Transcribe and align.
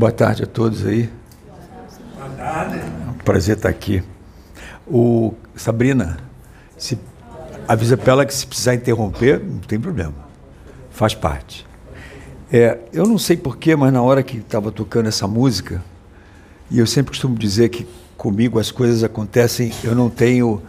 Boa 0.00 0.10
tarde 0.10 0.44
a 0.44 0.46
todos 0.46 0.86
aí. 0.86 1.10
Boa 2.16 2.30
tarde. 2.30 2.78
É 2.78 3.10
um 3.10 3.18
prazer 3.22 3.58
estar 3.58 3.68
aqui. 3.68 4.02
O 4.86 5.34
Sabrina, 5.54 6.16
se 6.78 6.98
avisa 7.68 7.98
para 7.98 8.12
ela 8.12 8.24
que 8.24 8.32
se 8.32 8.46
precisar 8.46 8.74
interromper, 8.74 9.38
não 9.38 9.58
tem 9.58 9.78
problema. 9.78 10.14
Faz 10.90 11.14
parte. 11.14 11.66
É, 12.50 12.78
eu 12.94 13.06
não 13.06 13.18
sei 13.18 13.36
porquê, 13.36 13.76
mas 13.76 13.92
na 13.92 14.00
hora 14.00 14.22
que 14.22 14.38
estava 14.38 14.72
tocando 14.72 15.06
essa 15.06 15.28
música, 15.28 15.82
e 16.70 16.78
eu 16.78 16.86
sempre 16.86 17.10
costumo 17.10 17.36
dizer 17.36 17.68
que 17.68 17.86
comigo 18.16 18.58
as 18.58 18.70
coisas 18.70 19.04
acontecem, 19.04 19.70
eu 19.84 19.94
não 19.94 20.08
tenho 20.08 20.62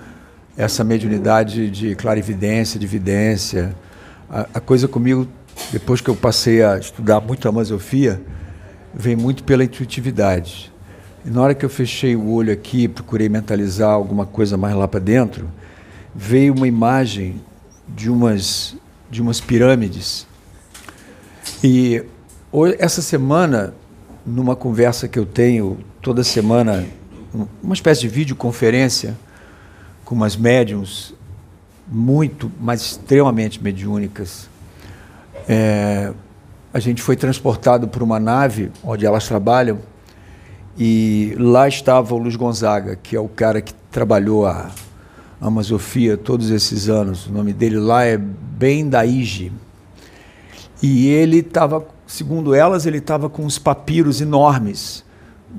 essa 0.58 0.84
mediunidade 0.84 1.72
de 1.72 1.96
clarividência, 1.96 2.78
de 2.78 2.86
vidência. 2.86 3.74
A, 4.30 4.42
a 4.56 4.60
coisa 4.60 4.90
comigo, 4.90 5.26
depois 5.72 6.02
que 6.02 6.10
eu 6.10 6.18
passei 6.18 6.62
a 6.62 6.78
estudar 6.78 7.22
muito 7.22 7.48
a 7.48 7.52
masofia, 7.54 8.22
vem 8.94 9.16
muito 9.16 9.44
pela 9.44 9.64
intuitividade. 9.64 10.72
E 11.26 11.30
na 11.30 11.42
hora 11.42 11.56
que 11.56 11.64
eu 11.64 11.70
fechei 11.70 12.16
o 12.16 12.30
olho 12.30 12.52
aqui, 12.52 12.88
procurei 12.88 13.30
mentalizar 13.30 13.90
alguma 13.90 14.26
coisa 14.26 14.58
mais 14.58 14.76
lá 14.76 14.88
para 14.88 15.00
dentro, 15.00 15.50
veio 16.16 16.54
uma 16.54 16.68
imagem 16.68 17.42
de 17.88 18.10
umas 18.10 18.76
de 19.10 19.22
umas 19.22 19.42
pirâmides. 19.42 20.26
E 21.62 22.02
essa 22.80 23.02
semana, 23.02 23.74
numa 24.26 24.56
conversa 24.56 25.08
que 25.08 25.20
eu 25.20 25.26
tenho 25.26 25.80
toda 26.02 26.24
semana, 26.24 26.86
uma 27.62 27.74
espécie 27.74 28.02
de 28.02 28.08
videoconferência 28.08 29.18
com 30.06 30.16
umas 30.16 30.38
médiums 30.38 31.14
muito, 31.88 32.50
mas 32.60 32.82
extremamente 32.82 33.62
mediúnicas, 33.62 34.50
é, 35.48 36.14
a 36.74 36.80
gente 36.80 37.02
foi 37.02 37.16
transportado 37.16 37.88
por 37.88 38.02
uma 38.02 38.20
nave 38.20 38.72
onde 38.84 39.06
elas 39.06 39.28
trabalham 39.28 39.80
e 40.78 41.36
lá 41.38 41.68
estava 41.68 42.16
o 42.16 42.18
Luiz 42.18 42.36
Gonzaga, 42.36 42.96
que 42.96 43.16
é 43.16 43.20
o 43.20 43.28
cara 43.28 43.62
que 43.62 43.74
trabalhou 43.92 44.46
a 44.46 44.72
Amazofia 45.40 46.16
todos 46.18 46.50
esses 46.50 46.88
anos. 46.88 47.28
O 47.28 47.32
nome 47.32 47.52
dele 47.52 47.78
lá 47.78 48.06
é 48.06 48.18
Ben 48.18 48.88
Daige. 48.88 49.52
E 50.82 51.08
ele 51.08 51.40
estava, 51.40 51.86
segundo 52.08 52.54
elas, 52.54 52.86
ele 52.86 53.00
estava 53.00 53.30
com 53.30 53.44
uns 53.44 53.60
papiros 53.60 54.22
enormes, 54.22 55.04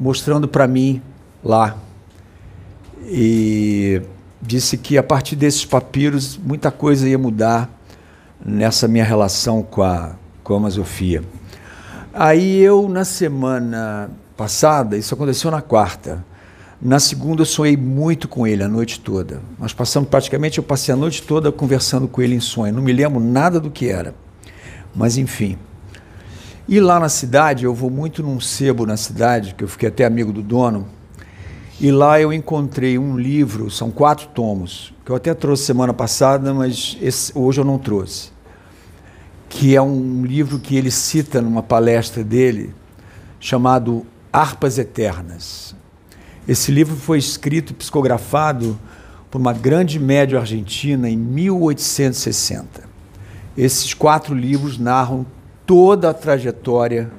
mostrando 0.01 0.49
para 0.49 0.67
mim 0.67 1.03
lá. 1.45 1.77
E 3.05 4.01
disse 4.41 4.79
que 4.79 4.97
a 4.97 5.03
partir 5.03 5.37
desses 5.37 5.65
papiros 5.65 6.39
muita 6.39 6.71
coisa 6.71 7.09
ia 7.09 7.19
mudar 7.19 7.69
nessa 8.45 8.89
minha 8.89 9.05
relação 9.05 9.63
com 9.63 9.83
a, 9.83 10.17
com 10.43 10.65
a 10.65 10.71
Sofia. 10.71 11.23
Aí 12.13 12.59
eu, 12.61 12.89
na 12.89 13.05
semana 13.05 14.11
passada, 14.37 14.97
isso 14.97 15.15
aconteceu 15.15 15.51
na 15.51 15.63
quarta, 15.63 16.25
na 16.81 16.99
segunda 16.99 17.43
eu 17.43 17.47
sonhei 17.47 17.77
muito 17.77 18.27
com 18.27 18.47
ele 18.47 18.63
a 18.63 18.69
noite 18.69 19.01
toda. 19.01 19.41
Nós 19.59 19.73
passamos 19.73 20.09
praticamente, 20.09 20.59
eu 20.59 20.65
passei 20.65 20.93
a 20.93 20.97
noite 20.97 21.23
toda 21.23 21.53
conversando 21.53 22.09
com 22.09 22.21
ele 22.21 22.35
em 22.35 22.41
sonho. 22.41 22.75
Não 22.75 22.83
me 22.83 22.93
lembro 22.93 23.21
nada 23.21 23.61
do 23.61 23.71
que 23.71 23.89
era. 23.89 24.15
Mas 24.95 25.17
enfim. 25.17 25.57
E 26.69 26.81
lá 26.81 26.99
na 26.99 27.09
cidade, 27.09 27.65
eu 27.65 27.73
vou 27.73 27.89
muito 27.89 28.23
num 28.23 28.41
sebo 28.41 28.85
na 28.85 28.97
cidade, 28.97 29.55
que 29.55 29.63
eu 29.63 29.69
fiquei 29.69 29.89
até 29.89 30.05
amigo 30.05 30.33
do 30.33 30.43
dono. 30.43 30.89
E 31.81 31.91
lá 31.93 32.21
eu 32.21 32.33
encontrei 32.33 32.99
um 32.99 33.17
livro, 33.17 33.71
são 33.71 33.91
quatro 33.91 34.29
tomos, 34.35 34.93
que 35.05 35.11
eu 35.11 35.17
até 35.17 35.33
trouxe 35.35 35.65
semana 35.65 35.95
passada, 35.95 36.53
mas 36.53 36.99
esse, 37.01 37.33
hoje 37.35 37.61
eu 37.61 37.65
não 37.65 37.79
trouxe 37.79 38.33
que 39.53 39.77
é 39.77 39.83
um 39.83 40.25
livro 40.25 40.59
que 40.59 40.77
ele 40.77 40.91
cita 40.91 41.43
numa 41.43 41.63
palestra 41.63 42.25
dele, 42.25 42.75
chamado 43.39 44.07
Harpas 44.33 44.79
Eternas. 44.79 45.77
Esse 46.49 46.73
livro 46.73 46.97
foi 46.97 47.19
escrito 47.19 47.71
e 47.71 47.75
psicografado 47.75 48.79
por 49.31 49.39
uma 49.39 49.53
grande 49.53 49.99
média 49.99 50.41
argentina 50.41 51.09
em 51.09 51.19
1860. 51.19 52.85
Esses 53.55 53.93
quatro 53.93 54.35
livros 54.35 54.79
narram 54.79 55.27
toda 55.67 56.09
a 56.09 56.15
trajetória 56.15 57.11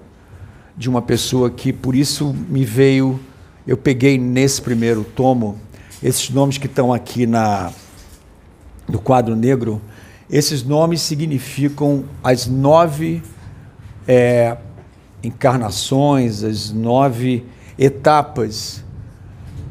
de 0.75 0.89
uma 0.89 1.03
pessoa 1.03 1.51
que, 1.51 1.71
por 1.71 1.95
isso, 1.95 2.33
me 2.49 2.65
veio. 2.65 3.19
Eu 3.65 3.77
peguei 3.77 4.17
nesse 4.17 4.59
primeiro 4.59 5.03
tomo 5.03 5.59
esses 6.01 6.31
nomes 6.31 6.57
que 6.57 6.65
estão 6.65 6.91
aqui 6.91 7.27
na, 7.27 7.71
no 8.87 8.97
quadro 8.97 9.35
negro 9.35 9.79
esses 10.29 10.63
nomes 10.63 11.01
significam 11.01 12.05
as 12.23 12.47
nove 12.47 13.21
é, 14.07 14.57
encarnações, 15.23 16.43
as 16.43 16.71
nove 16.71 17.45
etapas, 17.77 18.83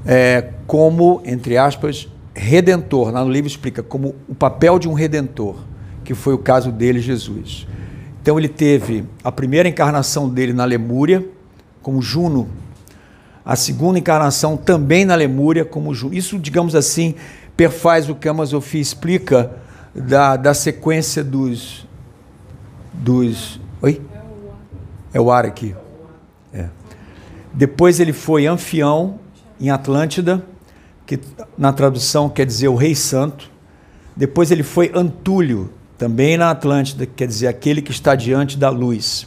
é, 0.05 0.51
como, 0.67 1.23
entre 1.25 1.57
aspas, 1.57 2.09
redentor. 2.35 3.11
Lá 3.11 3.25
no 3.25 3.31
livro 3.31 3.49
explica 3.49 3.83
como 3.83 4.15
o 4.29 4.35
papel 4.35 4.79
de 4.79 4.89
um 4.89 4.93
redentor, 4.93 5.57
que 6.05 6.15
foi 6.15 6.35
o 6.35 6.39
caso 6.39 6.73
dele, 6.73 7.01
Jesus. 7.01 7.67
Então 8.21 8.39
ele 8.39 8.49
teve 8.49 9.05
a 9.23 9.33
primeira 9.33 9.69
encarnação 9.69 10.29
dele 10.29 10.53
na 10.53 10.65
Lemúria, 10.65 11.27
como 11.83 12.01
Juno, 12.01 12.49
a 13.45 13.57
segunda 13.57 13.99
encarnação 13.99 14.57
também 14.57 15.05
na 15.05 15.17
Lemúria, 15.17 15.65
como 15.65 15.93
Juno. 15.93 16.15
Isso, 16.15 16.39
digamos 16.39 16.77
assim, 16.77 17.17
perfaz 17.57 18.09
o 18.09 18.15
que 18.15 18.29
a 18.29 18.35
Masofia 18.35 18.81
explica 18.81 19.51
da, 19.95 20.37
da 20.37 20.55
sequência 20.55 21.23
dos. 21.23 21.87
dos. 22.93 23.61
Oi? 23.81 24.01
É 25.13 25.21
o 25.21 25.31
ar 25.31 25.45
aqui. 25.45 25.75
É. 26.53 26.69
Depois 27.53 28.01
ele 28.01 28.13
foi 28.13 28.47
anfião 28.47 29.21
em 29.61 29.71
Atlântida, 29.71 30.45
que 31.07 31.21
na 31.57 31.73
tradução 31.73 32.29
quer 32.29 32.47
dizer 32.47 32.69
o 32.69 32.75
Rei 32.75 32.95
Santo. 32.95 33.51
Depois 34.17 34.51
ele 34.51 34.63
foi 34.63 34.91
Antúlio, 34.95 35.73
também 35.99 36.37
na 36.37 36.51
Atlântida, 36.51 37.07
que 37.07 37.13
quer 37.13 37.27
dizer 37.27 37.47
aquele 37.47 37.83
que 37.83 37.91
está 37.91 38.15
diante 38.15 38.57
da 38.57 38.71
luz. 38.71 39.27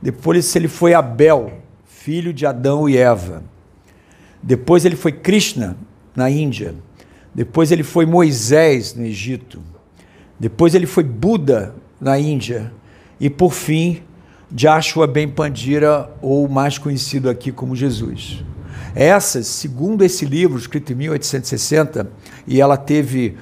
Depois 0.00 0.54
ele 0.54 0.68
foi 0.68 0.94
Abel, 0.94 1.52
filho 1.84 2.32
de 2.32 2.46
Adão 2.46 2.88
e 2.88 2.96
Eva. 2.96 3.42
Depois 4.42 4.84
ele 4.84 4.96
foi 4.96 5.10
Krishna, 5.10 5.76
na 6.14 6.30
Índia. 6.30 6.74
Depois 7.34 7.72
ele 7.72 7.82
foi 7.82 8.06
Moisés, 8.06 8.94
no 8.94 9.04
Egito. 9.04 9.60
Depois 10.38 10.74
ele 10.74 10.86
foi 10.86 11.04
Buda 11.04 11.74
na 12.00 12.18
Índia. 12.18 12.72
E 13.18 13.30
por 13.30 13.52
fim, 13.52 14.02
Joshua 14.50 15.06
Ben 15.06 15.28
Pandira, 15.28 16.10
ou 16.20 16.48
mais 16.48 16.78
conhecido 16.78 17.28
aqui 17.28 17.50
como 17.50 17.74
Jesus. 17.74 18.44
Essas, 18.94 19.46
segundo 19.46 20.04
esse 20.04 20.24
livro, 20.24 20.58
escrito 20.58 20.92
em 20.92 20.96
1860, 20.96 22.10
e 22.46 22.60
ela 22.60 22.76
teve, 22.76 23.36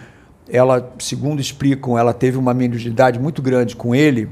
ela, 0.49 0.93
segundo 0.99 1.41
explicam, 1.41 1.99
ela 1.99 2.13
teve 2.13 2.39
uma 2.39 2.55
mediunidade 2.55 3.19
muito 3.19 3.43
grande 3.43 3.77
com 3.77 3.95
ele. 3.95 4.29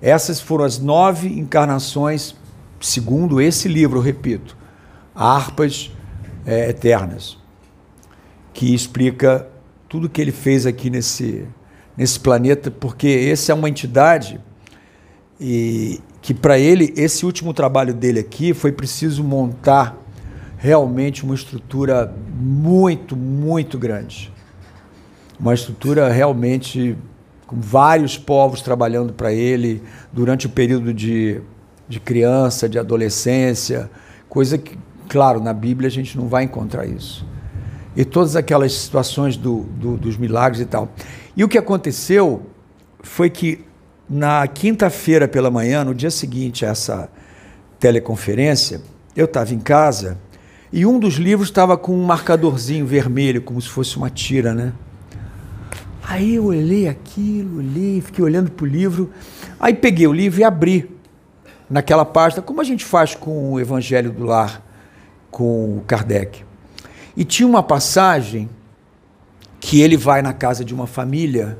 Essas 0.00 0.40
foram 0.40 0.64
as 0.64 0.78
nove 0.78 1.28
encarnações, 1.28 2.34
segundo 2.80 3.40
esse 3.40 3.68
livro, 3.68 4.00
repito, 4.00 4.56
harpas 5.14 5.92
é, 6.46 6.70
eternas, 6.70 7.36
que 8.54 8.74
explica 8.74 9.46
tudo 9.88 10.08
que 10.08 10.20
ele 10.20 10.32
fez 10.32 10.66
aqui 10.66 10.90
nesse, 10.90 11.46
nesse 11.98 12.20
planeta, 12.20 12.70
porque 12.70 13.08
esse 13.08 13.50
é 13.50 13.54
uma 13.54 13.68
entidade 13.68 14.40
e 15.40 16.00
que 16.22 16.32
para 16.32 16.56
ele 16.56 16.94
esse 16.96 17.26
último 17.26 17.52
trabalho 17.52 17.92
dele 17.92 18.20
aqui 18.20 18.54
foi 18.54 18.70
preciso 18.70 19.24
montar 19.24 19.98
realmente 20.56 21.24
uma 21.24 21.34
estrutura 21.34 22.14
muito, 22.32 23.16
muito 23.16 23.76
grande. 23.76 24.32
Uma 25.40 25.54
estrutura 25.54 26.08
realmente 26.08 26.96
com 27.46 27.60
vários 27.60 28.16
povos 28.16 28.60
trabalhando 28.60 29.12
para 29.12 29.32
ele 29.32 29.82
durante 30.12 30.46
o 30.46 30.50
período 30.50 30.94
de, 30.94 31.40
de 31.88 31.98
criança, 31.98 32.68
de 32.68 32.78
adolescência, 32.78 33.90
coisa 34.28 34.56
que, 34.56 34.78
claro, 35.08 35.40
na 35.40 35.52
Bíblia 35.52 35.88
a 35.88 35.90
gente 35.90 36.16
não 36.16 36.28
vai 36.28 36.44
encontrar 36.44 36.86
isso. 36.86 37.26
E 37.96 38.04
todas 38.04 38.36
aquelas 38.36 38.72
situações 38.72 39.36
do, 39.36 39.62
do, 39.62 39.96
dos 39.96 40.16
milagres 40.16 40.60
e 40.60 40.66
tal. 40.66 40.92
E 41.38 41.44
o 41.44 41.48
que 41.48 41.56
aconteceu 41.56 42.42
foi 43.00 43.30
que 43.30 43.64
na 44.10 44.44
quinta-feira 44.48 45.28
pela 45.28 45.52
manhã, 45.52 45.84
no 45.84 45.94
dia 45.94 46.10
seguinte 46.10 46.66
a 46.66 46.70
essa 46.70 47.08
teleconferência, 47.78 48.82
eu 49.14 49.26
estava 49.26 49.54
em 49.54 49.60
casa 49.60 50.18
e 50.72 50.84
um 50.84 50.98
dos 50.98 51.14
livros 51.14 51.48
estava 51.48 51.78
com 51.78 51.94
um 51.94 52.04
marcadorzinho 52.04 52.84
vermelho, 52.84 53.40
como 53.40 53.62
se 53.62 53.68
fosse 53.68 53.96
uma 53.96 54.10
tira, 54.10 54.52
né? 54.52 54.72
Aí 56.02 56.34
eu 56.34 56.46
olhei 56.46 56.88
aquilo, 56.88 57.58
olhei, 57.58 58.00
fiquei 58.00 58.24
olhando 58.24 58.50
para 58.50 58.64
o 58.64 58.68
livro, 58.68 59.12
aí 59.60 59.74
peguei 59.74 60.08
o 60.08 60.12
livro 60.12 60.40
e 60.40 60.44
abri 60.44 60.90
naquela 61.70 62.04
página, 62.04 62.42
como 62.42 62.60
a 62.60 62.64
gente 62.64 62.84
faz 62.84 63.14
com 63.14 63.52
o 63.52 63.60
Evangelho 63.60 64.10
do 64.10 64.24
Lar, 64.24 64.60
com 65.30 65.78
o 65.78 65.84
Kardec. 65.86 66.42
E 67.16 67.24
tinha 67.24 67.46
uma 67.46 67.62
passagem 67.62 68.50
que 69.60 69.80
ele 69.80 69.96
vai 69.96 70.22
na 70.22 70.32
casa 70.32 70.64
de 70.64 70.74
uma 70.74 70.86
família 70.86 71.58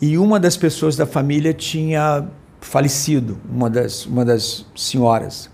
e 0.00 0.18
uma 0.18 0.38
das 0.38 0.56
pessoas 0.56 0.96
da 0.96 1.06
família 1.06 1.52
tinha 1.54 2.28
falecido, 2.60 3.38
uma 3.48 3.70
das, 3.70 4.06
uma 4.06 4.24
das 4.24 4.66
senhoras. 4.74 5.50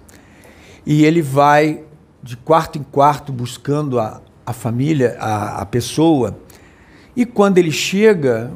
e 0.86 1.04
ele 1.04 1.22
vai 1.22 1.84
de 2.22 2.36
quarto 2.36 2.78
em 2.78 2.82
quarto 2.82 3.32
buscando 3.32 3.98
a, 3.98 4.20
a 4.44 4.52
família, 4.52 5.16
a, 5.18 5.62
a 5.62 5.66
pessoa, 5.66 6.38
e 7.16 7.24
quando 7.24 7.58
ele 7.58 7.72
chega, 7.72 8.52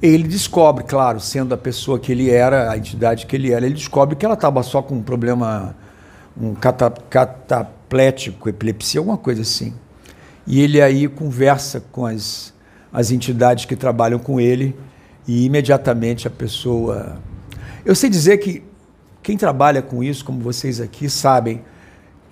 ele 0.00 0.24
descobre, 0.24 0.84
claro, 0.84 1.20
sendo 1.20 1.54
a 1.54 1.56
pessoa 1.56 1.98
que 1.98 2.12
ele 2.12 2.30
era, 2.30 2.70
a 2.70 2.76
entidade 2.76 3.26
que 3.26 3.36
ele 3.36 3.52
era, 3.52 3.64
ele 3.64 3.74
descobre 3.74 4.16
que 4.16 4.24
ela 4.24 4.34
estava 4.34 4.62
só 4.62 4.82
com 4.82 4.96
um 4.96 5.02
problema, 5.02 5.76
um 6.40 6.54
cata, 6.54 6.90
cataplético, 6.90 8.48
epilepsia, 8.48 9.00
alguma 9.00 9.16
coisa 9.16 9.42
assim. 9.42 9.74
E 10.46 10.60
ele 10.60 10.80
aí 10.80 11.08
conversa 11.08 11.82
com 11.90 12.06
as, 12.06 12.54
as 12.92 13.10
entidades 13.10 13.64
que 13.64 13.74
trabalham 13.74 14.18
com 14.18 14.40
ele 14.40 14.76
e 15.26 15.44
imediatamente 15.44 16.28
a 16.28 16.30
pessoa. 16.30 17.18
Eu 17.84 17.94
sei 17.94 18.08
dizer 18.08 18.38
que 18.38 18.62
quem 19.22 19.36
trabalha 19.36 19.82
com 19.82 20.04
isso, 20.04 20.24
como 20.24 20.40
vocês 20.40 20.80
aqui 20.80 21.10
sabem, 21.10 21.64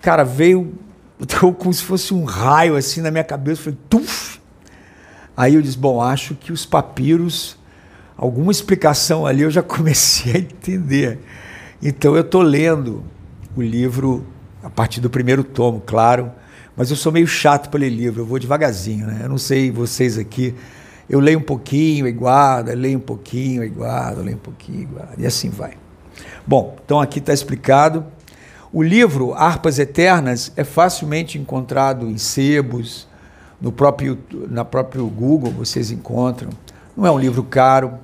cara, 0.00 0.22
veio 0.22 0.72
como 1.58 1.72
se 1.72 1.82
fosse 1.82 2.14
um 2.14 2.24
raio 2.24 2.76
assim 2.76 3.00
na 3.00 3.10
minha 3.10 3.24
cabeça, 3.24 3.62
foi 3.62 3.76
tuf. 3.88 4.40
Aí 5.36 5.54
eu 5.54 5.62
disse, 5.62 5.76
bom, 5.76 6.00
acho 6.00 6.36
que 6.36 6.52
os 6.52 6.64
papiros, 6.64 7.58
alguma 8.16 8.52
explicação 8.52 9.26
ali 9.26 9.42
eu 9.42 9.50
já 9.50 9.62
comecei 9.64 10.32
a 10.34 10.38
entender. 10.38 11.18
Então 11.82 12.14
eu 12.14 12.22
estou 12.22 12.42
lendo 12.42 13.02
o 13.56 13.62
livro 13.62 14.24
a 14.62 14.70
partir 14.70 15.00
do 15.00 15.10
primeiro 15.10 15.42
tomo, 15.42 15.82
claro, 15.84 16.30
mas 16.76 16.90
eu 16.90 16.96
sou 16.96 17.12
meio 17.12 17.26
chato 17.26 17.68
para 17.68 17.80
ler 17.80 17.90
livro, 17.90 18.22
eu 18.22 18.26
vou 18.26 18.38
devagarzinho, 18.38 19.06
né? 19.06 19.20
Eu 19.22 19.28
não 19.28 19.38
sei 19.38 19.70
vocês 19.70 20.18
aqui, 20.18 20.54
eu 21.08 21.20
leio 21.20 21.38
um 21.38 21.42
pouquinho 21.42 22.06
e 22.06 22.12
guardo, 22.12 22.68
leio 22.74 22.98
um 22.98 23.02
pouquinho 23.02 23.62
e 23.62 23.68
guardo, 23.68 24.22
leio 24.22 24.36
um 24.36 24.40
pouquinho 24.40 24.82
e 24.82 24.84
guardo, 24.86 25.20
e 25.20 25.26
assim 25.26 25.50
vai. 25.50 25.74
Bom, 26.46 26.76
então 26.84 27.00
aqui 27.00 27.18
está 27.18 27.32
explicado. 27.32 28.04
O 28.72 28.82
livro 28.82 29.32
Harpas 29.34 29.78
Eternas 29.78 30.52
é 30.56 30.64
facilmente 30.64 31.38
encontrado 31.38 32.08
em 32.10 32.18
sebos, 32.18 33.06
no 33.60 33.70
próprio, 33.70 34.18
na 34.50 34.64
próprio 34.64 35.06
Google 35.06 35.52
vocês 35.52 35.90
encontram. 35.90 36.50
Não 36.96 37.06
é 37.06 37.10
um 37.10 37.18
livro 37.18 37.42
caro. 37.42 37.94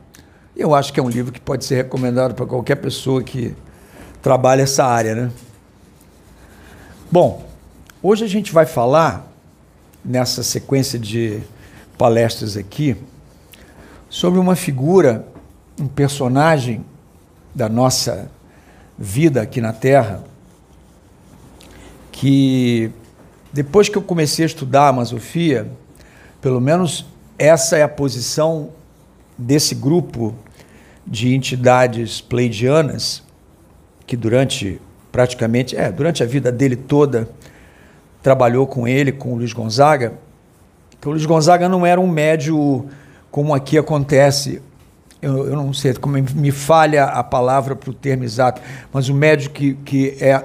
Eu 0.57 0.75
acho 0.75 0.93
que 0.93 1.01
é 1.01 1.03
um 1.03 1.09
livro 1.09 1.33
que 1.33 1.41
pode 1.41 1.65
ser 1.65 1.77
recomendado 1.77 2.35
para 2.35 2.47
qualquer 2.47 2.77
pessoa 2.77 3.23
que 3.23 3.55
trabalha 4.23 4.63
essa 4.63 4.85
área, 4.85 5.15
né? 5.15 5.31
Bom, 7.11 7.50
hoje 8.02 8.25
a 8.25 8.29
gente 8.29 8.52
vai 8.52 8.67
falar 8.67 9.31
nessa 10.05 10.43
sequência 10.43 10.99
de 10.99 11.41
palestras 11.99 12.56
aqui 12.56 12.97
sobre 14.08 14.41
uma 14.41 14.56
figura, 14.56 15.26
um 15.79 15.87
personagem 15.87 16.85
da 17.55 17.69
nossa 17.69 18.31
vida 18.99 19.43
aqui 19.43 19.61
na 19.61 19.73
Terra, 19.73 20.25
que 22.11 22.91
depois 23.52 23.88
que 23.88 23.97
eu 23.97 24.02
comecei 24.02 24.44
a 24.44 24.47
estudar 24.47 24.88
a 24.88 24.93
Masofia, 24.93 25.70
pelo 26.41 26.61
menos 26.61 27.05
essa 27.38 27.76
é 27.76 27.82
a 27.82 27.88
posição 27.88 28.70
desse 29.37 29.75
grupo 29.75 30.35
de 31.06 31.35
entidades 31.35 32.20
pleidianas 32.20 33.23
que 34.06 34.17
durante 34.17 34.81
praticamente, 35.11 35.76
é, 35.76 35.91
durante 35.91 36.23
a 36.23 36.26
vida 36.26 36.52
dele 36.52 36.76
toda 36.76 37.29
trabalhou 38.23 38.67
com 38.67 38.87
ele, 38.87 39.13
com 39.13 39.33
o 39.33 39.37
Luiz 39.37 39.53
Gonzaga. 39.53 40.15
Que 41.01 41.09
o 41.09 41.13
Luiz 41.13 41.25
Gonzaga 41.25 41.69
não 41.69 41.85
era 41.87 42.01
um 42.01 42.09
médio 42.09 42.87
como 43.31 43.55
aqui 43.55 43.79
acontece 43.79 44.61
eu, 45.23 45.49
eu 45.49 45.57
não 45.57 45.73
sei 45.73 45.93
como 45.95 46.17
me 46.35 46.51
falha 46.51 47.05
a 47.05 47.23
palavra 47.23 47.77
para 47.77 47.91
o 47.91 47.93
termo 47.93 48.25
exato, 48.25 48.63
mas 48.93 49.09
o 49.09 49.15
médico 49.15 49.55
que, 49.55 49.75
que 49.75 50.17
é 50.21 50.43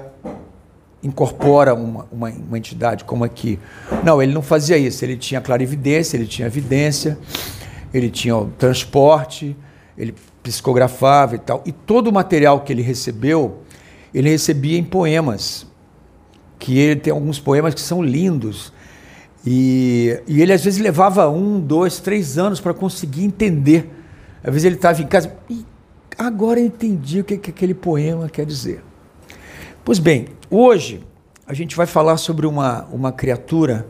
incorpora 1.02 1.72
uma, 1.74 2.06
uma, 2.10 2.28
uma, 2.28 2.58
entidade 2.58 3.04
como 3.04 3.24
aqui. 3.24 3.58
Não, 4.04 4.20
ele 4.20 4.34
não 4.34 4.42
fazia 4.42 4.76
isso. 4.76 5.04
Ele 5.04 5.16
tinha 5.16 5.40
clarividência, 5.40 6.16
ele 6.16 6.26
tinha 6.26 6.46
evidência, 6.46 7.16
ele 7.94 8.10
tinha 8.10 8.36
o 8.36 8.46
transporte, 8.58 9.56
ele 9.96 10.14
psicografava 10.42 11.36
e 11.36 11.38
tal. 11.38 11.62
E 11.64 11.72
todo 11.72 12.08
o 12.08 12.12
material 12.12 12.60
que 12.60 12.72
ele 12.72 12.82
recebeu, 12.82 13.62
ele 14.12 14.28
recebia 14.28 14.78
em 14.78 14.84
poemas. 14.84 15.65
Que 16.58 16.78
ele 16.78 17.00
tem 17.00 17.12
alguns 17.12 17.38
poemas 17.38 17.74
que 17.74 17.80
são 17.80 18.02
lindos. 18.02 18.72
E, 19.44 20.20
e 20.26 20.42
ele 20.42 20.52
às 20.52 20.64
vezes 20.64 20.80
levava 20.80 21.28
um, 21.30 21.60
dois, 21.60 22.00
três 22.00 22.36
anos 22.36 22.60
para 22.60 22.74
conseguir 22.74 23.24
entender 23.24 23.92
às 24.46 24.52
vezes 24.52 24.64
ele 24.64 24.76
estava 24.76 25.02
em 25.02 25.06
casa 25.06 25.34
e 25.50 25.66
agora 26.16 26.60
eu 26.60 26.66
entendi 26.66 27.20
o 27.20 27.24
que, 27.24 27.36
que 27.36 27.50
aquele 27.50 27.74
poema 27.74 28.28
quer 28.28 28.46
dizer. 28.46 28.80
Pois 29.84 29.98
bem, 29.98 30.28
hoje 30.48 31.04
a 31.44 31.52
gente 31.52 31.74
vai 31.74 31.84
falar 31.84 32.16
sobre 32.16 32.46
uma, 32.46 32.84
uma 32.84 33.10
criatura, 33.10 33.88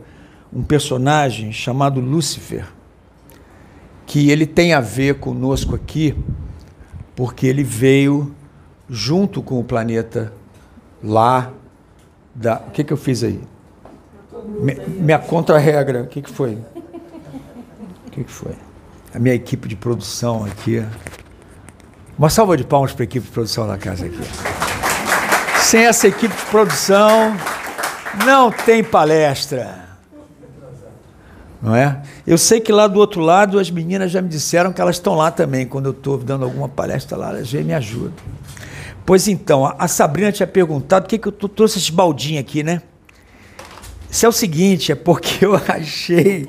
um 0.51 0.63
personagem 0.63 1.51
chamado 1.51 2.01
Lúcifer, 2.01 2.65
que 4.07 4.31
ele 4.31 4.47
tem 4.47 4.73
a 4.73 4.79
ver 4.79 5.19
conosco 5.19 5.75
aqui, 5.75 6.15
porque 7.15 7.45
ele 7.45 7.63
veio 7.63 8.33
junto 8.89 9.43
com 9.43 9.59
o 9.59 9.63
planeta 9.63 10.33
lá 11.03 11.53
da. 12.37 12.57
O 12.67 12.71
que, 12.71 12.83
que 12.83 12.93
eu 12.93 12.97
fiz 12.97 13.23
aí? 13.23 13.41
Me, 14.59 14.75
minha 14.87 15.19
contra-regra, 15.19 16.03
o 16.03 16.07
que, 16.07 16.21
que 16.21 16.31
foi? 16.31 16.57
O 18.07 18.11
que, 18.11 18.23
que 18.23 18.31
foi? 18.31 18.53
a 19.17 19.19
minha 19.19 19.33
equipe 19.33 19.67
de 19.67 19.75
produção 19.75 20.45
aqui. 20.45 20.85
Uma 22.17 22.29
salva 22.29 22.55
de 22.55 22.63
palmas 22.63 22.93
para 22.93 23.03
a 23.03 23.05
equipe 23.05 23.25
de 23.25 23.31
produção 23.31 23.67
da 23.67 23.77
casa 23.77 24.05
aqui. 24.05 24.19
Sem 25.59 25.85
essa 25.85 26.07
equipe 26.07 26.35
de 26.35 26.45
produção, 26.45 27.35
não 28.25 28.51
tem 28.51 28.83
palestra. 28.83 29.87
Não 31.59 31.75
é? 31.75 32.01
Eu 32.25 32.37
sei 32.37 32.59
que 32.59 32.71
lá 32.71 32.87
do 32.87 32.99
outro 32.99 33.21
lado 33.21 33.57
as 33.57 33.71
meninas 33.71 34.11
já 34.11 34.21
me 34.21 34.29
disseram 34.29 34.71
que 34.71 34.79
elas 34.79 34.97
estão 34.97 35.15
lá 35.15 35.31
também. 35.31 35.65
Quando 35.65 35.87
eu 35.87 35.91
estou 35.91 36.17
dando 36.19 36.45
alguma 36.45 36.69
palestra 36.69 37.17
lá, 37.17 37.29
elas 37.29 37.47
já 37.47 37.59
me 37.61 37.73
ajudam. 37.73 38.13
Pois 39.07 39.25
então, 39.29 39.73
a 39.79 39.87
Sabrina 39.87 40.33
tinha 40.33 40.45
perguntado 40.45 41.05
por 41.05 41.09
que, 41.09 41.17
que 41.17 41.29
eu 41.29 41.31
trouxe 41.31 41.79
esse 41.79 41.93
baldinho 41.93 42.41
aqui, 42.41 42.61
né? 42.61 42.81
Isso 44.11 44.25
é 44.25 44.27
o 44.27 44.33
seguinte, 44.33 44.91
é 44.91 44.95
porque 44.95 45.45
eu 45.45 45.55
achei 45.65 46.45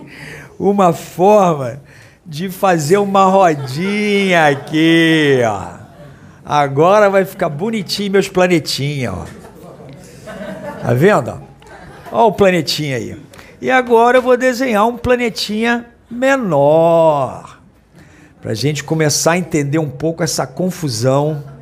uma 0.58 0.92
forma 0.92 1.80
de 2.26 2.50
fazer 2.50 2.96
uma 2.96 3.26
rodinha 3.26 4.48
aqui, 4.48 5.38
ó. 5.46 5.78
Agora 6.44 7.08
vai 7.08 7.24
ficar 7.24 7.48
bonitinho 7.48 8.10
meus 8.10 8.28
planetinhos, 8.28 9.14
ó. 9.14 9.24
Tá 10.82 10.92
vendo? 10.94 11.40
Ó 12.10 12.26
o 12.26 12.32
planetinha 12.32 12.96
aí. 12.96 13.16
E 13.60 13.70
agora 13.70 14.18
eu 14.18 14.22
vou 14.22 14.36
desenhar 14.36 14.84
um 14.84 14.96
planetinha 14.96 15.86
menor. 16.10 17.60
Para 18.42 18.50
a 18.50 18.54
gente 18.54 18.82
começar 18.82 19.32
a 19.32 19.38
entender 19.38 19.78
um 19.78 19.88
pouco 19.88 20.24
essa 20.24 20.44
confusão 20.44 21.56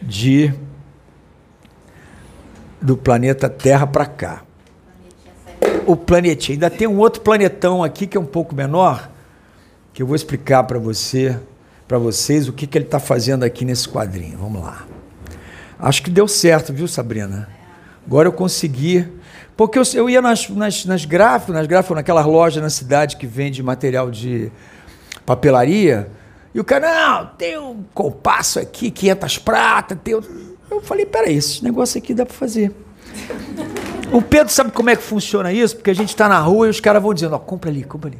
de 0.00 0.52
do 2.80 2.96
planeta 2.96 3.48
Terra 3.48 3.86
para 3.86 4.06
cá. 4.06 4.42
O 5.86 5.96
planetinha. 5.96 6.56
Ainda 6.56 6.70
tem 6.70 6.86
um 6.86 6.98
outro 6.98 7.20
planetão 7.22 7.82
aqui 7.82 8.06
que 8.06 8.16
é 8.16 8.20
um 8.20 8.26
pouco 8.26 8.54
menor 8.54 9.10
que 9.92 10.02
eu 10.02 10.06
vou 10.06 10.14
explicar 10.14 10.62
para 10.62 10.78
você, 10.78 11.36
para 11.88 11.98
vocês, 11.98 12.46
o 12.46 12.52
que, 12.52 12.66
que 12.66 12.78
ele 12.78 12.84
está 12.84 13.00
fazendo 13.00 13.42
aqui 13.42 13.64
nesse 13.64 13.88
quadrinho. 13.88 14.38
Vamos 14.38 14.62
lá. 14.62 14.86
Acho 15.78 16.02
que 16.02 16.10
deu 16.10 16.28
certo, 16.28 16.72
viu, 16.72 16.86
Sabrina? 16.86 17.48
Agora 18.06 18.28
eu 18.28 18.32
consegui. 18.32 19.06
Porque 19.56 19.76
eu, 19.76 19.82
eu 19.94 20.08
ia 20.08 20.22
nas, 20.22 20.48
nas, 20.50 20.84
nas 20.84 21.04
gráficas, 21.04 21.52
nas 21.52 21.66
gráficas, 21.66 21.96
naquela 21.96 22.24
loja 22.24 22.60
na 22.60 22.70
cidade 22.70 23.16
que 23.16 23.26
vende 23.26 23.60
material 23.60 24.08
de 24.08 24.52
papelaria, 25.26 26.08
e 26.54 26.60
o 26.60 26.64
cara, 26.64 27.20
não, 27.20 27.26
tem 27.36 27.58
um 27.58 27.84
compasso 27.94 28.58
aqui, 28.58 28.90
500 28.90 29.38
pratas, 29.38 29.98
tem. 30.02 30.14
Eu 30.14 30.80
falei, 30.82 31.06
peraí, 31.06 31.36
esse 31.36 31.62
negócio 31.62 31.98
aqui 31.98 32.14
dá 32.14 32.24
para 32.24 32.34
fazer. 32.34 32.74
O 34.12 34.22
Pedro 34.22 34.52
sabe 34.52 34.70
como 34.70 34.88
é 34.90 34.96
que 34.96 35.02
funciona 35.02 35.52
isso? 35.52 35.76
Porque 35.76 35.90
a 35.90 35.94
gente 35.94 36.08
está 36.08 36.28
na 36.28 36.38
rua 36.38 36.66
e 36.66 36.70
os 36.70 36.80
caras 36.80 37.02
vão 37.02 37.12
dizendo, 37.12 37.34
ó, 37.34 37.38
compra 37.38 37.70
ali, 37.70 37.84
compra 37.84 38.10
ali. 38.10 38.18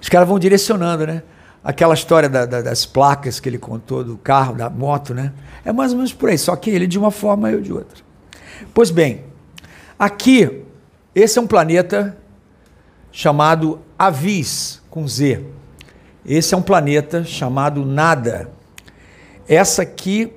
Os 0.00 0.08
caras 0.08 0.28
vão 0.28 0.38
direcionando, 0.38 1.06
né? 1.06 1.22
Aquela 1.62 1.92
história 1.94 2.28
da, 2.28 2.46
da, 2.46 2.62
das 2.62 2.86
placas 2.86 3.40
que 3.40 3.48
ele 3.48 3.58
contou, 3.58 4.04
do 4.04 4.16
carro, 4.16 4.54
da 4.54 4.70
moto, 4.70 5.12
né? 5.12 5.32
É 5.64 5.72
mais 5.72 5.90
ou 5.90 5.98
menos 5.98 6.12
por 6.12 6.28
aí, 6.28 6.38
só 6.38 6.54
que 6.54 6.70
ele 6.70 6.86
de 6.86 6.98
uma 6.98 7.10
forma 7.10 7.50
e 7.50 7.54
eu 7.54 7.60
de 7.60 7.72
outra. 7.72 7.98
Pois 8.72 8.90
bem, 8.90 9.24
aqui, 9.98 10.62
esse 11.14 11.38
é 11.38 11.42
um 11.42 11.46
planeta 11.46 12.16
chamado 13.10 13.80
Avis, 13.98 14.80
com 14.88 15.06
Z. 15.06 15.44
Esse 16.28 16.52
é 16.52 16.58
um 16.58 16.62
planeta 16.62 17.24
chamado 17.24 17.86
Nada. 17.86 18.52
Essa 19.48 19.80
aqui 19.80 20.30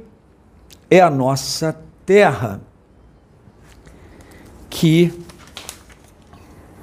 é 0.90 1.02
a 1.02 1.10
nossa 1.10 1.78
Terra, 2.06 2.62
que. 4.70 5.14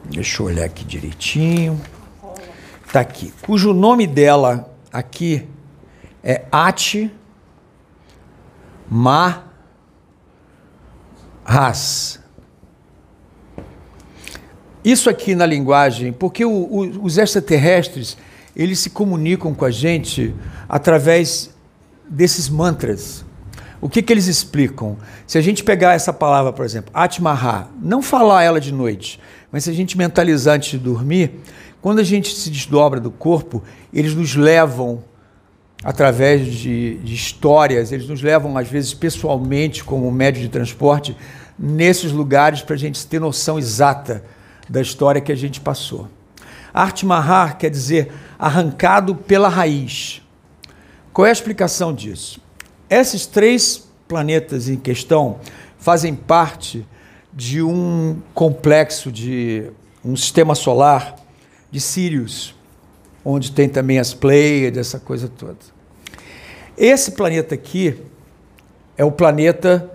Deixa 0.04 0.42
eu 0.42 0.46
olhar 0.46 0.66
aqui 0.66 0.84
direitinho. 0.84 1.80
Está 2.86 3.00
aqui. 3.00 3.32
Cujo 3.46 3.72
nome 3.72 4.06
dela 4.06 4.70
aqui 4.92 5.48
é 6.22 6.44
Ati 6.52 7.10
Ma 8.90 9.44
Ras. 11.42 12.20
Isso 14.84 15.08
aqui 15.08 15.34
na 15.34 15.46
linguagem, 15.46 16.12
porque 16.12 16.44
o, 16.44 16.50
o, 16.50 17.04
os 17.04 17.16
extraterrestres, 17.16 18.18
eles 18.58 18.80
se 18.80 18.90
comunicam 18.90 19.54
com 19.54 19.64
a 19.64 19.70
gente 19.70 20.34
através 20.68 21.54
desses 22.10 22.48
mantras. 22.48 23.24
O 23.80 23.88
que, 23.88 24.02
que 24.02 24.12
eles 24.12 24.26
explicam? 24.26 24.96
Se 25.24 25.38
a 25.38 25.40
gente 25.40 25.62
pegar 25.62 25.94
essa 25.94 26.12
palavra, 26.12 26.52
por 26.52 26.64
exemplo, 26.64 26.90
Atmaha, 26.92 27.68
não 27.80 28.02
falar 28.02 28.42
ela 28.42 28.60
de 28.60 28.74
noite, 28.74 29.20
mas 29.52 29.64
se 29.64 29.70
a 29.70 29.72
gente 29.72 29.96
mentalizar 29.96 30.56
antes 30.56 30.70
de 30.70 30.78
dormir, 30.78 31.40
quando 31.80 32.00
a 32.00 32.02
gente 32.02 32.34
se 32.34 32.50
desdobra 32.50 32.98
do 32.98 33.12
corpo, 33.12 33.62
eles 33.94 34.14
nos 34.14 34.34
levam 34.34 35.04
através 35.84 36.52
de, 36.52 36.96
de 36.98 37.14
histórias, 37.14 37.92
eles 37.92 38.08
nos 38.08 38.20
levam, 38.20 38.58
às 38.58 38.68
vezes, 38.68 38.92
pessoalmente, 38.92 39.84
como 39.84 40.10
médio 40.10 40.42
de 40.42 40.48
transporte, 40.48 41.16
nesses 41.56 42.10
lugares 42.10 42.62
para 42.62 42.74
a 42.74 42.78
gente 42.78 43.06
ter 43.06 43.20
noção 43.20 43.60
exata 43.60 44.24
da 44.68 44.80
história 44.80 45.20
que 45.20 45.30
a 45.30 45.36
gente 45.36 45.60
passou. 45.60 46.08
Artmahar 46.82 47.58
quer 47.58 47.70
dizer 47.70 48.12
arrancado 48.38 49.14
pela 49.14 49.48
raiz. 49.48 50.22
Qual 51.12 51.26
é 51.26 51.30
a 51.30 51.32
explicação 51.32 51.92
disso? 51.92 52.40
Esses 52.88 53.26
três 53.26 53.88
planetas 54.06 54.68
em 54.68 54.76
questão 54.76 55.40
fazem 55.76 56.14
parte 56.14 56.86
de 57.32 57.60
um 57.60 58.22
complexo 58.32 59.10
de 59.10 59.70
um 60.04 60.14
sistema 60.14 60.54
solar 60.54 61.16
de 61.68 61.80
Sirius, 61.80 62.54
onde 63.24 63.50
tem 63.50 63.68
também 63.68 63.98
as 63.98 64.14
Pleiades, 64.14 64.78
essa 64.78 65.00
coisa 65.00 65.28
toda. 65.28 65.58
Esse 66.76 67.10
planeta 67.10 67.56
aqui 67.56 68.00
é 68.96 69.04
o 69.04 69.10
planeta, 69.10 69.90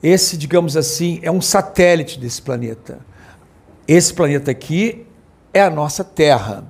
esse, 0.00 0.36
digamos 0.36 0.76
assim, 0.76 1.18
é 1.22 1.30
um 1.30 1.40
satélite 1.40 2.20
desse 2.20 2.40
planeta. 2.40 3.00
Esse 3.88 4.14
planeta 4.14 4.52
aqui 4.52 5.04
é 5.54 5.62
a 5.62 5.70
nossa 5.70 6.02
Terra, 6.02 6.64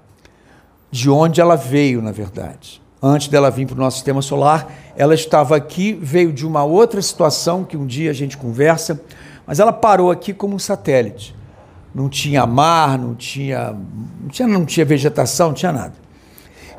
de 0.90 1.10
onde 1.10 1.40
ela 1.40 1.56
veio, 1.56 2.02
na 2.02 2.12
verdade. 2.12 2.80
Antes 3.02 3.28
dela 3.28 3.50
vir 3.50 3.66
para 3.66 3.74
o 3.74 3.78
nosso 3.78 3.96
sistema 3.96 4.22
solar, 4.22 4.70
ela 4.94 5.14
estava 5.14 5.56
aqui, 5.56 5.98
veio 6.00 6.32
de 6.32 6.46
uma 6.46 6.62
outra 6.64 7.02
situação 7.02 7.64
que 7.64 7.76
um 7.76 7.86
dia 7.86 8.10
a 8.10 8.14
gente 8.14 8.36
conversa, 8.36 9.00
mas 9.46 9.58
ela 9.58 9.72
parou 9.72 10.10
aqui 10.10 10.32
como 10.32 10.54
um 10.54 10.58
satélite. 10.58 11.34
Não 11.94 12.08
tinha 12.08 12.46
mar, 12.46 12.98
não 12.98 13.14
tinha, 13.14 13.74
não 14.20 14.28
tinha, 14.28 14.48
não 14.48 14.64
tinha 14.64 14.84
vegetação, 14.84 15.48
não 15.48 15.54
tinha 15.54 15.72
nada. 15.72 15.94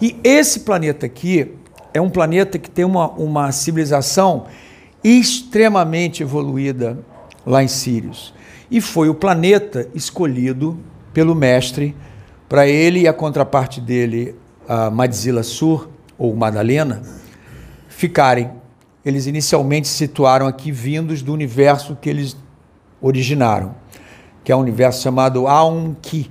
E 0.02 0.20
esse 0.24 0.62
planeta 0.62 1.06
aqui 1.06 1.54
é 1.94 2.02
um 2.02 2.10
planeta 2.10 2.60
que 2.60 2.70
tem 2.70 2.86
uma, 2.86 3.10
uma 3.12 3.52
civilização 3.52 4.46
extremamente 5.04 6.22
evoluída 6.22 7.00
lá 7.46 7.64
em 7.64 7.68
Sirius. 7.68 8.34
E 8.70 8.82
foi 8.82 9.10
o 9.10 9.16
planeta 9.16 9.88
escolhido 9.94 10.78
pelo 11.16 11.34
mestre 11.34 11.96
para 12.50 12.68
ele 12.68 13.00
e 13.00 13.08
a 13.08 13.14
contraparte 13.14 13.80
dele, 13.80 14.36
a 14.68 14.92
Madzila 14.92 15.44
Sur, 15.44 15.90
ou 16.18 16.36
Madalena, 16.36 17.02
ficarem. 17.88 18.52
Eles 19.04 19.26
inicialmente 19.26 19.88
se 19.88 19.94
situaram 19.94 20.46
aqui 20.46 20.74
vindos 20.74 21.22
do 21.22 21.32
universo 21.32 21.98
que 22.00 22.10
eles 22.10 22.36
originaram, 23.02 23.76
que 24.44 24.52
é 24.52 24.56
um 24.56 24.60
universo 24.60 25.02
chamado 25.02 25.48
Aum-Ki, 25.48 26.30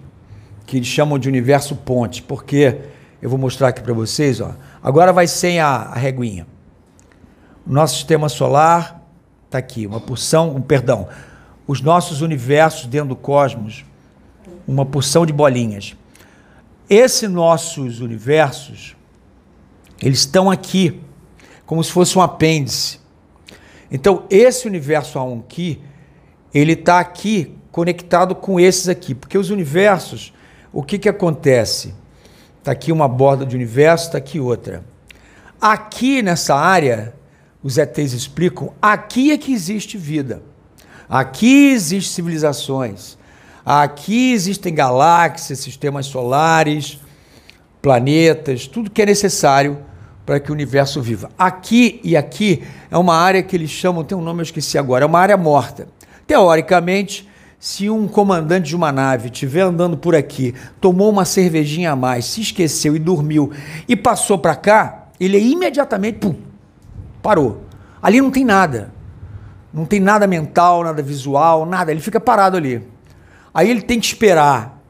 que 0.66 0.76
eles 0.76 0.88
chamam 0.88 1.18
de 1.18 1.30
universo 1.30 1.74
ponte, 1.76 2.22
porque 2.22 2.80
eu 3.22 3.30
vou 3.30 3.38
mostrar 3.38 3.68
aqui 3.68 3.80
para 3.80 3.94
vocês, 3.94 4.38
ó. 4.38 4.54
Agora 4.82 5.14
vai 5.14 5.26
sem 5.26 5.60
a, 5.60 5.66
a 5.66 5.94
reguinha. 5.94 6.46
Nosso 7.66 7.94
sistema 7.94 8.28
solar 8.28 9.02
está 9.46 9.56
aqui, 9.56 9.86
uma 9.86 10.00
porção, 10.00 10.54
um 10.54 10.60
perdão, 10.60 11.08
os 11.66 11.80
nossos 11.80 12.20
universos 12.20 12.86
dentro 12.86 13.08
do 13.08 13.16
cosmos, 13.16 13.84
uma 14.66 14.84
porção 14.84 15.24
de 15.26 15.32
bolinhas. 15.32 15.96
Esses 16.88 17.30
nossos 17.30 18.00
universos, 18.00 18.96
eles 20.02 20.20
estão 20.20 20.50
aqui, 20.50 21.00
como 21.64 21.82
se 21.82 21.90
fosse 21.90 22.18
um 22.18 22.22
apêndice. 22.22 23.00
Então, 23.90 24.24
esse 24.28 24.66
universo 24.66 25.18
A1 25.18 25.78
ele 26.52 26.72
está 26.72 27.00
aqui 27.00 27.56
conectado 27.70 28.34
com 28.34 28.60
esses 28.60 28.88
aqui, 28.88 29.14
porque 29.14 29.36
os 29.36 29.50
universos, 29.50 30.32
o 30.72 30.82
que, 30.82 30.98
que 30.98 31.08
acontece? 31.08 31.94
Está 32.58 32.72
aqui 32.72 32.92
uma 32.92 33.08
borda 33.08 33.44
de 33.44 33.56
universo, 33.56 34.06
está 34.06 34.18
aqui 34.18 34.38
outra. 34.38 34.84
Aqui 35.60 36.22
nessa 36.22 36.54
área, 36.54 37.14
os 37.62 37.78
ETs 37.78 38.12
explicam, 38.12 38.72
aqui 38.80 39.32
é 39.32 39.38
que 39.38 39.52
existe 39.52 39.98
vida. 39.98 40.42
Aqui 41.08 41.70
existem 41.70 42.14
civilizações. 42.14 43.18
Aqui 43.64 44.32
existem 44.32 44.74
galáxias, 44.74 45.58
sistemas 45.58 46.06
solares, 46.06 47.00
planetas, 47.80 48.66
tudo 48.66 48.90
que 48.90 49.02
é 49.02 49.06
necessário 49.06 49.78
para 50.26 50.40
que 50.40 50.50
o 50.50 50.54
universo 50.54 51.00
viva. 51.00 51.30
Aqui 51.38 52.00
e 52.04 52.16
aqui 52.16 52.62
é 52.90 52.98
uma 52.98 53.14
área 53.16 53.42
que 53.42 53.56
eles 53.56 53.70
chamam, 53.70 54.04
tem 54.04 54.16
um 54.16 54.22
nome 54.22 54.40
eu 54.40 54.44
esqueci 54.44 54.76
agora, 54.76 55.04
é 55.04 55.06
uma 55.06 55.18
área 55.18 55.36
morta. 55.36 55.86
Teoricamente, 56.26 57.28
se 57.58 57.88
um 57.88 58.06
comandante 58.06 58.68
de 58.68 58.76
uma 58.76 58.92
nave 58.92 59.28
estiver 59.28 59.62
andando 59.62 59.96
por 59.96 60.14
aqui, 60.14 60.54
tomou 60.80 61.10
uma 61.10 61.24
cervejinha 61.24 61.92
a 61.92 61.96
mais, 61.96 62.26
se 62.26 62.42
esqueceu 62.42 62.94
e 62.94 62.98
dormiu 62.98 63.50
e 63.88 63.96
passou 63.96 64.38
para 64.38 64.56
cá, 64.56 65.08
ele 65.18 65.38
imediatamente 65.38 66.18
pum, 66.18 66.34
parou. 67.22 67.64
Ali 68.02 68.20
não 68.20 68.30
tem 68.30 68.44
nada. 68.44 68.92
Não 69.72 69.86
tem 69.86 69.98
nada 69.98 70.26
mental, 70.26 70.84
nada 70.84 71.02
visual, 71.02 71.66
nada. 71.66 71.90
Ele 71.90 72.00
fica 72.00 72.20
parado 72.20 72.56
ali. 72.56 72.86
Aí 73.54 73.70
ele 73.70 73.82
tem 73.82 74.00
que 74.00 74.06
esperar 74.06 74.82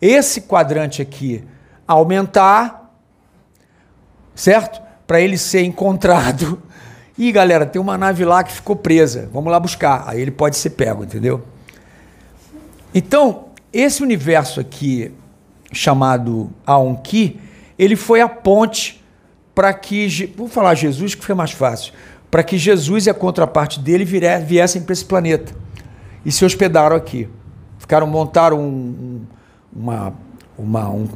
esse 0.00 0.42
quadrante 0.42 1.00
aqui 1.00 1.42
aumentar, 1.88 2.94
certo? 4.34 4.80
Para 5.06 5.20
ele 5.20 5.38
ser 5.38 5.62
encontrado. 5.62 6.62
E 7.18 7.30
galera, 7.30 7.66
tem 7.66 7.78
uma 7.78 7.98
nave 7.98 8.24
lá 8.24 8.42
que 8.42 8.50
ficou 8.50 8.74
presa. 8.74 9.28
Vamos 9.30 9.52
lá 9.52 9.60
buscar. 9.60 10.04
Aí 10.06 10.22
ele 10.22 10.30
pode 10.30 10.56
ser 10.56 10.70
pego, 10.70 11.04
entendeu? 11.04 11.44
Então, 12.94 13.48
esse 13.70 14.02
universo 14.02 14.58
aqui, 14.58 15.12
chamado 15.70 16.50
Aonki, 16.64 17.38
ele 17.78 17.94
foi 17.94 18.22
a 18.22 18.28
ponte 18.28 19.04
para 19.54 19.74
que. 19.74 20.32
Vou 20.34 20.48
falar 20.48 20.74
Jesus, 20.74 21.14
que 21.14 21.20
fica 21.20 21.34
mais 21.34 21.50
fácil 21.50 21.92
para 22.30 22.44
que 22.44 22.56
Jesus 22.56 23.06
e 23.06 23.10
a 23.10 23.14
contraparte 23.14 23.80
dele 23.80 24.04
viessem 24.04 24.82
para 24.82 24.92
esse 24.92 25.04
planeta 25.04 25.52
e 26.24 26.30
se 26.30 26.44
hospedaram 26.44 26.94
aqui. 26.94 27.28
Ficaram, 27.90 28.06
montaram 28.06 28.60
um, 28.60 29.20
uma, 29.74 30.14
uma 30.56 30.88
um, 30.90 31.02
um, 31.02 31.08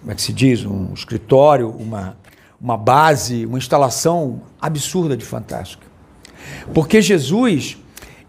como 0.00 0.12
é 0.12 0.14
que 0.14 0.22
se 0.22 0.32
diz, 0.32 0.64
um 0.64 0.92
escritório, 0.94 1.68
uma, 1.68 2.16
uma 2.60 2.76
base, 2.76 3.44
uma 3.44 3.58
instalação 3.58 4.42
absurda 4.60 5.16
de 5.16 5.24
fantástica. 5.24 5.84
Porque 6.72 7.02
Jesus, 7.02 7.76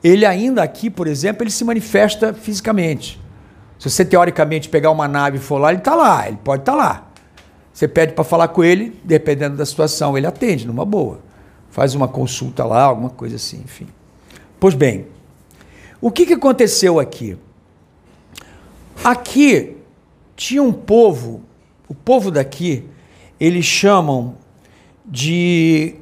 ele 0.03 0.25
ainda 0.25 0.63
aqui, 0.63 0.89
por 0.89 1.05
exemplo, 1.05 1.43
ele 1.43 1.51
se 1.51 1.63
manifesta 1.63 2.33
fisicamente. 2.33 3.21
Se 3.77 3.87
você 3.87 4.03
teoricamente 4.03 4.67
pegar 4.67 4.89
uma 4.89 5.07
nave 5.07 5.37
e 5.37 5.39
for 5.39 5.59
lá, 5.59 5.69
ele 5.69 5.77
está 5.77 5.93
lá, 5.93 6.27
ele 6.27 6.39
pode 6.43 6.63
estar 6.63 6.71
tá 6.71 6.77
lá. 6.77 7.07
Você 7.71 7.87
pede 7.87 8.13
para 8.13 8.23
falar 8.23 8.47
com 8.47 8.63
ele, 8.63 8.99
dependendo 9.03 9.57
da 9.57 9.65
situação, 9.65 10.17
ele 10.17 10.25
atende 10.25 10.65
numa 10.65 10.85
boa 10.85 11.19
faz 11.75 11.93
uma 11.93 12.07
consulta 12.07 12.63
lá, 12.63 12.83
alguma 12.83 13.09
coisa 13.09 13.35
assim, 13.35 13.57
enfim. 13.57 13.87
Pois 14.57 14.73
bem, 14.73 15.07
o 15.99 16.09
que, 16.09 16.25
que 16.25 16.33
aconteceu 16.33 17.01
aqui? 17.01 17.37
Aqui 19.03 19.77
tinha 20.35 20.63
um 20.63 20.73
povo, 20.73 21.43
o 21.87 21.93
povo 21.93 22.31
daqui, 22.31 22.85
eles 23.39 23.65
chamam 23.65 24.37
de 25.05 25.95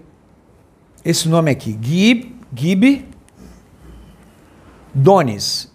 esse 1.04 1.28
nome 1.28 1.52
aqui, 1.52 1.78
Gib, 1.82 2.34
Gib 2.56 3.06
Donis. 4.94 5.72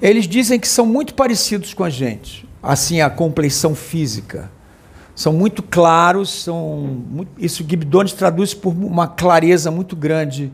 Eles 0.00 0.28
dizem 0.28 0.60
que 0.60 0.68
são 0.68 0.86
muito 0.86 1.14
parecidos 1.14 1.74
com 1.74 1.82
a 1.82 1.90
gente, 1.90 2.48
assim 2.62 3.00
a 3.00 3.10
compleição 3.10 3.74
física 3.74 4.50
são 5.18 5.32
muito 5.32 5.64
claros, 5.64 6.44
são 6.44 6.76
muito, 7.10 7.32
isso 7.42 7.66
Gibbons 7.68 8.12
traduz 8.12 8.54
por 8.54 8.72
uma 8.72 9.08
clareza 9.08 9.68
muito 9.68 9.96
grande 9.96 10.52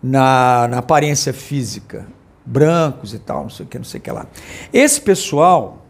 na, 0.00 0.68
na 0.68 0.78
aparência 0.78 1.32
física, 1.32 2.06
brancos 2.48 3.12
e 3.12 3.18
tal, 3.18 3.42
não 3.42 3.50
sei 3.50 3.66
o 3.66 3.68
que, 3.68 3.78
não 3.78 3.84
sei 3.84 4.00
o 4.00 4.02
que 4.02 4.10
lá. 4.10 4.26
Esse 4.72 5.00
pessoal, 5.00 5.86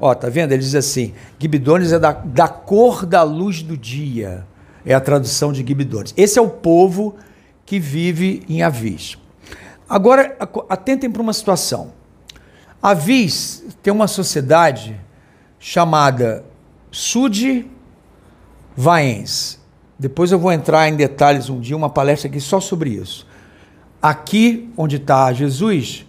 ó, 0.00 0.14
tá 0.14 0.28
vendo? 0.28 0.52
Ele 0.52 0.62
diz 0.62 0.74
assim, 0.74 1.12
Gibidones 1.38 1.92
é 1.92 1.98
da, 1.98 2.12
da 2.12 2.48
cor 2.48 3.04
da 3.04 3.22
luz 3.22 3.62
do 3.62 3.76
dia, 3.76 4.46
é 4.84 4.94
a 4.94 5.00
tradução 5.00 5.52
de 5.52 5.58
Gibidones. 5.58 6.14
Esse 6.16 6.38
é 6.38 6.42
o 6.42 6.48
povo 6.48 7.16
que 7.66 7.78
vive 7.78 8.42
em 8.48 8.62
Avis. 8.62 9.18
Agora, 9.88 10.36
atentem 10.68 11.10
para 11.10 11.20
uma 11.20 11.32
situação. 11.32 11.92
Avis 12.82 13.64
tem 13.82 13.92
uma 13.92 14.06
sociedade 14.06 14.98
chamada 15.58 16.44
Sud 16.90 17.68
Vaens. 18.76 19.58
Depois 19.98 20.30
eu 20.30 20.38
vou 20.38 20.52
entrar 20.52 20.88
em 20.88 20.94
detalhes 20.94 21.50
um 21.50 21.58
dia, 21.58 21.76
uma 21.76 21.90
palestra 21.90 22.28
aqui 22.28 22.40
só 22.40 22.60
sobre 22.60 22.90
isso. 22.90 23.26
Aqui 24.02 24.72
onde 24.76 24.96
está 24.96 25.32
Jesus 25.32 26.06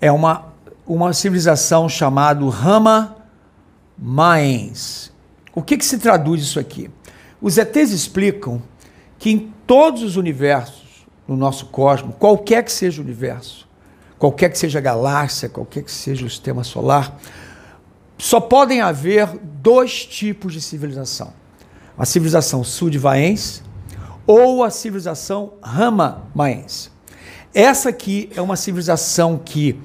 é 0.00 0.10
uma, 0.10 0.52
uma 0.86 1.12
civilização 1.12 1.88
chamada 1.88 2.44
Rama 2.48 3.16
Maens. 3.96 5.12
O 5.54 5.62
que, 5.62 5.76
que 5.76 5.84
se 5.84 5.98
traduz 5.98 6.42
isso 6.42 6.58
aqui? 6.58 6.90
Os 7.40 7.58
ETs 7.58 7.90
explicam 7.90 8.62
que 9.18 9.30
em 9.30 9.52
todos 9.66 10.02
os 10.02 10.16
universos 10.16 11.06
no 11.26 11.36
nosso 11.36 11.66
cosmos, 11.66 12.14
qualquer 12.18 12.64
que 12.64 12.72
seja 12.72 13.00
o 13.00 13.04
universo, 13.04 13.68
qualquer 14.18 14.50
que 14.50 14.58
seja 14.58 14.78
a 14.78 14.82
galáxia, 14.82 15.48
qualquer 15.48 15.82
que 15.82 15.92
seja 15.92 16.26
o 16.26 16.30
sistema 16.30 16.64
solar, 16.64 17.16
só 18.18 18.40
podem 18.40 18.80
haver 18.80 19.28
dois 19.42 20.04
tipos 20.04 20.52
de 20.52 20.60
civilização: 20.60 21.32
a 21.96 22.04
civilização 22.04 22.62
sudvaense 22.64 23.62
ou 24.26 24.62
a 24.62 24.70
civilização 24.70 25.54
rama-maense. 25.62 26.90
Essa 27.54 27.90
aqui 27.90 28.30
é 28.34 28.40
uma 28.40 28.56
civilização 28.56 29.38
que, 29.42 29.78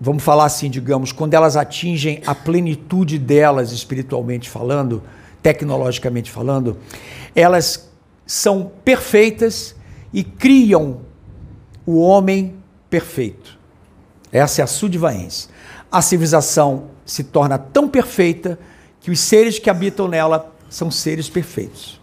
vamos 0.00 0.22
falar 0.22 0.44
assim, 0.46 0.70
digamos, 0.70 1.12
quando 1.12 1.34
elas 1.34 1.56
atingem 1.56 2.22
a 2.26 2.34
plenitude 2.34 3.18
delas 3.18 3.72
espiritualmente 3.72 4.48
falando, 4.48 5.02
tecnologicamente 5.42 6.30
falando, 6.30 6.78
elas 7.34 7.90
são 8.26 8.72
perfeitas 8.84 9.74
e 10.12 10.22
criam 10.24 11.00
o 11.84 11.98
homem 12.00 12.54
perfeito. 12.88 13.58
Essa 14.32 14.62
é 14.62 14.64
a 14.64 14.66
sudvaense. 14.66 15.48
A 15.90 16.02
civilização 16.02 16.90
se 17.04 17.24
torna 17.24 17.58
tão 17.58 17.88
perfeita 17.88 18.58
que 19.00 19.10
os 19.10 19.20
seres 19.20 19.58
que 19.58 19.70
habitam 19.70 20.06
nela 20.06 20.52
são 20.68 20.90
seres 20.90 21.28
perfeitos. 21.28 21.97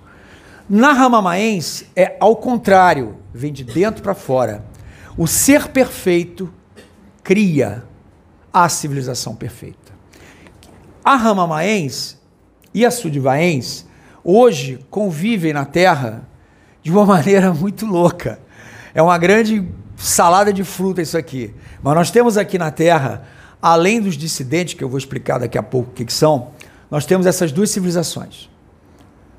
Na 0.67 0.93
Ramamaense 0.93 1.88
é 1.95 2.17
ao 2.19 2.36
contrário, 2.36 3.17
vem 3.31 3.53
de 3.53 3.63
dentro 3.63 4.01
para 4.01 4.15
fora. 4.15 4.65
O 5.15 5.27
ser 5.27 5.67
perfeito 5.67 6.51
cria 7.24 7.84
a 8.51 8.67
civilização 8.67 9.36
perfeita. 9.36 9.93
A 11.03 11.15
Ramamaense 11.15 12.17
e 12.74 12.84
a 12.84 12.89
Sudvaense 12.89 13.86
hoje 14.24 14.79
convivem 14.89 15.53
na 15.53 15.65
Terra 15.65 16.27
de 16.81 16.89
uma 16.91 17.05
maneira 17.05 17.53
muito 17.53 17.86
louca. 17.86 18.39
É 18.93 19.03
uma 19.03 19.19
grande 19.19 19.67
salada 19.95 20.51
de 20.51 20.63
fruta 20.63 21.00
isso 21.00 21.15
aqui. 21.15 21.53
Mas 21.84 21.93
nós 21.93 22.10
temos 22.10 22.39
aqui 22.39 22.57
na 22.57 22.72
Terra, 22.72 23.24
além 23.62 24.01
dos 24.01 24.17
dissidentes, 24.17 24.74
que 24.74 24.84
eu 24.84 24.89
vou 24.89 24.98
explicar 24.98 25.38
daqui 25.38 25.60
a 25.60 25.63
pouco 25.63 25.91
o 25.91 25.93
que, 25.93 26.05
que 26.05 26.13
são, 26.13 26.50
nós 26.89 27.05
temos 27.05 27.27
essas 27.27 27.51
duas 27.51 27.69
civilizações. 27.69 28.50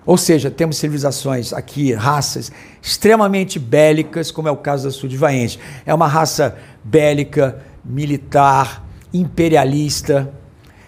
Ou 0.06 0.16
seja, 0.16 0.52
temos 0.52 0.76
civilizações 0.76 1.52
aqui, 1.52 1.92
raças 1.92 2.52
extremamente 2.80 3.58
bélicas, 3.58 4.30
como 4.30 4.46
é 4.46 4.50
o 4.52 4.56
caso 4.56 4.84
da 4.84 4.92
Sudvaense. 4.92 5.58
É 5.84 5.92
uma 5.92 6.06
raça 6.06 6.56
bélica, 6.84 7.60
militar, 7.84 8.86
imperialista. 9.12 10.32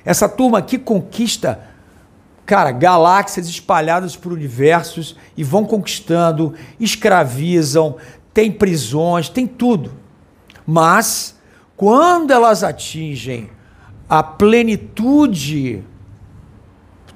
Essa 0.05 0.29
turma 0.29 0.59
aqui 0.59 0.79
conquista, 0.79 1.61
cara, 2.47 2.71
galáxias 2.71 3.49
espalhadas 3.49 4.15
por 4.15 4.33
universos 4.33 5.17
e 5.37 5.43
vão 5.43 5.65
conquistando, 5.65 6.55
escravizam, 6.79 7.97
tem 8.33 8.53
prisões, 8.53 9.29
tem 9.29 9.49
tudo. 9.49 9.95
Mas, 10.65 11.37
quando 11.77 12.31
elas 12.31 12.63
atingem 12.63 13.51
a 14.09 14.23
plenitude, 14.23 15.83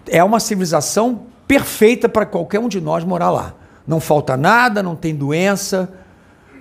é 0.09 0.22
uma 0.24 0.40
civilização 0.40 1.31
perfeita 1.52 2.08
para 2.08 2.24
qualquer 2.24 2.58
um 2.60 2.66
de 2.66 2.80
nós 2.80 3.04
morar 3.04 3.28
lá. 3.28 3.54
Não 3.86 4.00
falta 4.00 4.38
nada, 4.38 4.82
não 4.82 4.96
tem 4.96 5.14
doença, 5.14 5.92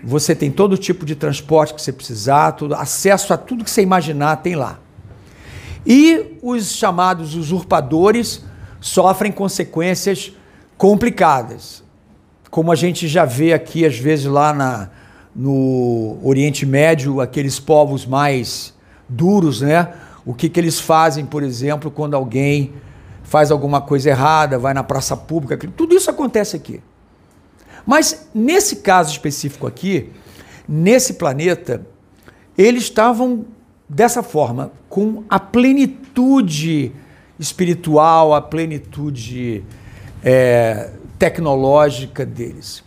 você 0.03 0.35
tem 0.35 0.51
todo 0.51 0.77
tipo 0.77 1.05
de 1.05 1.15
transporte 1.15 1.73
que 1.73 1.81
você 1.81 1.93
precisar, 1.93 2.51
tudo, 2.51 2.75
acesso 2.75 3.33
a 3.33 3.37
tudo 3.37 3.63
que 3.63 3.71
você 3.71 3.81
imaginar 3.81 4.35
tem 4.43 4.53
lá. 4.53 4.79
E 5.85 6.37
os 6.43 6.73
chamados 6.73 7.35
usurpadores 7.35 8.43
sofrem 8.81 9.31
consequências 9.31 10.33
complicadas, 10.77 11.81
como 12.49 12.69
a 12.69 12.75
gente 12.75 13.07
já 13.07 13.23
vê 13.23 13.53
aqui 13.53 13.85
às 13.85 13.97
vezes 13.97 14.25
lá 14.25 14.51
na, 14.51 14.89
no 15.33 16.19
Oriente 16.21 16.65
Médio, 16.65 17.21
aqueles 17.21 17.61
povos 17.61 18.05
mais 18.05 18.73
duros, 19.07 19.61
né? 19.61 19.93
O 20.25 20.33
que, 20.33 20.49
que 20.49 20.59
eles 20.59 20.81
fazem, 20.81 21.25
por 21.25 21.43
exemplo, 21.43 21.89
quando 21.89 22.13
alguém 22.13 22.73
faz 23.31 23.49
alguma 23.49 23.79
coisa 23.79 24.09
errada, 24.09 24.59
vai 24.59 24.73
na 24.73 24.83
praça 24.83 25.15
pública, 25.15 25.57
tudo 25.77 25.95
isso 25.95 26.09
acontece 26.09 26.57
aqui. 26.57 26.81
Mas 27.85 28.27
nesse 28.35 28.75
caso 28.75 29.09
específico 29.09 29.65
aqui, 29.65 30.09
nesse 30.67 31.13
planeta, 31.13 31.87
eles 32.57 32.83
estavam 32.83 33.45
dessa 33.87 34.21
forma, 34.21 34.73
com 34.89 35.23
a 35.29 35.39
plenitude 35.39 36.91
espiritual, 37.39 38.33
a 38.33 38.41
plenitude 38.41 39.63
é, 40.21 40.89
tecnológica 41.17 42.25
deles. 42.25 42.83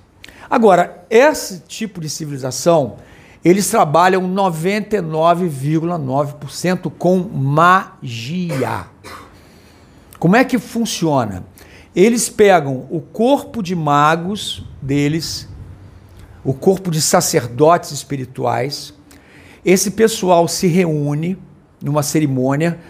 Agora, 0.51 1.07
esse 1.09 1.61
tipo 1.61 2.03
de 2.03 2.11
civilização, 2.11 2.97
eles 3.43 3.71
trabalham 3.71 4.21
99,9% 4.29 6.93
com 6.99 7.17
magia. 7.17 8.93
Como 10.25 10.37
é 10.37 10.43
que 10.43 10.59
funciona? 10.59 11.45
Eles 11.95 12.31
pegam 12.31 12.87
o 12.89 12.99
corpo 12.99 13.63
de 13.63 13.77
magos 13.77 14.65
deles, 14.81 15.47
o 16.43 16.55
corpo 16.55 16.91
de 16.91 17.03
sacerdotes 17.03 17.91
espirituais, 17.91 18.95
esse 19.63 19.91
pessoal 19.91 20.49
se 20.49 20.67
reúne 20.67 21.37
numa 21.79 22.03
cerimônia, 22.03 22.81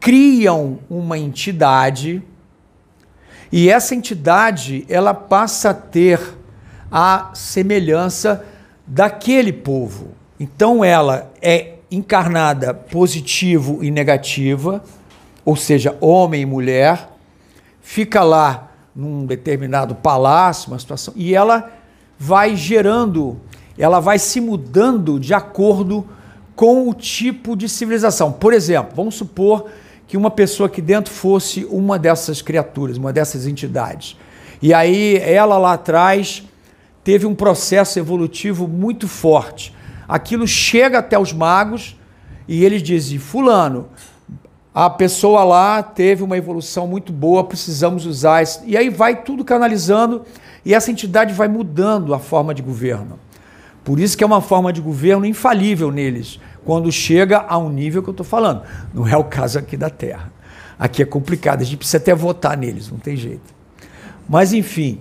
criam 0.00 0.78
uma 0.88 1.18
entidade 1.18 2.22
e 3.52 3.68
essa 3.68 3.94
entidade 3.94 4.86
ela 4.88 5.12
passa 5.12 5.68
a 5.68 5.74
ter 5.74 6.18
a 6.90 7.32
semelhança 7.34 8.46
daquele 8.86 9.52
povo. 9.52 10.12
Então 10.40 10.82
ela 10.82 11.30
é 11.42 11.74
encarnada 11.90 12.72
positivo 12.72 13.84
e 13.84 13.90
negativa 13.90 14.82
ou 15.48 15.56
seja, 15.56 15.96
homem 15.98 16.42
e 16.42 16.44
mulher, 16.44 17.08
fica 17.80 18.22
lá 18.22 18.70
num 18.94 19.24
determinado 19.24 19.94
palácio, 19.94 20.70
uma 20.70 20.78
situação, 20.78 21.14
e 21.16 21.34
ela 21.34 21.72
vai 22.18 22.54
gerando, 22.54 23.40
ela 23.78 23.98
vai 23.98 24.18
se 24.18 24.42
mudando 24.42 25.18
de 25.18 25.32
acordo 25.32 26.06
com 26.54 26.86
o 26.86 26.92
tipo 26.92 27.56
de 27.56 27.66
civilização. 27.66 28.30
Por 28.30 28.52
exemplo, 28.52 28.92
vamos 28.94 29.14
supor 29.14 29.70
que 30.06 30.18
uma 30.18 30.30
pessoa 30.30 30.66
aqui 30.66 30.82
dentro 30.82 31.10
fosse 31.10 31.64
uma 31.70 31.98
dessas 31.98 32.42
criaturas, 32.42 32.98
uma 32.98 33.10
dessas 33.10 33.46
entidades. 33.46 34.18
E 34.60 34.74
aí 34.74 35.16
ela 35.16 35.56
lá 35.56 35.72
atrás 35.72 36.42
teve 37.02 37.24
um 37.24 37.34
processo 37.34 37.98
evolutivo 37.98 38.68
muito 38.68 39.08
forte. 39.08 39.74
Aquilo 40.06 40.46
chega 40.46 40.98
até 40.98 41.18
os 41.18 41.32
magos 41.32 41.96
e 42.46 42.66
eles 42.66 42.82
dizem: 42.82 43.18
Fulano, 43.18 43.88
a 44.74 44.88
pessoa 44.88 45.42
lá 45.44 45.82
teve 45.82 46.22
uma 46.22 46.36
evolução 46.36 46.86
muito 46.86 47.12
boa, 47.12 47.44
precisamos 47.44 48.06
usar 48.06 48.42
isso. 48.42 48.62
E 48.64 48.76
aí 48.76 48.90
vai 48.90 49.22
tudo 49.22 49.44
canalizando 49.44 50.22
e 50.64 50.74
essa 50.74 50.90
entidade 50.90 51.32
vai 51.32 51.48
mudando 51.48 52.14
a 52.14 52.18
forma 52.18 52.54
de 52.54 52.62
governo. 52.62 53.18
Por 53.84 53.98
isso 53.98 54.16
que 54.16 54.22
é 54.22 54.26
uma 54.26 54.40
forma 54.40 54.72
de 54.72 54.80
governo 54.80 55.24
infalível 55.24 55.90
neles, 55.90 56.38
quando 56.64 56.92
chega 56.92 57.44
a 57.48 57.56
um 57.56 57.70
nível 57.70 58.02
que 58.02 58.08
eu 58.08 58.12
estou 58.12 58.26
falando. 58.26 58.62
Não 58.92 59.08
é 59.08 59.16
o 59.16 59.24
caso 59.24 59.58
aqui 59.58 59.76
da 59.76 59.88
Terra. 59.88 60.30
Aqui 60.78 61.02
é 61.02 61.06
complicado, 61.06 61.62
a 61.62 61.64
gente 61.64 61.78
precisa 61.78 61.96
até 61.96 62.14
votar 62.14 62.56
neles, 62.56 62.90
não 62.90 62.98
tem 62.98 63.16
jeito. 63.16 63.54
Mas 64.28 64.52
enfim. 64.52 65.00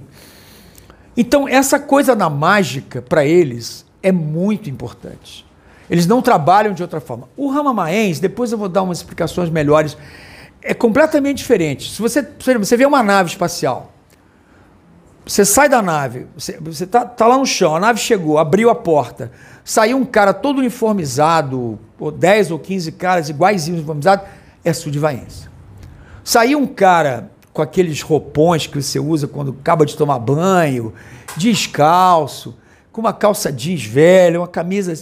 Então, 1.16 1.48
essa 1.48 1.80
coisa 1.80 2.16
da 2.16 2.30
mágica, 2.30 3.02
para 3.02 3.26
eles, 3.26 3.86
é 4.02 4.12
muito 4.12 4.70
importante. 4.70 5.47
Eles 5.90 6.06
não 6.06 6.22
trabalham 6.22 6.74
de 6.74 6.82
outra 6.82 7.00
forma. 7.00 7.30
O 7.36 7.50
Ramamaense, 7.50 8.22
depois 8.22 8.52
eu 8.52 8.58
vou 8.58 8.68
dar 8.68 8.84
umas 8.84 8.98
explicações 8.98 9.50
melhores, 9.50 9.98
é 10.62 10.74
completamente 10.74 11.38
diferente. 11.38 11.92
Se 11.92 12.02
você, 12.02 12.28
você 12.58 12.76
vê 12.76 12.86
uma 12.86 13.02
nave 13.02 13.30
espacial, 13.30 13.94
você 15.26 15.44
sai 15.44 15.68
da 15.68 15.82
nave, 15.82 16.28
você, 16.36 16.58
está 16.84 17.06
tá 17.06 17.28
lá 17.28 17.38
no 17.38 17.46
chão, 17.46 17.76
a 17.76 17.80
nave 17.80 18.00
chegou, 18.00 18.38
abriu 18.38 18.70
a 18.70 18.76
porta, 18.76 19.32
saiu 19.64 19.98
um 19.98 20.06
cara 20.06 20.34
todo 20.34 20.60
uniformizado, 20.60 21.78
ou 22.00 22.12
10 22.12 22.52
ou 22.52 22.60
15 22.60 22.92
caras 22.94 23.30
iguaizinhos 23.30 23.80
uniformizados, 23.80 24.26
é 24.64 24.72
sudvaense. 24.72 25.48
Saiu 26.24 26.60
um 26.60 26.68
cara 26.68 27.32
com 27.54 27.62
aqueles 27.62 28.02
roupões 28.02 28.68
que 28.68 28.82
você 28.82 29.00
usa 29.00 29.28
quando 29.28 29.56
acaba 29.60 29.86
de 29.86 29.98
tomar 29.98 30.20
banho, 30.20 30.94
descalço, 31.36 32.58
com 32.92 33.02
uma 33.02 33.14
calça 33.14 33.52
jeans 33.52 33.84
velha, 33.84 34.40
uma 34.40 34.48
camisa 34.48 34.94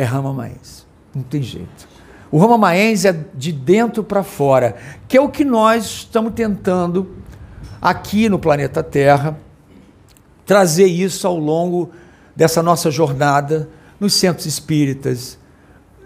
é 0.00 0.04
Rama 0.04 0.32
Maense. 0.32 0.84
Não 1.14 1.22
tem 1.22 1.42
jeito. 1.42 1.88
O 2.30 2.38
Rama 2.38 2.56
Maense 2.56 3.08
é 3.08 3.24
de 3.34 3.52
dentro 3.52 4.02
para 4.02 4.22
fora, 4.22 4.76
que 5.06 5.16
é 5.16 5.20
o 5.20 5.28
que 5.28 5.44
nós 5.44 5.84
estamos 5.84 6.32
tentando 6.32 7.16
aqui 7.82 8.28
no 8.28 8.38
planeta 8.38 8.82
Terra 8.82 9.38
trazer 10.46 10.86
isso 10.86 11.26
ao 11.26 11.36
longo 11.36 11.90
dessa 12.34 12.62
nossa 12.62 12.90
jornada 12.90 13.68
nos 13.98 14.14
centros 14.14 14.46
espíritas, 14.46 15.38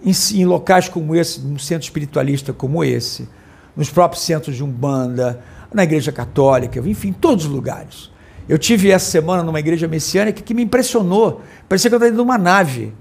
em, 0.03 0.13
em 0.41 0.45
locais 0.45 0.89
como 0.89 1.15
esse, 1.15 1.41
num 1.41 1.59
centro 1.59 1.85
espiritualista 1.85 2.53
como 2.53 2.83
esse, 2.83 3.29
nos 3.77 3.91
próprios 3.91 4.25
centros 4.25 4.57
de 4.57 4.65
Umbanda, 4.65 5.41
na 5.73 5.85
Igreja 5.85 6.11
Católica, 6.11 6.81
enfim, 6.81 7.09
em 7.09 7.13
todos 7.13 7.45
os 7.45 7.51
lugares. 7.51 8.11
Eu 8.49 8.59
tive 8.59 8.91
essa 8.91 9.11
semana 9.11 9.43
numa 9.43 9.59
igreja 9.59 9.89
messiânica 9.89 10.43
que 10.43 10.53
me 10.53 10.63
impressionou. 10.63 11.41
Parecia 11.69 11.89
que 11.89 11.95
eu 11.95 11.99
estava 11.99 12.11
dentro 12.11 12.17
de 12.17 12.29
uma 12.29 12.37
nave. 12.37 12.93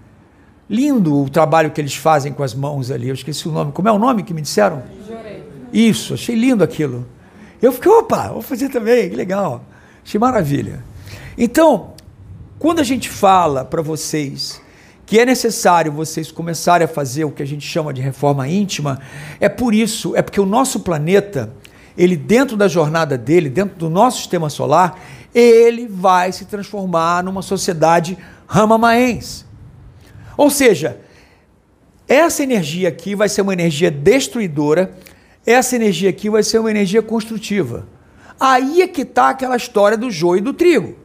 Lindo 0.70 1.24
o 1.24 1.30
trabalho 1.30 1.72
que 1.72 1.82
eles 1.82 1.96
fazem 1.96 2.32
com 2.32 2.44
as 2.44 2.54
mãos 2.54 2.90
ali. 2.90 3.10
Eu 3.10 3.14
esqueci 3.14 3.48
o 3.48 3.52
nome. 3.52 3.72
Como 3.72 3.88
é 3.88 3.92
o 3.92 4.00
nome 4.00 4.24
que 4.24 4.34
me 4.34 4.42
disseram? 4.42 4.84
Jorei. 5.08 5.44
Isso, 5.72 6.14
achei 6.14 6.36
lindo 6.36 6.64
aquilo. 6.64 7.06
Eu 7.62 7.72
fiquei, 7.72 7.92
opa, 7.92 8.30
vou 8.30 8.42
fazer 8.42 8.70
também, 8.70 9.10
que 9.10 9.16
legal. 9.16 9.64
Achei 10.06 10.20
maravilha. 10.20 10.84
Então, 11.38 11.94
quando 12.60 12.80
a 12.80 12.84
gente 12.84 13.10
fala 13.10 13.66
para 13.66 13.82
vocês 13.82 14.62
que 15.06 15.20
é 15.20 15.26
necessário 15.26 15.92
vocês 15.92 16.32
começarem 16.32 16.86
a 16.86 16.88
fazer 16.88 17.26
o 17.26 17.32
que 17.32 17.44
a 17.44 17.46
gente 17.46 17.68
chama 17.68 17.94
de 17.94 18.02
reforma 18.02 18.48
íntima, 18.48 19.00
é 19.40 19.50
por 19.50 19.74
isso, 19.74 20.16
é 20.16 20.22
porque 20.22 20.40
o 20.40 20.46
nosso 20.46 20.80
planeta, 20.80 21.54
ele 21.98 22.16
dentro 22.16 22.56
da 22.56 22.68
jornada 22.68 23.18
dele, 23.18 23.50
dentro 23.50 23.78
do 23.78 23.90
nosso 23.90 24.20
sistema 24.20 24.50
solar, 24.50 25.00
ele 25.34 25.88
vai 25.88 26.32
se 26.32 26.46
transformar 26.46 27.24
numa 27.24 27.42
sociedade 27.42 28.18
ramamaense. 28.48 29.46
Ou 30.38 30.50
seja, 30.50 31.00
essa 32.08 32.44
energia 32.44 32.90
aqui 32.90 33.16
vai 33.16 33.30
ser 33.30 33.42
uma 33.42 33.54
energia 33.54 33.90
destruidora, 33.90 34.94
essa 35.46 35.76
energia 35.76 36.10
aqui 36.10 36.30
vai 36.30 36.44
ser 36.44 36.60
uma 36.60 36.72
energia 36.72 37.02
construtiva. 37.02 37.88
Aí 38.40 38.82
é 38.82 38.88
que 38.88 39.02
está 39.02 39.30
aquela 39.30 39.56
história 39.56 39.98
do 39.98 40.10
joio 40.10 40.40
e 40.40 40.42
do 40.42 40.54
trigo. 40.54 40.96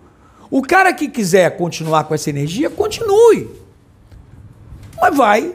O 0.51 0.63
cara 0.63 0.93
que 0.93 1.09
quiser 1.09 1.57
continuar 1.57 2.05
com 2.05 2.15
essa 2.15 2.31
energia, 2.31 2.71
continue. 2.71 3.49
Mas 5.01 5.17
vai, 5.17 5.55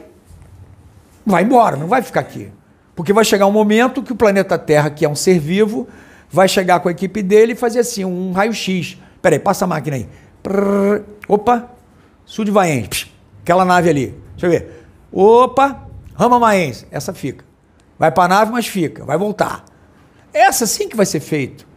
vai 1.26 1.44
embora, 1.44 1.76
não 1.76 1.88
vai 1.88 2.02
ficar 2.02 2.20
aqui. 2.20 2.50
Porque 2.96 3.12
vai 3.12 3.26
chegar 3.26 3.48
um 3.48 3.52
momento 3.52 4.04
que 4.04 4.14
o 4.14 4.16
planeta 4.16 4.58
Terra, 4.58 4.90
que 4.90 5.04
é 5.04 5.10
um 5.10 5.16
ser 5.16 5.40
vivo, 5.40 5.88
vai 6.30 6.48
chegar 6.48 6.80
com 6.80 6.90
a 6.90 6.92
equipe 6.92 7.22
dele 7.22 7.54
e 7.54 7.56
fazer 7.56 7.80
assim, 7.80 8.06
um 8.06 8.32
raio-x. 8.32 8.98
Peraí, 9.22 9.40
passa 9.40 9.66
a 9.66 9.68
máquina 9.68 9.96
aí. 9.96 10.08
Prrr, 10.44 11.04
opa, 11.28 11.72
sul 12.26 12.46
de 12.46 12.52
Vaense, 12.52 13.08
aquela 13.44 13.64
nave 13.64 13.90
ali. 13.90 14.18
Deixa 14.32 14.48
eu 14.48 14.50
ver. 14.50 14.86
Opa, 15.12 15.88
Rama 16.16 16.40
Maense, 16.40 16.88
essa 16.90 17.14
fica. 17.14 17.46
Vai 18.00 18.12
para 18.12 18.24
a 18.24 18.28
nave, 18.28 18.52
mas 18.52 18.66
fica, 18.66 19.06
vai 19.06 19.18
voltar. 19.18 19.64
Essa 20.34 20.66
sim 20.66 20.90
que 20.90 20.96
vai 20.96 21.06
ser 21.06 21.20
feito. 21.20 21.68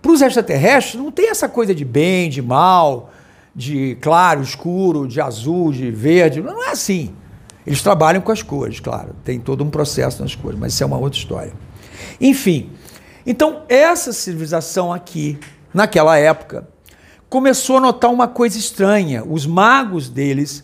Para 0.00 0.12
os 0.12 0.22
extraterrestres, 0.22 1.02
não 1.02 1.10
tem 1.10 1.30
essa 1.30 1.48
coisa 1.48 1.74
de 1.74 1.84
bem, 1.84 2.30
de 2.30 2.40
mal, 2.40 3.10
de 3.54 3.96
claro, 4.00 4.42
escuro, 4.42 5.08
de 5.08 5.20
azul, 5.20 5.72
de 5.72 5.90
verde. 5.90 6.40
Não 6.40 6.62
é 6.64 6.70
assim. 6.70 7.14
Eles 7.66 7.82
trabalham 7.82 8.20
com 8.20 8.30
as 8.30 8.42
cores, 8.42 8.78
claro. 8.78 9.16
Tem 9.24 9.40
todo 9.40 9.64
um 9.64 9.70
processo 9.70 10.22
nas 10.22 10.34
cores, 10.34 10.58
mas 10.58 10.74
isso 10.74 10.82
é 10.82 10.86
uma 10.86 10.98
outra 10.98 11.18
história. 11.18 11.52
Enfim, 12.20 12.70
então, 13.26 13.62
essa 13.68 14.12
civilização 14.12 14.92
aqui, 14.92 15.38
naquela 15.72 16.18
época, 16.18 16.68
começou 17.28 17.78
a 17.78 17.80
notar 17.80 18.12
uma 18.12 18.28
coisa 18.28 18.58
estranha. 18.58 19.24
Os 19.24 19.46
magos 19.46 20.08
deles 20.10 20.62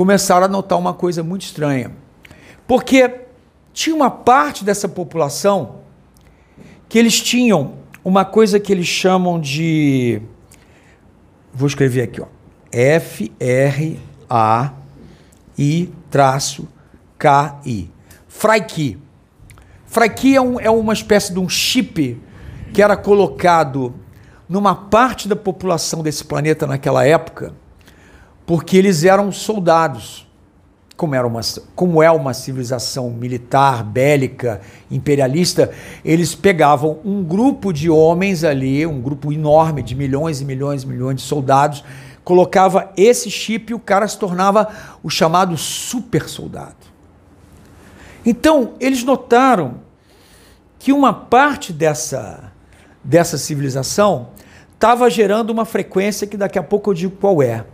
começaram 0.00 0.46
a 0.46 0.48
notar 0.48 0.78
uma 0.78 0.94
coisa 0.94 1.22
muito 1.22 1.42
estranha. 1.42 1.92
Porque 2.66 3.20
tinha 3.70 3.94
uma 3.94 4.10
parte 4.10 4.64
dessa 4.64 4.88
população 4.88 5.80
que 6.88 6.98
eles 6.98 7.20
tinham 7.20 7.74
uma 8.02 8.24
coisa 8.24 8.58
que 8.58 8.72
eles 8.72 8.86
chamam 8.86 9.38
de. 9.38 10.22
Vou 11.52 11.68
escrever 11.68 12.00
aqui, 12.00 12.18
ó. 12.18 12.28
F-R-A-I-K-I. 12.72 14.00
Fraiki. 18.26 18.98
Fraquia 19.84 20.38
é, 20.38 20.40
um, 20.40 20.58
é 20.60 20.70
uma 20.70 20.94
espécie 20.94 21.34
de 21.34 21.38
um 21.38 21.46
chip 21.46 22.18
que 22.72 22.80
era 22.80 22.96
colocado 22.96 23.94
numa 24.48 24.74
parte 24.74 25.28
da 25.28 25.36
população 25.36 26.02
desse 26.02 26.24
planeta 26.24 26.66
naquela 26.66 27.04
época, 27.04 27.52
porque 28.50 28.76
eles 28.76 29.04
eram 29.04 29.30
soldados. 29.30 30.26
Como, 30.96 31.14
era 31.14 31.24
uma, 31.24 31.40
como 31.76 32.02
é 32.02 32.10
uma 32.10 32.34
civilização 32.34 33.08
militar, 33.08 33.84
bélica, 33.84 34.60
imperialista, 34.90 35.70
eles 36.04 36.34
pegavam 36.34 36.98
um 37.04 37.22
grupo 37.22 37.72
de 37.72 37.88
homens 37.88 38.42
ali, 38.42 38.84
um 38.84 39.00
grupo 39.00 39.32
enorme 39.32 39.84
de 39.84 39.94
milhões 39.94 40.40
e 40.40 40.44
milhões 40.44 40.82
e 40.82 40.86
milhões 40.88 41.18
de 41.18 41.22
soldados, 41.22 41.84
colocava 42.24 42.90
esse 42.96 43.30
chip 43.30 43.70
e 43.70 43.74
o 43.74 43.78
cara 43.78 44.08
se 44.08 44.18
tornava 44.18 44.66
o 45.00 45.08
chamado 45.08 45.56
super 45.56 46.28
soldado. 46.28 46.74
Então, 48.26 48.72
eles 48.80 49.04
notaram 49.04 49.76
que 50.76 50.92
uma 50.92 51.12
parte 51.12 51.72
dessa, 51.72 52.52
dessa 53.04 53.38
civilização 53.38 54.30
estava 54.74 55.08
gerando 55.08 55.50
uma 55.50 55.64
frequência 55.64 56.26
que 56.26 56.36
daqui 56.36 56.58
a 56.58 56.64
pouco 56.64 56.90
eu 56.90 56.94
digo 56.94 57.16
qual 57.16 57.40
é. 57.40 57.64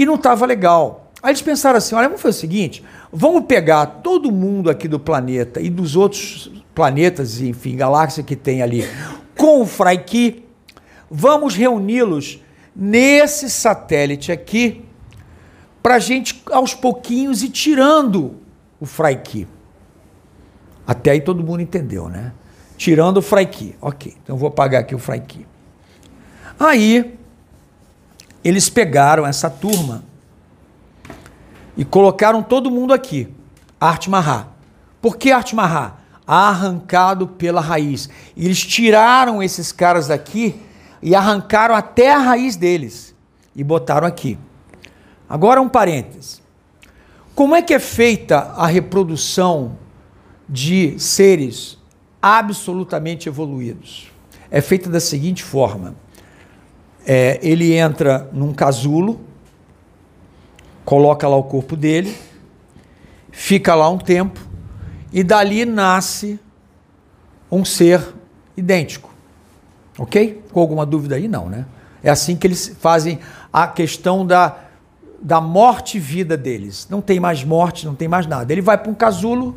E 0.00 0.06
não 0.06 0.14
estava 0.14 0.46
legal. 0.46 1.12
Aí 1.22 1.30
eles 1.30 1.42
pensaram 1.42 1.76
assim: 1.76 1.94
olha, 1.94 2.08
vamos 2.08 2.22
fazer 2.22 2.38
o 2.38 2.40
seguinte: 2.40 2.82
vamos 3.12 3.44
pegar 3.44 3.84
todo 3.84 4.32
mundo 4.32 4.70
aqui 4.70 4.88
do 4.88 4.98
planeta 4.98 5.60
e 5.60 5.68
dos 5.68 5.94
outros 5.94 6.50
planetas, 6.74 7.42
enfim, 7.42 7.76
galáxia 7.76 8.22
que 8.22 8.34
tem 8.34 8.62
ali, 8.62 8.88
com 9.36 9.60
o 9.60 9.66
Fraiki, 9.66 10.46
vamos 11.10 11.54
reuni-los 11.54 12.42
nesse 12.74 13.50
satélite 13.50 14.32
aqui, 14.32 14.86
para 15.82 15.96
a 15.96 15.98
gente 15.98 16.42
aos 16.50 16.72
pouquinhos 16.72 17.42
ir 17.42 17.50
tirando 17.50 18.36
o 18.80 18.86
Fraiki. 18.86 19.46
Até 20.86 21.10
aí 21.10 21.20
todo 21.20 21.44
mundo 21.44 21.60
entendeu, 21.60 22.08
né? 22.08 22.32
Tirando 22.78 23.18
o 23.18 23.22
Fraiki. 23.22 23.76
Ok, 23.82 24.14
então 24.24 24.38
vou 24.38 24.48
apagar 24.48 24.80
aqui 24.80 24.94
o 24.94 24.98
Fraiki. 24.98 25.46
Aí, 26.58 27.19
eles 28.44 28.68
pegaram 28.68 29.26
essa 29.26 29.50
turma 29.50 30.02
e 31.76 31.84
colocaram 31.84 32.42
todo 32.42 32.70
mundo 32.70 32.92
aqui. 32.92 33.28
Arte 33.80 34.10
Marra. 34.10 34.48
Por 35.00 35.16
que 35.16 35.30
Arte 35.30 35.54
Marra? 35.54 35.98
Arrancado 36.26 37.26
pela 37.26 37.60
raiz. 37.60 38.08
Eles 38.36 38.60
tiraram 38.60 39.42
esses 39.42 39.72
caras 39.72 40.08
daqui 40.08 40.60
e 41.02 41.14
arrancaram 41.14 41.74
até 41.74 42.12
a 42.12 42.18
raiz 42.18 42.56
deles 42.56 43.14
e 43.54 43.64
botaram 43.64 44.06
aqui. 44.06 44.38
Agora 45.28 45.60
um 45.60 45.68
parênteses. 45.68 46.40
Como 47.34 47.54
é 47.54 47.62
que 47.62 47.72
é 47.72 47.78
feita 47.78 48.52
a 48.56 48.66
reprodução 48.66 49.76
de 50.50 50.98
seres 50.98 51.78
absolutamente 52.20 53.28
evoluídos. 53.28 54.10
É 54.50 54.60
feita 54.60 54.90
da 54.90 55.00
seguinte 55.00 55.44
forma: 55.44 55.94
é, 57.06 57.38
ele 57.42 57.74
entra 57.74 58.28
num 58.32 58.52
casulo, 58.52 59.20
coloca 60.84 61.26
lá 61.26 61.36
o 61.36 61.42
corpo 61.42 61.76
dele, 61.76 62.16
fica 63.30 63.74
lá 63.74 63.88
um 63.88 63.98
tempo, 63.98 64.40
e 65.12 65.22
dali 65.22 65.64
nasce 65.64 66.38
um 67.50 67.64
ser 67.64 68.14
idêntico. 68.56 69.10
Ok? 69.98 70.42
Com 70.52 70.60
alguma 70.60 70.86
dúvida 70.86 71.16
aí? 71.16 71.26
Não, 71.28 71.48
né? 71.48 71.66
É 72.02 72.10
assim 72.10 72.36
que 72.36 72.46
eles 72.46 72.76
fazem 72.80 73.18
a 73.52 73.66
questão 73.66 74.24
da, 74.24 74.56
da 75.20 75.40
morte 75.40 75.96
e 75.96 76.00
vida 76.00 76.36
deles. 76.36 76.86
Não 76.88 77.00
tem 77.00 77.20
mais 77.20 77.44
morte, 77.44 77.84
não 77.84 77.94
tem 77.94 78.08
mais 78.08 78.26
nada. 78.26 78.52
Ele 78.52 78.62
vai 78.62 78.78
para 78.78 78.90
um 78.90 78.94
casulo 78.94 79.56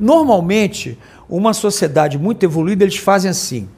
Normalmente, 0.00 0.98
uma 1.28 1.52
sociedade 1.52 2.18
muito 2.18 2.42
evoluída, 2.42 2.84
eles 2.84 2.96
fazem 2.96 3.30
assim. 3.30 3.68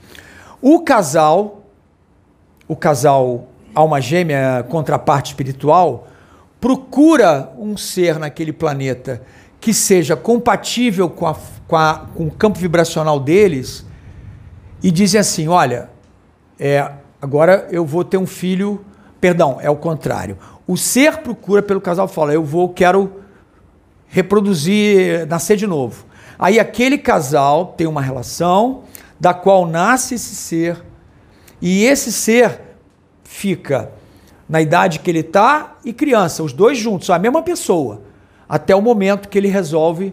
O 0.60 0.78
casal, 0.82 1.61
o 2.72 2.76
casal 2.76 3.48
alma 3.74 4.00
gêmea, 4.00 4.64
contraparte 4.68 5.32
espiritual, 5.32 6.08
procura 6.60 7.52
um 7.58 7.76
ser 7.76 8.18
naquele 8.18 8.52
planeta 8.52 9.22
que 9.60 9.72
seja 9.72 10.16
compatível 10.16 11.08
com, 11.08 11.26
a, 11.26 11.36
com, 11.66 11.76
a, 11.76 12.06
com 12.14 12.26
o 12.26 12.30
campo 12.30 12.58
vibracional 12.58 13.20
deles 13.20 13.86
e 14.82 14.90
dizem 14.90 15.20
assim: 15.20 15.48
olha, 15.48 15.90
é, 16.58 16.90
agora 17.20 17.68
eu 17.70 17.84
vou 17.84 18.04
ter 18.04 18.16
um 18.16 18.26
filho. 18.26 18.84
Perdão, 19.20 19.58
é 19.60 19.70
o 19.70 19.76
contrário. 19.76 20.36
O 20.66 20.76
ser 20.76 21.18
procura 21.18 21.62
pelo 21.62 21.80
casal 21.80 22.08
fala: 22.08 22.32
eu 22.32 22.44
vou, 22.44 22.70
quero 22.70 23.20
reproduzir, 24.08 25.26
nascer 25.26 25.56
de 25.56 25.66
novo. 25.66 26.04
Aí 26.38 26.58
aquele 26.58 26.98
casal 26.98 27.74
tem 27.76 27.86
uma 27.86 28.02
relação 28.02 28.82
da 29.20 29.32
qual 29.32 29.66
nasce 29.66 30.16
esse 30.16 30.34
ser, 30.34 30.82
e 31.62 31.84
esse 31.84 32.10
ser 32.10 32.60
fica 33.22 33.92
na 34.48 34.60
idade 34.60 34.98
que 34.98 35.08
ele 35.08 35.20
está 35.20 35.76
e 35.84 35.92
criança, 35.92 36.42
os 36.42 36.52
dois 36.52 36.76
juntos, 36.76 37.08
a 37.08 37.20
mesma 37.20 37.40
pessoa, 37.40 38.02
até 38.48 38.74
o 38.74 38.82
momento 38.82 39.28
que 39.28 39.38
ele 39.38 39.46
resolve, 39.46 40.12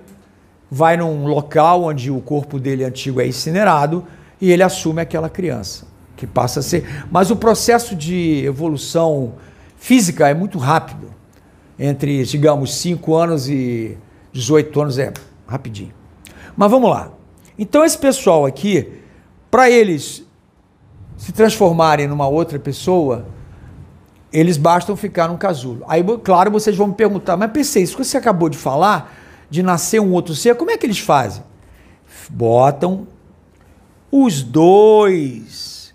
vai 0.69 0.95
num 0.95 1.25
local 1.25 1.85
onde 1.85 2.11
o 2.11 2.21
corpo 2.21 2.59
dele 2.59 2.83
antigo 2.83 3.19
é 3.19 3.27
incinerado 3.27 4.05
e 4.39 4.51
ele 4.51 4.61
assume 4.61 5.01
aquela 5.01 5.27
criança, 5.27 5.87
que 6.15 6.27
passa 6.27 6.59
a 6.59 6.63
ser. 6.63 7.05
Mas 7.11 7.31
o 7.31 7.35
processo 7.35 7.95
de 7.95 8.45
evolução 8.45 9.33
física 9.75 10.29
é 10.29 10.35
muito 10.35 10.59
rápido. 10.59 11.11
Entre, 11.79 12.23
digamos, 12.25 12.75
5 12.75 13.15
anos 13.15 13.49
e 13.49 13.97
18 14.31 14.81
anos 14.81 14.99
é 14.99 15.11
rapidinho. 15.47 15.93
Mas 16.55 16.69
vamos 16.69 16.91
lá. 16.91 17.11
Então, 17.57 17.83
esse 17.83 17.97
pessoal 17.97 18.45
aqui, 18.45 18.87
para 19.49 19.69
eles 19.69 20.28
se 21.19 21.33
transformarem 21.33 22.07
numa 22.07 22.29
outra 22.29 22.57
pessoa, 22.57 23.25
eles 24.31 24.55
bastam 24.55 24.95
ficar 24.95 25.27
num 25.27 25.35
casulo. 25.35 25.83
Aí, 25.85 26.01
claro, 26.23 26.49
vocês 26.49 26.77
vão 26.77 26.87
me 26.87 26.93
perguntar, 26.93 27.35
mas 27.35 27.51
pensei, 27.51 27.83
isso 27.83 27.97
que 27.97 28.05
você 28.05 28.17
acabou 28.17 28.47
de 28.47 28.57
falar, 28.57 29.13
de 29.49 29.61
nascer 29.61 29.99
um 29.99 30.13
outro 30.13 30.33
ser, 30.33 30.55
como 30.55 30.71
é 30.71 30.77
que 30.77 30.85
eles 30.85 30.99
fazem? 30.99 31.43
Botam 32.29 33.05
os 34.09 34.41
dois, 34.41 35.93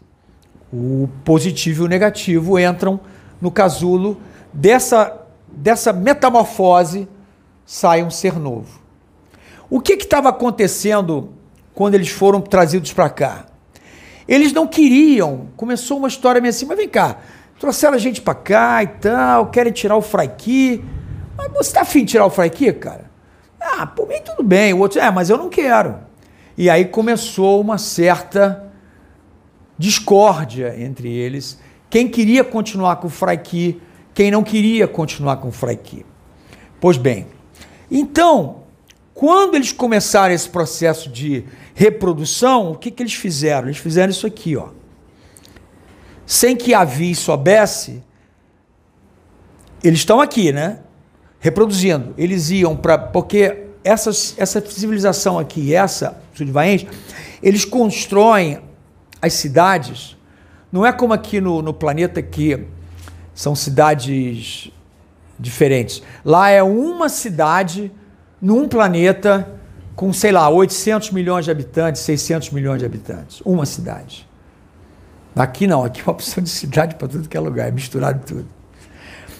o 0.71 1.09
positivo 1.25 1.85
e 1.85 1.87
o 1.87 1.89
negativo, 1.89 2.59
entram 2.59 3.01
no 3.41 3.51
casulo 3.51 4.21
dessa, 4.53 5.23
dessa 5.49 5.91
metamorfose, 5.91 7.09
sai 7.65 8.03
um 8.05 8.11
ser 8.11 8.39
novo. 8.39 8.79
O 9.71 9.81
que 9.81 9.95
estava 9.95 10.29
acontecendo 10.29 11.31
quando 11.75 11.95
eles 11.95 12.11
foram 12.11 12.43
trazidos 12.43 12.93
para 12.93 13.09
cá? 13.09 13.54
Eles 14.27 14.53
não 14.53 14.67
queriam, 14.67 15.49
começou 15.57 15.99
uma 15.99 16.09
história 16.09 16.41
meio 16.41 16.51
assim, 16.51 16.65
mas 16.65 16.77
vem 16.77 16.89
cá, 16.89 17.19
trouxeram 17.59 17.95
a 17.95 17.99
gente 17.99 18.21
para 18.21 18.35
cá 18.35 18.83
e 18.83 18.87
tal, 18.87 19.51
querem 19.51 19.73
tirar 19.73 19.97
o 19.97 20.03
Fraiki. 20.03 20.85
Mas 21.37 21.53
você 21.53 21.71
está 21.71 21.83
afim 21.83 22.05
de 22.05 22.13
tirar 22.13 22.27
o 22.27 22.31
Fraiki, 22.31 22.73
cara? 22.73 23.11
Ah, 23.61 23.87
por 23.87 24.09
mim 24.09 24.21
tudo 24.25 24.43
bem. 24.43 24.73
O 24.73 24.79
outro, 24.79 25.01
é, 25.01 25.11
mas 25.11 25.31
eu 25.31 25.37
não 25.37 25.49
quero. 25.49 25.97
E 26.57 26.71
aí 26.71 26.85
começou 26.85 27.61
uma 27.61 27.79
certa 27.79 28.73
discórdia 29.79 30.75
entre 30.79 31.13
eles. 31.13 31.59
Quem 31.91 32.09
queria 32.09 32.45
continuar 32.45 32.97
com 32.97 33.09
o 33.09 33.11
Fraiki, 33.11 33.81
quem 34.13 34.31
não 34.31 34.43
queria 34.43 34.87
continuar 34.87 35.39
com 35.39 35.49
o 35.49 35.53
Fraiki. 35.53 36.05
Pois 36.81 36.97
bem, 36.97 37.27
então, 37.91 38.63
quando 39.15 39.55
eles 39.55 39.73
começaram 39.73 40.35
esse 40.35 40.49
processo 40.49 41.09
de 41.09 41.45
reprodução, 41.75 42.71
o 42.71 42.77
que, 42.77 42.91
que 42.91 43.03
eles 43.03 43.15
fizeram? 43.15 43.67
Eles 43.67 43.79
fizeram 43.79 44.11
isso 44.11 44.27
aqui, 44.27 44.57
ó. 44.57 44.69
Sem 46.25 46.57
que 46.57 46.73
a 46.73 46.85
Vi 46.85 47.15
soubesse, 47.15 48.03
eles 49.83 49.99
estão 49.99 50.21
aqui, 50.21 50.53
né? 50.53 50.81
Reproduzindo. 51.41 52.15
Eles 52.17 52.49
iam 52.51 52.75
para. 52.75 52.97
Porque 52.97 53.67
essa 53.83 54.11
essa 54.39 54.65
civilização 54.65 55.39
aqui, 55.39 55.75
essa, 55.75 56.23
Sudvaense, 56.33 56.89
eles 57.43 57.65
constroem 57.67 58.61
as 59.21 59.35
cidades. 59.35 60.17
Não 60.73 60.87
é 60.87 60.93
como 60.93 61.13
aqui 61.13 61.41
no, 61.41 61.61
no 61.61 61.75
planeta 61.75 62.23
que 62.23 62.67
são 63.35 63.55
cidades 63.55 64.71
diferentes. 65.39 66.03
Lá 66.25 66.49
é 66.49 66.63
uma 66.63 67.09
cidade 67.09 67.93
num 68.41 68.67
planeta 68.67 69.61
com, 69.97 70.13
sei 70.13 70.33
lá, 70.33 70.49
800 70.49 71.11
milhões 71.11 71.45
de 71.45 71.51
habitantes, 71.51 72.03
600 72.03 72.51
milhões 72.51 72.81
de 72.81 72.87
habitantes. 72.87 73.41
Uma 73.45 73.65
cidade. 73.65 74.29
Aqui 75.37 75.67
não, 75.67 75.85
aqui 75.85 76.01
é 76.01 76.05
uma 76.05 76.13
opção 76.13 76.43
de 76.43 76.51
cidade 76.51 76.95
para 76.95 77.09
tudo 77.09 77.29
que 77.29 77.37
é 77.37 77.41
lugar, 77.41 77.69
é 77.69 77.71
misturado 77.71 78.25
tudo. 78.25 78.47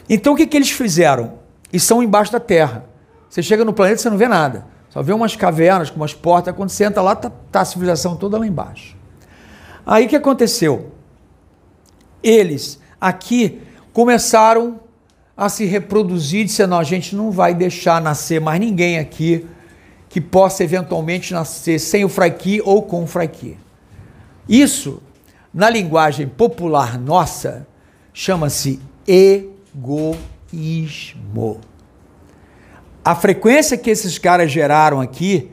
Então 0.09 0.35
o 0.35 0.37
que, 0.37 0.47
que 0.47 0.57
eles 0.57 0.71
fizeram? 0.71 1.35
E 1.73 1.79
são 1.79 2.03
embaixo 2.03 2.33
da 2.33 2.41
terra. 2.41 2.85
Você 3.29 3.43
chega 3.43 3.65
no 3.65 3.73
planeta 3.73 4.01
você 4.01 4.11
não 4.11 4.19
vê 4.19 4.29
nada. 4.29 4.67
Só 4.91 5.03
vê 5.03 5.13
umas 5.13 5.35
cavernas 5.35 5.91
com 5.91 5.97
umas 5.97 6.15
portas. 6.15 6.55
Quando 6.55 6.69
você 6.69 6.85
entra 6.85 7.03
lá, 7.03 7.15
está 7.15 7.31
tá 7.31 7.61
a 7.63 7.65
civilização 7.65 8.17
toda 8.17 8.39
lá 8.39 8.47
embaixo. 8.47 8.97
Aí 9.85 10.07
o 10.07 10.09
que 10.09 10.17
aconteceu? 10.17 10.93
Eles 12.23 12.81
aqui 13.01 13.61
começaram 13.93 14.81
a 15.37 15.49
se 15.49 15.65
reproduzir 15.65 16.47
não, 16.69 16.79
a 16.79 16.85
gente 16.85 17.17
não 17.17 17.31
vai 17.31 17.55
deixar 17.55 18.01
nascer 18.01 18.41
mais 18.41 18.61
ninguém 18.61 18.99
aqui 18.99 19.47
que 20.15 20.21
possa 20.21 20.63
eventualmente 20.63 21.35
nascer 21.35 21.81
sem 21.81 22.05
o 22.05 22.09
fraiki 22.09 22.63
ou 22.65 22.83
com 22.83 23.03
o 23.03 23.07
fraiki. 23.07 23.59
Isso, 24.49 25.03
na 25.53 25.69
linguagem 25.69 26.29
popular 26.29 26.97
nossa, 26.97 27.67
chama-se 28.13 28.79
egoísmo. 29.09 30.21
A 33.05 33.17
frequência 33.17 33.77
que 33.77 33.91
esses 33.91 34.17
caras 34.17 34.53
geraram 34.53 35.01
aqui 35.01 35.51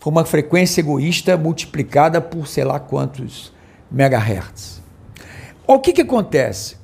foi 0.00 0.10
uma 0.10 0.24
frequência 0.24 0.80
egoísta 0.80 1.36
multiplicada 1.36 2.20
por 2.20 2.48
sei 2.48 2.64
lá 2.64 2.80
quantos 2.80 3.52
megahertz. 3.88 4.82
O 5.68 5.78
que, 5.78 5.92
que 5.92 6.02
acontece? 6.02 6.78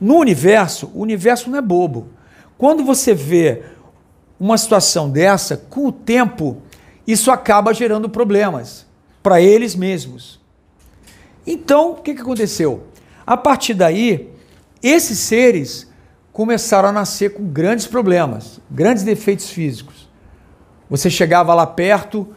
No 0.00 0.14
universo, 0.14 0.92
o 0.94 1.00
universo 1.00 1.50
não 1.50 1.58
é 1.58 1.62
bobo. 1.62 2.10
Quando 2.56 2.84
você 2.84 3.12
vê 3.14 3.64
uma 4.38 4.56
situação 4.56 5.10
dessa, 5.10 5.56
com 5.56 5.88
o 5.88 5.92
tempo, 5.92 6.62
isso 7.08 7.30
acaba 7.30 7.72
gerando 7.72 8.06
problemas 8.06 8.86
para 9.22 9.40
eles 9.40 9.74
mesmos. 9.74 10.38
Então, 11.46 11.92
o 11.92 11.94
que, 11.94 12.14
que 12.14 12.20
aconteceu? 12.20 12.84
A 13.26 13.34
partir 13.34 13.72
daí, 13.72 14.30
esses 14.82 15.18
seres 15.18 15.88
começaram 16.30 16.90
a 16.90 16.92
nascer 16.92 17.32
com 17.32 17.44
grandes 17.44 17.86
problemas, 17.86 18.60
grandes 18.70 19.02
defeitos 19.02 19.48
físicos. 19.48 20.06
Você 20.90 21.08
chegava 21.08 21.54
lá 21.54 21.66
perto, 21.66 22.28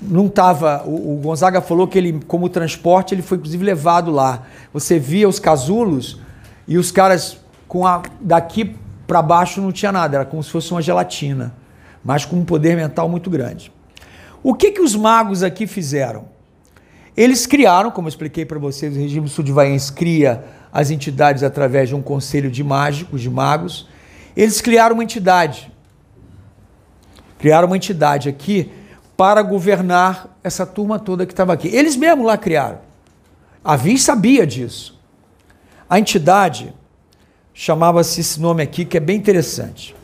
não 0.00 0.26
estava. 0.26 0.84
O, 0.86 1.20
Gonzaga 1.20 1.60
falou 1.60 1.88
que 1.88 1.98
ele, 1.98 2.20
como 2.28 2.48
transporte, 2.48 3.12
ele 3.12 3.22
foi 3.22 3.38
inclusive 3.38 3.64
levado 3.64 4.12
lá. 4.12 4.46
Você 4.72 5.00
via 5.00 5.28
os 5.28 5.40
casulos 5.40 6.20
e 6.68 6.78
os 6.78 6.92
caras 6.92 7.38
com 7.66 7.84
a 7.84 8.02
daqui 8.20 8.76
para 9.04 9.20
baixo 9.20 9.60
não 9.60 9.72
tinha 9.72 9.90
nada, 9.90 10.18
era 10.18 10.24
como 10.24 10.42
se 10.42 10.50
fosse 10.50 10.70
uma 10.70 10.80
gelatina, 10.80 11.52
mas 12.04 12.24
com 12.24 12.36
um 12.36 12.44
poder 12.44 12.76
mental 12.76 13.08
muito 13.08 13.30
grande. 13.30 13.72
O 14.42 14.54
que 14.54 14.72
que 14.72 14.80
os 14.80 14.94
magos 14.96 15.42
aqui 15.42 15.66
fizeram? 15.66 16.24
Eles 17.16 17.46
criaram, 17.46 17.90
como 17.90 18.08
eu 18.08 18.10
expliquei 18.10 18.44
para 18.44 18.58
vocês, 18.58 18.96
o 18.96 18.98
regime 18.98 19.28
sudvaiense 19.28 19.92
cria 19.92 20.44
as 20.72 20.90
entidades 20.90 21.42
através 21.42 21.88
de 21.88 21.94
um 21.94 22.02
conselho 22.02 22.50
de 22.50 22.64
mágicos, 22.64 23.20
de 23.20 23.28
magos. 23.28 23.86
Eles 24.34 24.60
criaram 24.60 24.94
uma 24.94 25.04
entidade. 25.04 25.70
Criaram 27.38 27.66
uma 27.66 27.76
entidade 27.76 28.28
aqui 28.28 28.72
para 29.16 29.42
governar 29.42 30.38
essa 30.42 30.64
turma 30.64 30.98
toda 30.98 31.26
que 31.26 31.32
estava 31.32 31.52
aqui. 31.52 31.68
Eles 31.68 31.96
mesmos 31.96 32.24
lá 32.24 32.38
criaram. 32.38 32.80
A 33.62 33.76
Vi 33.76 33.98
sabia 33.98 34.46
disso. 34.46 34.98
A 35.88 35.98
entidade 35.98 36.74
chamava-se 37.52 38.20
esse 38.20 38.40
nome 38.40 38.62
aqui, 38.62 38.84
que 38.84 38.96
é 38.96 39.00
bem 39.00 39.18
interessante. 39.18 39.94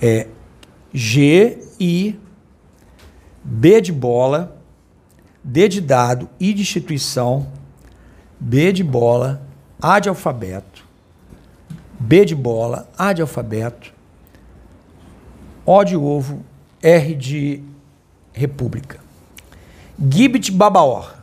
É 0.00 0.26
G, 0.92 1.58
I, 1.80 2.18
B 3.42 3.80
de 3.80 3.92
bola, 3.92 4.56
D 5.42 5.68
de 5.68 5.80
dado, 5.80 6.28
I 6.38 6.54
de 6.54 6.62
instituição, 6.62 7.48
B 8.38 8.72
de 8.72 8.84
bola, 8.84 9.46
A 9.80 9.98
de 9.98 10.08
alfabeto, 10.08 10.84
B 11.98 12.24
de 12.24 12.34
bola, 12.34 12.88
A 12.96 13.12
de 13.12 13.20
alfabeto, 13.22 13.92
O 15.66 15.82
de 15.84 15.96
ovo, 15.96 16.44
R 16.82 17.14
de 17.14 17.62
república. 18.32 19.00
Gibbet 19.98 20.50
Babaor. 20.50 21.14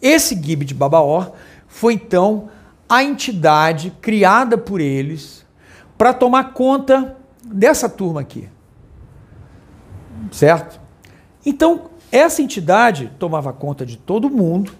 Esse 0.00 0.34
Gibbet 0.34 0.74
Babaor 0.74 1.32
foi 1.66 1.94
então 1.94 2.50
a 2.88 3.02
entidade 3.02 3.92
criada 4.00 4.56
por 4.56 4.80
eles 4.80 5.44
para 5.96 6.12
tomar 6.14 6.52
conta 6.52 7.16
dessa 7.52 7.88
turma 7.88 8.20
aqui. 8.20 8.48
Certo? 10.30 10.80
Então, 11.44 11.90
essa 12.10 12.42
entidade 12.42 13.12
tomava 13.18 13.52
conta 13.52 13.84
de 13.84 13.96
todo 13.96 14.30
mundo 14.30 14.72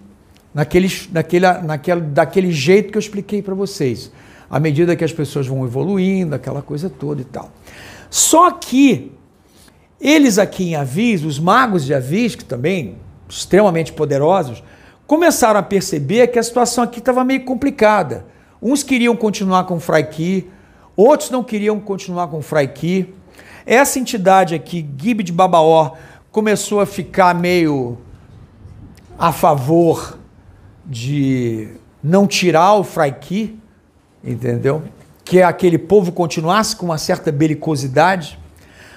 naquele, 0.52 0.88
naquele, 1.12 1.46
naquele, 1.62 2.00
daquele 2.00 2.52
jeito 2.52 2.90
que 2.90 2.98
eu 2.98 3.00
expliquei 3.00 3.42
para 3.42 3.54
vocês. 3.54 4.10
À 4.50 4.58
medida 4.58 4.96
que 4.96 5.04
as 5.04 5.12
pessoas 5.12 5.46
vão 5.46 5.64
evoluindo, 5.64 6.34
aquela 6.34 6.62
coisa 6.62 6.88
toda 6.88 7.20
e 7.20 7.24
tal. 7.24 7.50
Só 8.10 8.50
que 8.50 9.12
eles 10.00 10.38
aqui 10.38 10.70
em 10.70 10.76
Avis, 10.76 11.24
os 11.24 11.38
magos 11.38 11.84
de 11.84 11.92
Avis, 11.92 12.34
que 12.34 12.44
também 12.44 12.96
extremamente 13.28 13.92
poderosos, 13.92 14.62
começaram 15.06 15.60
a 15.60 15.62
perceber 15.62 16.28
que 16.28 16.38
a 16.38 16.42
situação 16.42 16.84
aqui 16.84 16.98
estava 16.98 17.24
meio 17.24 17.44
complicada. 17.44 18.26
Uns 18.60 18.82
queriam 18.82 19.14
continuar 19.14 19.64
com 19.64 19.76
o 19.76 19.80
Fraiki, 19.80 20.48
outros 21.02 21.30
não 21.30 21.42
queriam 21.42 21.78
continuar 21.78 22.28
com 22.28 22.38
o 22.38 22.42
Fraiki. 22.42 23.14
Essa 23.64 23.98
entidade 23.98 24.54
aqui, 24.54 24.86
Gib 24.98 25.22
de 25.22 25.32
Babaó, 25.32 25.92
começou 26.30 26.80
a 26.80 26.86
ficar 26.86 27.34
meio 27.34 27.98
a 29.18 29.32
favor 29.32 30.18
de 30.84 31.68
não 32.02 32.26
tirar 32.26 32.74
o 32.74 32.84
Fraiki, 32.84 33.58
entendeu? 34.24 34.82
Que 35.24 35.42
aquele 35.42 35.78
povo 35.78 36.12
continuasse 36.12 36.74
com 36.76 36.86
uma 36.86 36.98
certa 36.98 37.30
belicosidade. 37.30 38.38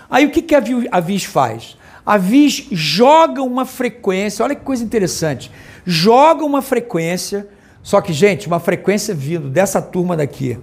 Aí 0.10 0.26
o 0.26 0.32
que, 0.32 0.42
que 0.42 0.56
a 0.56 1.00
Vis 1.00 1.24
faz? 1.24 1.78
A 2.06 2.18
Vis 2.18 2.68
joga 2.72 3.42
uma 3.44 3.66
frequência, 3.66 4.44
olha 4.44 4.56
que 4.56 4.64
coisa 4.64 4.84
interessante 4.84 5.52
joga 5.86 6.46
uma 6.46 6.62
frequência 6.62 7.48
Só 7.84 8.00
que, 8.00 8.14
gente, 8.14 8.48
uma 8.48 8.60
frequência 8.60 9.14
vindo 9.14 9.50
dessa 9.50 9.82
turma 9.82 10.16
daqui 10.16 10.60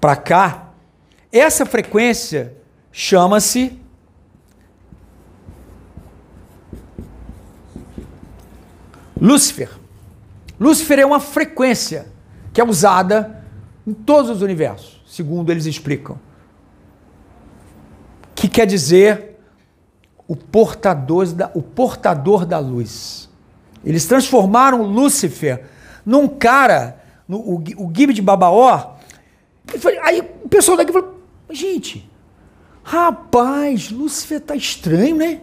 para 0.00 0.16
cá, 0.16 0.70
essa 1.32 1.66
frequência 1.66 2.56
chama-se 2.92 3.78
Lúcifer. 9.20 9.70
Lúcifer 10.60 10.98
é 10.98 11.06
uma 11.06 11.20
frequência 11.20 12.06
que 12.52 12.60
é 12.60 12.64
usada 12.64 13.44
em 13.86 13.92
todos 13.92 14.30
os 14.30 14.42
universos, 14.42 15.02
segundo 15.06 15.50
eles 15.50 15.66
explicam. 15.66 16.18
Que 18.34 18.48
quer 18.48 18.66
dizer 18.66 19.38
o 20.28 20.34
portador 20.34 21.26
da, 21.32 21.50
o 21.54 21.62
portador 21.62 22.44
da 22.44 22.58
luz. 22.58 23.30
Eles 23.84 24.06
transformaram 24.06 24.82
Lúcifer 24.82 25.64
num 26.04 26.26
cara, 26.26 27.00
no, 27.28 27.38
o, 27.38 27.64
o 27.78 27.92
Gib 27.94 28.12
de 28.12 28.22
Babaó. 28.22 28.95
Aí 30.02 30.20
o 30.44 30.48
pessoal 30.48 30.76
daqui 30.76 30.92
falou: 30.92 31.20
gente, 31.50 32.08
rapaz, 32.82 33.90
Lúcifer 33.90 34.40
tá 34.40 34.54
estranho, 34.54 35.16
né? 35.16 35.40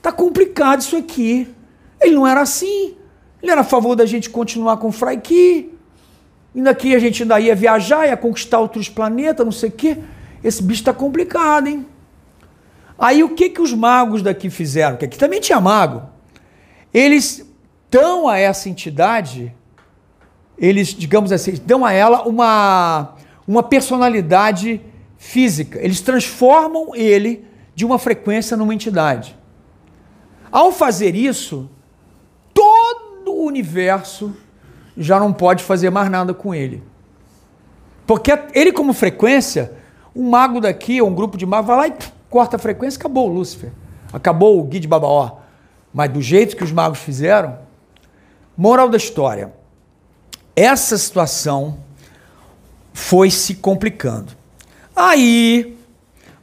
Tá 0.00 0.12
complicado 0.12 0.80
isso 0.80 0.96
aqui. 0.96 1.52
Ele 2.00 2.14
não 2.14 2.26
era 2.26 2.40
assim. 2.40 2.96
Ele 3.42 3.52
era 3.52 3.60
a 3.60 3.64
favor 3.64 3.94
da 3.94 4.06
gente 4.06 4.30
continuar 4.30 4.76
com 4.78 4.88
o 4.88 4.92
Fraiki. 4.92 5.72
E 6.54 6.62
daqui 6.62 6.94
a 6.94 6.98
gente 6.98 7.22
ainda 7.22 7.38
ia 7.38 7.54
viajar, 7.54 8.06
ia 8.06 8.16
conquistar 8.16 8.58
outros 8.60 8.88
planetas, 8.88 9.44
não 9.44 9.52
sei 9.52 9.68
o 9.68 9.72
quê. 9.72 9.98
Esse 10.42 10.62
bicho 10.62 10.80
está 10.80 10.92
complicado, 10.92 11.66
hein? 11.66 11.86
Aí 12.98 13.22
o 13.22 13.30
que 13.30 13.50
que 13.50 13.60
os 13.60 13.74
magos 13.74 14.22
daqui 14.22 14.48
fizeram? 14.48 14.92
Porque 14.92 15.04
aqui 15.04 15.18
também 15.18 15.40
tinha 15.40 15.60
mago. 15.60 16.08
Eles 16.94 17.46
dão 17.90 18.26
a 18.26 18.38
essa 18.38 18.68
entidade, 18.68 19.54
eles, 20.56 20.88
digamos 20.88 21.30
assim, 21.30 21.52
dão 21.64 21.84
a 21.84 21.92
ela 21.92 22.22
uma, 22.22 23.15
uma 23.46 23.62
personalidade 23.62 24.80
física. 25.16 25.78
Eles 25.80 26.00
transformam 26.00 26.94
ele 26.94 27.44
de 27.74 27.84
uma 27.84 27.98
frequência 27.98 28.56
numa 28.56 28.74
entidade. 28.74 29.36
Ao 30.50 30.72
fazer 30.72 31.14
isso, 31.14 31.68
todo 32.52 33.32
o 33.32 33.44
universo 33.44 34.34
já 34.96 35.20
não 35.20 35.32
pode 35.32 35.62
fazer 35.62 35.90
mais 35.90 36.10
nada 36.10 36.32
com 36.32 36.54
ele. 36.54 36.82
Porque 38.06 38.32
ele, 38.54 38.72
como 38.72 38.92
frequência, 38.92 39.72
um 40.14 40.30
mago 40.30 40.60
daqui, 40.60 41.00
ou 41.02 41.08
um 41.08 41.14
grupo 41.14 41.36
de 41.36 41.44
magos, 41.44 41.66
vai 41.66 41.76
lá 41.76 41.88
e 41.88 41.92
pff, 41.92 42.12
corta 42.30 42.56
a 42.56 42.58
frequência, 42.58 42.98
acabou 42.98 43.28
o 43.28 43.32
Lúcifer. 43.32 43.72
Acabou 44.12 44.58
o 44.58 44.64
Guide 44.64 44.80
de 44.80 44.88
Babaó. 44.88 45.38
Mas 45.92 46.10
do 46.10 46.22
jeito 46.22 46.56
que 46.56 46.64
os 46.64 46.72
magos 46.72 46.98
fizeram, 46.98 47.58
moral 48.56 48.88
da 48.88 48.96
história, 48.96 49.52
essa 50.54 50.96
situação 50.96 51.78
foi 52.96 53.30
se 53.30 53.56
complicando. 53.56 54.32
Aí, 54.96 55.76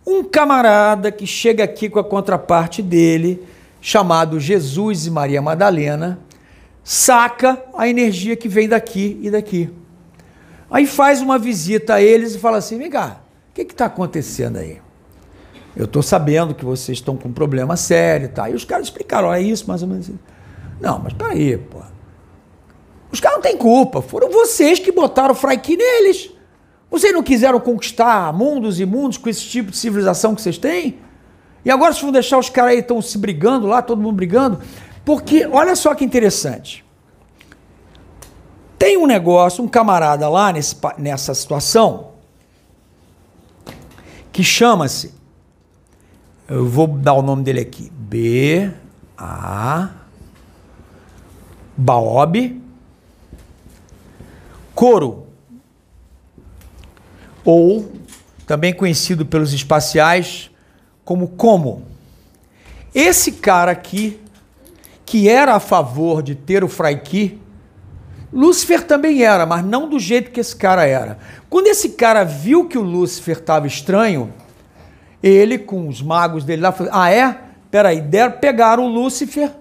um 0.05 0.23
camarada 0.23 1.11
que 1.11 1.25
chega 1.25 1.63
aqui 1.63 1.89
com 1.89 1.97
a 1.97 2.03
contraparte 2.03 2.79
dele, 2.79 3.43
chamado 3.81 4.39
Jesus 4.39 5.07
e 5.07 5.09
Maria 5.09 5.41
Madalena, 5.41 6.19
saca 6.83 7.59
a 7.75 7.87
energia 7.87 8.35
que 8.35 8.47
vem 8.47 8.69
daqui 8.69 9.19
e 9.23 9.31
daqui. 9.31 9.67
Aí 10.69 10.85
faz 10.85 11.21
uma 11.21 11.39
visita 11.39 11.95
a 11.95 12.01
eles 12.03 12.35
e 12.35 12.37
fala 12.37 12.57
assim: 12.57 12.77
vem 12.77 12.89
cá, 12.89 13.23
o 13.49 13.53
que 13.55 13.61
está 13.63 13.85
acontecendo 13.85 14.57
aí? 14.57 14.79
Eu 15.75 15.85
estou 15.85 16.03
sabendo 16.03 16.53
que 16.53 16.63
vocês 16.63 16.99
estão 16.99 17.17
com 17.17 17.29
um 17.29 17.33
problema 17.33 17.75
sério, 17.75 18.29
tá? 18.29 18.47
E 18.47 18.53
os 18.53 18.63
caras 18.63 18.85
explicaram, 18.85 19.33
é 19.33 19.41
isso, 19.41 19.67
mais 19.67 19.81
ou 19.81 19.87
menos. 19.87 20.11
Não, 20.79 20.99
mas 20.99 21.13
peraí, 21.13 21.57
pô. 21.57 21.79
Os 23.11 23.19
caras 23.19 23.37
não 23.37 23.41
têm 23.41 23.57
culpa, 23.57 24.03
foram 24.03 24.29
vocês 24.29 24.77
que 24.77 24.91
botaram 24.91 25.31
o 25.31 25.35
Fraiki 25.35 25.75
neles. 25.75 26.32
Vocês 26.93 27.11
não 27.11 27.23
quiseram 27.23 27.59
conquistar 27.59 28.31
mundos 28.33 28.79
e 28.79 28.85
mundos 28.85 29.17
com 29.17 29.27
esse 29.27 29.41
tipo 29.41 29.71
de 29.71 29.77
civilização 29.77 30.35
que 30.35 30.43
vocês 30.43 30.59
têm? 30.59 30.99
E 31.65 31.71
agora 31.71 31.91
vocês 31.91 32.03
vão 32.03 32.11
deixar 32.11 32.37
os 32.37 32.51
caras 32.51 32.73
aí 32.73 32.79
estão 32.81 33.01
se 33.01 33.17
brigando 33.17 33.65
lá, 33.65 33.81
todo 33.81 33.99
mundo 33.99 34.15
brigando? 34.15 34.59
Porque 35.03 35.43
olha 35.47 35.75
só 35.75 35.95
que 35.95 36.05
interessante. 36.05 36.85
Tem 38.77 38.95
um 38.95 39.07
negócio, 39.07 39.63
um 39.63 39.67
camarada 39.67 40.29
lá 40.29 40.53
nesse, 40.53 40.75
nessa 40.99 41.33
situação, 41.33 42.11
que 44.31 44.43
chama-se, 44.43 45.15
eu 46.47 46.67
vou 46.67 46.85
dar 46.85 47.13
o 47.13 47.23
nome 47.23 47.41
dele 47.41 47.61
aqui, 47.61 47.91
B, 47.91 48.71
A, 49.17 49.89
Baob, 51.75 52.61
Coro, 54.75 55.22
ou 57.43 57.91
também 58.45 58.73
conhecido 58.73 59.25
pelos 59.25 59.53
espaciais 59.53 60.49
como 61.03 61.29
como. 61.29 61.83
Esse 62.93 63.33
cara 63.33 63.71
aqui, 63.71 64.19
que 65.05 65.27
era 65.27 65.55
a 65.55 65.59
favor 65.59 66.21
de 66.21 66.35
ter 66.35 66.63
o 66.63 66.67
Fraiki, 66.67 67.39
Lúcifer 68.31 68.83
também 68.83 69.23
era, 69.23 69.45
mas 69.45 69.63
não 69.63 69.87
do 69.87 69.99
jeito 69.99 70.31
que 70.31 70.39
esse 70.39 70.55
cara 70.55 70.85
era. 70.85 71.19
Quando 71.49 71.67
esse 71.67 71.89
cara 71.89 72.23
viu 72.23 72.67
que 72.67 72.77
o 72.77 72.81
Lúcifer 72.81 73.37
estava 73.37 73.67
estranho, 73.67 74.33
ele 75.21 75.57
com 75.57 75.87
os 75.87 76.01
magos 76.01 76.43
dele 76.43 76.63
lá, 76.63 76.71
falou, 76.71 76.91
ah 76.93 77.11
é? 77.11 77.37
Peraí, 77.69 78.01
deram, 78.01 78.33
pegaram 78.39 78.85
o 78.85 78.89
Lúcifer 78.89 79.51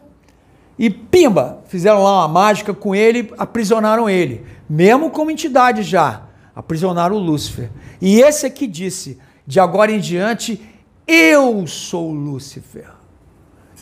e 0.79 0.88
pimba, 0.88 1.62
fizeram 1.68 2.03
lá 2.03 2.21
uma 2.21 2.29
mágica 2.29 2.73
com 2.73 2.95
ele, 2.95 3.33
aprisionaram 3.37 4.09
ele. 4.09 4.45
Mesmo 4.68 5.11
como 5.11 5.31
entidade 5.31 5.83
já, 5.83 6.23
aprisionaram 6.55 7.19
Lúcifer. 7.19 7.71
E 8.01 8.21
esse 8.21 8.47
aqui 8.47 8.67
disse, 8.67 9.19
de 9.47 9.59
agora 9.59 9.91
em 9.91 10.01
diante, 10.01 10.61
eu 11.07 11.67
sou 11.67 12.12
Lúcifer. 12.12 12.91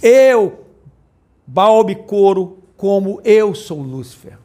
Eu, 0.02 0.64
Baob 1.46 1.94
Coro, 2.06 2.58
como 2.76 3.20
eu 3.24 3.54
sou 3.54 3.82
Lúcifer. 3.82 4.38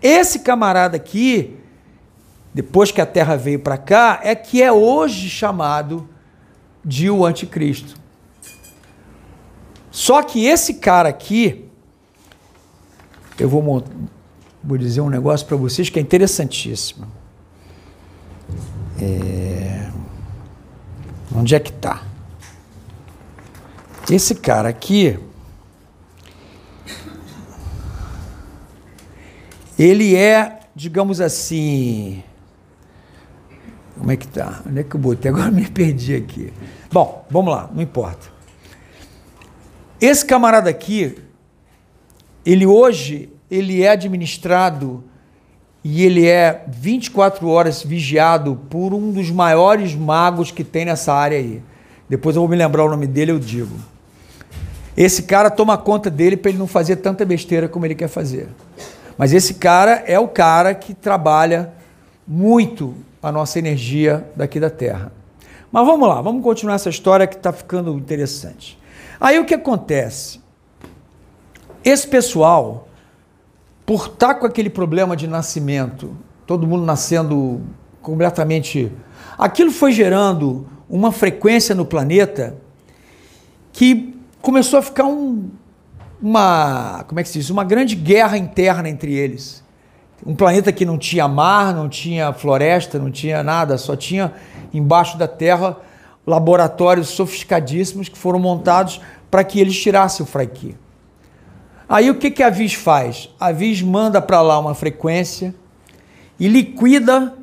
Esse 0.00 0.40
camarada 0.40 0.96
aqui, 0.96 1.56
depois 2.52 2.90
que 2.90 3.00
a 3.00 3.06
Terra 3.06 3.36
veio 3.36 3.58
para 3.58 3.76
cá, 3.76 4.20
é 4.22 4.34
que 4.34 4.62
é 4.62 4.72
hoje 4.72 5.28
chamado 5.28 6.08
de 6.84 7.10
o 7.10 7.24
Anticristo. 7.24 7.94
Só 9.90 10.22
que 10.22 10.46
esse 10.46 10.74
cara 10.74 11.08
aqui, 11.08 11.68
eu 13.38 13.48
vou, 13.48 13.84
vou 14.62 14.78
dizer 14.78 15.00
um 15.00 15.08
negócio 15.08 15.46
para 15.46 15.56
vocês 15.56 15.88
que 15.88 15.98
é 15.98 16.02
interessantíssimo. 16.02 17.23
É... 19.00 19.90
Onde 21.34 21.54
é 21.54 21.60
que 21.60 21.70
está? 21.70 22.02
Esse 24.10 24.34
cara 24.34 24.68
aqui, 24.68 25.18
ele 29.78 30.14
é, 30.14 30.60
digamos 30.76 31.20
assim, 31.20 32.22
como 33.98 34.12
é 34.12 34.16
que 34.16 34.28
tá? 34.28 34.62
Onde 34.66 34.80
é 34.80 34.82
que 34.84 34.94
eu 34.94 35.00
botei? 35.00 35.30
Agora 35.30 35.50
me 35.50 35.68
perdi 35.68 36.14
aqui. 36.14 36.52
Bom, 36.92 37.26
vamos 37.30 37.52
lá, 37.52 37.70
não 37.72 37.82
importa. 37.82 38.28
Esse 40.00 40.24
camarada 40.24 40.68
aqui, 40.68 41.16
ele 42.44 42.66
hoje, 42.66 43.32
ele 43.50 43.82
é 43.82 43.90
administrado 43.90 45.02
e 45.84 46.02
ele 46.02 46.26
é 46.26 46.64
24 46.66 47.46
horas 47.46 47.82
vigiado 47.82 48.58
por 48.70 48.94
um 48.94 49.10
dos 49.10 49.30
maiores 49.30 49.94
magos 49.94 50.50
que 50.50 50.64
tem 50.64 50.86
nessa 50.86 51.12
área 51.12 51.36
aí. 51.36 51.62
Depois 52.08 52.34
eu 52.34 52.40
vou 52.40 52.48
me 52.48 52.56
lembrar 52.56 52.86
o 52.86 52.88
nome 52.88 53.06
dele, 53.06 53.32
eu 53.32 53.38
digo. 53.38 53.76
Esse 54.96 55.24
cara 55.24 55.50
toma 55.50 55.76
conta 55.76 56.08
dele 56.08 56.38
para 56.38 56.50
ele 56.50 56.58
não 56.58 56.66
fazer 56.66 56.96
tanta 56.96 57.24
besteira 57.26 57.68
como 57.68 57.84
ele 57.84 57.94
quer 57.94 58.08
fazer. 58.08 58.48
Mas 59.18 59.34
esse 59.34 59.54
cara 59.54 60.02
é 60.06 60.18
o 60.18 60.26
cara 60.26 60.74
que 60.74 60.94
trabalha 60.94 61.72
muito 62.26 62.94
a 63.22 63.30
nossa 63.30 63.58
energia 63.58 64.26
daqui 64.34 64.58
da 64.58 64.70
Terra. 64.70 65.12
Mas 65.70 65.84
vamos 65.84 66.08
lá, 66.08 66.22
vamos 66.22 66.42
continuar 66.42 66.76
essa 66.76 66.88
história 66.88 67.26
que 67.26 67.36
está 67.36 67.52
ficando 67.52 67.92
interessante. 67.98 68.78
Aí 69.20 69.38
o 69.38 69.44
que 69.44 69.54
acontece? 69.54 70.40
Esse 71.84 72.08
pessoal 72.08 72.88
por 73.86 74.06
estar 74.06 74.34
com 74.34 74.46
aquele 74.46 74.70
problema 74.70 75.16
de 75.16 75.26
nascimento, 75.26 76.16
todo 76.46 76.66
mundo 76.66 76.84
nascendo 76.84 77.60
completamente. 78.00 78.90
Aquilo 79.36 79.70
foi 79.70 79.92
gerando 79.92 80.66
uma 80.88 81.12
frequência 81.12 81.74
no 81.74 81.84
planeta 81.84 82.56
que 83.72 84.14
começou 84.40 84.78
a 84.78 84.82
ficar 84.82 85.04
um, 85.04 85.50
uma, 86.22 87.04
como 87.08 87.20
é 87.20 87.22
que 87.22 87.28
se 87.28 87.38
diz, 87.38 87.50
uma 87.50 87.64
grande 87.64 87.94
guerra 87.94 88.38
interna 88.38 88.88
entre 88.88 89.12
eles. 89.12 89.62
Um 90.24 90.34
planeta 90.34 90.72
que 90.72 90.86
não 90.86 90.96
tinha 90.96 91.28
mar, 91.28 91.74
não 91.74 91.88
tinha 91.88 92.32
floresta, 92.32 92.98
não 92.98 93.10
tinha 93.10 93.42
nada, 93.42 93.76
só 93.76 93.94
tinha 93.94 94.32
embaixo 94.72 95.18
da 95.18 95.28
Terra 95.28 95.76
laboratórios 96.26 97.08
sofisticadíssimos 97.08 98.08
que 98.08 98.16
foram 98.16 98.38
montados 98.38 99.00
para 99.30 99.44
que 99.44 99.60
eles 99.60 99.78
tirassem 99.78 100.24
o 100.24 100.26
Fraiki. 100.26 100.74
Aí 101.88 102.10
o 102.10 102.14
que, 102.14 102.30
que 102.30 102.42
a 102.42 102.50
Vis 102.50 102.74
faz? 102.74 103.30
A 103.38 103.52
Vis 103.52 103.82
manda 103.82 104.20
para 104.20 104.40
lá 104.40 104.58
uma 104.58 104.74
frequência 104.74 105.54
e 106.38 106.48
liquida 106.48 107.34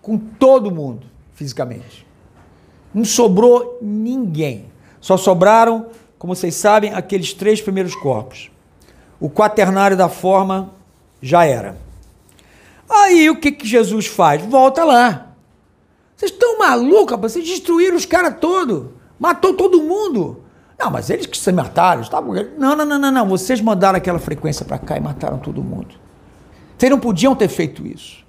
com 0.00 0.18
todo 0.18 0.70
mundo, 0.70 1.06
fisicamente. 1.34 2.06
Não 2.92 3.04
sobrou 3.04 3.78
ninguém. 3.82 4.66
Só 5.00 5.16
sobraram, 5.16 5.86
como 6.18 6.34
vocês 6.34 6.54
sabem, 6.54 6.94
aqueles 6.94 7.32
três 7.32 7.60
primeiros 7.60 7.94
corpos. 7.94 8.50
O 9.20 9.28
quaternário 9.28 9.96
da 9.96 10.08
forma 10.08 10.72
já 11.20 11.44
era. 11.44 11.76
Aí 12.88 13.28
o 13.28 13.40
que, 13.40 13.52
que 13.52 13.66
Jesus 13.66 14.06
faz? 14.06 14.42
Volta 14.42 14.84
lá. 14.84 15.34
Vocês 16.16 16.30
estão 16.30 16.58
malucos, 16.58 17.18
Vocês 17.18 17.46
destruíram 17.46 17.96
os 17.96 18.06
caras 18.06 18.38
todos. 18.40 18.86
Matou 19.18 19.54
todo 19.54 19.82
mundo. 19.82 20.43
Não, 20.84 20.90
mas 20.90 21.08
eles 21.08 21.24
que 21.24 21.38
se 21.38 21.50
mataram. 21.50 22.02
Estavam... 22.02 22.34
Não, 22.58 22.76
não, 22.76 22.84
não, 22.84 22.98
não, 22.98 23.10
não. 23.10 23.26
Vocês 23.26 23.58
mandaram 23.58 23.96
aquela 23.96 24.18
frequência 24.18 24.66
para 24.66 24.76
cá 24.76 24.98
e 24.98 25.00
mataram 25.00 25.38
todo 25.38 25.64
mundo. 25.64 25.94
Vocês 26.76 26.90
não 26.90 27.00
podiam 27.00 27.34
ter 27.34 27.48
feito 27.48 27.86
isso. 27.86 28.22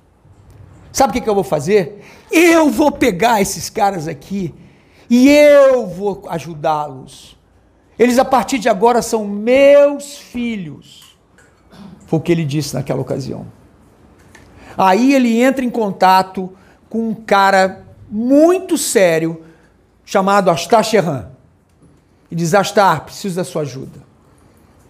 Sabe 0.89 1.11
o 1.11 1.13
que, 1.13 1.19
que 1.19 1.29
eu 1.29 1.35
vou 1.35 1.43
fazer? 1.43 2.01
Eu 2.31 2.69
vou 2.69 2.93
pegar 2.93 3.41
esses 3.41 3.69
caras 3.69 4.07
aqui 4.07 4.55
e 5.09 5.27
eu 5.27 5.85
vou 5.85 6.23
ajudá-los. 6.29 7.37
Eles 7.99 8.17
a 8.17 8.23
partir 8.23 8.57
de 8.57 8.69
agora 8.69 9.01
são 9.01 9.27
meus 9.27 10.17
filhos. 10.17 11.17
Foi 12.07 12.19
o 12.19 12.21
que 12.21 12.31
ele 12.31 12.45
disse 12.45 12.73
naquela 12.73 13.01
ocasião. 13.01 13.47
Aí 14.77 15.13
ele 15.13 15.41
entra 15.41 15.65
em 15.65 15.69
contato 15.69 16.53
com 16.89 17.09
um 17.09 17.13
cara 17.13 17.85
muito 18.09 18.77
sério 18.77 19.43
chamado 20.05 20.49
Astar 20.49 20.85
Sheran. 20.85 21.34
E 22.29 22.35
diz: 22.35 22.53
Astar, 22.53 23.05
preciso 23.05 23.35
da 23.35 23.43
sua 23.43 23.61
ajuda. 23.63 24.03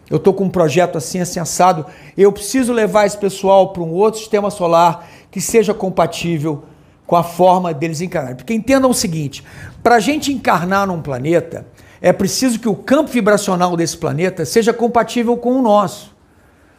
Eu 0.09 0.17
estou 0.17 0.33
com 0.33 0.45
um 0.45 0.49
projeto 0.49 0.97
assim, 0.97 1.19
assim, 1.19 1.39
assado. 1.39 1.85
Eu 2.15 2.31
preciso 2.31 2.71
levar 2.71 3.05
esse 3.05 3.17
pessoal 3.17 3.73
para 3.73 3.81
um 3.81 3.91
outro 3.91 4.19
sistema 4.19 4.51
solar 4.51 5.07
que 5.31 5.41
seja 5.41 5.73
compatível 5.73 6.63
com 7.07 7.15
a 7.15 7.23
forma 7.23 7.73
deles 7.73 8.01
encarnarem. 8.01 8.37
Porque 8.37 8.53
entendam 8.53 8.89
o 8.89 8.93
seguinte: 8.93 9.43
para 9.81 9.95
a 9.95 9.99
gente 9.99 10.31
encarnar 10.31 10.87
num 10.87 11.01
planeta, 11.01 11.65
é 12.01 12.13
preciso 12.13 12.59
que 12.59 12.69
o 12.69 12.75
campo 12.75 13.09
vibracional 13.09 13.75
desse 13.75 13.97
planeta 13.97 14.45
seja 14.45 14.73
compatível 14.73 15.35
com 15.37 15.53
o 15.53 15.61
nosso. 15.61 16.13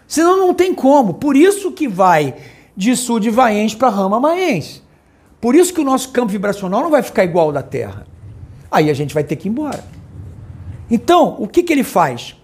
Senão 0.07 0.37
não 0.37 0.55
tem 0.55 0.73
como. 0.73 1.15
Por 1.15 1.37
isso 1.37 1.73
que 1.73 1.89
vai 1.89 2.35
de 2.77 2.95
sul 2.95 3.19
de 3.19 3.31
Vaense 3.31 3.77
para 3.77 3.89
Rama 3.89 4.21
Maense. 4.21 4.83
Por 5.41 5.55
isso 5.55 5.73
que 5.73 5.81
o 5.81 5.85
nosso 5.85 6.11
campo 6.11 6.31
vibracional 6.31 6.83
não 6.83 6.91
vai 6.91 7.03
ficar 7.03 7.25
igual 7.25 7.47
ao 7.47 7.53
da 7.53 7.63
Terra. 7.63 8.07
Aí 8.71 8.89
a 8.89 8.95
gente 8.95 9.15
vai 9.15 9.25
ter 9.25 9.37
que 9.37 9.49
ir 9.49 9.51
embora. 9.51 9.96
Então, 10.91 11.37
o 11.39 11.49
que, 11.49 11.63
que 11.63 11.73
ele 11.73 11.85
faz? 11.85 12.37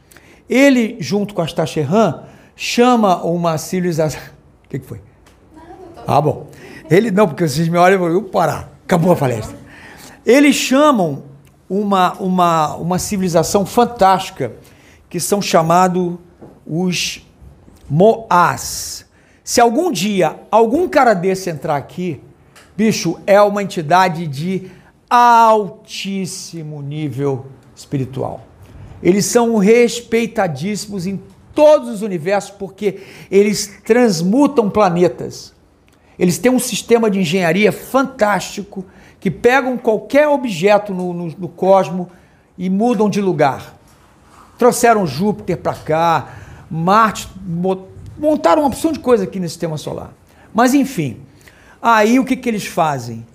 Ele, 0.48 0.96
junto 1.00 1.34
com 1.34 1.42
a 1.42 1.46
Tacherran, 1.46 2.24
chama 2.56 3.22
uma 3.24 3.58
civilização. 3.58 4.20
O 4.64 4.68
que, 4.72 4.78
que 4.78 4.86
foi? 4.86 5.02
Ah, 6.06 6.18
bom. 6.18 6.46
Ele 6.90 7.10
não, 7.10 7.28
porque 7.28 7.46
vocês 7.46 7.68
me 7.68 7.76
olham 7.76 8.06
e 8.06 8.12
vão 8.12 8.24
parar. 8.24 8.72
Acabou 8.84 9.12
a 9.12 9.16
palestra. 9.16 9.54
Eles 10.24 10.56
chamam 10.56 11.24
uma, 11.68 12.14
uma, 12.14 12.76
uma 12.76 12.98
civilização 12.98 13.66
fantástica 13.66 14.52
que 15.10 15.20
são 15.20 15.42
chamados 15.42 16.16
os 16.66 17.26
Moás. 17.88 19.04
Se 19.44 19.60
algum 19.60 19.92
dia 19.92 20.36
algum 20.50 20.88
cara 20.88 21.12
desse 21.12 21.50
entrar 21.50 21.76
aqui, 21.76 22.22
bicho, 22.74 23.20
é 23.26 23.40
uma 23.42 23.62
entidade 23.62 24.26
de 24.26 24.70
altíssimo 25.10 26.80
nível 26.80 27.46
espiritual. 27.82 28.46
Eles 29.02 29.24
são 29.26 29.56
respeitadíssimos 29.56 31.06
em 31.06 31.20
todos 31.54 31.88
os 31.88 32.02
universos 32.02 32.50
porque 32.50 33.00
eles 33.30 33.80
transmutam 33.84 34.70
planetas. 34.70 35.52
Eles 36.18 36.38
têm 36.38 36.52
um 36.52 36.58
sistema 36.58 37.10
de 37.10 37.18
engenharia 37.18 37.72
fantástico 37.72 38.84
que 39.18 39.30
pegam 39.30 39.76
qualquer 39.76 40.28
objeto 40.28 40.92
no, 40.92 41.12
no, 41.12 41.26
no 41.26 41.48
cosmo 41.48 42.10
e 42.56 42.70
mudam 42.70 43.08
de 43.08 43.20
lugar. 43.20 43.76
Trouxeram 44.58 45.06
Júpiter 45.06 45.56
para 45.56 45.74
cá, 45.74 46.34
Marte, 46.70 47.28
montaram 48.18 48.62
uma 48.62 48.68
opção 48.68 48.92
de 48.92 48.98
coisa 48.98 49.24
aqui 49.24 49.40
no 49.40 49.48
sistema 49.48 49.76
solar. 49.76 50.12
Mas 50.54 50.74
enfim, 50.74 51.18
aí 51.80 52.18
o 52.18 52.24
que, 52.24 52.36
que 52.36 52.48
eles 52.48 52.66
fazem? 52.66 53.26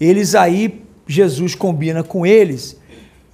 Eles 0.00 0.34
aí, 0.34 0.84
Jesus 1.06 1.54
combina 1.54 2.02
com 2.02 2.26
eles 2.26 2.78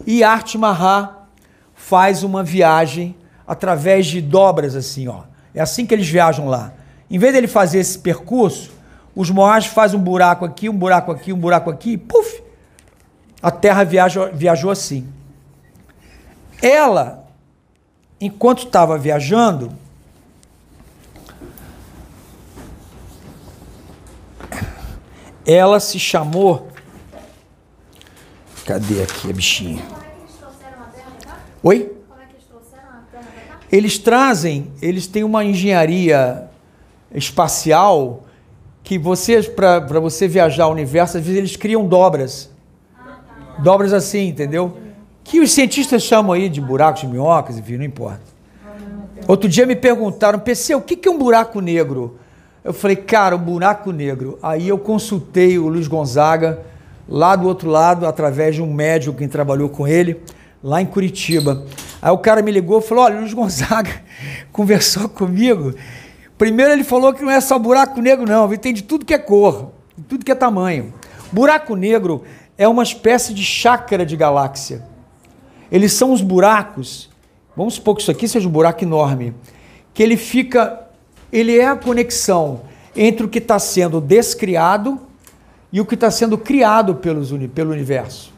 e 0.07 0.23
Arte 0.25 0.59
Mahá 0.59 1.27
faz 1.75 2.23
uma 2.23 2.43
viagem 2.43 3.17
através 3.47 4.07
de 4.07 4.21
dobras 4.21 4.75
assim, 4.75 5.09
ó. 5.09 5.23
É 5.55 5.61
assim 5.61 5.85
que 5.85 5.95
eles 5.95 6.09
viajam 6.09 6.49
lá. 6.49 6.73
Em 7.11 7.19
vez 7.19 7.33
dele 7.33 7.47
fazer 7.47 7.79
esse 7.79 7.99
percurso, 7.99 8.71
os 9.15 9.31
Moás 9.31 9.67
fazem 9.67 9.99
um 9.99 10.03
buraco 10.03 10.45
aqui, 10.45 10.69
um 10.69 10.77
buraco 10.77 11.13
aqui, 11.13 11.33
um 11.33 11.39
buraco 11.39 11.71
aqui, 11.71 11.93
e 11.93 11.99
puf! 11.99 12.43
A 13.43 13.51
Terra 13.51 13.85
viajou 13.85 14.71
assim. 14.71 15.07
Ela, 16.63 17.27
enquanto 18.21 18.65
estava 18.65 18.97
viajando, 18.97 19.73
ela 25.45 25.81
se 25.81 25.99
chamou. 25.99 26.72
Cadê 28.65 29.03
aqui 29.03 29.31
a 29.31 29.33
bichinha? 29.33 29.83
Oi? 31.63 31.93
Eles 33.71 33.99
trazem, 33.99 34.71
eles 34.81 35.07
têm 35.07 35.25
uma 35.25 35.45
engenharia 35.45 36.49
espacial 37.15 38.25
que 38.83 38.99
vocês, 38.99 39.49
para 39.49 40.01
você 40.01 40.29
viajar 40.29 40.67
o 40.67 40.73
universo, 40.73 41.17
às 41.17 41.25
vezes 41.25 41.39
eles 41.39 41.57
criam 41.57 41.87
dobras. 41.87 42.51
Dobras 43.59 43.93
assim, 43.93 44.29
entendeu? 44.29 44.77
Que 45.25 45.41
os 45.41 45.53
cientistas 45.53 46.03
chamam 46.03 46.33
aí 46.33 46.49
de 46.49 46.61
buracos 46.61 47.03
de 47.03 47.07
minhocas, 47.07 47.57
enfim, 47.57 47.77
não 47.77 47.85
importa. 47.85 48.21
Outro 49.27 49.49
dia 49.49 49.65
me 49.65 49.77
perguntaram, 49.77 50.39
PC, 50.39 50.75
o 50.75 50.81
que 50.81 51.09
é 51.09 51.11
um 51.11 51.19
buraco 51.19 51.61
negro? 51.61 52.19
Eu 52.65 52.73
falei, 52.73 52.97
cara, 52.97 53.37
um 53.37 53.39
buraco 53.39 53.91
negro. 53.93 54.39
Aí 54.43 54.69
eu 54.69 54.79
consultei 54.79 55.59
o 55.59 55.69
Luiz 55.69 55.89
Gonzaga, 55.89 56.61
lá 57.13 57.37
do 57.37 57.47
outro 57.47 57.69
lado, 57.69 58.07
através 58.07 58.55
de 58.55 58.63
um 58.63 58.73
médico 58.73 59.17
que 59.17 59.29
trabalhou 59.29 59.69
com 59.69 59.87
ele, 59.87 60.23
lá 60.65 60.81
em 60.81 60.87
Curitiba. 60.87 61.65
Aí 62.01 62.11
o 62.11 62.19
cara 62.19 62.41
me 62.41 62.51
ligou 62.51 62.79
e 62.79 62.83
falou: 62.83 63.05
olha, 63.05 63.19
Luiz 63.19 63.35
Gonzaga 63.35 63.91
conversou 64.51 65.09
comigo 65.09 65.75
Primeiro 66.43 66.73
ele 66.73 66.83
falou 66.83 67.15
que 67.15 67.23
não 67.23 67.31
é 67.31 67.41
só 67.41 67.57
buraco 67.57 68.01
negro, 68.01 68.27
não, 68.27 68.47
ele 68.47 68.59
tem 68.59 68.75
de 68.75 68.83
tudo 68.83 69.05
que 69.05 69.15
é 69.15 69.19
cor, 69.19 69.71
de 69.97 70.03
tudo 70.03 70.25
que 70.25 70.33
é 70.33 70.35
tamanho. 70.35 70.93
Buraco 71.31 71.77
negro 71.77 72.25
é 72.59 72.67
uma 72.67 72.83
espécie 72.83 73.33
de 73.33 73.45
chácara 73.45 74.05
de 74.05 74.17
galáxia. 74.17 74.83
Eles 75.71 75.93
são 75.93 76.13
os 76.13 76.21
buracos, 76.21 77.09
vamos 77.57 77.75
supor 77.75 77.95
que 77.95 78.03
isso 78.03 78.11
aqui 78.11 78.27
seja 78.27 78.49
um 78.49 78.51
buraco 78.51 78.83
enorme, 78.83 79.33
que 79.95 80.03
ele 80.03 80.17
fica, 80.17 80.81
ele 81.33 81.57
é 81.57 81.69
a 81.69 81.77
conexão 81.77 82.63
entre 82.97 83.25
o 83.25 83.29
que 83.29 83.39
está 83.39 83.61
sendo 83.61 84.01
descriado 84.01 85.01
e 85.73 85.81
o 85.81 85.87
que 85.87 85.95
está 85.95 86.11
sendo 86.11 86.37
criado 86.37 86.97
pelos, 86.97 87.33
pelo 87.55 87.71
universo. 87.71 88.33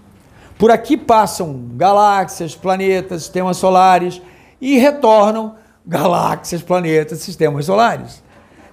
Por 0.57 0.71
aqui 0.71 0.97
passam 0.97 1.69
galáxias, 1.75 2.55
planetas, 2.55 3.23
sistemas 3.23 3.57
solares 3.57 4.23
e 4.61 4.79
retornam 4.79 5.57
galáxias, 5.85 6.63
planetas, 6.63 7.19
sistemas 7.19 7.67
solares. 7.67 8.23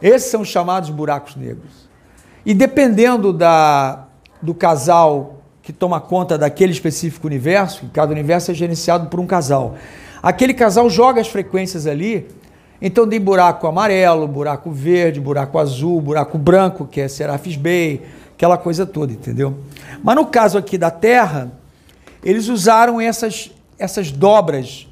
Esses 0.02 0.30
são 0.30 0.46
chamados 0.46 0.90
buracos 0.90 1.36
negros. 1.36 1.90
E 2.46 2.54
dependendo 2.54 3.34
da, 3.34 4.06
do 4.42 4.54
casal 4.54 5.42
que 5.62 5.74
toma 5.74 6.00
conta 6.00 6.38
daquele 6.38 6.72
específico 6.72 7.28
universo, 7.28 7.90
cada 7.94 8.12
universo 8.12 8.52
é 8.52 8.54
gerenciado 8.54 9.08
por 9.08 9.20
um 9.20 9.28
casal. 9.28 9.76
Aquele 10.22 10.54
casal 10.54 10.90
joga 10.90 11.22
as 11.22 11.28
frequências 11.28 11.86
ali, 11.86 12.28
então 12.82 13.08
tem 13.08 13.20
buraco 13.20 13.68
amarelo, 13.68 14.28
buraco 14.28 14.72
verde, 14.72 15.20
buraco 15.20 15.60
azul, 15.60 16.02
buraco 16.02 16.38
branco, 16.38 16.86
que 16.86 17.02
é 17.02 17.08
Serafis 17.08 17.56
Bay, 17.56 18.02
aquela 18.42 18.58
coisa 18.58 18.88
toda, 18.88 19.14
entendeu? 19.14 19.60
Mas 20.04 20.16
no 20.16 20.26
caso 20.26 20.58
aqui 20.58 20.76
da 20.76 20.90
Terra, 20.90 21.52
eles 22.24 22.48
usaram 22.48 23.00
essas, 23.00 23.52
essas 23.78 24.10
dobras 24.12 24.88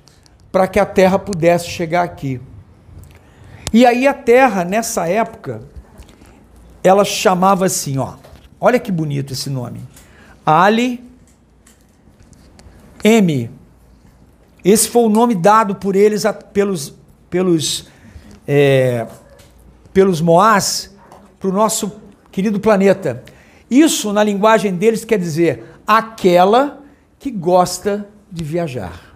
para 0.52 0.68
que 0.68 0.80
a 0.80 0.86
terra 0.86 1.18
pudesse 1.18 1.68
chegar 1.68 2.04
aqui. 2.04 2.40
E 3.74 3.88
aí 3.88 4.08
a 4.08 4.14
terra, 4.14 4.64
nessa 4.64 5.08
época, 5.08 5.64
ela 6.84 7.04
chamava 7.04 7.66
assim, 7.66 7.98
ó. 7.98 8.14
Olha 8.62 8.78
que 8.78 8.92
bonito 8.92 9.34
esse 9.34 9.50
nome. 9.50 9.82
Ali 10.46 11.04
M. 13.04 13.50
Esse 14.64 14.90
foi 14.90 15.04
o 15.04 15.10
nome 15.10 15.34
dado 15.34 15.74
por 15.76 15.96
eles, 15.96 16.24
pelos, 16.54 16.94
pelos, 17.32 17.88
é, 18.48 19.08
pelos 19.92 20.22
Moás, 20.22 20.96
para 21.40 21.50
o 21.50 21.54
nosso 21.54 22.00
querido 22.32 22.60
planeta. 22.60 23.24
Isso, 23.70 24.12
na 24.12 24.24
linguagem 24.24 24.76
deles, 24.76 25.06
quer 25.06 25.20
dizer 25.20 25.64
aquela 25.86 26.82
que 27.20 27.30
gosta 27.30 28.08
de 28.32 28.44
viajar. 28.44 29.10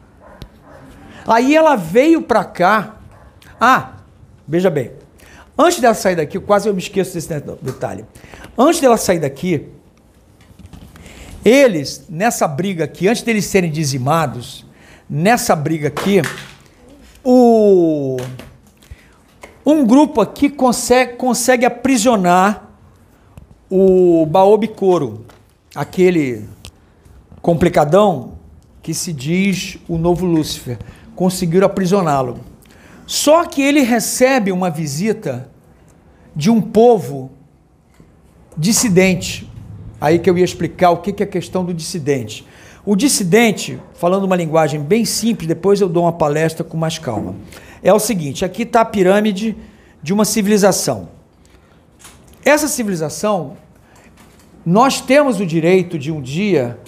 Aí 1.27 1.55
ela 1.55 1.75
veio 1.75 2.21
para 2.21 2.43
cá. 2.43 2.97
Ah, 3.59 3.93
veja 4.47 4.69
bem. 4.69 4.91
Antes 5.57 5.79
dela 5.79 5.93
sair 5.93 6.15
daqui, 6.15 6.39
quase 6.39 6.67
eu 6.67 6.73
me 6.73 6.81
esqueço 6.81 7.13
desse 7.13 7.29
detalhe. 7.61 8.05
Antes 8.57 8.81
dela 8.81 8.97
sair 8.97 9.19
daqui, 9.19 9.69
eles, 11.45 12.05
nessa 12.09 12.47
briga 12.47 12.85
aqui, 12.85 13.07
antes 13.07 13.21
deles 13.21 13.45
serem 13.45 13.71
dizimados, 13.71 14.65
nessa 15.09 15.55
briga 15.55 15.89
aqui, 15.89 16.21
o, 17.23 18.17
um 19.65 19.85
grupo 19.85 20.21
aqui 20.21 20.49
consegue, 20.49 21.13
consegue 21.13 21.65
aprisionar 21.65 22.72
o 23.75 24.27
Baobi 24.27 24.67
Coro, 24.67 25.25
aquele 25.73 26.47
complicadão 27.41 28.33
que 28.83 28.93
se 28.93 29.11
diz 29.11 29.79
o 29.89 29.97
novo 29.97 30.27
Lúcifer. 30.27 30.77
Conseguiram 31.15 31.65
aprisioná-lo. 31.65 32.39
Só 33.07 33.43
que 33.45 33.63
ele 33.63 33.81
recebe 33.81 34.51
uma 34.51 34.69
visita 34.69 35.49
de 36.35 36.51
um 36.51 36.61
povo 36.61 37.31
dissidente. 38.55 39.49
Aí 39.99 40.19
que 40.19 40.29
eu 40.29 40.37
ia 40.37 40.45
explicar 40.45 40.91
o 40.91 40.97
que 40.97 41.23
é 41.23 41.25
a 41.25 41.27
questão 41.27 41.65
do 41.65 41.73
dissidente. 41.73 42.45
O 42.85 42.95
dissidente, 42.95 43.79
falando 43.95 44.25
uma 44.25 44.35
linguagem 44.35 44.79
bem 44.79 45.03
simples, 45.03 45.47
depois 45.47 45.81
eu 45.81 45.89
dou 45.89 46.03
uma 46.03 46.13
palestra 46.13 46.63
com 46.63 46.77
mais 46.77 46.99
calma. 46.99 47.33
É 47.81 47.91
o 47.91 47.97
seguinte: 47.97 48.45
aqui 48.45 48.61
está 48.61 48.81
a 48.81 48.85
pirâmide 48.85 49.57
de 50.03 50.13
uma 50.13 50.25
civilização. 50.25 51.09
Essa 52.45 52.67
civilização, 52.67 53.57
nós 54.65 55.01
temos 55.01 55.39
o 55.39 55.45
direito 55.45 55.97
de 55.99 56.11
um 56.11 56.21
dia, 56.21 56.79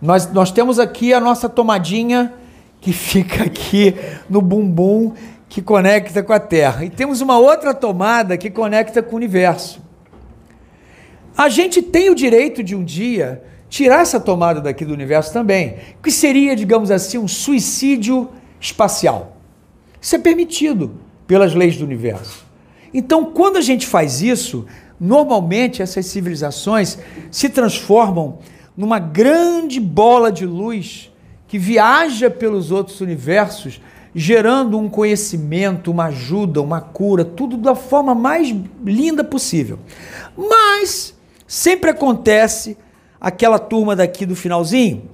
nós, 0.00 0.30
nós 0.32 0.50
temos 0.50 0.78
aqui 0.78 1.14
a 1.14 1.20
nossa 1.20 1.48
tomadinha 1.48 2.32
que 2.80 2.92
fica 2.94 3.44
aqui 3.44 3.94
no 4.28 4.42
bumbum 4.42 5.12
que 5.48 5.62
conecta 5.62 6.22
com 6.22 6.32
a 6.32 6.40
Terra. 6.40 6.84
E 6.84 6.90
temos 6.90 7.20
uma 7.20 7.38
outra 7.38 7.72
tomada 7.72 8.36
que 8.36 8.50
conecta 8.50 9.02
com 9.02 9.12
o 9.12 9.16
universo. 9.16 9.80
A 11.36 11.48
gente 11.48 11.80
tem 11.80 12.10
o 12.10 12.14
direito 12.14 12.62
de 12.62 12.74
um 12.74 12.84
dia 12.84 13.42
tirar 13.68 14.02
essa 14.02 14.20
tomada 14.20 14.60
daqui 14.60 14.84
do 14.84 14.92
universo 14.92 15.32
também, 15.32 15.76
que 16.02 16.10
seria, 16.10 16.54
digamos 16.54 16.90
assim, 16.90 17.18
um 17.18 17.26
suicídio 17.26 18.30
espacial. 18.60 19.36
Isso 20.00 20.14
é 20.14 20.18
permitido 20.18 20.92
pelas 21.26 21.54
leis 21.54 21.76
do 21.76 21.84
universo. 21.84 22.44
Então, 22.92 23.24
quando 23.24 23.56
a 23.56 23.60
gente 23.60 23.86
faz 23.86 24.22
isso, 24.22 24.66
normalmente 25.00 25.82
essas 25.82 26.06
civilizações 26.06 26.98
se 27.30 27.48
transformam 27.48 28.38
numa 28.76 28.98
grande 28.98 29.80
bola 29.80 30.30
de 30.30 30.46
luz 30.46 31.12
que 31.46 31.58
viaja 31.58 32.30
pelos 32.30 32.70
outros 32.70 33.00
universos, 33.00 33.80
gerando 34.14 34.78
um 34.78 34.88
conhecimento, 34.88 35.90
uma 35.90 36.06
ajuda, 36.06 36.60
uma 36.60 36.80
cura, 36.80 37.24
tudo 37.24 37.56
da 37.56 37.74
forma 37.74 38.14
mais 38.14 38.54
linda 38.84 39.22
possível. 39.22 39.78
Mas 40.36 41.14
sempre 41.46 41.90
acontece 41.90 42.76
aquela 43.20 43.58
turma 43.58 43.94
daqui 43.94 44.26
do 44.26 44.34
finalzinho 44.34 45.08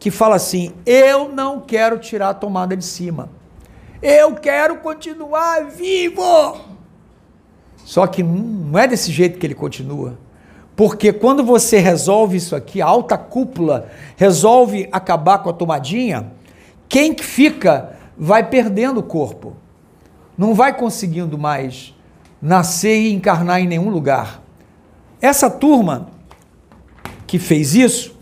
que 0.00 0.10
fala 0.10 0.36
assim: 0.36 0.72
eu 0.86 1.28
não 1.28 1.60
quero 1.60 1.98
tirar 1.98 2.30
a 2.30 2.34
tomada 2.34 2.76
de 2.76 2.84
cima. 2.84 3.28
Eu 4.02 4.34
quero 4.34 4.78
continuar 4.78 5.66
vivo. 5.66 6.56
Só 7.84 8.06
que 8.06 8.22
não 8.22 8.78
é 8.78 8.86
desse 8.86 9.10
jeito 9.10 9.38
que 9.38 9.46
ele 9.46 9.54
continua. 9.54 10.18
Porque 10.76 11.12
quando 11.12 11.44
você 11.44 11.78
resolve 11.78 12.36
isso 12.36 12.56
aqui, 12.56 12.80
a 12.80 12.86
alta 12.86 13.18
cúpula 13.18 13.90
resolve 14.16 14.88
acabar 14.90 15.38
com 15.38 15.50
a 15.50 15.52
tomadinha, 15.52 16.32
quem 16.88 17.12
que 17.12 17.24
fica 17.24 17.96
vai 18.16 18.48
perdendo 18.48 19.00
o 19.00 19.02
corpo. 19.02 19.56
Não 20.38 20.54
vai 20.54 20.76
conseguindo 20.76 21.36
mais 21.36 21.94
nascer 22.40 22.98
e 22.98 23.12
encarnar 23.12 23.60
em 23.60 23.66
nenhum 23.66 23.90
lugar. 23.90 24.42
Essa 25.20 25.50
turma 25.50 26.08
que 27.26 27.38
fez 27.38 27.74
isso, 27.74 28.16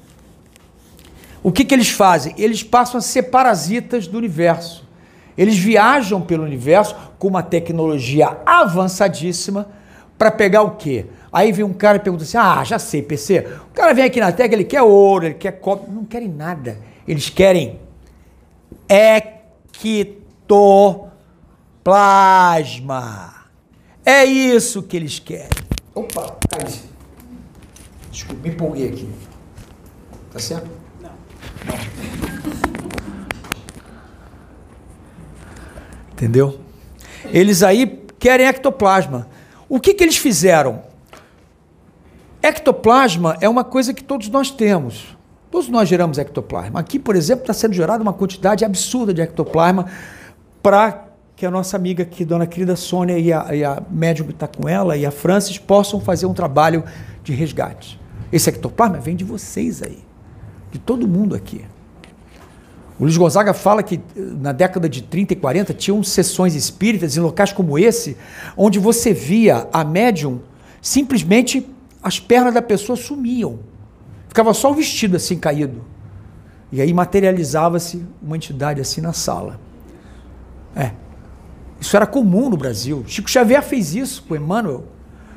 o 1.43 1.53
que, 1.53 1.65
que 1.65 1.75
eles 1.75 1.89
fazem? 1.91 2.35
Eles 2.37 2.63
passam 2.63 2.99
a 2.99 3.03
ser 3.03 3.25
parasitas 3.25 4.07
do 4.07 4.19
universo. 4.19 4.88
Eles 5.39 5.57
viajam 5.57 6.20
pelo 6.20 6.43
universo 6.43 6.97
com 7.16 7.28
uma 7.28 7.45
tecnologia 7.45 8.36
avançadíssima 8.45 9.68
para 10.18 10.32
pegar 10.32 10.62
o 10.62 10.72
quê? 10.72 11.07
Aí 11.32 11.53
vem 11.53 11.64
um 11.64 11.72
cara 11.72 11.99
e 11.99 12.01
pergunta 12.01 12.24
assim: 12.24 12.36
Ah, 12.36 12.64
já 12.64 12.76
sei, 12.76 13.03
PC. 13.03 13.47
O 13.70 13.74
cara 13.74 13.95
vem 13.95 14.05
aqui 14.05 14.18
na 14.18 14.32
Terra, 14.32 14.53
ele 14.53 14.64
quer 14.64 14.82
ouro, 14.82 15.26
ele 15.26 15.34
quer 15.34 15.53
cobre. 15.53 15.89
Não 15.93 16.05
querem 16.05 16.28
nada. 16.28 16.78
Eles 17.07 17.30
querem 17.30 17.78
ectoplasma. 18.89 20.09
É 24.05 24.24
isso 24.24 24.82
que 24.82 24.97
eles 24.97 25.20
querem. 25.20 25.51
Opa, 25.95 26.36
caiu. 26.49 26.66
Desculpa, 28.11 28.43
me 28.43 28.49
empolguei 28.49 28.89
aqui. 28.89 29.09
Tá 30.32 30.41
certo? 30.41 30.68
Não. 31.01 31.11
Não. 31.66 32.68
Entendeu? 36.19 36.59
Eles 37.27 37.62
aí 37.62 37.87
querem 38.19 38.45
ectoplasma. 38.45 39.29
O 39.69 39.79
que, 39.79 39.95
que 39.95 40.03
eles 40.03 40.16
fizeram? 40.16 40.83
Ectoplasma 42.43 43.37
é 43.41 43.49
uma 43.49 43.62
coisa 43.62 43.95
que 43.95 44.03
todos 44.03 44.29
nós 44.29 44.51
temos. 44.51 45.16
Todos 45.49 45.69
nós 45.69 45.89
geramos 45.89 46.19
ectoplasma. 46.19 46.81
Aqui, 46.81 46.99
por 46.99 47.14
exemplo, 47.14 47.43
está 47.45 47.55
sendo 47.55 47.73
gerada 47.73 48.03
uma 48.03 48.12
quantidade 48.12 48.64
absurda 48.64 49.14
de 49.14 49.21
ectoplasma 49.21 49.87
para 50.61 51.05
que 51.37 51.47
a 51.47 51.53
nossa 51.53 51.77
amiga 51.77 52.03
aqui, 52.03 52.25
dona 52.25 52.49
querida 52.49 52.75
Sônia 52.75 53.16
e 53.16 53.33
a, 53.33 53.55
e 53.55 53.64
a 53.64 53.81
médium 53.89 54.27
que 54.27 54.33
está 54.33 54.49
com 54.49 54.69
ela 54.69 54.97
e 54.97 55.07
a 55.07 55.12
Francis 55.12 55.57
possam 55.57 56.01
fazer 56.01 56.27
um 56.27 56.35
trabalho 56.35 56.83
de 57.23 57.33
resgate. 57.33 58.01
Esse 58.33 58.51
ectoplasma 58.51 58.99
vem 58.99 59.14
de 59.14 59.23
vocês 59.23 59.85
aí, 59.85 60.01
de 60.73 60.81
todo 60.81 61.07
mundo 61.07 61.37
aqui. 61.37 61.64
O 62.99 63.05
Luiz 63.05 63.16
Gonzaga 63.16 63.55
fala 63.55 63.82
que 63.82 63.96
eh, 63.96 64.01
na 64.16 64.53
década 64.53 64.88
de 64.88 65.03
30 65.03 65.32
e 65.32 65.36
40 65.36 65.74
tinham 65.74 66.03
sessões 66.03 66.55
espíritas 66.55 67.16
em 67.16 67.20
locais 67.20 67.53
como 67.53 67.78
esse, 67.78 68.16
onde 68.57 68.78
você 68.78 69.12
via 69.12 69.68
a 69.72 69.84
médium, 69.84 70.40
simplesmente 70.82 71.68
as 72.03 72.18
pernas 72.18 72.55
da 72.55 72.62
pessoa 72.62 72.96
sumiam. 72.96 73.61
Ficava 74.28 74.53
só 74.53 74.70
o 74.70 74.74
vestido 74.74 75.16
assim 75.16 75.38
caído. 75.38 75.84
E 76.72 76.80
aí 76.80 76.92
materializava-se 76.92 78.05
uma 78.22 78.36
entidade 78.36 78.80
assim 78.80 79.01
na 79.01 79.12
sala. 79.12 79.59
É. 80.74 80.92
Isso 81.80 81.96
era 81.96 82.07
comum 82.07 82.51
no 82.51 82.57
Brasil. 82.57 83.05
Chico 83.07 83.30
Xavier 83.30 83.62
fez 83.62 83.94
isso 83.94 84.24
com 84.28 84.34
Emmanuel. 84.34 84.84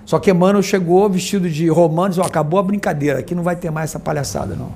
Só 0.03 0.19
que 0.19 0.31
Emmanuel 0.31 0.63
chegou 0.63 1.09
vestido 1.09 1.49
de 1.49 1.69
romano 1.69 2.13
e 2.17 2.21
acabou 2.21 2.59
a 2.59 2.63
brincadeira, 2.63 3.19
aqui 3.19 3.35
não 3.35 3.43
vai 3.43 3.55
ter 3.55 3.69
mais 3.69 3.91
essa 3.91 3.99
palhaçada, 3.99 4.55
não. 4.55 4.73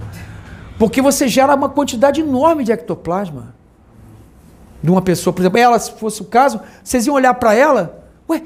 Porque 0.78 1.02
você 1.02 1.28
gera 1.28 1.56
uma 1.56 1.70
quantidade 1.70 2.22
enorme 2.22 2.64
de 2.64 2.72
ectoplasma 2.72 3.56
de 4.84 4.92
uma 4.92 5.02
pessoa. 5.02 5.34
Por 5.34 5.42
exemplo, 5.42 5.58
ela, 5.58 5.80
se 5.80 5.92
fosse 5.94 6.22
o 6.22 6.26
caso, 6.26 6.60
vocês 6.84 7.08
iam 7.08 7.16
olhar 7.16 7.34
para 7.34 7.54
ela, 7.54 8.08
ué, 8.30 8.44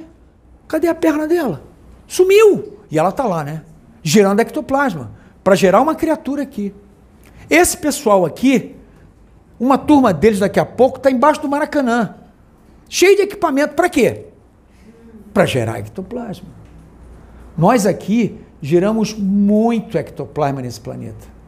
cadê 0.67 0.87
a 0.87 0.95
perna 0.95 1.27
dela? 1.27 1.61
Sumiu! 2.07 2.79
E 2.89 2.97
ela 2.97 3.09
está 3.09 3.25
lá, 3.25 3.43
né? 3.43 3.63
Gerando 4.01 4.39
ectoplasma, 4.39 5.11
para 5.43 5.55
gerar 5.55 5.81
uma 5.81 5.95
criatura 5.95 6.43
aqui. 6.43 6.73
Esse 7.49 7.75
pessoal 7.75 8.25
aqui, 8.25 8.75
uma 9.59 9.77
turma 9.77 10.13
deles 10.13 10.39
daqui 10.39 10.59
a 10.59 10.65
pouco, 10.65 10.97
está 10.97 11.11
embaixo 11.11 11.41
do 11.41 11.49
Maracanã. 11.49 12.15
Cheio 12.87 13.15
de 13.15 13.23
equipamento, 13.23 13.75
para 13.75 13.89
quê? 13.89 14.27
Para 15.33 15.45
gerar 15.45 15.79
ectoplasma. 15.79 16.47
Nós 17.57 17.85
aqui 17.85 18.39
geramos 18.61 19.13
muito 19.13 19.97
ectoplasma 19.97 20.61
nesse 20.61 20.79
planeta. 20.79 21.38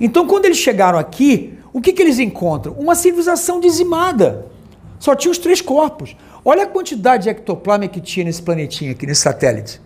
Então, 0.00 0.26
quando 0.26 0.44
eles 0.44 0.58
chegaram 0.58 0.98
aqui, 0.98 1.58
o 1.72 1.80
que, 1.80 1.92
que 1.92 2.02
eles 2.02 2.18
encontram? 2.18 2.72
Uma 2.74 2.94
civilização 2.94 3.60
dizimada. 3.60 4.46
Só 4.98 5.14
tinha 5.14 5.30
os 5.30 5.38
três 5.38 5.60
corpos. 5.60 6.16
Olha 6.44 6.64
a 6.64 6.66
quantidade 6.66 7.24
de 7.24 7.28
ectoplasma 7.28 7.88
que 7.88 8.00
tinha 8.00 8.24
nesse 8.24 8.42
planetinha 8.42 8.92
aqui, 8.92 9.06
nesse 9.06 9.22
satélite. 9.22 9.80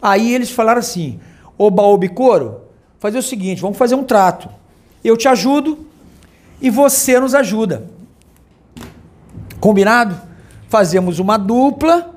Aí 0.00 0.34
eles 0.34 0.50
falaram 0.50 0.80
assim: 0.80 1.20
Oba 1.58 1.82
Obicoro, 1.82 2.62
fazer 2.98 3.18
o 3.18 3.22
seguinte, 3.22 3.60
vamos 3.60 3.76
fazer 3.76 3.94
um 3.94 4.04
trato. 4.04 4.48
Eu 5.02 5.16
te 5.16 5.28
ajudo 5.28 5.78
e 6.60 6.70
você 6.70 7.18
nos 7.18 7.34
ajuda. 7.34 7.84
Combinado? 9.58 10.20
Fazemos 10.68 11.18
uma 11.18 11.36
dupla, 11.36 12.14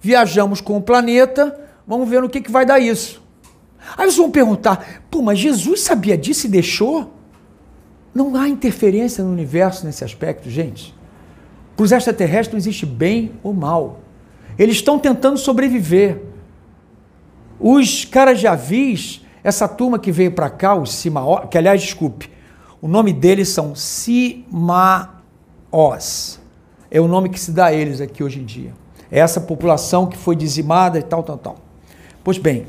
viajamos 0.00 0.60
com 0.60 0.76
o 0.76 0.82
planeta 0.82 1.66
Vamos 1.86 2.08
ver 2.08 2.20
no 2.20 2.28
que, 2.28 2.40
que 2.40 2.50
vai 2.50 2.66
dar 2.66 2.80
isso. 2.80 3.22
Aí 3.96 4.06
vocês 4.06 4.16
vão 4.16 4.30
perguntar, 4.30 5.02
pô, 5.10 5.20
mas 5.22 5.38
Jesus 5.38 5.80
sabia 5.80 6.16
disso 6.16 6.46
e 6.46 6.50
deixou? 6.50 7.12
Não 8.14 8.34
há 8.34 8.48
interferência 8.48 9.22
no 9.22 9.30
universo 9.30 9.84
nesse 9.84 10.04
aspecto, 10.04 10.48
gente. 10.48 10.94
Para 11.76 11.84
os 11.84 11.92
extraterrestres 11.92 12.52
não 12.52 12.58
existe 12.58 12.86
bem 12.86 13.32
ou 13.42 13.52
mal. 13.52 14.00
Eles 14.58 14.76
estão 14.76 14.98
tentando 14.98 15.36
sobreviver. 15.36 16.22
Os 17.60 18.04
caras 18.04 18.40
já 18.40 18.54
vis, 18.54 19.22
essa 19.44 19.68
turma 19.68 19.98
que 19.98 20.10
veio 20.10 20.32
para 20.32 20.48
cá, 20.48 20.74
os 20.74 20.94
Simaó, 20.94 21.40
que 21.46 21.58
aliás, 21.58 21.82
desculpe, 21.82 22.30
o 22.80 22.88
nome 22.88 23.12
deles 23.12 23.48
são 23.50 23.74
Simaóridas. 23.74 25.16
Os. 25.70 26.40
É 26.90 27.00
o 27.00 27.08
nome 27.08 27.28
que 27.28 27.38
se 27.38 27.50
dá 27.50 27.66
a 27.66 27.72
eles 27.74 28.00
aqui 28.00 28.22
hoje 28.22 28.40
em 28.40 28.44
dia. 28.44 28.72
É 29.10 29.18
essa 29.18 29.40
população 29.40 30.06
que 30.06 30.16
foi 30.16 30.34
dizimada 30.34 30.98
e 30.98 31.02
tal, 31.02 31.22
tal, 31.22 31.36
tal. 31.36 31.56
Pois 32.24 32.38
bem, 32.38 32.66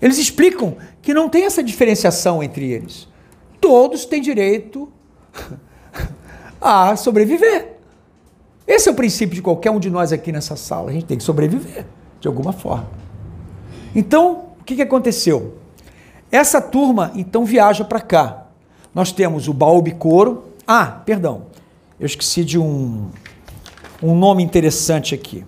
eles 0.00 0.18
explicam 0.18 0.76
que 1.02 1.12
não 1.12 1.28
tem 1.28 1.44
essa 1.44 1.62
diferenciação 1.62 2.42
entre 2.42 2.70
eles. 2.70 3.08
Todos 3.60 4.04
têm 4.04 4.22
direito 4.22 4.90
a 6.60 6.96
sobreviver. 6.96 7.76
Esse 8.66 8.88
é 8.88 8.92
o 8.92 8.94
princípio 8.94 9.34
de 9.34 9.42
qualquer 9.42 9.70
um 9.70 9.80
de 9.80 9.90
nós 9.90 10.12
aqui 10.12 10.30
nessa 10.30 10.56
sala. 10.56 10.90
A 10.90 10.92
gente 10.92 11.04
tem 11.04 11.18
que 11.18 11.24
sobreviver, 11.24 11.84
de 12.20 12.28
alguma 12.28 12.52
forma. 12.52 12.88
Então, 13.94 14.50
o 14.60 14.64
que, 14.64 14.80
aconteceu? 14.80 15.58
Essa 16.30 16.60
turma, 16.60 17.10
então, 17.14 17.44
viaja 17.44 17.84
para 17.84 18.00
cá. 18.00 18.46
Nós 18.94 19.10
temos 19.12 19.48
o 19.48 19.52
Baobicoro. 19.52 20.44
Ah, 20.66 20.86
perdão. 21.04 21.46
Eu 21.98 22.06
esqueci 22.06 22.44
de 22.44 22.58
um, 22.58 23.10
um 24.02 24.14
nome 24.14 24.42
interessante 24.42 25.14
aqui. 25.14 25.44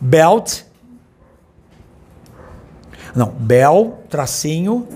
Belt. 0.00 0.62
Não, 3.14 3.28
Bel, 3.30 3.98
tracinho, 4.08 4.88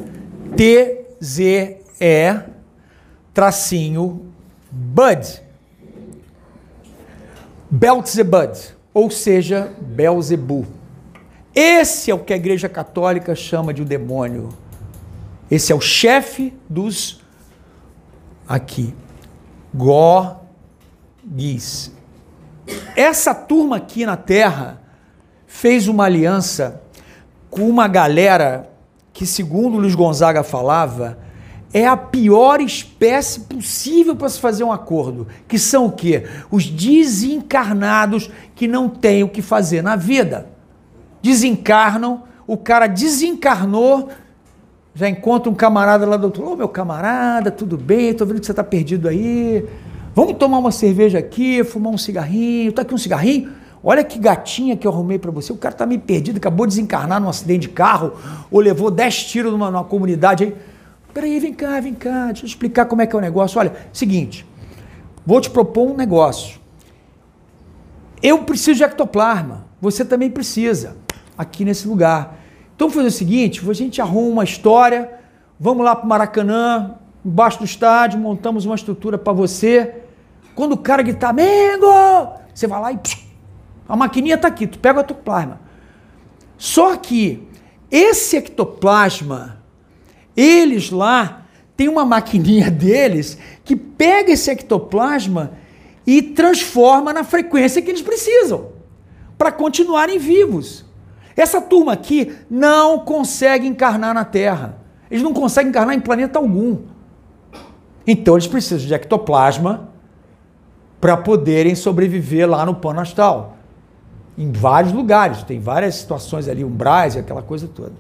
T-Z-E, 0.57 2.41
tracinho, 3.35 4.33
Bud. 4.71 5.43
Belzebud, 7.71 8.59
ou 8.95 9.11
seja, 9.11 9.73
Belzebu. 9.81 10.67
Esse 11.55 12.11
é 12.11 12.15
o 12.15 12.19
que 12.19 12.33
a 12.33 12.37
Igreja 12.37 12.69
Católica 12.69 13.35
chama 13.35 13.75
de 13.75 13.83
o 13.83 13.85
demônio. 13.85 14.51
Esse 15.51 15.73
é 15.73 15.75
o 15.75 15.81
chefe 15.81 16.55
dos 16.69 17.21
aqui. 18.49 18.95
Gogis. 19.75 20.37
Essa 22.95 23.35
turma 23.35 23.77
aqui 23.77 24.07
na 24.07 24.17
Terra 24.17 24.81
fez 25.47 25.89
uma 25.89 26.05
aliança 26.05 26.83
com 27.57 27.67
uma 27.67 27.89
galera 27.89 28.69
que, 29.15 29.25
segundo 29.25 29.79
Luiz 29.79 29.95
Gonzaga 29.95 30.43
falava, 30.43 31.17
é 31.73 31.87
a 31.87 31.97
pior 31.97 32.61
espécie 32.61 33.41
possível 33.41 34.15
para 34.15 34.29
se 34.29 34.39
fazer 34.39 34.63
um 34.63 34.71
acordo, 34.71 35.27
que 35.49 35.59
são 35.59 35.87
o 35.87 35.93
quê? 35.93 36.25
Os 36.51 36.67
desencarnados 36.67 38.31
que 38.55 38.69
não 38.69 38.91
têm 38.91 39.23
o 39.23 39.29
que 39.29 39.41
fazer 39.41 39.81
na 39.81 39.97
vida. 39.97 40.51
Desencarnam, 41.23 42.25
o 42.47 42.59
cara 42.59 42.87
desencarnou, 42.87 44.11
já 44.95 45.09
encontra 45.09 45.51
um 45.51 45.55
camarada 45.55 46.05
lá 46.05 46.19
do 46.19 46.25
outro, 46.25 46.45
ô 46.45 46.53
oh, 46.53 46.57
meu 46.57 46.69
camarada, 46.69 47.51
tudo 47.51 47.79
bem, 47.79 48.13
tô 48.13 48.27
vendo 48.27 48.41
que 48.41 48.47
você 48.47 48.53
está 48.53 48.63
perdido 48.63 49.09
aí, 49.09 49.67
vamos 50.15 50.35
tomar 50.35 50.59
uma 50.59 50.71
cerveja 50.71 51.19
aqui, 51.19 51.65
fumar 51.65 51.91
um 51.91 51.99
cigarrinho, 51.99 52.71
tá 52.71 52.83
aqui 52.83 52.93
um 52.93 52.99
cigarrinho? 52.99 53.51
Olha 53.89 54.03
que 54.03 54.19
gatinha 54.19 54.77
que 54.77 54.85
eu 54.85 54.91
arrumei 54.91 55.17
para 55.17 55.31
você. 55.31 55.53
O 55.53 55.57
cara 55.57 55.73
tá 55.73 55.87
meio 55.87 56.01
perdido, 56.01 56.39
acabou 56.39 56.67
de 56.67 56.71
desencarnar 56.71 57.21
num 57.21 57.29
acidente 57.29 57.69
de 57.69 57.73
carro, 57.73 58.15
ou 58.51 58.59
levou 58.59 58.91
10 58.91 59.27
tiros 59.27 59.53
numa, 59.53 59.71
numa 59.71 59.85
comunidade 59.85 60.43
aí. 60.43 60.57
Peraí, 61.15 61.39
vem 61.39 61.55
cá, 61.55 61.79
vem 61.79 61.95
cá, 61.95 62.27
deixa 62.27 62.43
eu 62.43 62.49
explicar 62.49 62.87
como 62.87 63.01
é 63.01 63.07
que 63.07 63.15
é 63.15 63.19
o 63.19 63.23
negócio. 63.23 63.61
Olha, 63.61 63.73
seguinte, 63.93 64.45
vou 65.25 65.41
te 65.41 65.49
propor 65.49 65.89
um 65.89 65.95
negócio. 65.95 66.59
Eu 68.21 68.43
preciso 68.43 68.79
de 68.79 68.83
ectoplasma, 68.83 69.67
você 69.81 70.05
também 70.05 70.33
precisa, 70.33 70.97
aqui 71.39 71.65
nesse 71.65 71.87
lugar. 71.87 72.41
Então 72.75 72.89
vamos 72.89 72.97
fazer 72.97 73.07
o 73.07 73.17
seguinte, 73.17 73.71
a 73.71 73.73
gente 73.73 74.03
arruma 74.03 74.31
uma 74.31 74.45
história, 74.45 75.13
vamos 75.61 75.85
lá 75.85 75.95
para 75.95 76.05
o 76.05 76.09
Maracanã, 76.09 76.97
embaixo 77.25 77.61
do 77.61 77.65
estádio, 77.65 78.19
montamos 78.19 78.65
uma 78.65 78.75
estrutura 78.75 79.17
para 79.17 79.33
você. 79.33 80.03
Quando 80.57 80.73
o 80.73 80.77
cara 80.77 81.05
gritar, 81.05 81.33
Mengo! 81.33 82.35
Você 82.53 82.67
vai 82.67 82.81
lá 82.81 82.91
e 82.91 82.97
psh, 82.97 83.26
a 83.89 83.97
maquininha 83.97 84.35
está 84.35 84.49
aqui, 84.49 84.67
tu 84.67 84.79
pega 84.79 84.99
o 84.99 85.03
ectoplasma. 85.03 85.61
Só 86.57 86.97
que 86.97 87.47
esse 87.91 88.37
ectoplasma 88.37 89.57
eles 90.37 90.91
lá 90.91 91.47
têm 91.77 91.89
uma 91.89 92.05
maquininha 92.05 92.71
deles 92.71 93.39
que 93.65 93.75
pega 93.75 94.33
esse 94.33 94.51
ectoplasma 94.51 95.53
e 96.07 96.21
transforma 96.23 97.13
na 97.13 97.25
frequência 97.25 97.81
que 97.81 97.91
eles 97.91 98.03
precisam 98.03 98.69
para 99.39 99.51
continuarem 99.51 100.19
vivos. 100.19 100.85
Essa 101.37 101.61
turma 101.61 101.93
aqui 101.93 102.35
não 102.49 103.01
consegue 103.01 103.67
encarnar 103.67 104.15
na 104.15 104.25
Terra. 104.25 104.79
Eles 105.11 105.23
não 105.23 105.33
conseguem 105.33 105.71
encarnar 105.71 105.95
em 105.95 106.01
planeta 106.01 106.39
algum. 106.39 106.79
Então 108.07 108.35
eles 108.35 108.47
precisam 108.47 108.87
de 108.87 108.95
ectoplasma 108.95 109.91
para 111.01 111.17
poderem 111.17 111.75
sobreviver 111.75 112.49
lá 112.49 112.65
no 112.65 112.77
plano 112.77 113.01
astral. 113.01 113.56
Em 114.37 114.53
vários 114.53 114.93
lugares, 114.93 115.43
tem 115.43 115.59
várias 115.59 115.95
situações 115.95 116.49
ali, 116.49 116.65
umbrais 116.65 117.15
e 117.15 117.19
aquela 117.19 117.43
coisa 117.43 117.67
toda. 117.67 117.95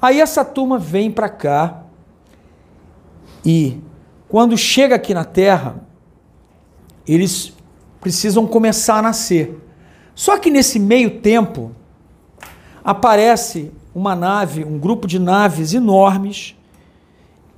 Aí 0.00 0.20
essa 0.20 0.44
turma 0.44 0.78
vem 0.78 1.10
para 1.10 1.28
cá 1.28 1.82
e 3.44 3.80
quando 4.28 4.56
chega 4.56 4.94
aqui 4.96 5.14
na 5.14 5.24
Terra, 5.24 5.76
eles 7.06 7.52
precisam 8.00 8.46
começar 8.46 8.98
a 8.98 9.02
nascer. 9.02 9.58
Só 10.14 10.38
que 10.38 10.50
nesse 10.50 10.78
meio 10.78 11.20
tempo 11.20 11.72
aparece 12.84 13.72
uma 13.94 14.14
nave, 14.14 14.64
um 14.64 14.78
grupo 14.78 15.06
de 15.06 15.18
naves 15.18 15.72
enormes 15.72 16.56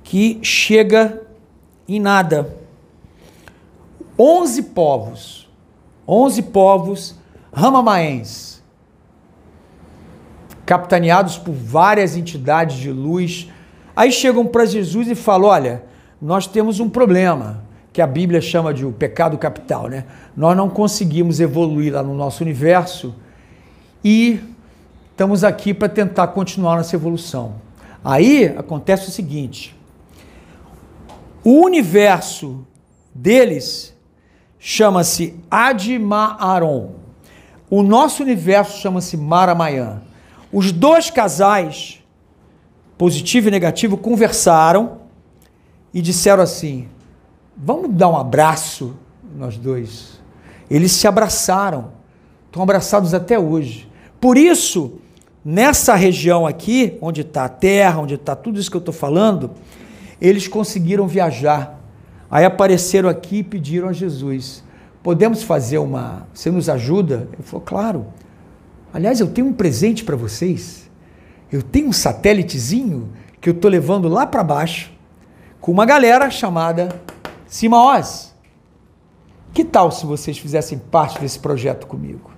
que 0.03 0.39
chega 0.41 1.21
em 1.87 1.99
nada. 1.99 2.57
Onze 4.17 4.61
povos, 4.61 5.49
onze 6.07 6.41
povos 6.41 7.15
ramamaenses 7.51 8.61
capitaneados 10.65 11.37
por 11.37 11.53
várias 11.53 12.15
entidades 12.15 12.77
de 12.77 12.91
luz. 12.91 13.49
Aí 13.95 14.11
chegam 14.11 14.45
para 14.45 14.65
Jesus 14.65 15.09
e 15.09 15.15
falam: 15.15 15.49
Olha, 15.49 15.83
nós 16.21 16.47
temos 16.47 16.79
um 16.79 16.89
problema, 16.89 17.63
que 17.91 18.01
a 18.01 18.07
Bíblia 18.07 18.39
chama 18.39 18.73
de 18.73 18.85
o 18.85 18.91
pecado 18.91 19.37
capital, 19.37 19.87
né? 19.87 20.05
Nós 20.35 20.55
não 20.55 20.69
conseguimos 20.69 21.39
evoluir 21.39 21.93
lá 21.93 22.01
no 22.01 22.13
nosso 22.13 22.41
universo 22.41 23.13
e 24.03 24.39
estamos 25.11 25.43
aqui 25.43 25.73
para 25.73 25.89
tentar 25.89 26.27
continuar 26.27 26.77
nossa 26.77 26.95
evolução. 26.95 27.55
Aí 28.03 28.45
acontece 28.57 29.09
o 29.09 29.11
seguinte: 29.11 29.75
o 31.43 31.65
universo 31.65 32.65
deles 33.13 33.93
chama-se 34.57 35.37
Admaaron. 35.49 37.00
O 37.71 37.81
nosso 37.81 38.21
universo 38.21 38.79
chama-se 38.79 39.15
Maramayan. 39.15 40.01
Os 40.51 40.73
dois 40.73 41.09
casais, 41.09 42.03
positivo 42.97 43.47
e 43.47 43.51
negativo, 43.51 43.95
conversaram 43.95 44.97
e 45.93 46.01
disseram 46.01 46.43
assim: 46.43 46.89
Vamos 47.55 47.95
dar 47.95 48.09
um 48.09 48.17
abraço, 48.17 48.97
nós 49.37 49.57
dois. 49.57 50.19
Eles 50.69 50.91
se 50.91 51.07
abraçaram, 51.07 51.93
estão 52.47 52.61
abraçados 52.61 53.13
até 53.13 53.39
hoje. 53.39 53.89
Por 54.19 54.37
isso, 54.37 54.99
nessa 55.43 55.95
região 55.95 56.45
aqui, 56.45 56.97
onde 57.01 57.21
está 57.21 57.45
a 57.45 57.49
terra, 57.49 58.01
onde 58.01 58.15
está 58.15 58.35
tudo 58.35 58.59
isso 58.59 58.69
que 58.69 58.75
eu 58.75 58.79
estou 58.79 58.93
falando, 58.93 59.51
eles 60.19 60.45
conseguiram 60.45 61.07
viajar. 61.07 61.79
Aí 62.29 62.43
apareceram 62.43 63.07
aqui 63.07 63.37
e 63.37 63.43
pediram 63.43 63.87
a 63.87 63.93
Jesus: 63.93 64.61
Podemos 65.03 65.43
fazer 65.43 65.77
uma. 65.77 66.27
Você 66.33 66.51
nos 66.51 66.69
ajuda? 66.69 67.27
Ele 67.33 67.43
falou: 67.43 67.65
Claro. 67.65 68.07
Aliás, 68.93 69.19
eu 69.19 69.27
tenho 69.27 69.47
um 69.47 69.53
presente 69.53 70.03
para 70.03 70.15
vocês. 70.15 70.89
Eu 71.51 71.61
tenho 71.61 71.87
um 71.89 71.93
satélitezinho 71.93 73.09
que 73.39 73.49
eu 73.49 73.53
estou 73.53 73.69
levando 73.69 74.07
lá 74.07 74.25
para 74.25 74.43
baixo 74.43 74.91
com 75.59 75.71
uma 75.71 75.85
galera 75.85 76.29
chamada 76.29 76.89
Cimaós. 77.47 78.33
Que 79.53 79.63
tal 79.63 79.91
se 79.91 80.05
vocês 80.05 80.37
fizessem 80.37 80.77
parte 80.77 81.19
desse 81.19 81.39
projeto 81.39 81.87
comigo? 81.87 82.31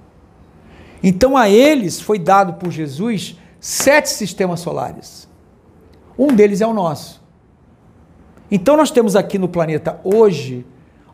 Então 1.01 1.37
a 1.37 1.49
eles 1.49 2.01
foi 2.01 2.17
dado 2.17 2.53
por 2.53 2.71
Jesus 2.71 3.37
sete 3.59 4.09
sistemas 4.09 4.61
solares. 4.61 5.27
Um 6.17 6.27
deles 6.27 6.61
é 6.61 6.67
o 6.67 6.73
nosso. 6.73 7.21
Então 8.49 8.77
nós 8.77 8.91
temos 8.91 9.15
aqui 9.15 9.37
no 9.37 9.47
planeta 9.47 9.99
hoje 10.03 10.65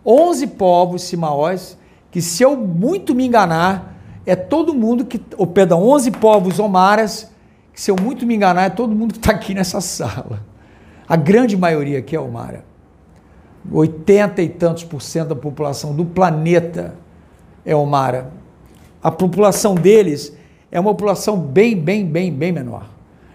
11 0.05 0.47
povos 0.47 1.03
Cimaós 1.03 1.77
que 2.11 2.21
se 2.21 2.43
eu 2.43 2.55
muito 2.55 3.13
me 3.13 3.25
enganar, 3.25 3.95
é 4.25 4.35
todo 4.35 4.73
mundo 4.73 5.05
que, 5.05 5.21
ou 5.37 5.47
perdão, 5.47 5.83
11 5.83 6.11
povos 6.11 6.59
omaras, 6.59 7.29
que 7.73 7.81
se 7.81 7.91
eu 7.91 7.95
muito 7.99 8.25
me 8.25 8.35
enganar, 8.35 8.63
é 8.63 8.69
todo 8.69 8.95
mundo 8.95 9.13
que 9.13 9.19
está 9.19 9.31
aqui 9.31 9.53
nessa 9.53 9.79
sala. 9.81 10.43
A 11.07 11.15
grande 11.15 11.55
maioria 11.55 11.99
aqui 11.99 12.15
é 12.15 12.19
omara. 12.19 12.63
80 13.71 14.41
e 14.41 14.49
tantos 14.49 14.83
por 14.83 15.01
cento 15.01 15.29
da 15.29 15.35
população 15.35 15.93
do 15.93 16.05
planeta 16.05 16.95
é 17.65 17.75
omara. 17.75 18.31
A 19.01 19.11
população 19.11 19.75
deles 19.75 20.35
é 20.71 20.79
uma 20.79 20.91
população 20.91 21.37
bem, 21.37 21.75
bem, 21.75 22.05
bem, 22.05 22.31
bem 22.31 22.51
menor. 22.51 22.85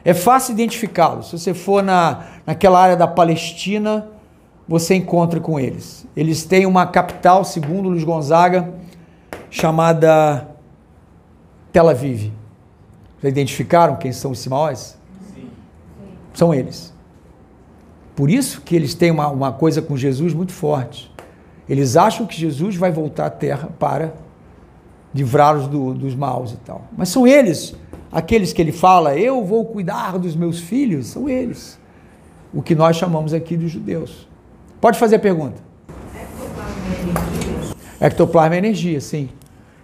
É 0.04 0.12
fácil 0.12 0.52
identificá-los. 0.52 1.30
Se 1.30 1.38
você 1.38 1.54
for 1.54 1.82
na, 1.82 2.24
naquela 2.46 2.80
área 2.80 2.96
da 2.96 3.06
Palestina, 3.06 4.08
você 4.66 4.94
encontra 4.94 5.40
com 5.40 5.60
eles. 5.60 6.06
Eles 6.16 6.44
têm 6.44 6.66
uma 6.66 6.86
capital, 6.86 7.44
segundo 7.44 7.88
Luiz 7.88 8.04
Gonzaga, 8.04 8.72
chamada 9.50 10.48
Tel 11.72 11.88
Aviv. 11.88 12.32
Já 13.22 13.28
identificaram 13.28 13.96
quem 13.96 14.12
são 14.12 14.30
os 14.30 14.38
Simaós? 14.38 14.98
Sim. 15.34 15.48
São 16.32 16.54
eles. 16.54 16.92
Por 18.16 18.30
isso 18.30 18.60
que 18.60 18.74
eles 18.76 18.94
têm 18.94 19.10
uma, 19.10 19.28
uma 19.28 19.52
coisa 19.52 19.82
com 19.82 19.96
Jesus 19.96 20.32
muito 20.32 20.52
forte. 20.52 21.12
Eles 21.68 21.96
acham 21.96 22.26
que 22.26 22.36
Jesus 22.36 22.76
vai 22.76 22.92
voltar 22.92 23.26
à 23.26 23.30
terra 23.30 23.70
para 23.78 24.14
livrá-los 25.14 25.66
do, 25.66 25.94
dos 25.94 26.14
maus 26.14 26.52
e 26.52 26.56
tal. 26.56 26.82
Mas 26.96 27.08
são 27.08 27.26
eles, 27.26 27.74
aqueles 28.10 28.52
que 28.52 28.60
ele 28.60 28.72
fala, 28.72 29.16
eu 29.16 29.44
vou 29.44 29.64
cuidar 29.64 30.18
dos 30.18 30.34
meus 30.36 30.60
filhos, 30.60 31.06
são 31.06 31.28
eles. 31.28 31.78
O 32.52 32.62
que 32.62 32.74
nós 32.74 32.96
chamamos 32.96 33.32
aqui 33.32 33.56
de 33.56 33.68
judeus. 33.68 34.28
Pode 34.84 34.98
fazer 34.98 35.16
a 35.16 35.18
pergunta. 35.18 35.62
Ectoplasma 37.98 38.54
é 38.54 38.58
energia, 38.58 39.00
sim. 39.00 39.30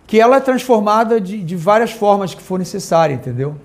Que 0.06 0.20
ela 0.20 0.36
é 0.36 0.40
transformada 0.40 1.18
de, 1.18 1.42
de 1.42 1.56
várias 1.56 1.90
formas 1.90 2.34
que 2.34 2.42
for 2.42 2.58
necessária, 2.58 3.14
entendeu? 3.14 3.56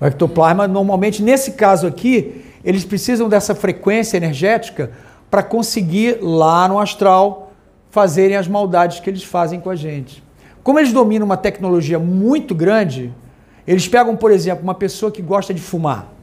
O 0.00 0.04
ectoplasma, 0.04 0.66
normalmente, 0.66 1.22
nesse 1.22 1.52
caso 1.52 1.86
aqui, 1.86 2.44
eles 2.64 2.84
precisam 2.84 3.28
dessa 3.28 3.54
frequência 3.54 4.16
energética 4.16 4.90
para 5.30 5.44
conseguir 5.44 6.18
lá 6.20 6.66
no 6.66 6.80
astral 6.80 7.52
fazerem 7.92 8.36
as 8.36 8.48
maldades 8.48 8.98
que 8.98 9.08
eles 9.08 9.22
fazem 9.22 9.60
com 9.60 9.70
a 9.70 9.76
gente. 9.76 10.24
Como 10.60 10.80
eles 10.80 10.92
dominam 10.92 11.24
uma 11.24 11.36
tecnologia 11.36 12.00
muito 12.00 12.52
grande, 12.52 13.14
eles 13.64 13.86
pegam, 13.86 14.16
por 14.16 14.32
exemplo, 14.32 14.64
uma 14.64 14.74
pessoa 14.74 15.12
que 15.12 15.22
gosta 15.22 15.54
de 15.54 15.60
fumar 15.60 16.15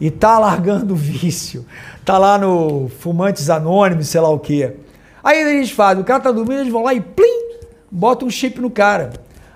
e 0.00 0.10
tá 0.10 0.38
largando 0.38 0.94
o 0.94 0.96
vício, 0.96 1.66
tá 2.04 2.18
lá 2.18 2.38
no 2.38 2.88
Fumantes 3.00 3.50
Anônimos, 3.50 4.08
sei 4.08 4.20
lá 4.20 4.28
o 4.30 4.38
quê. 4.38 4.74
Aí 5.22 5.40
eles 5.40 5.70
fazem, 5.70 6.02
o 6.02 6.06
cara 6.06 6.20
tá 6.20 6.30
dormindo, 6.30 6.60
eles 6.60 6.72
vão 6.72 6.82
lá 6.82 6.94
e 6.94 7.00
plim, 7.00 7.58
botam 7.90 8.28
um 8.28 8.30
chip 8.30 8.60
no 8.60 8.70
cara. 8.70 9.10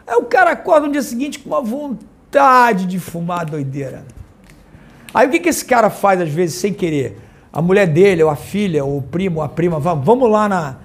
Aí 0.07 0.17
o 0.17 0.25
cara 0.25 0.51
acorda 0.51 0.87
no 0.87 0.93
dia 0.93 1.03
seguinte 1.03 1.39
com 1.39 1.51
uma 1.51 1.63
vontade 1.63 2.87
de 2.87 2.99
fumar 2.99 3.47
doideira. 3.47 4.05
Aí 5.15 5.27
o 5.27 5.31
que, 5.31 5.41
que 5.41 5.49
esse 5.49 5.65
cara 5.65 5.91
faz 5.91 6.21
às 6.21 6.29
vezes 6.29 6.57
sem 6.57 6.73
querer? 6.73 7.19
A 7.53 7.61
mulher 7.61 7.87
dele, 7.87 8.23
ou 8.23 8.31
a 8.31 8.37
filha, 8.37 8.85
ou 8.85 8.99
o 8.99 9.03
primo, 9.03 9.39
ou 9.39 9.43
a 9.43 9.49
prima, 9.49 9.79
vamos, 9.79 10.31
lá 10.31 10.49
na, 10.49 10.77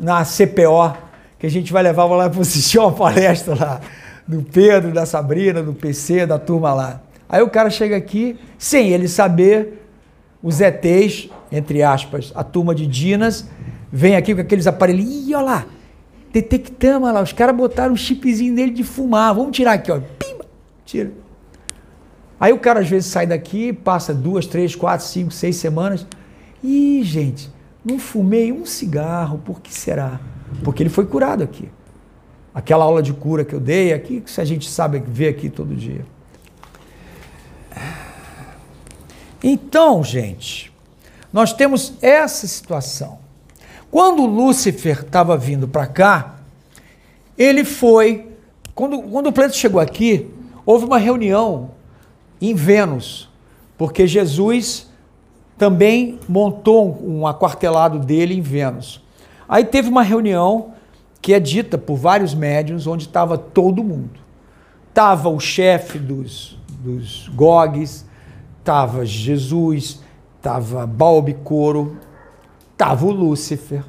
na 0.00 0.24
CPO, 0.24 0.96
que 1.38 1.46
a 1.46 1.50
gente 1.50 1.70
vai 1.72 1.82
levar 1.82 2.04
lá 2.06 2.30
para 2.30 2.40
assistir 2.40 2.78
uma 2.78 2.92
palestra 2.92 3.54
lá, 3.54 3.80
do 4.26 4.42
Pedro, 4.42 4.92
da 4.92 5.04
Sabrina, 5.04 5.62
do 5.62 5.74
PC, 5.74 6.26
da 6.26 6.38
turma 6.38 6.72
lá. 6.72 7.00
Aí 7.28 7.42
o 7.42 7.50
cara 7.50 7.68
chega 7.68 7.96
aqui, 7.96 8.38
sem 8.56 8.88
ele 8.90 9.06
saber, 9.06 9.86
os 10.42 10.60
ETs, 10.60 11.28
entre 11.52 11.82
aspas, 11.82 12.32
a 12.34 12.42
turma 12.42 12.74
de 12.74 12.86
Dinas, 12.86 13.46
vem 13.92 14.16
aqui 14.16 14.34
com 14.34 14.40
aqueles 14.40 14.66
aparelhos, 14.66 15.04
ih, 15.04 15.34
olha 15.34 15.44
lá, 15.44 15.66
detectamos 16.32 17.12
lá, 17.12 17.20
os 17.22 17.32
caras 17.32 17.56
botaram 17.56 17.92
um 17.92 17.96
chipzinho 17.96 18.54
nele 18.54 18.72
de 18.72 18.84
fumar, 18.84 19.34
vamos 19.34 19.54
tirar 19.54 19.72
aqui, 19.72 19.90
ó, 19.90 20.00
pimba, 20.18 20.46
tira. 20.84 21.12
Aí 22.40 22.52
o 22.52 22.58
cara 22.58 22.80
às 22.80 22.88
vezes 22.88 23.10
sai 23.10 23.26
daqui, 23.26 23.72
passa 23.72 24.14
duas, 24.14 24.46
três, 24.46 24.74
quatro, 24.74 25.04
cinco, 25.04 25.32
seis 25.32 25.56
semanas. 25.56 26.06
Ih, 26.62 27.02
gente, 27.02 27.50
não 27.84 27.98
fumei 27.98 28.52
um 28.52 28.64
cigarro, 28.64 29.38
por 29.38 29.60
que 29.60 29.74
será? 29.74 30.20
Porque 30.62 30.82
ele 30.82 30.90
foi 30.90 31.04
curado 31.04 31.42
aqui. 31.42 31.68
Aquela 32.54 32.84
aula 32.84 33.02
de 33.02 33.12
cura 33.12 33.44
que 33.44 33.54
eu 33.54 33.60
dei 33.60 33.92
aqui, 33.92 34.20
que 34.20 34.40
a 34.40 34.44
gente 34.44 34.70
sabe 34.70 35.02
ver 35.04 35.28
aqui 35.28 35.50
todo 35.50 35.74
dia. 35.74 36.04
Então, 39.42 40.02
gente, 40.02 40.72
nós 41.32 41.52
temos 41.52 41.94
essa 42.02 42.46
situação. 42.46 43.18
Quando 43.90 44.26
Lúcifer 44.26 45.00
estava 45.00 45.36
vindo 45.36 45.68
para 45.68 45.86
cá, 45.86 46.36
ele 47.36 47.64
foi. 47.64 48.28
Quando, 48.74 49.00
quando 49.02 49.28
o 49.28 49.32
planeta 49.32 49.56
chegou 49.56 49.80
aqui, 49.80 50.28
houve 50.66 50.84
uma 50.84 50.98
reunião 50.98 51.70
em 52.40 52.54
Vênus, 52.54 53.28
porque 53.76 54.06
Jesus 54.06 54.88
também 55.56 56.18
montou 56.28 57.02
um 57.02 57.26
aquartelado 57.26 57.98
dele 57.98 58.34
em 58.34 58.40
Vênus. 58.40 59.02
Aí 59.48 59.64
teve 59.64 59.88
uma 59.88 60.02
reunião 60.02 60.72
que 61.22 61.32
é 61.32 61.40
dita 61.40 61.78
por 61.78 61.96
vários 61.96 62.34
médiums, 62.34 62.86
onde 62.86 63.04
estava 63.04 63.38
todo 63.38 63.82
mundo. 63.82 64.20
Estava 64.88 65.28
o 65.28 65.40
chefe 65.40 65.98
dos, 65.98 66.57
dos 66.78 67.28
Gogs, 67.34 68.04
estava 68.58 69.04
Jesus, 69.04 70.00
estava 70.36 70.86
Balbicoro, 70.86 71.98
estava 72.72 73.06
o 73.06 73.10
Lúcifer. 73.10 73.82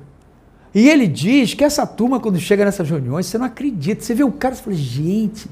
E 0.74 0.88
ele 0.88 1.08
diz 1.08 1.54
que 1.54 1.64
essa 1.64 1.86
turma, 1.86 2.20
quando 2.20 2.40
chega 2.40 2.66
nessas 2.66 2.90
reuniões, 2.90 3.26
você 3.26 3.38
não 3.38 3.46
acredita. 3.46 4.04
Você 4.04 4.14
vê 4.14 4.24
o 4.24 4.32
cara 4.32 4.54
e 4.54 4.58
fala, 4.58 4.76
gente, 4.76 5.50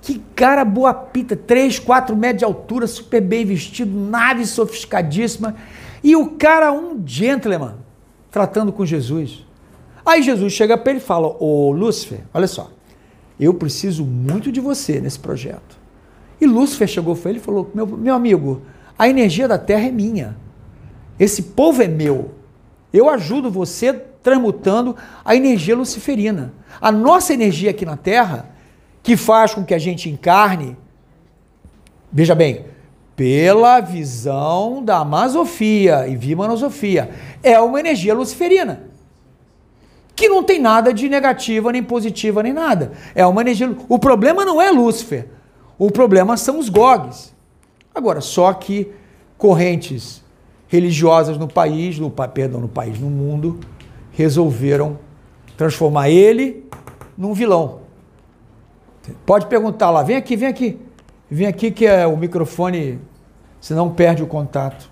que 0.00 0.20
cara 0.34 0.64
boa 0.64 0.94
pita, 0.94 1.36
3, 1.36 1.78
4 1.78 2.16
metros 2.16 2.38
de 2.38 2.44
altura, 2.44 2.86
super 2.86 3.20
bem 3.20 3.44
vestido, 3.44 3.98
nave 3.98 4.46
sofisticadíssima. 4.46 5.54
E 6.02 6.16
o 6.16 6.30
cara, 6.30 6.72
um 6.72 7.02
gentleman, 7.04 7.76
tratando 8.30 8.72
com 8.72 8.86
Jesus. 8.86 9.44
Aí 10.04 10.22
Jesus 10.22 10.52
chega 10.52 10.78
para 10.78 10.92
ele 10.92 11.00
e 11.00 11.02
fala: 11.02 11.28
Ô 11.38 11.70
Lúcifer, 11.72 12.20
olha 12.32 12.46
só, 12.46 12.70
eu 13.38 13.52
preciso 13.54 14.04
muito 14.04 14.50
de 14.50 14.60
você 14.60 15.00
nesse 15.00 15.18
projeto. 15.18 15.77
E 16.40 16.46
Lúcifer 16.46 16.88
chegou 16.88 17.16
para 17.16 17.30
ele 17.30 17.38
e 17.38 17.42
falou: 17.42 17.70
meu, 17.74 17.86
meu 17.86 18.14
amigo, 18.14 18.62
a 18.98 19.08
energia 19.08 19.48
da 19.48 19.58
terra 19.58 19.88
é 19.88 19.90
minha. 19.90 20.36
Esse 21.18 21.42
povo 21.42 21.82
é 21.82 21.88
meu. 21.88 22.32
Eu 22.92 23.08
ajudo 23.08 23.50
você 23.50 23.92
transmutando 23.92 24.96
a 25.24 25.34
energia 25.34 25.76
luciferina. 25.76 26.52
A 26.80 26.92
nossa 26.92 27.32
energia 27.32 27.70
aqui 27.70 27.84
na 27.84 27.96
terra 27.96 28.50
que 29.02 29.16
faz 29.16 29.54
com 29.54 29.64
que 29.64 29.74
a 29.74 29.78
gente 29.78 30.08
encarne, 30.10 30.76
veja 32.12 32.34
bem, 32.34 32.66
pela 33.16 33.80
visão 33.80 34.84
da 34.84 34.98
Amazofia 34.98 36.06
e 36.06 36.16
Vimanosofia, 36.16 37.10
é 37.42 37.58
uma 37.58 37.80
energia 37.80 38.14
luciferina. 38.14 38.82
Que 40.14 40.28
não 40.28 40.42
tem 40.42 40.60
nada 40.60 40.92
de 40.92 41.08
negativa, 41.08 41.72
nem 41.72 41.82
positiva, 41.82 42.42
nem 42.42 42.52
nada. 42.52 42.92
É 43.14 43.26
uma 43.26 43.40
energia. 43.40 43.74
O 43.88 43.98
problema 43.98 44.44
não 44.44 44.60
é 44.60 44.70
Lúcifer. 44.70 45.26
O 45.78 45.90
problema 45.90 46.36
são 46.36 46.58
os 46.58 46.68
GOGs. 46.68 47.32
Agora, 47.94 48.20
só 48.20 48.52
que 48.52 48.90
correntes 49.36 50.22
religiosas 50.66 51.38
no 51.38 51.46
país, 51.48 51.98
no, 51.98 52.10
perdão, 52.10 52.60
no 52.60 52.68
país, 52.68 52.98
no 52.98 53.08
mundo, 53.08 53.60
resolveram 54.12 54.98
transformar 55.56 56.10
ele 56.10 56.66
num 57.16 57.32
vilão. 57.32 57.80
Pode 59.24 59.46
perguntar 59.46 59.90
lá, 59.90 60.02
vem 60.02 60.16
aqui, 60.16 60.36
vem 60.36 60.48
aqui. 60.48 60.78
Vem 61.30 61.46
aqui 61.46 61.70
que 61.70 61.86
é 61.86 62.06
o 62.06 62.16
microfone, 62.16 63.00
senão 63.60 63.90
perde 63.90 64.22
o 64.22 64.26
contato. 64.26 64.90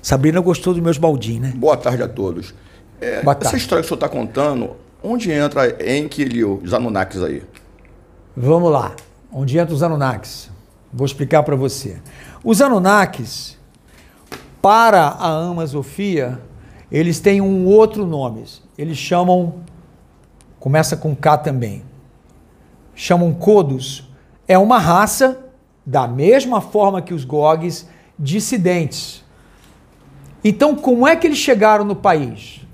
Sabrina 0.00 0.40
gostou 0.40 0.72
dos 0.72 0.82
meus 0.82 0.98
baldinhos, 0.98 1.42
né? 1.42 1.52
Boa 1.56 1.76
tarde 1.76 2.02
a 2.02 2.08
todos. 2.08 2.54
É. 3.00 3.22
Essa 3.40 3.56
história 3.56 3.82
que 3.82 3.86
o 3.86 3.88
senhor 3.88 3.96
está 3.96 4.08
contando, 4.08 4.76
onde 5.02 5.30
entra 5.30 5.68
Enki 5.84 6.22
e 6.22 6.44
os 6.44 6.72
Anunnakis 6.72 7.22
aí? 7.22 7.42
Vamos 8.36 8.70
lá. 8.70 8.94
Onde 9.32 9.58
entra 9.58 9.74
os 9.74 9.82
Anunnakis? 9.82 10.50
Vou 10.92 11.04
explicar 11.04 11.42
para 11.42 11.56
você. 11.56 12.00
Os 12.42 12.62
Anunnakis, 12.62 13.58
para 14.62 15.02
a 15.02 15.48
Amazofia, 15.48 16.40
eles 16.90 17.20
têm 17.20 17.40
um 17.40 17.66
outro 17.66 18.06
nome. 18.06 18.44
Eles 18.78 18.96
chamam, 18.96 19.56
começa 20.58 20.96
com 20.96 21.14
K 21.14 21.38
também, 21.38 21.82
chamam 22.94 23.32
Kodos. 23.32 24.10
É 24.48 24.56
uma 24.56 24.78
raça, 24.78 25.38
da 25.84 26.08
mesma 26.08 26.60
forma 26.60 27.02
que 27.02 27.12
os 27.12 27.24
Gogs, 27.24 27.86
dissidentes. 28.18 29.24
Então, 30.42 30.74
como 30.74 31.06
é 31.06 31.16
que 31.16 31.26
eles 31.26 31.38
chegaram 31.38 31.84
no 31.84 31.96
país? 31.96 32.65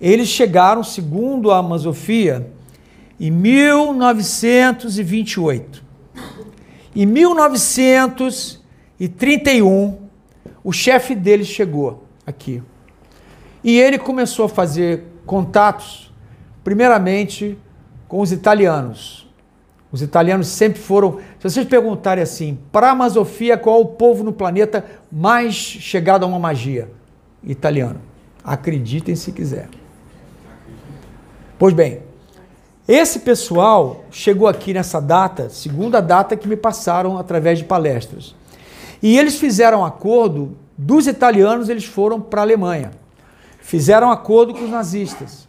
Eles 0.00 0.28
chegaram, 0.28 0.84
segundo 0.84 1.50
a 1.50 1.58
Amazofia, 1.58 2.52
em 3.18 3.30
1928. 3.30 5.82
Em 6.94 7.04
1931, 7.04 9.98
o 10.62 10.72
chefe 10.72 11.14
deles 11.14 11.48
chegou 11.48 12.04
aqui. 12.26 12.62
E 13.62 13.78
ele 13.78 13.98
começou 13.98 14.46
a 14.46 14.48
fazer 14.48 15.04
contatos, 15.26 16.10
primeiramente 16.62 17.58
com 18.06 18.20
os 18.20 18.30
italianos. 18.32 19.28
Os 19.90 20.02
italianos 20.02 20.48
sempre 20.48 20.80
foram. 20.80 21.18
Se 21.38 21.50
vocês 21.50 21.66
perguntarem 21.66 22.22
assim, 22.22 22.58
para 22.70 22.88
a 22.88 22.90
Amazofia, 22.90 23.56
qual 23.56 23.78
é 23.78 23.82
o 23.82 23.86
povo 23.86 24.22
no 24.22 24.32
planeta 24.32 24.84
mais 25.10 25.54
chegado 25.54 26.24
a 26.24 26.26
uma 26.26 26.38
magia? 26.38 26.90
Italiano. 27.42 28.00
Acreditem 28.44 29.16
se 29.16 29.32
quiser. 29.32 29.68
Pois 31.58 31.74
bem, 31.74 32.02
Esse 32.86 33.18
pessoal 33.18 34.04
chegou 34.10 34.48
aqui 34.48 34.72
nessa 34.72 34.98
data, 34.98 35.50
segunda 35.50 36.00
data 36.00 36.34
que 36.34 36.48
me 36.48 36.56
passaram 36.56 37.18
através 37.18 37.58
de 37.58 37.64
palestras. 37.66 38.34
E 39.02 39.18
eles 39.18 39.38
fizeram 39.38 39.84
acordo, 39.84 40.56
dos 40.76 41.06
italianos 41.06 41.68
eles 41.68 41.84
foram 41.84 42.18
para 42.18 42.40
a 42.40 42.44
Alemanha. 42.44 42.92
Fizeram 43.60 44.10
acordo 44.10 44.54
com 44.54 44.64
os 44.64 44.70
nazistas. 44.70 45.46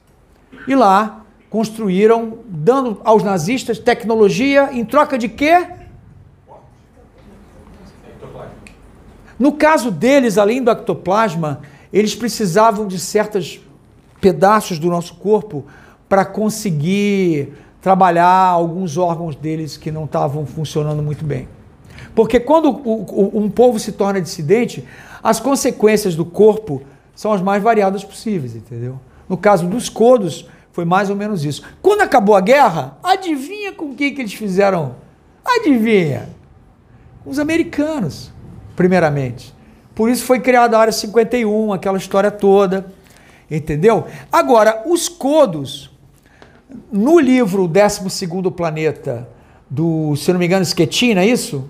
E 0.68 0.76
lá 0.76 1.24
construíram, 1.49 2.39
dando 2.45 2.99
aos 3.05 3.24
nazistas 3.24 3.80
tecnologia 3.80 4.70
em 4.74 4.84
troca 4.84 5.18
de 5.18 5.30
quê? 5.30 5.66
No 9.39 9.53
caso 9.53 9.91
deles, 9.91 10.38
além 10.38 10.62
do 10.62 10.72
ectoplasma, 10.72 11.62
eles 11.93 12.14
precisavam 12.14 12.86
de 12.86 12.99
certos 12.99 13.62
pedaços 14.20 14.78
do 14.78 14.89
nosso 14.89 15.16
corpo 15.16 15.66
para 16.10 16.26
conseguir 16.26 17.53
trabalhar 17.80 18.47
alguns 18.47 18.97
órgãos 18.97 19.36
deles 19.36 19.78
que 19.78 19.91
não 19.91 20.03
estavam 20.03 20.45
funcionando 20.45 21.01
muito 21.01 21.24
bem. 21.24 21.47
Porque 22.16 22.39
quando 22.39 22.70
um 22.84 23.49
povo 23.49 23.80
se 23.80 23.91
torna 23.91 24.20
dissidente, 24.20 24.84
as 25.24 25.39
consequências 25.39 26.16
do 26.16 26.26
corpo 26.26 26.82
são 27.16 27.32
as 27.32 27.41
mais 27.41 27.62
variadas 27.62 28.03
possíveis, 28.03 28.55
entendeu? 28.55 28.99
No 29.28 29.38
caso 29.38 29.68
dos 29.68 29.88
codos, 29.88 30.47
foi 30.72 30.86
mais 30.86 31.10
ou 31.10 31.16
menos 31.16 31.45
isso. 31.45 31.62
Quando 31.82 32.01
acabou 32.01 32.36
a 32.36 32.41
guerra, 32.41 32.97
adivinha 33.03 33.72
com 33.72 33.93
quem 33.93 34.14
que 34.14 34.22
eles 34.22 34.34
fizeram? 34.34 34.95
Adivinha? 35.45 36.30
Os 37.26 37.38
americanos, 37.38 38.32
primeiramente. 38.76 39.53
Por 39.93 40.10
isso 40.10 40.24
foi 40.24 40.39
criada 40.39 40.78
a 40.78 40.82
Área 40.82 40.93
51, 40.93 41.74
aquela 41.74 41.97
história 41.97 42.32
toda. 42.32 42.91
Entendeu? 43.51 44.05
Agora, 44.32 44.84
os 44.86 45.10
codos, 45.10 45.91
no 46.91 47.20
livro 47.20 47.67
12 47.67 48.28
Planeta, 48.55 49.28
do, 49.70 50.15
se 50.15 50.32
não 50.32 50.39
me 50.39 50.45
engano, 50.45 50.65
Schettino, 50.65 51.20
é 51.20 51.26
isso? 51.26 51.70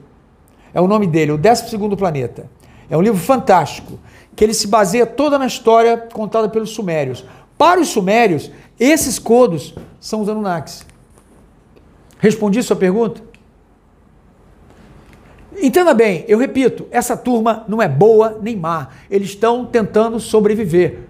É 0.73 0.81
o 0.81 0.87
nome 0.87 1.07
dele, 1.07 1.31
o 1.31 1.37
12 1.37 1.77
Planeta. 1.97 2.49
É 2.89 2.97
um 2.97 3.01
livro 3.01 3.19
fantástico, 3.19 3.99
que 4.35 4.43
ele 4.43 4.53
se 4.53 4.67
baseia 4.67 5.05
toda 5.05 5.37
na 5.37 5.45
história 5.45 5.97
contada 5.97 6.49
pelos 6.49 6.71
sumérios. 6.71 7.25
Para 7.57 7.79
os 7.79 7.89
sumérios, 7.89 8.51
esses 8.79 9.19
codos 9.19 9.73
são 9.99 10.21
os 10.21 10.29
Anunnakis. 10.29 10.85
Respondi 12.19 12.61
sua 12.63 12.75
pergunta? 12.75 13.21
Entenda 15.61 15.93
bem, 15.93 16.23
eu 16.27 16.37
repito, 16.37 16.87
essa 16.89 17.17
turma 17.17 17.65
não 17.67 17.81
é 17.81 17.87
boa 17.87 18.39
nem 18.41 18.55
má. 18.55 18.89
Eles 19.09 19.29
estão 19.29 19.65
tentando 19.65 20.19
sobreviver. 20.19 21.08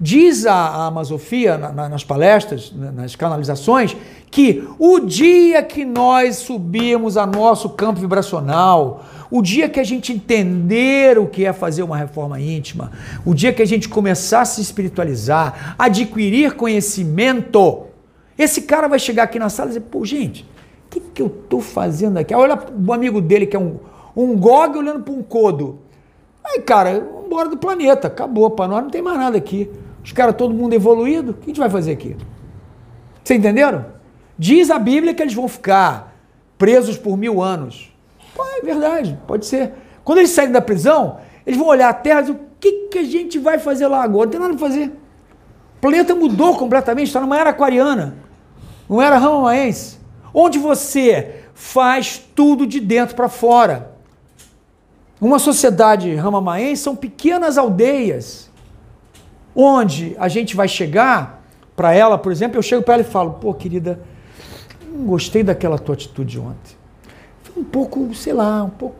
Diz 0.00 0.46
a, 0.46 0.86
Amazofia 0.86 1.58
na, 1.58 1.72
na, 1.72 1.88
nas 1.90 2.02
palestras, 2.02 2.72
nas 2.74 3.14
canalizações, 3.14 3.94
que 4.30 4.66
o 4.78 5.00
dia 5.00 5.62
que 5.62 5.84
nós 5.84 6.36
subirmos 6.36 7.18
a 7.18 7.26
nosso 7.26 7.68
campo 7.68 8.00
vibracional, 8.00 9.04
o 9.30 9.42
dia 9.42 9.68
que 9.68 9.78
a 9.78 9.84
gente 9.84 10.10
entender 10.10 11.18
o 11.18 11.26
que 11.26 11.44
é 11.44 11.52
fazer 11.52 11.82
uma 11.82 11.98
reforma 11.98 12.40
íntima, 12.40 12.92
o 13.26 13.34
dia 13.34 13.52
que 13.52 13.60
a 13.60 13.66
gente 13.66 13.90
começar 13.90 14.40
a 14.40 14.44
se 14.46 14.62
espiritualizar, 14.62 15.74
adquirir 15.78 16.54
conhecimento, 16.54 17.82
esse 18.38 18.62
cara 18.62 18.88
vai 18.88 18.98
chegar 18.98 19.24
aqui 19.24 19.38
na 19.38 19.50
sala 19.50 19.68
e 19.68 19.74
dizer: 19.74 19.86
pô, 19.90 20.02
gente, 20.06 20.44
o 20.86 20.90
que, 20.90 21.00
que 21.00 21.20
eu 21.20 21.26
estou 21.26 21.60
fazendo 21.60 22.16
aqui? 22.16 22.34
Olha 22.34 22.58
o 22.86 22.92
amigo 22.94 23.20
dele 23.20 23.44
que 23.44 23.54
é 23.54 23.60
um, 23.60 23.76
um 24.16 24.34
gog 24.34 24.78
olhando 24.78 25.02
para 25.02 25.12
um 25.12 25.22
codo. 25.22 25.80
Aí, 26.42 26.62
cara, 26.62 27.06
embora 27.26 27.50
do 27.50 27.58
planeta, 27.58 28.08
acabou, 28.08 28.48
para 28.50 28.66
nós 28.66 28.82
não 28.82 28.90
tem 28.90 29.02
mais 29.02 29.18
nada 29.18 29.36
aqui. 29.36 29.70
Os 30.02 30.12
caras, 30.12 30.34
todo 30.36 30.54
mundo 30.54 30.74
evoluído, 30.74 31.32
o 31.32 31.34
que 31.34 31.44
a 31.44 31.46
gente 31.46 31.60
vai 31.60 31.70
fazer 31.70 31.92
aqui? 31.92 32.16
Vocês 33.22 33.38
entenderam? 33.38 33.86
Diz 34.38 34.70
a 34.70 34.78
Bíblia 34.78 35.14
que 35.14 35.22
eles 35.22 35.34
vão 35.34 35.46
ficar 35.46 36.16
presos 36.56 36.96
por 36.96 37.16
mil 37.16 37.42
anos. 37.42 37.94
Pô, 38.34 38.42
é 38.44 38.62
verdade, 38.62 39.18
pode 39.26 39.46
ser. 39.46 39.72
Quando 40.04 40.18
eles 40.18 40.30
saírem 40.30 40.52
da 40.52 40.60
prisão, 40.60 41.18
eles 41.46 41.58
vão 41.58 41.68
olhar 41.68 41.88
a 41.88 41.94
Terra 41.94 42.20
e 42.20 42.22
dizer, 42.22 42.34
o 42.34 42.40
que, 42.58 42.72
que 42.90 42.98
a 42.98 43.04
gente 43.04 43.38
vai 43.38 43.58
fazer 43.58 43.86
lá 43.86 44.02
agora? 44.02 44.26
Não 44.26 44.30
tem 44.30 44.40
nada 44.40 44.54
para 44.54 44.68
fazer. 44.68 44.88
O 44.88 45.80
planeta 45.80 46.14
mudou 46.14 46.56
completamente, 46.56 47.06
está 47.06 47.20
numa 47.20 47.38
era 47.38 47.50
aquariana, 47.50 48.16
não 48.88 49.00
era 49.00 49.16
ramamaense, 49.16 49.98
onde 50.34 50.58
você 50.58 51.44
faz 51.54 52.22
tudo 52.34 52.66
de 52.66 52.80
dentro 52.80 53.14
para 53.14 53.28
fora. 53.28 53.92
Uma 55.20 55.38
sociedade 55.38 56.14
ramamaense 56.14 56.82
são 56.82 56.96
pequenas 56.96 57.56
aldeias 57.56 58.49
onde 59.54 60.16
a 60.18 60.28
gente 60.28 60.56
vai 60.56 60.68
chegar 60.68 61.42
para 61.76 61.94
ela, 61.94 62.18
por 62.18 62.30
exemplo, 62.30 62.58
eu 62.58 62.62
chego 62.62 62.82
para 62.82 62.94
ela 62.94 63.02
e 63.02 63.06
falo: 63.06 63.32
pô, 63.34 63.54
querida, 63.54 64.00
não 64.92 65.06
gostei 65.06 65.42
daquela 65.42 65.78
tua 65.78 65.94
atitude 65.94 66.38
ontem. 66.38 66.76
Foi 67.42 67.62
um 67.62 67.64
pouco, 67.64 68.14
sei 68.14 68.32
lá, 68.32 68.62
um 68.62 68.70
pouco 68.70 68.96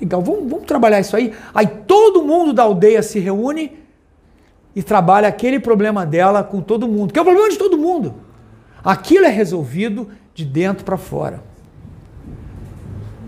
legal. 0.00 0.22
Vamos, 0.22 0.50
vamos 0.50 0.66
trabalhar 0.66 1.00
isso 1.00 1.16
aí. 1.16 1.32
Aí 1.54 1.66
todo 1.66 2.22
mundo 2.22 2.52
da 2.52 2.62
aldeia 2.62 3.02
se 3.02 3.18
reúne 3.18 3.78
e 4.74 4.82
trabalha 4.82 5.28
aquele 5.28 5.58
problema 5.58 6.06
dela 6.06 6.42
com 6.44 6.60
todo 6.60 6.86
mundo, 6.86 7.12
que 7.12 7.18
é 7.18 7.22
o 7.22 7.24
problema 7.24 7.48
de 7.48 7.56
todo 7.56 7.76
mundo. 7.76 8.14
Aquilo 8.84 9.24
é 9.24 9.30
resolvido 9.30 10.08
de 10.34 10.44
dentro 10.44 10.84
para 10.84 10.96
fora. 10.96 11.42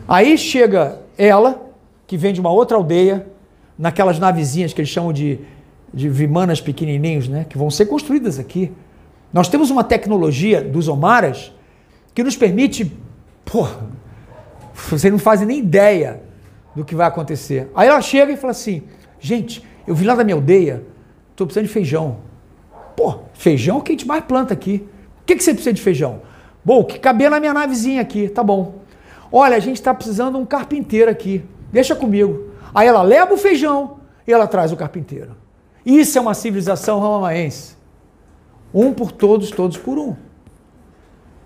Aí 0.07 0.37
chega 0.37 1.01
ela, 1.17 1.71
que 2.07 2.17
vem 2.17 2.33
de 2.33 2.41
uma 2.41 2.51
outra 2.51 2.77
aldeia, 2.77 3.27
naquelas 3.79 4.19
navezinhas 4.19 4.73
que 4.73 4.81
eles 4.81 4.91
chamam 4.91 5.13
de 5.13 5.41
de 5.93 6.09
vimanas 6.09 6.61
pequenininhos, 6.61 7.29
né, 7.29 7.45
que 7.49 7.59
vão 7.59 7.71
ser 7.71 7.87
construídas 7.87 8.39
aqui. 8.39 8.73
Nós 9.33 9.49
temos 9.49 9.71
uma 9.71 9.85
tecnologia 9.85 10.63
dos 10.63 10.89
Omaras 10.89 11.53
que 12.15 12.23
nos 12.23 12.37
permite, 12.37 12.93
porra, 13.45 13.89
vocês 14.75 15.13
não 15.13 15.19
fazem 15.19 15.47
nem 15.47 15.59
ideia 15.59 16.21
do 16.75 16.85
que 16.85 16.95
vai 16.95 17.07
acontecer. 17.07 17.71
Aí 17.75 17.89
ela 17.89 18.01
chega 18.01 18.33
e 18.33 18.37
fala 18.37 18.53
assim: 18.53 18.83
gente, 19.19 19.65
eu 19.87 19.95
vim 19.95 20.07
lá 20.07 20.15
da 20.15 20.25
minha 20.25 20.35
aldeia, 20.35 20.85
estou 21.31 21.47
precisando 21.47 21.67
de 21.67 21.73
feijão. 21.73 22.19
Pô, 22.97 23.21
feijão 23.35 23.77
é 23.77 23.79
o 23.79 23.83
que 23.83 23.93
a 23.93 23.95
gente 23.95 24.07
mais 24.07 24.25
planta 24.25 24.53
aqui. 24.53 24.87
O 25.23 25.25
que, 25.25 25.37
que 25.37 25.45
você 25.45 25.53
precisa 25.53 25.73
de 25.73 25.81
feijão? 25.81 26.23
Bom, 26.65 26.85
que 26.85 26.99
caber 26.99 27.31
na 27.31 27.41
minha 27.41 27.55
navezinha 27.55 28.03
aqui, 28.03 28.29
tá 28.29 28.43
bom. 28.43 28.81
Olha, 29.33 29.57
a 29.57 29.61
gente 29.61 29.77
está 29.77 29.95
precisando 29.95 30.33
de 30.33 30.43
um 30.43 30.45
carpinteiro 30.45 31.11
aqui, 31.11 31.45
deixa 31.73 31.95
comigo. 31.95 32.51
Aí 32.75 32.87
ela 32.87 33.03
leva 33.03 33.33
o 33.33 33.37
feijão 33.37 33.99
e 34.27 34.33
ela 34.33 34.47
traz 34.47 34.73
o 34.73 34.77
carpinteiro. 34.77 35.40
Isso 35.85 36.19
é 36.19 36.21
uma 36.21 36.35
civilização 36.35 37.01
ramamaense. 37.01 37.77
Um 38.73 38.93
por 38.93 39.11
todos, 39.11 39.51
todos 39.51 39.77
por 39.77 39.99
um. 39.99 40.15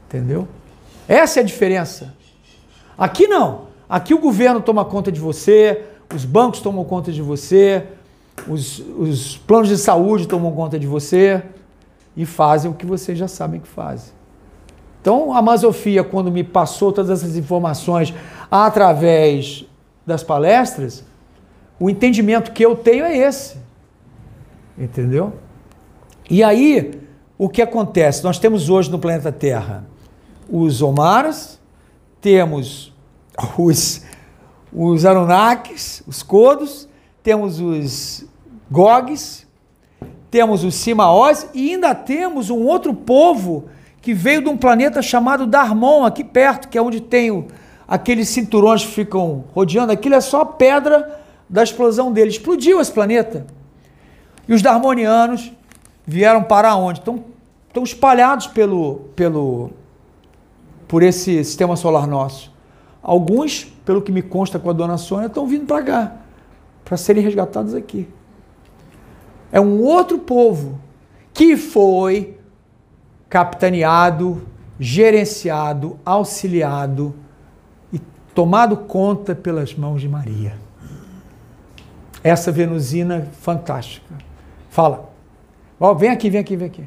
Entendeu? 0.06 0.46
Essa 1.08 1.40
é 1.40 1.42
a 1.42 1.46
diferença. 1.46 2.14
Aqui 2.96 3.26
não. 3.26 3.68
Aqui 3.88 4.14
o 4.14 4.18
governo 4.18 4.60
toma 4.60 4.84
conta 4.84 5.12
de 5.12 5.20
você, 5.20 5.84
os 6.14 6.24
bancos 6.24 6.60
tomam 6.60 6.84
conta 6.84 7.12
de 7.12 7.22
você, 7.22 7.86
os, 8.48 8.78
os 8.78 9.36
planos 9.36 9.68
de 9.68 9.78
saúde 9.78 10.26
tomam 10.26 10.52
conta 10.52 10.78
de 10.78 10.86
você 10.86 11.42
e 12.16 12.24
fazem 12.24 12.70
o 12.70 12.74
que 12.74 12.86
vocês 12.86 13.18
já 13.18 13.28
sabem 13.28 13.60
que 13.60 13.68
fazem. 13.68 14.12
Então, 15.00 15.34
a 15.36 15.42
Masofia, 15.42 16.02
quando 16.02 16.30
me 16.30 16.42
passou 16.42 16.90
todas 16.90 17.10
essas 17.10 17.36
informações 17.36 18.14
através 18.50 19.66
das 20.06 20.22
palestras, 20.22 21.04
o 21.78 21.90
entendimento 21.90 22.52
que 22.52 22.64
eu 22.64 22.74
tenho 22.74 23.04
é 23.04 23.16
esse. 23.16 23.63
Entendeu? 24.76 25.32
E 26.28 26.42
aí, 26.42 27.00
o 27.38 27.48
que 27.48 27.62
acontece? 27.62 28.24
Nós 28.24 28.38
temos 28.38 28.68
hoje 28.68 28.90
no 28.90 28.98
planeta 28.98 29.30
Terra 29.30 29.86
os 30.48 30.82
Omaras, 30.82 31.60
temos 32.20 32.92
os, 33.58 34.02
os 34.72 35.04
Anunnakis, 35.04 36.02
os 36.06 36.22
Kodos, 36.22 36.88
temos 37.22 37.60
os 37.60 38.24
Gogs, 38.70 39.46
temos 40.30 40.64
os 40.64 40.74
Simaós 40.74 41.48
e 41.54 41.72
ainda 41.72 41.94
temos 41.94 42.50
um 42.50 42.64
outro 42.64 42.92
povo 42.92 43.66
que 44.02 44.12
veio 44.12 44.42
de 44.42 44.48
um 44.48 44.56
planeta 44.56 45.00
chamado 45.00 45.46
Darmon, 45.46 46.04
aqui 46.04 46.22
perto, 46.22 46.68
que 46.68 46.76
é 46.76 46.82
onde 46.82 47.00
tem 47.00 47.30
o, 47.30 47.46
aqueles 47.88 48.28
cinturões 48.28 48.84
que 48.84 48.90
ficam 48.90 49.44
rodeando. 49.54 49.92
Aquilo 49.92 50.14
é 50.14 50.20
só 50.20 50.44
pedra 50.44 51.20
da 51.48 51.62
explosão 51.62 52.12
dele. 52.12 52.30
Explodiu 52.30 52.80
esse 52.80 52.92
planeta. 52.92 53.46
E 54.48 54.52
os 54.52 54.62
darmonianos 54.62 55.52
vieram 56.06 56.42
para 56.42 56.74
onde? 56.76 57.00
Estão, 57.00 57.24
estão 57.68 57.82
espalhados 57.82 58.46
pelo, 58.46 58.96
pelo, 59.16 59.70
por 60.86 61.02
esse 61.02 61.42
sistema 61.44 61.76
solar 61.76 62.06
nosso. 62.06 62.52
Alguns, 63.02 63.64
pelo 63.84 64.00
que 64.00 64.12
me 64.12 64.22
consta 64.22 64.58
com 64.58 64.70
a 64.70 64.72
dona 64.72 64.96
Sônia, 64.96 65.26
estão 65.26 65.46
vindo 65.46 65.66
para 65.66 65.82
cá, 65.82 66.12
para 66.84 66.96
serem 66.96 67.22
resgatados 67.22 67.74
aqui. 67.74 68.08
É 69.52 69.60
um 69.60 69.82
outro 69.82 70.18
povo 70.18 70.80
que 71.32 71.56
foi 71.56 72.38
capitaneado, 73.28 74.42
gerenciado, 74.78 75.98
auxiliado 76.04 77.14
e 77.92 77.98
tomado 78.34 78.76
conta 78.76 79.34
pelas 79.34 79.74
mãos 79.74 80.00
de 80.00 80.08
Maria. 80.08 80.54
Essa 82.22 82.50
venusina 82.50 83.28
fantástica. 83.40 84.23
Fala. 84.74 85.08
Ó, 85.78 85.94
vem 85.94 86.10
aqui, 86.10 86.28
vem 86.28 86.40
aqui, 86.40 86.56
vem 86.56 86.66
aqui. 86.66 86.84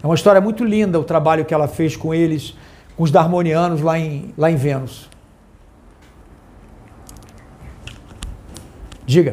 É 0.00 0.06
uma 0.06 0.14
história 0.14 0.40
muito 0.40 0.64
linda 0.64 1.00
o 1.00 1.02
trabalho 1.02 1.44
que 1.44 1.52
ela 1.52 1.66
fez 1.66 1.96
com 1.96 2.14
eles, 2.14 2.56
com 2.96 3.02
os 3.02 3.10
darmonianos 3.10 3.80
lá 3.80 3.98
em, 3.98 4.32
lá 4.38 4.52
em 4.52 4.54
Vênus. 4.54 5.10
Diga. 9.04 9.32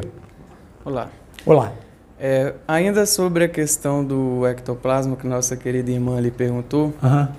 Olá. 0.84 1.08
Olá. 1.46 1.72
É, 2.18 2.54
ainda 2.66 3.06
sobre 3.06 3.44
a 3.44 3.48
questão 3.48 4.04
do 4.04 4.44
ectoplasma 4.48 5.14
que 5.14 5.28
nossa 5.28 5.56
querida 5.56 5.92
irmã 5.92 6.18
lhe 6.18 6.32
perguntou, 6.32 6.92
Aham. 7.00 7.30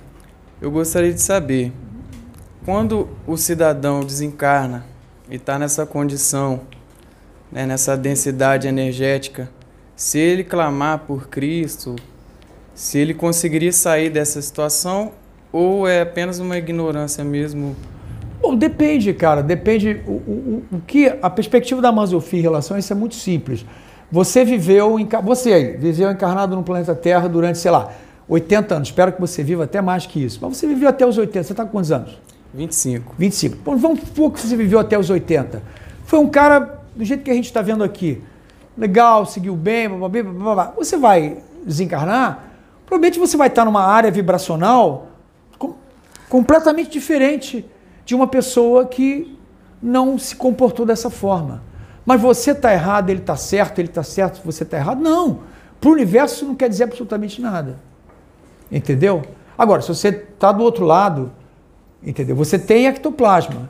eu 0.61 0.71
gostaria 0.71 1.11
de 1.13 1.19
saber, 1.19 1.73
quando 2.63 3.09
o 3.27 3.35
cidadão 3.35 3.99
desencarna 3.99 4.85
e 5.29 5.35
está 5.35 5.59
nessa 5.59 5.85
condição, 5.85 6.61
né, 7.51 7.65
nessa 7.65 7.97
densidade 7.97 8.65
energética, 8.65 9.49
se 9.95 10.19
ele 10.19 10.43
clamar 10.43 10.99
por 10.99 11.27
Cristo, 11.27 11.95
se 12.73 12.97
ele 12.97 13.13
conseguiria 13.13 13.71
sair 13.71 14.09
dessa 14.09 14.41
situação 14.41 15.13
ou 15.51 15.87
é 15.87 16.01
apenas 16.01 16.39
uma 16.39 16.57
ignorância 16.57 17.23
mesmo? 17.23 17.75
Bom, 18.41 18.55
depende, 18.55 19.13
cara. 19.13 19.41
Depende. 19.41 20.01
O, 20.05 20.11
o, 20.11 20.63
o 20.73 20.81
que 20.81 21.07
a 21.21 21.29
perspectiva 21.29 21.81
da 21.81 21.91
Mazofia 21.91 22.39
em 22.39 22.41
relação 22.41 22.75
a 22.75 22.79
isso 22.79 22.91
é 22.91 22.95
muito 22.95 23.15
simples. 23.15 23.65
Você 24.11 24.43
viveu, 24.43 24.97
você 25.23 25.77
viveu 25.79 26.11
encarnado 26.11 26.55
no 26.55 26.63
planeta 26.63 26.93
Terra 26.93 27.27
durante, 27.27 27.57
sei 27.57 27.71
lá, 27.71 27.91
80 28.27 28.75
anos. 28.75 28.87
Espero 28.89 29.13
que 29.13 29.21
você 29.21 29.43
viva 29.43 29.63
até 29.63 29.81
mais 29.81 30.05
que 30.05 30.23
isso. 30.23 30.39
Mas 30.41 30.57
você 30.57 30.67
viveu 30.67 30.89
até 30.89 31.05
os 31.05 31.17
80. 31.17 31.43
Você 31.43 31.53
está 31.53 31.63
com 31.63 31.71
quantos 31.71 31.91
anos? 31.91 32.19
25. 32.53 33.15
25. 33.17 33.57
Bom, 33.63 33.77
vamos 33.77 34.01
supor 34.01 34.31
que 34.31 34.39
você 34.39 34.55
viveu 34.55 34.79
até 34.79 34.99
os 34.99 35.09
80. 35.09 35.63
Foi 36.03 36.19
um 36.19 36.27
cara 36.27 36.81
do 36.95 37.03
jeito 37.03 37.23
que 37.23 37.31
a 37.31 37.33
gente 37.33 37.45
está 37.45 37.61
vendo 37.61 37.83
aqui. 37.83 38.21
Legal, 38.77 39.25
seguiu 39.25 39.55
bem, 39.55 39.87
blá, 39.87 40.09
blá, 40.09 40.23
blá, 40.23 40.53
blá. 40.53 40.73
Você 40.77 40.97
vai 40.97 41.37
desencarnar, 41.65 42.43
provavelmente 42.85 43.19
você 43.19 43.37
vai 43.37 43.47
estar 43.47 43.65
numa 43.65 43.83
área 43.83 44.11
vibracional 44.11 45.07
com- 45.57 45.75
completamente 46.29 46.89
diferente 46.89 47.65
de 48.05 48.13
uma 48.13 48.27
pessoa 48.27 48.85
que 48.85 49.37
não 49.81 50.17
se 50.17 50.35
comportou 50.35 50.85
dessa 50.85 51.09
forma. 51.09 51.63
Mas 52.05 52.21
você 52.21 52.51
está 52.51 52.71
errado, 52.71 53.09
ele 53.09 53.21
está 53.21 53.35
certo, 53.35 53.79
ele 53.79 53.87
está 53.87 54.03
certo, 54.03 54.41
você 54.45 54.63
está 54.63 54.77
errado. 54.77 55.01
Não. 55.01 55.39
Para 55.79 55.89
o 55.89 55.93
universo 55.93 56.35
isso 56.35 56.45
não 56.45 56.55
quer 56.55 56.69
dizer 56.69 56.83
absolutamente 56.83 57.41
nada. 57.41 57.77
Entendeu? 58.71 59.21
Agora, 59.57 59.81
se 59.81 59.87
você 59.87 60.09
está 60.09 60.51
do 60.51 60.63
outro 60.63 60.85
lado, 60.85 61.31
entendeu? 62.03 62.35
Você 62.35 62.59
tem 62.59 62.87
ectoplasma. 62.87 63.69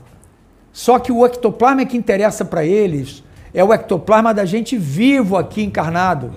Só 0.73 0.99
que 0.99 1.11
o 1.11 1.25
ectoplasma 1.25 1.85
que 1.85 1.95
interessa 1.95 2.43
para 2.43 2.65
eles 2.65 3.23
é 3.55 3.63
o 3.63 3.73
ectoplasma 3.73 4.33
da 4.33 4.43
gente 4.43 4.77
vivo 4.77 5.37
aqui 5.37 5.63
encarnado. 5.63 6.33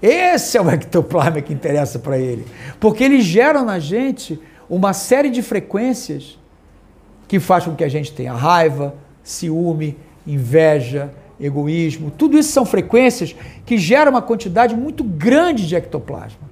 Esse 0.00 0.56
é 0.56 0.62
o 0.62 0.70
ectoplasma 0.70 1.42
que 1.42 1.52
interessa 1.52 1.98
para 1.98 2.16
ele. 2.16 2.46
Porque 2.78 3.02
eles 3.02 3.24
geram 3.24 3.64
na 3.64 3.80
gente 3.80 4.40
uma 4.68 4.92
série 4.92 5.28
de 5.28 5.42
frequências 5.42 6.38
que 7.26 7.40
faz 7.40 7.64
com 7.64 7.74
que 7.74 7.82
a 7.82 7.88
gente 7.88 8.12
tenha 8.12 8.32
raiva, 8.32 8.94
ciúme, 9.24 9.98
inveja, 10.24 11.12
egoísmo. 11.40 12.12
Tudo 12.12 12.38
isso 12.38 12.52
são 12.52 12.64
frequências 12.64 13.34
que 13.66 13.76
geram 13.76 14.12
uma 14.12 14.22
quantidade 14.22 14.76
muito 14.76 15.02
grande 15.02 15.66
de 15.66 15.74
ectoplasma. 15.74 16.48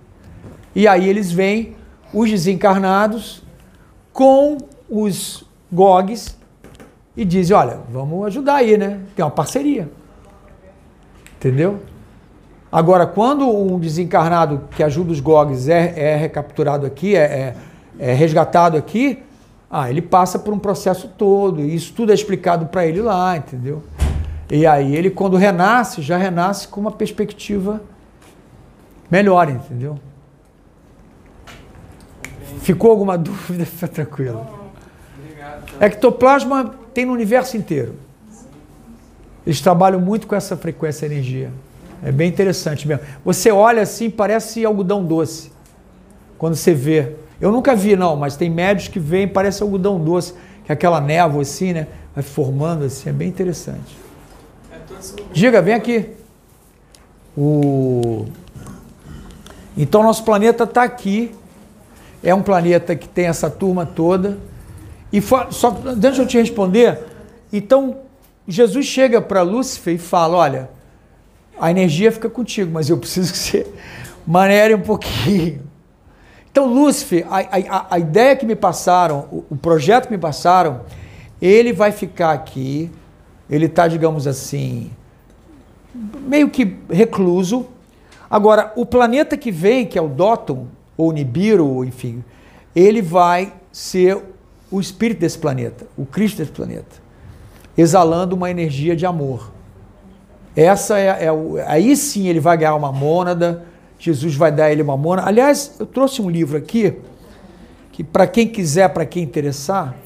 E 0.74 0.88
aí 0.88 1.08
eles 1.08 1.30
vêm, 1.30 1.76
os 2.12 2.28
desencarnados, 2.28 3.44
com 4.12 4.58
os 4.90 5.44
GOGs 5.70 6.37
e 7.18 7.24
dizem: 7.24 7.56
olha, 7.56 7.80
vamos 7.90 8.24
ajudar 8.28 8.54
aí, 8.54 8.78
né? 8.78 9.00
Tem 9.16 9.24
uma 9.24 9.30
parceria. 9.30 9.90
Entendeu? 11.36 11.80
Agora, 12.70 13.06
quando 13.06 13.48
um 13.48 13.78
desencarnado 13.78 14.62
que 14.70 14.84
ajuda 14.84 15.10
os 15.10 15.18
GOGs 15.18 15.68
é, 15.68 15.94
é 15.96 16.16
recapturado 16.16 16.86
aqui, 16.86 17.16
é, 17.16 17.20
é, 17.20 17.56
é 17.98 18.12
resgatado 18.12 18.76
aqui, 18.76 19.20
ah, 19.68 19.90
ele 19.90 20.00
passa 20.00 20.38
por 20.38 20.54
um 20.54 20.58
processo 20.58 21.08
todo, 21.08 21.60
e 21.60 21.74
isso 21.74 21.92
tudo 21.92 22.12
é 22.12 22.14
explicado 22.14 22.66
para 22.66 22.86
ele 22.86 23.00
lá, 23.02 23.36
entendeu? 23.36 23.82
E 24.50 24.64
aí 24.64 24.94
ele, 24.94 25.10
quando 25.10 25.36
renasce, 25.36 26.00
já 26.02 26.16
renasce 26.16 26.68
com 26.68 26.80
uma 26.80 26.92
perspectiva 26.92 27.80
melhor, 29.10 29.48
entendeu? 29.50 29.98
Ficou 32.60 32.92
alguma 32.92 33.16
dúvida? 33.18 33.66
Fica 33.66 33.88
tranquilo. 33.88 34.46
Ectoplasma 35.80 36.74
tem 36.98 37.06
no 37.06 37.12
universo 37.12 37.56
inteiro. 37.56 37.94
Eles 39.46 39.60
trabalham 39.60 40.00
muito 40.00 40.26
com 40.26 40.34
essa 40.34 40.56
frequência 40.56 41.06
energia. 41.06 41.52
É 42.02 42.10
bem 42.10 42.28
interessante 42.28 42.88
mesmo. 42.88 43.04
Você 43.24 43.52
olha 43.52 43.82
assim, 43.82 44.10
parece 44.10 44.64
algodão 44.64 45.04
doce. 45.04 45.52
Quando 46.36 46.56
você 46.56 46.74
vê. 46.74 47.12
Eu 47.40 47.52
nunca 47.52 47.76
vi, 47.76 47.94
não, 47.94 48.16
mas 48.16 48.36
tem 48.36 48.50
médios 48.50 48.88
que 48.88 48.98
veem, 48.98 49.28
parece 49.28 49.62
algodão 49.62 50.00
doce, 50.00 50.34
que 50.64 50.72
é 50.72 50.74
aquela 50.74 51.00
névoa 51.00 51.42
assim, 51.42 51.72
né? 51.72 51.86
Vai 52.16 52.24
formando 52.24 52.84
assim, 52.84 53.10
é 53.10 53.12
bem 53.12 53.28
interessante. 53.28 53.96
Diga, 55.32 55.62
vem 55.62 55.74
aqui. 55.74 56.10
O... 57.36 58.26
Então, 59.76 60.02
nosso 60.02 60.24
planeta 60.24 60.64
está 60.64 60.82
aqui. 60.82 61.32
É 62.24 62.34
um 62.34 62.42
planeta 62.42 62.96
que 62.96 63.06
tem 63.06 63.26
essa 63.26 63.48
turma 63.48 63.86
toda. 63.86 64.36
E 65.12 65.20
só 65.22 65.76
antes 65.86 66.14
de 66.14 66.20
eu 66.20 66.26
te 66.26 66.38
responder, 66.38 66.98
então 67.52 67.98
Jesus 68.46 68.86
chega 68.86 69.20
para 69.20 69.42
Lúcifer 69.42 69.94
e 69.94 69.98
fala: 69.98 70.36
Olha, 70.36 70.70
a 71.60 71.70
energia 71.70 72.12
fica 72.12 72.28
contigo, 72.28 72.70
mas 72.72 72.88
eu 72.90 72.98
preciso 72.98 73.32
que 73.32 73.38
você 73.38 73.66
manere 74.26 74.74
um 74.74 74.80
pouquinho. 74.80 75.62
Então, 76.50 76.66
Lúcifer, 76.66 77.26
a, 77.30 77.38
a- 77.40 77.86
a 77.90 77.98
ideia 77.98 78.34
que 78.36 78.44
me 78.46 78.56
passaram, 78.56 79.28
o, 79.30 79.44
o 79.50 79.56
projeto 79.56 80.06
que 80.06 80.12
me 80.12 80.18
passaram, 80.18 80.80
ele 81.40 81.72
vai 81.72 81.92
ficar 81.92 82.32
aqui, 82.32 82.90
ele 83.48 83.66
está, 83.66 83.86
digamos 83.86 84.26
assim, 84.26 84.90
meio 85.94 86.50
que 86.50 86.76
recluso. 86.90 87.66
Agora, 88.28 88.72
o 88.76 88.84
planeta 88.84 89.36
que 89.36 89.50
vem, 89.50 89.86
que 89.86 89.98
é 89.98 90.02
o 90.02 90.08
Dóton, 90.08 90.66
ou 90.96 91.12
Nibiru, 91.12 91.84
enfim, 91.84 92.24
ele 92.74 93.00
vai 93.00 93.52
ser 93.72 94.20
o 94.70 94.80
espírito 94.80 95.20
desse 95.20 95.38
planeta, 95.38 95.86
o 95.96 96.04
Cristo 96.04 96.38
desse 96.38 96.52
planeta, 96.52 96.96
exalando 97.76 98.36
uma 98.36 98.50
energia 98.50 98.94
de 98.94 99.06
amor. 99.06 99.50
Essa 100.54 100.98
é, 100.98 101.26
é 101.26 101.30
aí 101.66 101.96
sim 101.96 102.26
ele 102.26 102.40
vai 102.40 102.56
ganhar 102.56 102.74
uma 102.74 102.92
mônada, 102.92 103.64
Jesus 103.98 104.34
vai 104.34 104.52
dar 104.52 104.70
ele 104.70 104.82
uma 104.82 104.96
mônada. 104.96 105.28
Aliás, 105.28 105.76
eu 105.78 105.86
trouxe 105.86 106.20
um 106.20 106.30
livro 106.30 106.56
aqui 106.56 106.96
que 107.92 108.04
para 108.04 108.26
quem 108.26 108.46
quiser, 108.46 108.88
para 108.88 109.04
quem 109.04 109.22
interessar, 109.22 109.96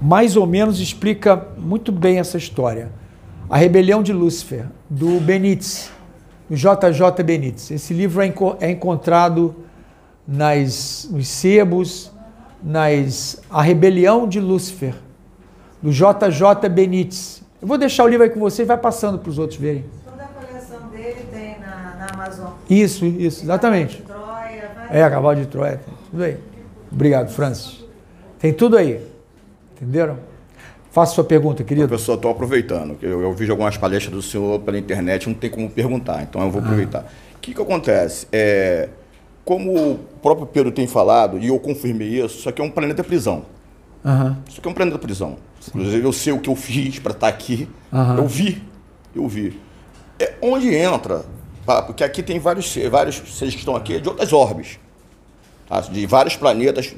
mais 0.00 0.36
ou 0.36 0.46
menos 0.46 0.80
explica 0.80 1.48
muito 1.58 1.92
bem 1.92 2.18
essa 2.18 2.38
história. 2.38 2.90
A 3.48 3.56
Rebelião 3.56 4.02
de 4.02 4.12
Lúcifer, 4.12 4.66
do 4.88 5.20
Benítez, 5.20 5.90
do 6.48 6.56
JJ 6.56 7.22
Benítez. 7.24 7.70
Esse 7.70 7.92
livro 7.92 8.22
é, 8.22 8.32
é 8.60 8.70
encontrado 8.70 9.56
nas, 10.30 11.08
nos 11.10 11.26
sebos, 11.26 12.12
nas 12.62 13.42
A 13.50 13.60
Rebelião 13.60 14.28
de 14.28 14.38
Lúcifer, 14.38 14.94
do 15.82 15.90
JJ 15.90 16.68
Benítez. 16.70 17.42
Eu 17.60 17.66
vou 17.66 17.76
deixar 17.76 18.04
o 18.04 18.08
livro 18.08 18.22
aí 18.22 18.30
com 18.30 18.38
vocês, 18.38 18.66
vai 18.68 18.76
passando 18.78 19.18
para 19.18 19.28
os 19.28 19.38
outros 19.38 19.58
verem. 19.58 19.84
Toda 20.04 20.22
a 20.22 20.26
coleção 20.28 20.88
dele 20.90 21.26
tem 21.32 21.58
na, 21.58 21.96
na 21.98 22.06
Amazon. 22.14 22.52
Isso, 22.70 23.04
isso, 23.04 23.42
exatamente. 23.44 24.02
Troia, 24.02 24.70
vai. 24.88 25.00
É, 25.02 25.10
Cavalo 25.10 25.36
de 25.40 25.46
Troia, 25.46 25.80
tem 25.84 25.94
tudo 26.10 26.22
aí. 26.22 26.36
Obrigado, 26.92 27.30
Francis. 27.30 27.84
Tem 28.38 28.52
tudo 28.52 28.76
aí. 28.76 29.04
Entenderam? 29.76 30.16
Faça 30.92 31.14
sua 31.14 31.24
pergunta, 31.24 31.62
querido. 31.64 31.88
Professor, 31.88 32.14
estou 32.14 32.30
aproveitando. 32.30 32.94
que 32.96 33.04
Eu, 33.06 33.20
eu 33.20 33.32
vi 33.34 33.50
algumas 33.50 33.76
palestras 33.76 34.14
do 34.14 34.22
senhor 34.22 34.60
pela 34.60 34.78
internet, 34.78 35.28
não 35.28 35.34
tem 35.34 35.50
como 35.50 35.68
perguntar, 35.70 36.22
então 36.22 36.40
Ah. 36.40 36.44
eu 36.46 36.50
vou 36.50 36.60
aproveitar. 36.62 37.04
O 37.36 37.38
que, 37.40 37.52
que 37.54 37.60
acontece? 37.60 38.26
É, 38.32 38.88
como 39.44 39.72
o 39.92 39.98
próprio 40.22 40.46
Pedro 40.46 40.70
tem 40.72 40.86
falado, 40.86 41.38
e 41.38 41.48
eu 41.48 41.58
confirmei 41.58 42.08
isso, 42.22 42.38
isso 42.38 42.48
aqui 42.48 42.60
é 42.60 42.64
um 42.64 42.70
planeta 42.70 43.02
prisão. 43.02 43.44
Aham. 44.04 44.38
Isso 44.48 44.58
aqui 44.60 44.68
é 44.68 44.70
um 44.70 44.74
planeta 44.74 44.98
prisão. 44.98 45.36
Inclusive, 45.68 46.04
eu 46.06 46.12
sei 46.12 46.32
o 46.32 46.38
que 46.40 46.48
eu 46.48 46.56
fiz 46.56 46.98
para 46.98 47.12
estar 47.12 47.28
aqui. 47.28 47.68
Aham. 47.92 48.16
Eu 48.18 48.26
vi. 48.26 48.62
Eu 49.14 49.28
vi. 49.28 49.60
É 50.18 50.34
onde 50.40 50.74
entra, 50.74 51.24
tá? 51.66 51.82
porque 51.82 52.04
aqui 52.04 52.22
tem 52.22 52.38
vários, 52.38 52.74
vários 52.90 53.16
seres 53.36 53.54
que 53.54 53.60
estão 53.60 53.74
aqui 53.76 54.00
de 54.00 54.08
outras 54.08 54.32
orbes. 54.32 54.78
tá? 55.68 55.80
De 55.80 56.06
vários 56.06 56.36
planetas 56.36 56.94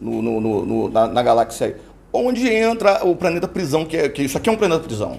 no, 0.00 0.22
no- 0.22 0.40
no- 0.66 0.88
na, 0.88 1.06
na 1.06 1.22
galáxia 1.22 1.66
aí. 1.68 1.76
Onde 2.12 2.46
entra 2.48 3.04
o 3.06 3.16
planeta 3.16 3.48
prisão, 3.48 3.84
que, 3.86 3.96
é, 3.96 4.08
que 4.08 4.22
isso 4.22 4.36
aqui 4.36 4.48
é 4.48 4.52
um 4.52 4.56
planeta 4.56 4.82
prisão. 4.84 5.18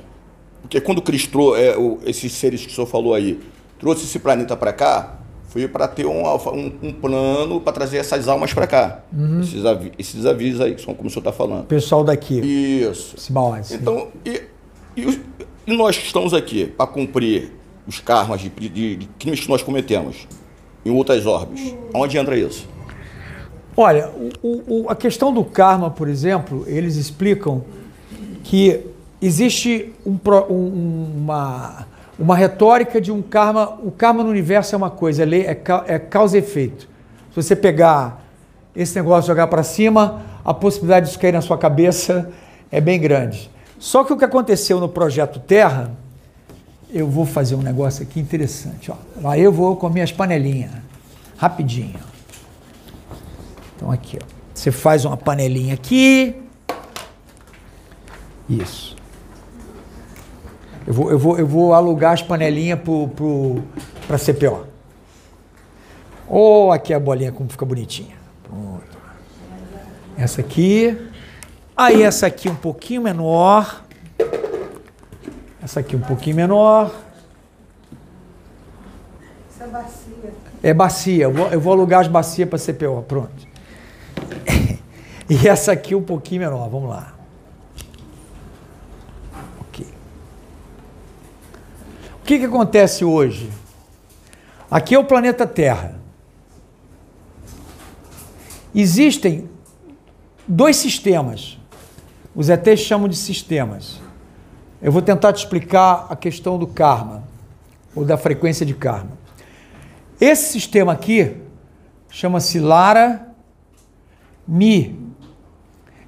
Porque 0.62 0.80
quando 0.80 1.02
Cristo 1.02 1.56
é, 1.56 1.76
o- 1.78 2.00
esses 2.06 2.32
seres 2.34 2.66
que 2.66 2.72
o 2.72 2.76
senhor 2.76 2.88
falou 2.88 3.14
aí, 3.14 3.40
trouxe 3.80 4.06
esse 4.06 4.20
planeta 4.20 4.56
para 4.56 4.72
cá, 4.72 5.16
foi 5.54 5.68
para 5.68 5.88
ter 5.88 6.08
um, 6.08 6.24
um, 6.26 6.72
um 6.82 6.92
plano 6.92 7.62
para 7.62 7.72
trazer 7.72 7.98
essas 7.98 8.28
almas 8.28 8.52
para 8.52 8.66
cá. 8.66 9.02
Esses, 9.40 9.64
avi 9.64 9.92
esses 10.00 10.26
avisos 10.26 10.60
aí, 10.60 10.74
que 10.74 10.82
são 10.82 10.96
como 10.96 11.08
o 11.08 11.12
senhor 11.12 11.20
está 11.20 11.32
falando. 11.32 11.66
Pessoal 11.68 12.04
daqui, 12.04 12.40
Isso. 12.40 13.16
Simões. 13.20 13.72
Então, 13.72 14.08
e, 14.26 14.42
e, 14.98 15.22
e 15.68 15.78
nós 15.78 15.96
que 15.96 16.08
estamos 16.08 16.34
aqui 16.34 16.66
para 16.66 16.88
cumprir 16.88 17.52
os 17.88 18.00
karmas 18.00 18.42
de, 18.42 18.50
de- 18.50 18.96
de 18.96 19.06
crimes 19.20 19.42
que 19.42 19.48
nós 19.50 19.62
cometemos 19.62 20.28
em 20.84 20.90
outras 20.90 21.24
orbes. 21.28 21.76
Onde 21.94 22.18
entra 22.18 22.36
isso? 22.36 22.68
Olha, 23.78 24.10
o- 24.42 24.64
o- 24.86 24.90
a 24.90 24.96
questão 24.96 25.32
do 25.32 25.44
karma, 25.46 25.92
por 25.92 26.08
exemplo, 26.08 26.64
eles 26.66 26.96
explicam 26.96 27.64
que 28.44 28.80
existe 29.22 29.94
um 30.04 30.18
um- 30.50 31.12
uma, 31.18 31.86
uma 32.18 32.36
retórica 32.36 33.02
de 33.02 33.12
um 33.12 33.22
karma. 33.22 33.78
O 33.84 33.92
karma 33.92 34.24
no 34.24 34.30
universo 34.30 34.76
é 34.76 34.78
uma 34.78 34.90
coisa, 34.90 35.24
é, 35.24 35.26
lei, 35.26 35.42
é, 35.46 35.62
é 35.88 36.00
causa 36.00 36.38
e 36.38 36.40
efeito. 36.40 36.88
Se 37.30 37.36
você 37.36 37.56
pegar 37.56 38.24
esse 38.76 38.96
negócio 38.96 39.28
e 39.28 39.32
jogar 39.32 39.48
para 39.48 39.64
cima, 39.64 40.22
a 40.44 40.54
possibilidade 40.54 41.08
disso 41.08 41.20
cair 41.20 41.32
na 41.32 41.42
sua 41.42 41.58
cabeça 41.58 42.32
é 42.72 42.82
bem 42.82 43.00
grande. 43.00 43.50
Só 43.80 44.04
que 44.04 44.14
o 44.14 44.18
que 44.18 44.26
aconteceu 44.26 44.80
no 44.80 44.88
projeto 44.88 45.40
Terra, 45.40 45.92
eu 46.92 47.08
vou 47.08 47.26
fazer 47.26 47.56
um 47.56 47.62
negócio 47.62 48.04
aqui 48.04 48.20
interessante. 48.20 48.92
Ó. 48.92 48.96
Lá 49.22 49.38
eu 49.38 49.52
vou 49.52 49.76
com 49.76 49.90
minhas 49.90 50.12
panelinhas, 50.12 50.72
rapidinho. 51.38 52.00
Então 53.76 53.92
aqui, 53.92 54.18
ó. 54.22 54.26
Você 54.54 54.72
faz 54.72 55.04
uma 55.04 55.18
panelinha 55.18 55.74
aqui. 55.74 56.36
Isso. 58.48 58.93
Eu 60.86 60.94
vou, 60.94 61.12
eu 61.12 61.18
vou, 61.18 61.40
eu 61.40 61.48
vou 61.48 61.74
alugar 61.74 62.14
as 62.14 62.22
panelinhas 62.22 62.80
pra 64.08 64.18
CPO. 64.18 64.68
Oh, 66.28 66.72
aqui 66.72 66.94
a 66.94 67.00
bolinha 67.00 67.32
como 67.32 67.50
fica 67.50 67.66
bonitinha. 67.66 68.16
Pronto. 68.44 68.84
Essa 70.18 70.42
aqui. 70.42 70.98
Aí 71.76 72.04
essa 72.04 72.28
aqui 72.28 72.50
um 72.50 72.56
pouquinho 72.56 73.02
menor. 73.02 73.84
Essa 75.62 75.80
aqui 75.80 75.96
um 75.96 76.02
pouquinho 76.02 76.36
menor. 76.36 76.94
Isso 79.50 79.64
é 79.64 79.68
bacia. 79.68 80.34
É 80.62 80.74
bacia. 80.74 81.24
Eu 81.24 81.34
vou, 81.34 81.48
eu 81.48 81.60
vou 81.60 81.74
alugar 81.74 82.02
as 82.02 82.08
bacias 82.08 82.50
para 82.50 82.60
CPO. 82.60 83.04
Pronto. 83.08 83.48
e 85.30 85.48
essa 85.48 85.72
aqui 85.72 85.96
um 85.96 86.04
pouquinho 86.04 86.42
menor. 86.42 86.70
Vamos 86.70 86.90
lá. 86.90 87.13
O 92.24 92.26
que, 92.26 92.40
que 92.40 92.46
acontece 92.46 93.04
hoje? 93.04 93.50
Aqui 94.72 94.96
é 94.96 94.98
o 94.98 95.04
planeta 95.04 95.46
Terra. 95.46 96.00
Existem 98.74 99.50
dois 100.48 100.78
sistemas. 100.78 101.60
Os 102.34 102.48
ETs 102.48 102.80
chamam 102.80 103.10
de 103.10 103.18
sistemas. 103.18 104.00
Eu 104.82 104.90
vou 104.90 105.02
tentar 105.02 105.34
te 105.34 105.40
explicar 105.40 106.08
a 106.10 106.16
questão 106.16 106.58
do 106.58 106.66
karma, 106.66 107.26
ou 107.94 108.06
da 108.06 108.16
frequência 108.16 108.66
de 108.66 108.74
karma. 108.74 109.18
Esse 110.20 110.54
sistema 110.54 110.94
aqui 110.94 111.36
chama-se 112.10 112.58
Lara 112.58 113.34
Mi. 114.48 114.98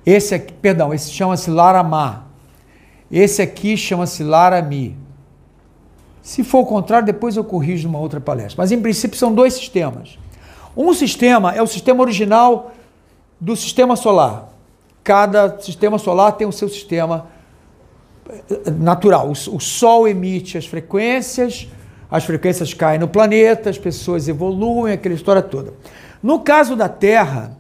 Esse 0.06 0.36
aqui, 0.36 0.54
perdão, 0.54 0.94
esse 0.94 1.12
chama-se 1.12 1.52
Lara 1.52 1.84
Ma. 1.84 2.24
Esse 3.12 3.42
aqui 3.42 3.76
chama-se 3.76 4.24
Lara 4.24 4.62
Mi. 4.62 5.04
Se 6.26 6.44
for 6.44 6.62
o 6.62 6.66
contrário, 6.66 7.06
depois 7.06 7.38
eu 7.38 7.44
corrijo 7.44 7.88
numa 7.88 8.00
outra 8.00 8.20
palestra. 8.20 8.56
Mas 8.58 8.72
em 8.72 8.82
princípio 8.82 9.16
são 9.16 9.32
dois 9.32 9.54
sistemas. 9.54 10.18
Um 10.76 10.92
sistema 10.92 11.54
é 11.54 11.62
o 11.62 11.68
sistema 11.68 12.02
original 12.02 12.72
do 13.40 13.56
sistema 13.56 13.96
solar. 13.96 14.50
Cada 15.04 15.60
sistema 15.60 16.00
solar 16.00 16.32
tem 16.32 16.48
o 16.48 16.52
seu 16.52 16.68
sistema 16.68 17.28
eh, 18.28 18.72
natural. 18.72 19.28
O, 19.28 19.56
o 19.56 19.60
Sol 19.60 20.08
emite 20.08 20.58
as 20.58 20.66
frequências, 20.66 21.68
as 22.10 22.24
frequências 22.24 22.74
caem 22.74 23.00
no 23.00 23.08
planeta, 23.08 23.70
as 23.70 23.78
pessoas 23.78 24.28
evoluem, 24.28 24.94
aquela 24.94 25.14
história 25.14 25.44
toda. 25.44 25.76
No 26.24 26.40
caso 26.40 26.76
da 26.76 26.90
Terra, 26.90 27.56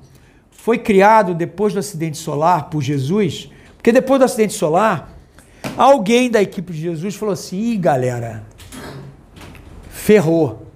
foi 0.50 0.80
criado 0.80 1.36
depois 1.36 1.72
do 1.72 1.78
acidente 1.78 2.18
solar 2.18 2.72
por 2.72 2.82
Jesus, 2.82 3.48
porque 3.78 3.92
depois 3.92 4.18
do 4.18 4.26
acidente 4.26 4.54
solar, 4.54 5.16
alguém 5.78 6.32
da 6.32 6.42
equipe 6.42 6.74
de 6.74 6.82
Jesus 6.82 7.14
falou 7.14 7.34
assim: 7.34 7.60
Ih, 7.60 7.78
galera, 7.78 8.55
ferrou. 10.06 10.68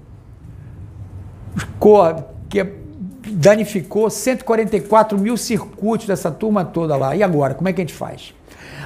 Que 2.49 2.65
danificou 3.32 4.09
144 4.09 5.19
mil 5.19 5.38
circuitos 5.38 6.07
dessa 6.07 6.32
turma 6.32 6.65
toda 6.65 6.97
lá. 6.97 7.15
E 7.15 7.21
agora, 7.21 7.53
como 7.53 7.69
é 7.69 7.73
que 7.73 7.80
a 7.80 7.84
gente 7.84 7.93
faz? 7.93 8.34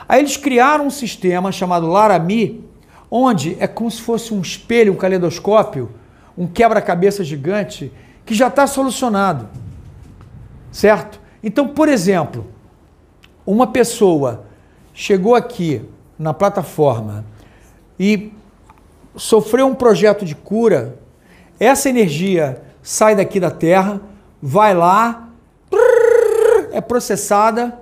Aí 0.07 0.19
eles 0.19 0.35
criaram 0.35 0.87
um 0.87 0.89
sistema 0.89 1.49
chamado 1.49 1.87
Laramie, 1.87 2.61
onde 3.09 3.55
é 3.57 3.67
como 3.67 3.89
se 3.89 4.01
fosse 4.01 4.33
um 4.33 4.41
espelho, 4.41 4.91
um 4.91 4.97
caleidoscópio, 4.97 5.91
um 6.37 6.45
quebra-cabeça 6.45 7.23
gigante, 7.23 7.89
que 8.25 8.33
já 8.33 8.47
está 8.47 8.67
solucionado. 8.67 9.47
Certo? 10.73 11.21
Então, 11.41 11.69
por 11.69 11.87
exemplo, 11.87 12.47
uma 13.45 13.67
pessoa 13.67 14.45
chegou 14.93 15.35
aqui 15.35 15.81
na 16.19 16.33
plataforma 16.33 17.23
e 17.97 18.33
sofreu 19.16 19.68
um 19.68 19.76
projeto 19.76 20.26
de 20.26 20.36
cura, 20.36 20.97
essa 21.59 21.89
energia 21.89 22.61
sai 22.82 23.16
daqui 23.16 23.39
da 23.39 23.51
Terra, 23.51 24.01
vai 24.41 24.74
lá, 24.74 25.30
é 26.72 26.82
processada, 26.82 27.80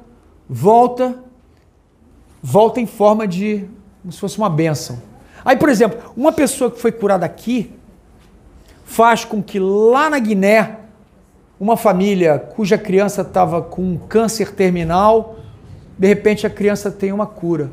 volta, 0.47 1.15
volta 2.41 2.79
em 2.79 2.85
forma 2.85 3.27
de 3.27 3.65
como 4.01 4.11
se 4.11 4.19
fosse 4.19 4.37
uma 4.37 4.49
benção. 4.49 5.01
Aí, 5.43 5.55
por 5.55 5.69
exemplo, 5.69 6.13
uma 6.15 6.31
pessoa 6.31 6.69
que 6.69 6.79
foi 6.79 6.91
curada 6.91 7.25
aqui 7.25 7.71
faz 8.83 9.23
com 9.23 9.41
que 9.41 9.59
lá 9.59 10.09
na 10.09 10.19
Guiné, 10.19 10.77
uma 11.59 11.77
família 11.77 12.37
cuja 12.37 12.77
criança 12.77 13.21
estava 13.21 13.61
com 13.61 13.81
um 13.81 13.97
câncer 13.97 14.51
terminal, 14.53 15.39
de 15.97 16.07
repente 16.07 16.45
a 16.45 16.49
criança 16.49 16.91
tem 16.91 17.11
uma 17.11 17.25
cura. 17.25 17.71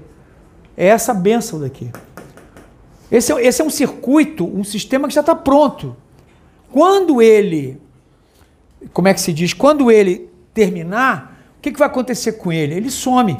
É 0.76 0.86
essa 0.86 1.12
benção 1.12 1.58
daqui. 1.58 1.90
Esse 3.10 3.32
é, 3.32 3.46
esse 3.46 3.62
é 3.62 3.64
um 3.64 3.70
circuito, 3.70 4.44
um 4.44 4.62
sistema 4.62 5.08
que 5.08 5.14
já 5.14 5.20
está 5.20 5.34
pronto. 5.34 5.96
Quando 6.70 7.22
ele, 7.22 7.80
como 8.92 9.08
é 9.08 9.14
que 9.14 9.20
se 9.20 9.32
diz? 9.32 9.54
Quando 9.54 9.90
ele 9.90 10.30
terminar, 10.52 11.38
o 11.58 11.60
que, 11.60 11.72
que 11.72 11.78
vai 11.78 11.88
acontecer 11.88 12.32
com 12.32 12.52
ele? 12.52 12.74
Ele 12.74 12.90
some. 12.90 13.38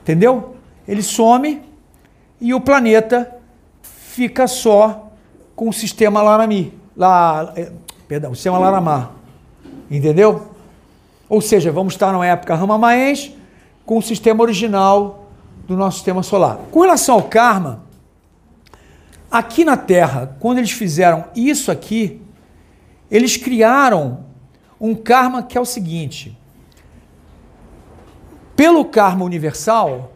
Entendeu? 0.00 0.56
Ele 0.86 1.02
some 1.02 1.62
e 2.40 2.54
o 2.54 2.60
planeta 2.60 3.34
fica 3.82 4.46
só 4.46 5.12
com 5.54 5.68
o 5.68 5.72
sistema 5.72 6.22
Laramie. 6.22 6.72
Lá, 6.96 7.52
eh, 7.56 7.70
perdão, 8.06 8.32
o 8.32 8.34
sistema 8.34 8.58
Laramar. 8.58 9.12
Entendeu? 9.90 10.48
Ou 11.28 11.40
seja, 11.40 11.70
vamos 11.70 11.92
estar 11.92 12.12
numa 12.12 12.26
época 12.26 12.54
Ramamaense 12.54 13.36
com 13.84 13.98
o 13.98 14.02
sistema 14.02 14.42
original 14.42 15.26
do 15.66 15.76
nosso 15.76 15.96
sistema 15.96 16.22
solar. 16.22 16.58
Com 16.70 16.80
relação 16.80 17.16
ao 17.16 17.22
karma, 17.22 17.82
aqui 19.30 19.64
na 19.64 19.76
Terra, 19.76 20.36
quando 20.40 20.58
eles 20.58 20.70
fizeram 20.70 21.26
isso 21.34 21.70
aqui, 21.70 22.20
eles 23.10 23.36
criaram 23.36 24.24
um 24.80 24.94
karma 24.94 25.42
que 25.42 25.56
é 25.56 25.60
o 25.60 25.64
seguinte: 25.64 26.36
pelo 28.56 28.84
karma 28.84 29.24
universal, 29.24 30.12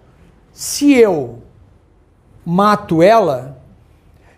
se 0.53 0.93
eu 0.93 1.43
mato 2.45 3.03
ela, 3.03 3.63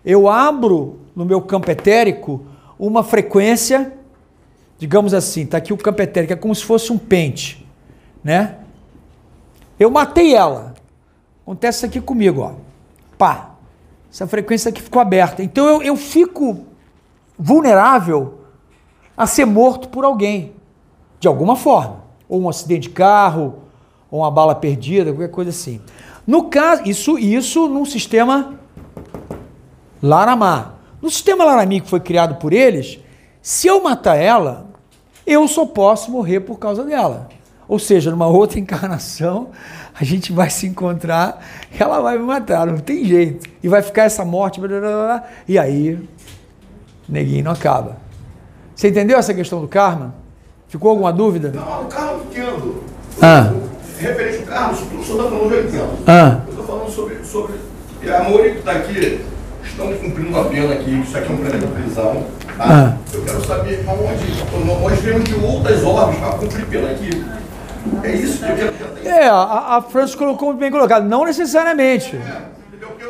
eu 0.03 0.29
abro 0.29 0.99
no 1.15 1.25
meu 1.25 1.41
campo 1.41 1.71
etérico 1.71 2.45
uma 2.77 3.03
frequência, 3.03 3.93
digamos 4.77 5.13
assim, 5.13 5.43
está 5.43 5.57
aqui 5.57 5.73
o 5.73 5.77
campo 5.77 6.01
etérico, 6.01 6.33
é 6.33 6.35
como 6.35 6.53
se 6.53 6.63
fosse 6.63 6.91
um 6.91 6.97
pente, 6.97 7.65
né? 8.23 8.57
Eu 9.79 9.89
matei 9.89 10.33
ela. 10.33 10.73
Acontece 11.41 11.79
isso 11.79 11.85
aqui 11.85 12.01
comigo, 12.01 12.41
ó. 12.41 12.53
Pá. 13.17 13.54
Essa 14.15 14.25
frequência 14.25 14.69
aqui 14.69 14.81
ficou 14.81 15.01
aberta. 15.01 15.43
Então 15.43 15.67
eu, 15.67 15.81
eu 15.81 15.97
fico 15.97 16.65
vulnerável 17.37 18.45
a 19.17 19.27
ser 19.27 19.43
morto 19.43 19.89
por 19.89 20.05
alguém, 20.05 20.53
de 21.19 21.27
alguma 21.27 21.57
forma. 21.57 22.05
Ou 22.29 22.41
um 22.41 22.47
acidente 22.47 22.87
de 22.87 22.91
carro, 22.91 23.55
ou 24.09 24.21
uma 24.21 24.31
bala 24.31 24.55
perdida, 24.55 25.11
qualquer 25.11 25.31
coisa 25.31 25.49
assim. 25.49 25.81
No 26.25 26.45
caso, 26.45 26.83
isso, 26.85 27.19
isso 27.19 27.67
num 27.67 27.83
sistema 27.83 28.57
Laramar. 30.01 30.75
No 31.01 31.09
sistema 31.09 31.43
Laramie 31.43 31.81
que 31.81 31.89
foi 31.89 31.99
criado 31.99 32.35
por 32.35 32.53
eles, 32.53 32.97
se 33.41 33.67
eu 33.67 33.83
matar 33.83 34.15
ela, 34.15 34.67
eu 35.27 35.45
só 35.45 35.65
posso 35.65 36.09
morrer 36.09 36.39
por 36.39 36.57
causa 36.57 36.85
dela. 36.85 37.27
Ou 37.67 37.77
seja, 37.77 38.11
numa 38.11 38.27
outra 38.27 38.57
encarnação, 38.61 39.49
a 39.97 40.03
gente 40.03 40.33
vai 40.33 40.49
se 40.49 40.67
encontrar, 40.67 41.41
ela 41.79 42.01
vai 42.01 42.17
me 42.17 42.25
matar, 42.25 42.67
não 42.67 42.77
tem 42.77 43.05
jeito. 43.05 43.49
E 43.63 43.69
vai 43.69 43.81
ficar 43.81 44.03
essa 44.03 44.25
morte, 44.25 44.59
blá, 44.59 44.67
blá, 44.67 44.79
blá, 44.79 45.23
e 45.47 45.57
aí, 45.57 45.97
neguinho 47.07 47.45
não 47.45 47.51
acaba. 47.53 47.97
Você 48.75 48.89
entendeu 48.89 49.17
essa 49.17 49.33
questão 49.33 49.61
do 49.61 49.69
karma? 49.69 50.13
Ficou 50.67 50.89
alguma 50.89 51.13
dúvida? 51.13 51.53
Não, 51.55 51.63
o 51.63 51.89
eu 51.89 52.25
entendo. 52.25 52.83
Ah. 53.21 53.53
Referente 53.97 54.39
ao 54.39 54.47
carro, 54.47 54.75
tudo 54.75 55.03
só 55.03 55.13
está 55.13 55.29
falando 55.29 55.53
eu 55.53 55.63
entendo. 55.63 56.03
Ah. 56.05 56.41
Eu 56.45 56.49
estou 56.49 56.65
falando 56.65 56.91
sobre, 56.91 57.23
sobre 57.23 57.53
E 58.03 58.09
a 58.09 58.23
maioria 58.23 58.51
que 58.51 58.57
está 58.57 58.71
aqui 58.73 59.21
estão 59.63 59.93
cumprindo 59.93 60.37
a 60.37 60.43
pena 60.43 60.73
aqui, 60.73 60.99
isso 60.99 61.17
aqui 61.17 61.31
é 61.31 61.33
um 61.33 61.37
planeta 61.37 61.67
prisão. 61.67 62.23
Tá? 62.57 62.65
Ah. 62.65 62.97
Eu 63.13 63.23
quero 63.23 63.45
saber 63.45 63.85
aonde. 63.87 64.81
Nós 64.83 64.99
vemos 64.99 65.23
que 65.23 65.35
outras 65.35 65.83
ordens 65.83 66.19
para 66.19 66.33
cumprir 66.33 66.65
pena 66.65 66.91
aqui. 66.91 67.09
É 68.03 68.11
isso 68.11 68.43
que 68.43 68.51
eu 68.51 68.55
quero 68.55 69.07
É, 69.07 69.27
a, 69.27 69.77
a 69.77 69.81
Francis 69.81 70.15
colocou 70.15 70.53
bem 70.53 70.71
colocado. 70.71 71.03
Não 71.03 71.25
necessariamente. 71.25 72.19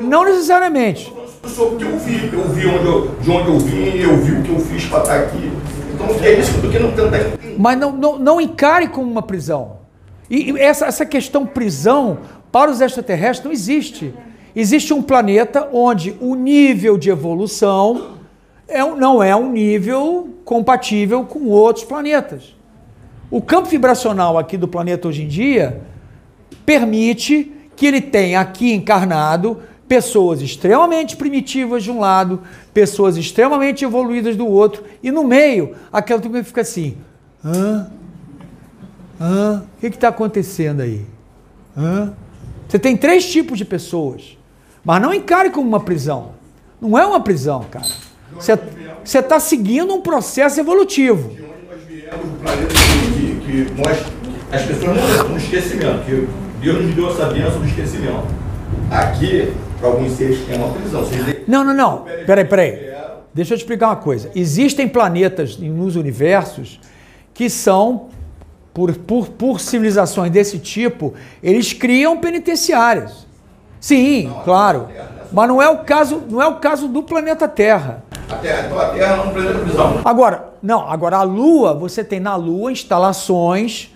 Não 0.01 0.25
necessariamente. 0.25 1.13
Só 1.45 1.65
porque 1.67 1.83
eu 1.83 1.97
vi, 1.97 2.29
eu 2.33 2.49
vi 2.49 2.67
onde 2.67 2.85
eu, 2.85 3.15
de 3.21 3.31
onde 3.31 3.47
eu 3.49 3.59
vim, 3.59 3.97
eu 3.97 4.17
vi 4.17 4.31
o 4.33 4.43
que 4.43 4.49
eu 4.49 4.59
fiz 4.59 4.85
para 4.85 4.99
estar 4.99 5.19
aqui. 5.19 5.51
Então 5.93 6.07
é 6.23 6.33
isso 6.33 6.51
que 6.51 6.57
eu 6.57 6.63
tô 6.63 6.69
querendo 6.69 6.95
tentar 6.95 7.17
entender. 7.17 7.55
Mas 7.57 7.77
não, 7.77 7.91
não, 7.91 8.19
não 8.19 8.41
encare 8.41 8.87
como 8.87 9.09
uma 9.09 9.21
prisão. 9.21 9.77
E 10.29 10.57
essa, 10.57 10.87
essa 10.87 11.05
questão 11.05 11.45
prisão 11.45 12.19
para 12.51 12.71
os 12.71 12.81
extraterrestres 12.81 13.45
não 13.45 13.51
existe. 13.51 14.13
Existe 14.55 14.93
um 14.93 15.01
planeta 15.01 15.69
onde 15.71 16.15
o 16.19 16.35
nível 16.35 16.97
de 16.97 17.09
evolução 17.09 18.15
é, 18.67 18.79
não 18.83 19.21
é 19.21 19.35
um 19.35 19.51
nível 19.51 20.29
compatível 20.43 21.23
com 21.25 21.47
outros 21.47 21.85
planetas. 21.85 22.54
O 23.35 23.41
campo 23.41 23.67
vibracional 23.67 24.37
aqui 24.37 24.55
do 24.55 24.65
planeta 24.65 25.09
hoje 25.09 25.23
em 25.23 25.27
dia 25.27 25.81
permite 26.65 27.51
que 27.75 27.85
ele 27.85 27.99
tenha 27.99 28.39
aqui 28.39 28.71
encarnado 28.71 29.61
pessoas 29.89 30.41
extremamente 30.41 31.17
primitivas 31.17 31.83
de 31.83 31.91
um 31.91 31.99
lado, 31.99 32.41
pessoas 32.73 33.17
extremamente 33.17 33.83
evoluídas 33.83 34.37
do 34.37 34.47
outro, 34.47 34.85
e 35.03 35.11
no 35.11 35.25
meio, 35.25 35.75
aquela 35.91 36.21
turma 36.21 36.41
fica 36.45 36.61
assim: 36.61 36.95
hã? 37.43 37.91
Hã? 39.19 39.65
O 39.75 39.79
que 39.81 39.87
está 39.87 40.07
acontecendo 40.07 40.79
aí? 40.79 41.05
Hã? 41.75 42.13
Você 42.69 42.79
tem 42.79 42.95
três 42.95 43.29
tipos 43.29 43.57
de 43.57 43.65
pessoas, 43.65 44.37
mas 44.81 45.01
não 45.01 45.13
encare 45.13 45.49
como 45.49 45.67
uma 45.67 45.81
prisão. 45.81 46.31
Não 46.79 46.97
é 46.97 47.05
uma 47.05 47.19
prisão, 47.19 47.65
cara. 47.69 47.85
Você 49.03 49.19
está 49.19 49.41
seguindo 49.41 49.93
um 49.93 49.99
processo 49.99 50.57
evolutivo. 50.57 51.31
De 51.31 51.43
onde 51.43 51.51
nós 51.69 51.81
viemos, 51.85 52.25
o 52.33 52.41
planeta 52.41 53.24
que, 53.55 53.81
nós, 53.81 53.97
as 54.51 54.63
pessoas 54.63 54.97
não 54.97 55.09
estão 55.09 55.29
no 55.29 55.37
esquecimento, 55.37 56.03
que 56.05 56.27
Deus 56.59 56.85
nos 56.85 56.95
deu 56.95 57.09
essa 57.09 57.25
bênção 57.27 57.59
do 57.59 57.65
esquecimento. 57.65 58.25
Aqui, 58.91 59.53
para 59.79 59.87
alguns 59.87 60.11
seres, 60.13 60.39
é 60.49 60.55
uma 60.55 60.73
prisão. 60.73 61.03
Não, 61.47 61.63
não, 61.63 61.73
não. 61.73 62.05
Peraí, 62.25 62.45
peraí. 62.45 62.95
Deixa 63.33 63.53
eu 63.53 63.57
te 63.57 63.61
explicar 63.61 63.87
uma 63.87 63.95
coisa. 63.95 64.31
Existem 64.35 64.87
planetas 64.87 65.57
nos 65.57 65.95
universos 65.95 66.79
que 67.33 67.49
são, 67.49 68.07
por, 68.73 68.93
por, 68.95 69.29
por 69.29 69.59
civilizações 69.59 70.31
desse 70.31 70.59
tipo, 70.59 71.13
eles 71.43 71.73
criam 71.73 72.17
penitenciárias. 72.17 73.25
Sim, 73.79 74.33
claro. 74.43 74.87
Mas 75.31 75.47
não 75.47 75.61
é 75.61 75.69
o 75.69 75.79
caso, 75.79 76.23
não 76.29 76.41
é 76.41 76.47
o 76.47 76.55
caso 76.55 76.87
do 76.87 77.03
planeta 77.03 77.47
Terra. 77.47 78.04
A 78.29 78.35
Terra, 78.35 78.65
então 78.65 78.79
a 78.79 78.85
Terra 78.89 79.17
não 79.17 79.23
é 79.25 79.27
um 79.27 79.33
planeta 79.33 79.59
prisão. 79.59 80.01
Agora, 80.03 80.53
não, 80.61 80.89
agora 80.89 81.17
a 81.17 81.23
Lua, 81.23 81.73
você 81.73 82.03
tem 82.03 82.19
na 82.19 82.35
Lua 82.35 82.71
instalações 82.71 83.91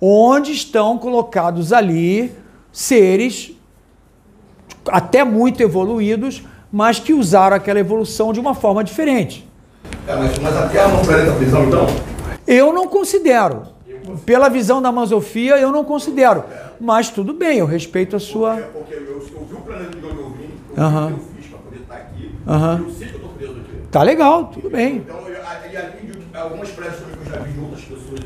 onde 0.00 0.52
estão 0.52 0.98
colocados 0.98 1.72
ali 1.72 2.32
seres 2.72 3.52
até 4.88 5.24
muito 5.24 5.62
evoluídos, 5.62 6.42
mas 6.70 6.98
que 6.98 7.12
usaram 7.12 7.56
aquela 7.56 7.78
evolução 7.78 8.32
de 8.32 8.40
uma 8.40 8.54
forma 8.54 8.84
diferente. 8.84 9.48
É, 10.06 10.14
mas, 10.14 10.38
mas 10.38 10.56
a 10.56 10.68
Terra 10.68 10.88
não 10.88 11.04
planeta 11.04 11.32
prisão, 11.32 11.64
então? 11.64 11.86
Eu 12.46 12.72
não 12.72 12.86
considero. 12.86 13.62
Pela 14.24 14.48
visão 14.48 14.80
da 14.80 14.92
Masofia, 14.92 15.58
eu 15.58 15.72
não 15.72 15.84
considero. 15.84 16.44
Mas 16.80 17.10
tudo 17.10 17.32
bem, 17.32 17.58
eu 17.58 17.66
respeito 17.66 18.14
a 18.14 18.20
sua. 18.20 18.58
É 18.58 18.62
porque 18.62 18.94
eu, 18.94 19.00
eu 19.00 19.20
vi 19.20 19.54
o 19.54 19.60
planeta 19.60 19.96
de 19.96 20.06
onde 20.06 20.18
eu 20.18 20.30
vim, 20.30 20.50
eu 20.76 20.82
eu 21.10 21.18
fiz 21.34 21.46
para 21.46 21.58
poder 21.58 21.80
estar 21.80 21.94
aqui, 21.94 22.30
Aham. 22.46 22.84
eu 22.86 22.90
sei 22.92 23.08
que 23.08 23.14
eu. 23.14 23.25
Tá 23.96 24.02
legal, 24.02 24.44
tudo 24.52 24.68
bem. 24.68 24.96
Então, 24.96 25.16
eu, 25.26 25.32
e 25.32 25.74
além 25.74 26.04
de 26.04 26.36
algumas 26.36 26.68
também 26.68 26.90
que 26.92 27.30
eu 27.30 27.32
já 27.32 27.38
vi 27.38 27.52
de 27.52 27.60
outras 27.60 27.80
pessoas. 27.80 28.20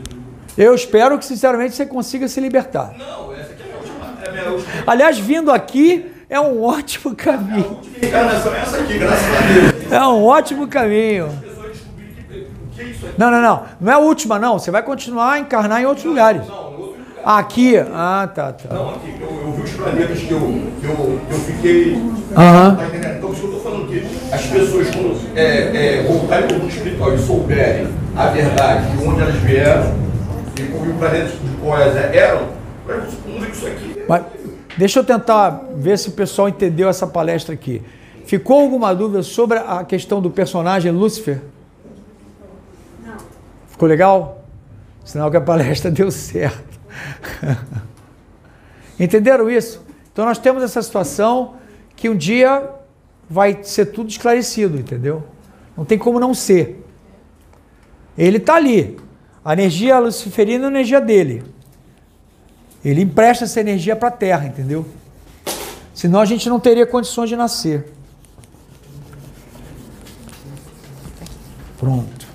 Eu 0.59 0.75
espero 0.75 1.17
que, 1.17 1.25
sinceramente, 1.25 1.77
você 1.77 1.87
consiga 1.87 2.27
se 2.27 2.41
libertar. 2.41 2.93
Não, 2.99 3.33
essa 3.33 3.53
aqui 3.53 3.63
é 3.63 3.67
a 3.67 3.69
minha 3.69 3.79
última. 3.79 4.19
É 4.21 4.29
a 4.29 4.33
minha 4.33 4.51
última. 4.51 4.73
Aliás, 4.85 5.19
vindo 5.21 5.53
aqui 5.53 6.11
é 6.29 6.41
um 6.41 6.61
ótimo 6.61 7.13
A 7.13 7.15
caminho. 7.15 7.69
última 7.69 8.05
encarnação 8.05 8.53
é 8.53 8.59
essa 8.63 8.79
aqui, 8.79 8.99
graças 8.99 9.25
a 9.25 9.71
Deus. 9.71 9.93
É 9.93 10.01
um 10.09 10.25
ótimo 10.25 10.67
caminho. 10.67 11.27
As 11.27 11.35
pessoas 11.39 11.69
descobriram 11.69 12.15
que, 12.15 12.39
o 12.41 12.75
que 12.75 12.81
é 12.81 12.85
isso 12.87 13.07
aqui. 13.07 13.15
Não, 13.17 13.31
não, 13.31 13.41
não. 13.41 13.63
Não 13.81 13.93
é 13.93 13.95
a 13.95 13.99
última, 13.99 14.41
não. 14.41 14.59
Você 14.59 14.73
vai 14.73 14.83
continuar 14.83 15.35
a 15.35 15.39
encarnar 15.39 15.81
em 15.81 15.87
outros 15.87 16.05
lugares. 16.05 16.49
Não, 16.49 16.70
Aqui. 17.25 17.77
Ah, 17.77 18.29
tá, 18.35 18.53
tá. 18.53 18.75
Não, 18.75 18.91
aqui, 18.91 19.15
eu, 19.21 19.29
eu 19.29 19.53
vi 19.53 19.63
os 19.63 19.71
planetas 19.73 20.19
que 20.19 20.31
eu, 20.31 20.41
que 20.81 20.87
eu, 20.87 21.21
que 21.29 21.33
eu 21.33 21.39
fiquei. 21.39 22.03
Aham. 22.37 22.77
Tá 22.77 22.87
entendendo? 22.87 23.17
Então, 23.19 23.33
isso 23.33 23.41
que 23.43 23.47
eu 23.49 23.53
tô 23.53 23.61
falando 23.61 23.89
que 23.89 24.07
as 24.35 24.47
pessoas, 24.47 24.89
quando 24.91 25.21
é, 25.37 25.99
é, 25.99 26.03
voltarem 26.05 26.49
para 26.49 26.57
o 26.57 26.61
mundo 26.61 26.71
espiritual 26.71 27.15
e 27.15 27.19
souberem 27.19 27.89
a 28.17 28.27
verdade 28.29 28.97
de 28.97 29.05
onde 29.07 29.21
elas 29.21 29.35
vieram 29.37 29.95
e 30.59 30.63
como 30.65 30.91
o 30.91 30.95
planeta 30.95 31.27
de 31.29 31.57
qual 31.61 31.81
elas 31.81 31.97
eram, 32.15 32.49
vamos 32.87 33.41
ver 33.41 33.51
que 33.51 33.57
isso 33.57 33.67
aqui. 33.67 33.95
é- 34.01 34.05
Mas 34.09 34.23
deixa 34.77 34.99
eu 35.01 35.05
tentar 35.05 35.65
ver 35.77 35.99
se 35.99 36.09
o 36.09 36.13
pessoal 36.13 36.49
entendeu 36.49 36.89
essa 36.89 37.07
palestra 37.07 37.55
aqui. 37.55 37.83
Ficou 38.25 38.61
alguma 38.61 38.95
dúvida 38.95 39.23
sobre 39.23 39.59
a 39.59 39.83
questão 39.85 40.21
do 40.21 40.31
personagem 40.31 40.93
Lúcifer? 40.93 41.41
Não. 43.05 43.15
Ficou 43.69 43.89
legal? 43.89 44.45
Sinal 45.05 45.31
que 45.31 45.37
a 45.37 45.41
palestra 45.41 45.91
deu 45.93 46.11
certo. 46.11 46.70
Entenderam 48.99 49.51
isso? 49.51 49.83
Então 50.13 50.25
nós 50.25 50.39
temos 50.39 50.63
essa 50.63 50.83
situação 50.83 51.55
que 51.97 52.09
um 52.09 52.17
dia 52.17 52.69
vai 53.29 53.63
ser 53.63 53.87
tudo 53.87 54.11
esclarecido, 54.11 54.79
entendeu? 54.79 55.25
Não 55.77 55.85
tem 55.85 55.97
como 55.97 56.19
não 56.19 56.35
ser. 56.35 56.85
Ele 58.19 58.39
está 58.39 58.57
ali. 58.57 58.99
A 59.45 59.53
energia 59.53 59.99
luciferina 59.99 60.65
é 60.65 60.67
a 60.67 60.71
energia 60.71 61.01
dele. 61.01 61.43
Ele 62.85 63.03
empresta 63.03 63.45
essa 63.45 63.61
energia 63.61 63.95
para 63.95 64.09
a 64.09 64.13
Terra, 64.13 64.47
entendeu? 64.47 64.87
Senão 65.95 66.21
a 66.21 66.25
gente 66.25 66.49
não 66.49 66.59
teria 66.59 66.87
condições 66.87 67.29
de 67.29 67.37
nascer. 67.37 67.93
Pronto. 71.79 72.27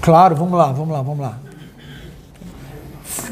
Claro, 0.00 0.36
vamos 0.36 0.56
lá, 0.56 0.72
vamos 0.72 0.90
lá, 0.90 1.02
vamos 1.02 1.20
lá. 1.20 1.47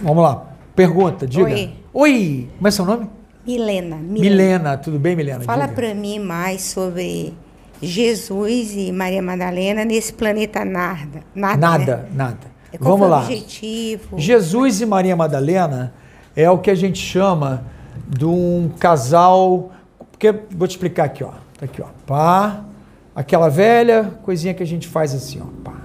Vamos 0.02 0.22
lá. 0.22 0.46
Pergunta, 0.74 1.26
diga. 1.26 1.44
Oi. 1.44 1.72
Oi. 1.92 2.50
Como 2.56 2.68
é 2.68 2.70
seu 2.70 2.84
nome? 2.84 3.08
Milena, 3.46 3.96
Milena. 3.96 4.20
Milena, 4.20 4.76
tudo 4.76 4.98
bem, 4.98 5.14
Milena? 5.14 5.44
Fala 5.44 5.68
para 5.68 5.94
mim 5.94 6.18
mais 6.18 6.62
sobre 6.62 7.32
Jesus 7.80 8.74
e 8.74 8.90
Maria 8.90 9.22
Madalena 9.22 9.84
nesse 9.84 10.12
planeta 10.12 10.64
nada. 10.64 11.22
Nada. 11.34 11.56
Nada, 11.56 11.96
né? 11.96 12.08
nada. 12.12 12.56
É, 12.72 12.78
qual 12.78 12.96
Vamos 12.96 13.10
lá. 13.10 13.20
o 13.20 13.22
objetivo? 13.22 14.18
Jesus 14.18 14.80
e 14.80 14.86
Maria 14.86 15.14
Madalena 15.14 15.94
é 16.34 16.50
o 16.50 16.58
que 16.58 16.70
a 16.70 16.74
gente 16.74 16.98
chama 16.98 17.64
de 18.08 18.26
um 18.26 18.70
casal. 18.78 19.70
Porque, 20.10 20.34
vou 20.50 20.66
te 20.66 20.72
explicar 20.72 21.04
aqui, 21.04 21.22
ó. 21.22 21.30
Tá 21.58 21.64
aqui, 21.64 21.80
ó. 21.80 21.86
Pá. 22.06 22.64
Aquela 23.14 23.48
velha 23.48 24.18
coisinha 24.22 24.52
que 24.52 24.62
a 24.62 24.66
gente 24.66 24.88
faz 24.88 25.14
assim, 25.14 25.40
ó. 25.40 25.46
Pá. 25.62 25.76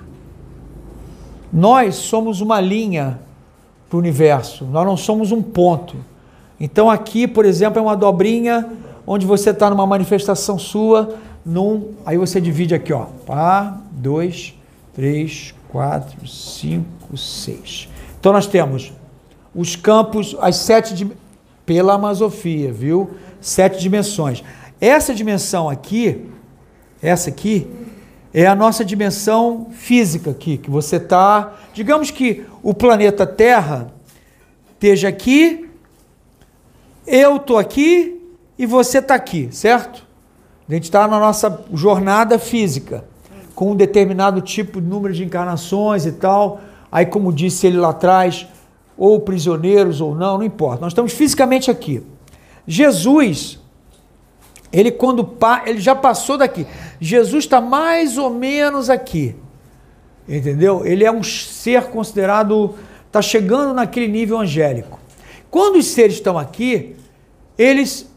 Nós 1.53 1.95
somos 1.95 2.41
uma 2.41 2.59
linha 2.59 3.19
para 3.91 3.97
o 3.97 3.99
universo. 3.99 4.63
Nós 4.63 4.85
não 4.85 4.95
somos 4.95 5.33
um 5.33 5.41
ponto. 5.41 5.97
Então 6.57 6.89
aqui, 6.89 7.27
por 7.27 7.43
exemplo, 7.43 7.77
é 7.77 7.81
uma 7.81 7.95
dobrinha 7.97 8.65
onde 9.05 9.25
você 9.25 9.49
está 9.49 9.69
numa 9.69 9.85
manifestação 9.85 10.57
sua, 10.57 11.15
num, 11.45 11.89
aí 12.05 12.17
você 12.17 12.39
divide 12.39 12.73
aqui, 12.73 12.93
ó, 12.93 13.07
pá, 13.25 13.77
dois, 13.91 14.53
três, 14.93 15.53
quatro, 15.67 16.25
cinco, 16.25 17.17
seis. 17.17 17.89
Então 18.17 18.31
nós 18.31 18.47
temos 18.47 18.93
os 19.53 19.75
campos, 19.75 20.37
as 20.39 20.55
sete 20.55 20.93
dim- 20.93 21.11
pela 21.65 21.95
Amazofia, 21.95 22.71
viu? 22.71 23.09
Sete 23.41 23.77
dimensões. 23.81 24.41
Essa 24.79 25.13
dimensão 25.13 25.67
aqui, 25.67 26.29
essa 27.01 27.29
aqui, 27.29 27.67
é 28.33 28.45
a 28.45 28.55
nossa 28.55 28.85
dimensão 28.85 29.67
física 29.71 30.31
aqui, 30.31 30.57
que 30.57 30.69
você 30.69 30.95
está. 30.95 31.53
Digamos 31.73 32.11
que 32.11 32.45
o 32.63 32.73
planeta 32.73 33.25
Terra 33.27 33.93
esteja 34.73 35.09
aqui, 35.09 35.69
eu 37.05 37.37
estou 37.37 37.57
aqui 37.57 38.21
e 38.57 38.65
você 38.65 38.99
está 38.99 39.15
aqui, 39.15 39.49
certo? 39.51 40.07
A 40.67 40.73
gente 40.73 40.85
está 40.85 41.07
na 41.07 41.19
nossa 41.19 41.65
jornada 41.73 42.39
física, 42.39 43.03
com 43.53 43.71
um 43.71 43.75
determinado 43.75 44.39
tipo 44.41 44.79
de 44.79 44.87
número 44.87 45.13
de 45.13 45.23
encarnações 45.23 46.05
e 46.05 46.13
tal. 46.13 46.61
Aí, 46.91 47.05
como 47.05 47.33
disse 47.33 47.67
ele 47.67 47.77
lá 47.77 47.89
atrás, 47.89 48.47
ou 48.97 49.19
prisioneiros 49.19 49.99
ou 49.99 50.15
não, 50.15 50.37
não 50.37 50.45
importa. 50.45 50.81
Nós 50.81 50.91
estamos 50.91 51.11
fisicamente 51.11 51.69
aqui. 51.69 52.03
Jesus, 52.65 53.59
ele 54.71 54.91
quando 54.91 55.23
pa, 55.23 55.63
ele 55.65 55.79
já 55.79 55.95
passou 55.95 56.37
daqui. 56.37 56.65
Jesus 56.99 57.43
está 57.45 57.59
mais 57.59 58.17
ou 58.17 58.29
menos 58.29 58.89
aqui. 58.89 59.35
Entendeu? 60.27 60.85
Ele 60.85 61.03
é 61.03 61.11
um 61.11 61.23
ser 61.23 61.85
considerado, 61.85 62.75
está 63.07 63.21
chegando 63.21 63.73
naquele 63.73 64.07
nível 64.07 64.39
angélico. 64.39 64.99
Quando 65.49 65.77
os 65.77 65.87
seres 65.87 66.15
estão 66.15 66.37
aqui, 66.37 66.95
eles 67.57 68.09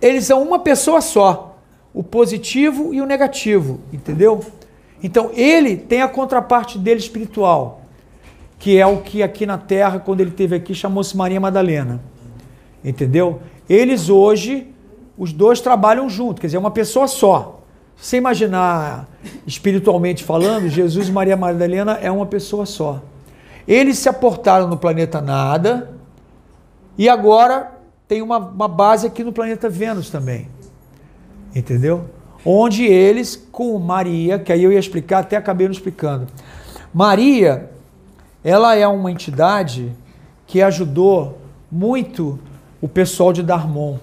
eles 0.00 0.26
são 0.26 0.42
uma 0.42 0.58
pessoa 0.58 1.00
só, 1.00 1.58
o 1.94 2.02
positivo 2.02 2.92
e 2.92 3.00
o 3.00 3.06
negativo, 3.06 3.80
entendeu? 3.90 4.44
Então 5.02 5.30
ele 5.34 5.76
tem 5.76 6.02
a 6.02 6.08
contraparte 6.08 6.78
dele 6.78 7.00
espiritual, 7.00 7.82
que 8.58 8.78
é 8.78 8.86
o 8.86 8.98
que 8.98 9.22
aqui 9.22 9.46
na 9.46 9.56
Terra, 9.56 9.98
quando 9.98 10.20
ele 10.20 10.30
teve 10.30 10.56
aqui, 10.56 10.74
chamou-se 10.74 11.16
Maria 11.16 11.40
Madalena, 11.40 12.02
entendeu? 12.84 13.40
Eles 13.66 14.10
hoje, 14.10 14.73
os 15.16 15.32
dois 15.32 15.60
trabalham 15.60 16.08
junto, 16.08 16.40
quer 16.40 16.48
dizer, 16.48 16.56
é 16.56 16.60
uma 16.60 16.70
pessoa 16.70 17.06
só. 17.06 17.60
Você 17.96 18.16
imaginar 18.16 19.08
espiritualmente 19.46 20.24
falando, 20.24 20.68
Jesus 20.68 21.08
e 21.08 21.12
Maria 21.12 21.36
Madalena 21.36 21.98
é 22.02 22.10
uma 22.10 22.26
pessoa 22.26 22.66
só. 22.66 23.00
Eles 23.66 23.98
se 23.98 24.08
aportaram 24.08 24.68
no 24.68 24.76
planeta 24.76 25.20
Nada 25.20 25.92
e 26.98 27.08
agora 27.08 27.72
tem 28.06 28.20
uma, 28.20 28.38
uma 28.38 28.68
base 28.68 29.06
aqui 29.06 29.24
no 29.24 29.32
planeta 29.32 29.68
Vênus 29.68 30.10
também. 30.10 30.48
Entendeu? 31.54 32.04
Onde 32.44 32.84
eles, 32.84 33.36
com 33.50 33.78
Maria, 33.78 34.38
que 34.38 34.52
aí 34.52 34.62
eu 34.62 34.72
ia 34.72 34.78
explicar, 34.78 35.20
até 35.20 35.36
acabei 35.36 35.66
não 35.66 35.72
explicando. 35.72 36.26
Maria, 36.92 37.70
ela 38.42 38.74
é 38.76 38.86
uma 38.86 39.10
entidade 39.10 39.92
que 40.46 40.60
ajudou 40.60 41.38
muito 41.72 42.38
o 42.82 42.88
pessoal 42.88 43.32
de 43.32 43.42
Darmon. 43.42 43.96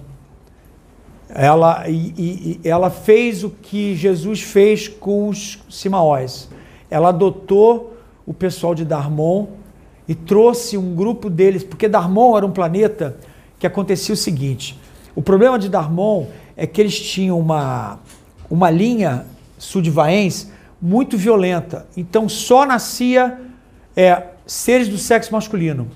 Ela, 1.33 1.87
e, 1.87 2.59
e, 2.63 2.67
ela 2.67 2.89
fez 2.89 3.43
o 3.43 3.49
que 3.49 3.95
Jesus 3.95 4.41
fez 4.41 4.87
com 4.87 5.29
os 5.29 5.59
Simaós. 5.69 6.49
Ela 6.89 7.09
adotou 7.09 7.97
o 8.25 8.33
pessoal 8.33 8.75
de 8.75 8.83
Darmon 8.83 9.47
e 10.07 10.15
trouxe 10.15 10.77
um 10.77 10.93
grupo 10.93 11.29
deles, 11.29 11.63
porque 11.63 11.87
Darmon 11.87 12.35
era 12.35 12.45
um 12.45 12.51
planeta 12.51 13.17
que 13.57 13.65
acontecia 13.65 14.13
o 14.13 14.17
seguinte: 14.17 14.77
o 15.15 15.21
problema 15.21 15.57
de 15.57 15.69
Darmon 15.69 16.27
é 16.57 16.67
que 16.67 16.81
eles 16.81 16.99
tinham 16.99 17.39
uma, 17.39 17.99
uma 18.49 18.69
linha 18.69 19.25
sudvaense 19.57 20.51
muito 20.81 21.17
violenta, 21.17 21.85
então 21.95 22.27
só 22.27 22.65
nascia 22.65 23.39
é, 23.95 24.23
seres 24.45 24.87
do 24.87 24.97
sexo 24.97 25.31
masculino. 25.31 25.87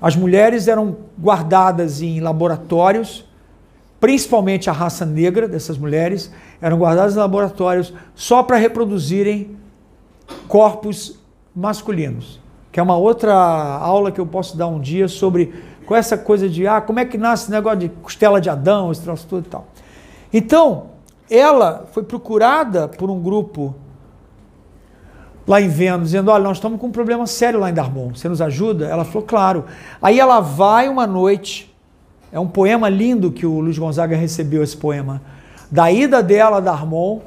As 0.00 0.16
mulheres 0.16 0.68
eram 0.68 0.96
guardadas 1.20 2.00
em 2.00 2.20
laboratórios, 2.20 3.25
principalmente 4.00 4.68
a 4.68 4.72
raça 4.72 5.04
negra 5.06 5.48
dessas 5.48 5.78
mulheres, 5.78 6.30
eram 6.60 6.78
guardadas 6.78 7.14
em 7.14 7.18
laboratórios 7.18 7.92
só 8.14 8.42
para 8.42 8.56
reproduzirem 8.56 9.56
corpos 10.48 11.18
masculinos, 11.54 12.40
que 12.70 12.78
é 12.78 12.82
uma 12.82 12.96
outra 12.96 13.34
aula 13.34 14.12
que 14.12 14.20
eu 14.20 14.26
posso 14.26 14.56
dar 14.56 14.66
um 14.66 14.80
dia 14.80 15.08
sobre 15.08 15.54
com 15.86 15.94
essa 15.94 16.18
coisa 16.18 16.48
de 16.48 16.66
ah, 16.66 16.80
como 16.80 16.98
é 16.98 17.04
que 17.04 17.16
nasce 17.16 17.44
esse 17.44 17.52
negócio 17.52 17.78
de 17.78 17.88
costela 17.88 18.40
de 18.40 18.50
Adão, 18.50 18.90
esse 18.90 19.00
troço 19.00 19.26
tudo 19.26 19.46
e 19.46 19.48
tal. 19.48 19.68
Então, 20.32 20.88
ela 21.30 21.86
foi 21.92 22.02
procurada 22.02 22.88
por 22.88 23.08
um 23.08 23.20
grupo 23.22 23.74
lá 25.46 25.60
em 25.60 25.68
Vênus, 25.68 26.08
dizendo: 26.08 26.30
Olha, 26.30 26.44
nós 26.44 26.56
estamos 26.56 26.80
com 26.80 26.88
um 26.88 26.92
problema 26.92 27.26
sério 27.26 27.60
lá 27.60 27.70
em 27.70 27.74
Darmon, 27.74 28.10
você 28.14 28.28
nos 28.28 28.42
ajuda? 28.42 28.86
Ela 28.86 29.04
falou: 29.04 29.22
Claro. 29.22 29.64
Aí 30.02 30.18
ela 30.18 30.40
vai 30.40 30.88
uma 30.88 31.06
noite, 31.06 31.74
é 32.36 32.38
um 32.40 32.46
poema 32.46 32.90
lindo 32.90 33.32
que 33.32 33.46
o 33.46 33.60
Luiz 33.60 33.78
Gonzaga 33.78 34.14
recebeu 34.14 34.62
esse 34.62 34.76
poema. 34.76 35.22
Da 35.70 35.90
ida 35.90 36.22
dela 36.22 36.58
a 36.58 36.60
Darmon, 36.60 37.20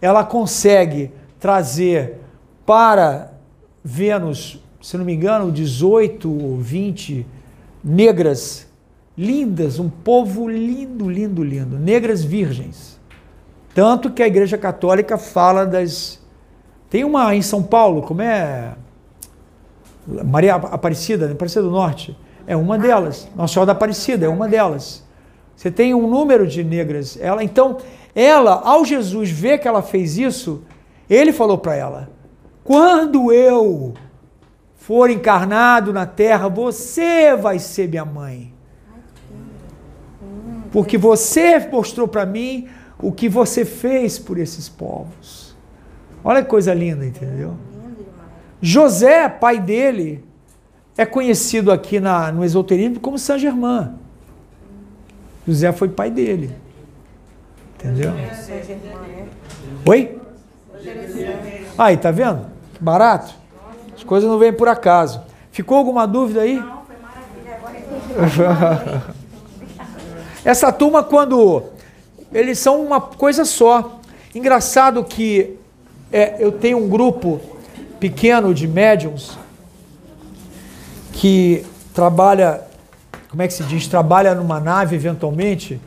ela 0.00 0.22
consegue 0.22 1.10
trazer 1.40 2.20
para 2.64 3.32
Vênus, 3.82 4.62
se 4.80 4.96
não 4.96 5.04
me 5.04 5.14
engano, 5.14 5.50
18 5.50 6.30
ou 6.30 6.58
20 6.58 7.26
negras, 7.82 8.68
lindas, 9.18 9.80
um 9.80 9.88
povo 9.90 10.48
lindo, 10.48 11.10
lindo, 11.10 11.42
lindo, 11.42 11.76
negras 11.76 12.22
virgens. 12.22 13.00
Tanto 13.74 14.10
que 14.10 14.22
a 14.22 14.28
Igreja 14.28 14.56
Católica 14.56 15.18
fala 15.18 15.66
das. 15.66 16.22
Tem 16.88 17.02
uma 17.02 17.34
em 17.34 17.42
São 17.42 17.64
Paulo, 17.64 18.02
como 18.02 18.22
é? 18.22 18.74
Maria 20.06 20.54
Aparecida, 20.54 21.32
Aparecida 21.32 21.64
do 21.64 21.70
Norte. 21.72 22.16
É 22.46 22.56
uma 22.56 22.78
delas. 22.78 23.28
Nossa 23.36 23.54
Senhora 23.54 23.66
da 23.66 23.72
Aparecida 23.72 24.26
é 24.26 24.28
uma 24.28 24.48
delas. 24.48 25.04
Você 25.56 25.70
tem 25.70 25.94
um 25.94 26.08
número 26.08 26.46
de 26.46 26.64
negras. 26.64 27.18
Ela, 27.20 27.44
então, 27.44 27.78
ela, 28.14 28.62
ao 28.64 28.84
Jesus 28.84 29.30
ver 29.30 29.58
que 29.58 29.68
ela 29.68 29.82
fez 29.82 30.16
isso, 30.16 30.62
ele 31.08 31.32
falou 31.32 31.58
para 31.58 31.74
ela: 31.74 32.10
quando 32.64 33.32
eu 33.32 33.94
for 34.74 35.10
encarnado 35.10 35.92
na 35.92 36.06
terra, 36.06 36.48
você 36.48 37.36
vai 37.36 37.58
ser 37.58 37.88
minha 37.88 38.04
mãe. 38.04 38.52
Porque 40.72 40.96
você 40.96 41.58
mostrou 41.58 42.06
para 42.06 42.24
mim 42.24 42.68
o 42.98 43.12
que 43.12 43.28
você 43.28 43.64
fez 43.64 44.18
por 44.18 44.38
esses 44.38 44.68
povos. 44.68 45.56
Olha 46.22 46.42
que 46.42 46.48
coisa 46.48 46.72
linda, 46.72 47.04
entendeu? 47.04 47.56
José, 48.60 49.28
pai 49.28 49.58
dele, 49.58 50.24
é 51.00 51.06
conhecido 51.06 51.72
aqui 51.72 51.98
na, 51.98 52.30
no 52.30 52.44
esoterismo 52.44 53.00
como 53.00 53.18
Saint 53.18 53.40
Germain. 53.40 53.94
José 55.48 55.72
foi 55.72 55.88
pai 55.88 56.10
dele. 56.10 56.54
Entendeu? 57.74 58.12
Oi? 59.88 60.20
Aí, 61.78 61.96
tá 61.96 62.10
vendo? 62.10 62.44
Barato? 62.78 63.34
As 63.96 64.04
coisas 64.04 64.28
não 64.28 64.38
vêm 64.38 64.52
por 64.52 64.68
acaso. 64.68 65.22
Ficou 65.50 65.78
alguma 65.78 66.06
dúvida 66.06 66.42
aí? 66.42 66.56
Não, 66.56 66.82
foi 66.82 66.96
maravilha. 68.18 69.02
Essa 70.44 70.70
turma, 70.70 71.02
quando 71.02 71.62
eles 72.30 72.58
são 72.58 72.78
uma 72.84 73.00
coisa 73.00 73.46
só. 73.46 74.00
Engraçado 74.34 75.02
que 75.02 75.56
é, 76.12 76.36
eu 76.38 76.52
tenho 76.52 76.76
um 76.76 76.90
grupo 76.90 77.40
pequeno 77.98 78.52
de 78.52 78.68
médiums 78.68 79.38
que 81.12 81.64
trabalha, 81.94 82.60
como 83.28 83.42
é 83.42 83.48
que 83.48 83.54
se 83.54 83.62
diz? 83.64 83.86
Trabalha 83.86 84.34
numa 84.34 84.60
nave 84.60 84.96
eventualmente. 84.96 85.80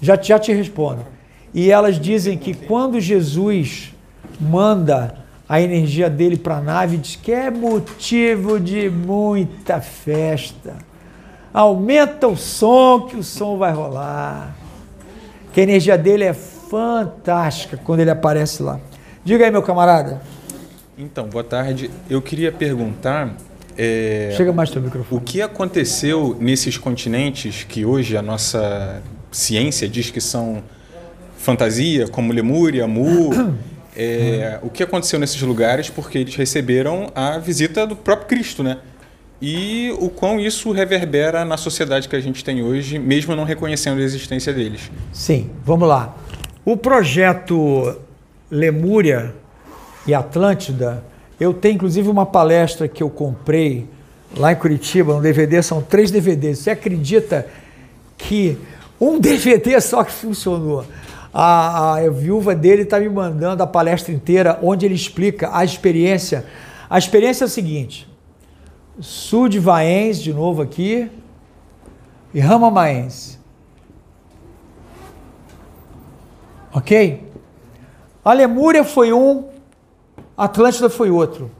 Já, 0.00 0.16
já 0.20 0.38
te 0.38 0.52
respondo. 0.52 1.04
E 1.52 1.70
elas 1.70 1.98
dizem 2.00 2.38
que 2.38 2.54
quando 2.54 3.00
Jesus 3.00 3.94
manda 4.40 5.14
a 5.48 5.60
energia 5.60 6.08
dele 6.08 6.36
para 6.36 6.58
a 6.58 6.60
nave, 6.60 6.96
diz 6.96 7.16
que 7.16 7.32
é 7.32 7.50
motivo 7.50 8.58
de 8.60 8.88
muita 8.88 9.80
festa. 9.80 10.76
Aumenta 11.52 12.28
o 12.28 12.36
som, 12.36 13.02
que 13.02 13.16
o 13.16 13.22
som 13.22 13.58
vai 13.58 13.72
rolar 13.72 14.54
que 15.52 15.60
a 15.60 15.62
energia 15.62 15.98
dele 15.98 16.24
é 16.24 16.32
fantástica 16.32 17.76
quando 17.76 18.00
ele 18.00 18.10
aparece 18.10 18.62
lá. 18.62 18.80
Diga 19.24 19.44
aí, 19.44 19.50
meu 19.50 19.62
camarada. 19.62 20.20
Então, 20.96 21.28
boa 21.28 21.44
tarde. 21.44 21.90
Eu 22.08 22.22
queria 22.22 22.52
perguntar. 22.52 23.34
É, 23.82 24.34
Chega 24.36 24.52
mais 24.52 24.68
teu 24.68 24.82
microfone. 24.82 25.18
O 25.18 25.24
que 25.24 25.40
aconteceu 25.40 26.36
nesses 26.38 26.76
continentes 26.76 27.64
que 27.64 27.82
hoje 27.82 28.14
a 28.14 28.20
nossa 28.20 29.02
ciência 29.32 29.88
diz 29.88 30.10
que 30.10 30.20
são 30.20 30.62
fantasia, 31.38 32.06
como 32.06 32.32
Lemúria, 32.32 32.86
Mu? 32.86 33.30
É, 34.02 34.60
o 34.62 34.70
que 34.70 34.84
aconteceu 34.84 35.18
nesses 35.18 35.42
lugares 35.42 35.90
porque 35.90 36.16
eles 36.16 36.36
receberam 36.36 37.10
a 37.12 37.38
visita 37.38 37.84
do 37.84 37.96
próprio 37.96 38.28
Cristo, 38.28 38.62
né? 38.62 38.78
e 39.42 39.94
o 39.98 40.08
quão 40.08 40.38
isso 40.38 40.70
reverbera 40.70 41.44
na 41.44 41.56
sociedade 41.56 42.08
que 42.08 42.14
a 42.14 42.20
gente 42.20 42.44
tem 42.44 42.62
hoje, 42.62 42.98
mesmo 42.98 43.34
não 43.34 43.42
reconhecendo 43.42 43.98
a 43.98 44.02
existência 44.02 44.52
deles. 44.52 44.90
Sim, 45.12 45.50
vamos 45.64 45.88
lá. 45.88 46.14
O 46.64 46.76
projeto 46.76 47.98
Lemúria 48.48 49.34
e 50.06 50.14
Atlântida, 50.14 51.02
eu 51.40 51.54
tenho 51.54 51.76
inclusive 51.76 52.08
uma 52.08 52.26
palestra 52.26 52.86
que 52.86 53.02
eu 53.02 53.08
comprei 53.08 53.88
lá 54.36 54.52
em 54.52 54.56
Curitiba, 54.56 55.14
um 55.14 55.20
DVD, 55.20 55.62
são 55.62 55.82
três 55.82 56.10
DVDs. 56.10 56.58
Você 56.58 56.70
acredita 56.70 57.48
que 58.18 58.58
um 59.00 59.18
DVD 59.18 59.80
só 59.80 60.04
que 60.04 60.12
funcionou? 60.12 60.84
A, 61.32 61.94
a 61.94 62.10
viúva 62.10 62.54
dele 62.54 62.82
está 62.82 63.00
me 63.00 63.08
mandando 63.08 63.62
a 63.62 63.66
palestra 63.66 64.12
inteira, 64.12 64.58
onde 64.62 64.84
ele 64.84 64.94
explica 64.94 65.48
a 65.56 65.64
experiência. 65.64 66.44
A 66.88 66.98
experiência 66.98 67.44
é 67.44 67.46
a 67.46 67.48
seguinte: 67.48 68.08
Sudvaense, 69.00 70.22
de 70.22 70.34
novo 70.34 70.60
aqui, 70.60 71.10
e 72.34 72.40
Ramamaense. 72.40 73.38
Ok? 76.72 77.24
A 78.24 78.32
Lemúria 78.32 78.84
foi 78.84 79.12
um, 79.12 79.49
Atlântida 80.44 80.88
foi 80.88 81.10
outro. 81.10 81.50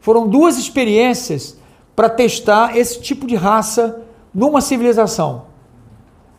Foram 0.00 0.28
duas 0.28 0.58
experiências 0.58 1.56
para 1.96 2.08
testar 2.08 2.76
esse 2.76 3.00
tipo 3.00 3.26
de 3.26 3.34
raça 3.34 4.02
numa 4.34 4.60
civilização. 4.60 5.46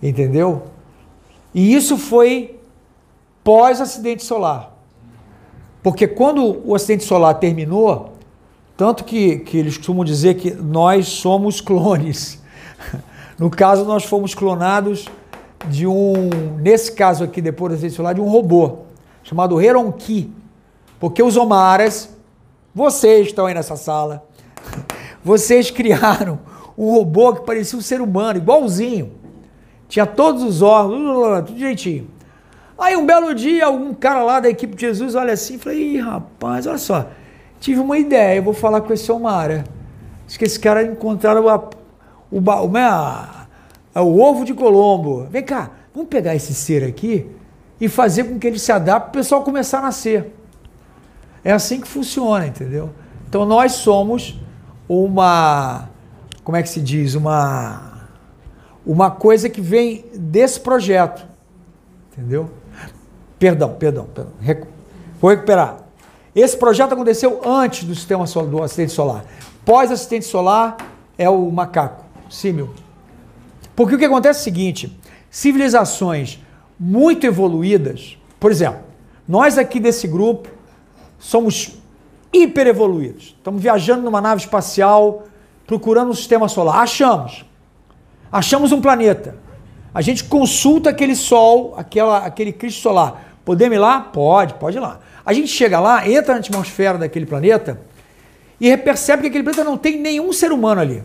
Entendeu? 0.01 0.63
E 1.53 1.73
isso 1.73 1.97
foi 1.97 2.59
pós-acidente 3.43 4.23
solar. 4.23 4.77
Porque 5.81 6.07
quando 6.07 6.61
o 6.63 6.75
acidente 6.75 7.03
solar 7.03 7.33
terminou, 7.35 8.13
tanto 8.77 9.03
que, 9.03 9.39
que 9.39 9.57
eles 9.57 9.77
costumam 9.77 10.05
dizer 10.05 10.35
que 10.35 10.51
nós 10.51 11.07
somos 11.07 11.61
clones. 11.61 12.39
No 13.39 13.49
caso, 13.49 13.85
nós 13.85 14.03
fomos 14.03 14.35
clonados 14.35 15.07
de 15.67 15.87
um, 15.87 16.29
nesse 16.59 16.91
caso 16.91 17.23
aqui, 17.23 17.41
depois 17.41 17.81
da 17.81 17.89
celular, 17.89 18.13
de 18.13 18.21
um 18.21 18.29
robô 18.29 18.79
chamado 19.23 19.59
Heronki. 19.59 20.31
Porque 21.01 21.23
os 21.23 21.35
Omaras, 21.35 22.15
vocês 22.75 23.25
estão 23.25 23.47
aí 23.47 23.55
nessa 23.55 23.75
sala, 23.75 24.23
vocês 25.25 25.71
criaram 25.71 26.39
um 26.77 26.91
robô 26.91 27.33
que 27.33 27.41
parecia 27.41 27.77
um 27.77 27.81
ser 27.81 28.01
humano, 28.01 28.37
igualzinho. 28.37 29.11
Tinha 29.89 30.05
todos 30.05 30.43
os 30.43 30.61
órgãos, 30.61 31.45
tudo 31.47 31.57
direitinho. 31.57 32.07
Aí 32.77 32.95
um 32.95 33.03
belo 33.03 33.33
dia, 33.33 33.67
um 33.67 33.95
cara 33.95 34.23
lá 34.23 34.39
da 34.39 34.49
equipe 34.49 34.75
de 34.75 34.81
Jesus 34.81 35.15
olha 35.15 35.33
assim 35.33 35.55
e 35.55 35.57
fala: 35.57 35.75
Ih, 35.75 35.97
rapaz, 35.97 36.67
olha 36.67 36.77
só, 36.77 37.07
tive 37.59 37.79
uma 37.79 37.97
ideia, 37.97 38.37
eu 38.37 38.43
vou 38.43 38.53
falar 38.53 38.81
com 38.81 38.93
esse 38.93 39.11
Omara. 39.11 39.63
Diz 40.27 40.37
que 40.37 40.45
esse 40.45 40.59
cara 40.59 40.83
encontraram 40.83 41.49
a, 41.49 41.57
o, 42.29 42.39
o, 42.39 42.77
a, 42.77 43.47
a, 43.93 44.01
o 44.03 44.21
ovo 44.21 44.45
de 44.45 44.53
Colombo. 44.53 45.25
Vem 45.31 45.41
cá, 45.41 45.71
vamos 45.95 46.09
pegar 46.09 46.35
esse 46.35 46.53
ser 46.53 46.83
aqui 46.83 47.27
e 47.79 47.89
fazer 47.89 48.25
com 48.25 48.37
que 48.37 48.45
ele 48.45 48.59
se 48.59 48.71
adapte 48.71 49.09
para 49.09 49.19
o 49.19 49.23
pessoal 49.23 49.43
começar 49.43 49.79
a 49.79 49.81
nascer. 49.81 50.40
É 51.43 51.51
assim 51.51 51.81
que 51.81 51.87
funciona, 51.87 52.45
entendeu? 52.45 52.91
Então 53.27 53.45
nós 53.45 53.73
somos 53.73 54.39
uma, 54.87 55.89
como 56.43 56.57
é 56.57 56.61
que 56.61 56.69
se 56.69 56.81
diz, 56.81 57.15
uma, 57.15 58.09
uma 58.85 59.09
coisa 59.09 59.49
que 59.49 59.61
vem 59.61 60.05
desse 60.13 60.59
projeto, 60.59 61.25
entendeu? 62.11 62.49
Perdão, 63.39 63.73
perdão, 63.73 64.05
perdão. 64.05 64.33
Vou 65.19 65.31
recuperar. 65.31 65.77
Esse 66.35 66.55
projeto 66.55 66.93
aconteceu 66.93 67.41
antes 67.45 67.83
do 67.83 67.95
sistema 67.95 68.25
do 68.25 68.63
acidente 68.63 68.91
solar. 68.91 69.25
Pós-acidente 69.65 70.25
solar 70.25 70.77
é 71.17 71.29
o 71.29 71.51
macaco, 71.51 72.05
símil. 72.29 72.69
Porque 73.75 73.95
o 73.95 73.97
que 73.97 74.05
acontece 74.05 74.39
é 74.39 74.41
o 74.41 74.43
seguinte: 74.43 74.99
civilizações 75.29 76.39
muito 76.79 77.25
evoluídas, 77.25 78.17
por 78.39 78.51
exemplo, 78.51 78.81
nós 79.27 79.57
aqui 79.57 79.79
desse 79.79 80.07
grupo 80.07 80.49
somos 81.21 81.77
hiper 82.33 82.67
evoluídos. 82.67 83.35
Estamos 83.37 83.61
viajando 83.61 84.01
numa 84.01 84.19
nave 84.19 84.41
espacial, 84.41 85.23
procurando 85.67 86.09
um 86.09 86.13
sistema 86.15 86.49
solar. 86.49 86.81
Achamos. 86.81 87.45
Achamos 88.31 88.71
um 88.71 88.81
planeta. 88.81 89.35
A 89.93 90.01
gente 90.01 90.23
consulta 90.23 90.89
aquele 90.89 91.15
sol, 91.15 91.75
aquela, 91.77 92.25
aquele 92.25 92.51
Cristo 92.51 92.81
solar. 92.81 93.35
Podemos 93.45 93.75
ir 93.75 93.79
lá? 93.79 94.01
Pode, 94.01 94.55
pode 94.55 94.77
ir 94.77 94.79
lá. 94.79 94.99
A 95.23 95.31
gente 95.31 95.49
chega 95.49 95.79
lá, 95.79 96.09
entra 96.09 96.33
na 96.33 96.39
atmosfera 96.39 96.97
daquele 96.97 97.25
planeta 97.25 97.79
e 98.59 98.75
percebe 98.75 99.21
que 99.21 99.27
aquele 99.27 99.43
planeta 99.43 99.63
não 99.63 99.77
tem 99.77 99.99
nenhum 99.99 100.33
ser 100.33 100.51
humano 100.51 100.81
ali. 100.81 101.03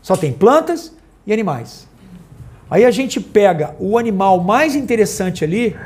Só 0.00 0.16
tem 0.16 0.32
plantas 0.32 0.94
e 1.26 1.32
animais. 1.32 1.88
Aí 2.70 2.84
a 2.84 2.90
gente 2.90 3.20
pega 3.20 3.74
o 3.80 3.98
animal 3.98 4.40
mais 4.40 4.76
interessante 4.76 5.42
ali 5.42 5.76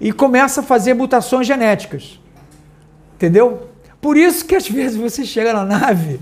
e 0.00 0.12
começa 0.12 0.60
a 0.60 0.62
fazer 0.62 0.94
mutações 0.94 1.46
genéticas. 1.46 2.20
Entendeu? 3.24 3.70
Por 4.02 4.18
isso 4.18 4.44
que 4.44 4.54
às 4.54 4.68
vezes 4.68 4.98
você 4.98 5.24
chega 5.24 5.54
na 5.54 5.64
nave, 5.64 6.20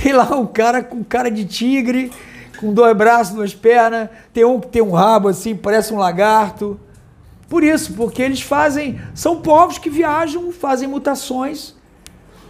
tem 0.00 0.12
lá 0.12 0.36
um 0.36 0.46
cara 0.46 0.80
com 0.80 1.02
cara 1.02 1.28
de 1.28 1.44
tigre, 1.44 2.12
com 2.60 2.72
dois 2.72 2.96
braços, 2.96 3.34
duas 3.34 3.52
pernas, 3.52 4.08
tem 4.32 4.44
um 4.44 4.60
que 4.60 4.68
tem 4.68 4.80
um 4.80 4.92
rabo 4.92 5.26
assim, 5.26 5.56
parece 5.56 5.92
um 5.92 5.96
lagarto. 5.96 6.78
Por 7.48 7.64
isso, 7.64 7.94
porque 7.94 8.22
eles 8.22 8.40
fazem. 8.40 9.00
São 9.12 9.42
povos 9.42 9.76
que 9.76 9.90
viajam, 9.90 10.52
fazem 10.52 10.86
mutações. 10.86 11.74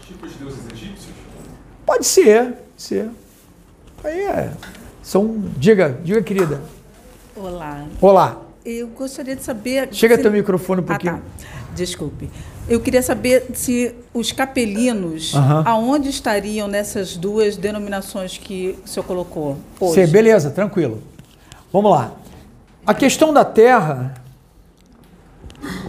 Tipos 0.06 0.32
de 0.32 0.39
deuses 0.40 0.60
egípcios? 0.70 1.14
Pode 1.86 2.05
ser, 2.05 2.43
pode 2.43 2.59
ser. 2.77 3.10
Aí 4.05 4.20
é. 4.20 4.52
São. 5.02 5.43
Diga, 5.56 5.98
diga, 6.05 6.23
querida. 6.23 6.60
Olá. 7.35 7.86
Olá. 8.02 8.43
Eu 8.62 8.89
gostaria 8.89 9.35
de 9.35 9.43
saber. 9.43 9.89
Chega 9.90 10.16
se... 10.16 10.23
teu 10.23 10.31
microfone 10.31 10.82
um 10.82 10.85
pouquinho. 10.85 11.14
Ah, 11.14 11.40
tá. 11.40 11.66
Desculpe. 11.77 12.31
Eu 12.69 12.81
queria 12.81 13.03
saber 13.03 13.51
se 13.55 13.94
os 14.12 14.32
capelinos, 14.32 15.35
uhum. 15.35 15.62
aonde 15.65 16.09
estariam 16.09 16.66
nessas 16.66 17.16
duas 17.16 17.57
denominações 17.57 18.39
que 18.39 18.78
o 18.85 18.89
senhor 18.89 19.05
colocou 19.05 19.59
hoje? 19.78 20.07
Sim, 20.07 20.11
beleza, 20.11 20.51
tranquilo. 20.51 21.03
Vamos 21.73 21.90
lá. 21.90 22.12
A 22.86 22.94
questão 22.94 23.32
da 23.32 23.44
terra 23.44 24.15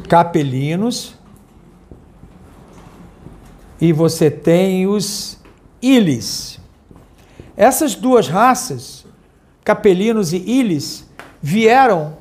capelinos 0.08 1.16
e 3.80 3.94
você 3.94 4.30
tem 4.32 4.88
os 4.88 5.38
ilis. 5.82 6.60
Essas 7.56 7.96
duas 7.96 8.28
raças, 8.28 9.06
capelinos 9.64 10.34
e 10.34 10.38
ilis, 10.38 11.06
vieram 11.42 12.18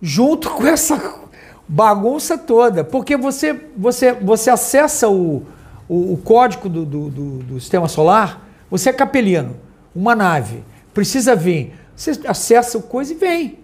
junto 0.00 0.50
com 0.50 0.66
essa 0.66 1.21
bagunça 1.72 2.36
toda, 2.36 2.84
porque 2.84 3.16
você, 3.16 3.58
você, 3.74 4.12
você 4.12 4.50
acessa 4.50 5.08
o, 5.08 5.42
o, 5.88 6.12
o 6.12 6.18
código 6.18 6.68
do, 6.68 6.84
do, 6.84 7.08
do, 7.08 7.38
do 7.38 7.60
sistema 7.60 7.88
solar, 7.88 8.46
você 8.70 8.90
é 8.90 8.92
capelino, 8.92 9.56
uma 9.96 10.14
nave, 10.14 10.62
precisa 10.92 11.34
vir, 11.34 11.72
você 11.96 12.10
acessa 12.26 12.76
o 12.76 12.82
coisa 12.82 13.14
e 13.14 13.16
vem. 13.16 13.58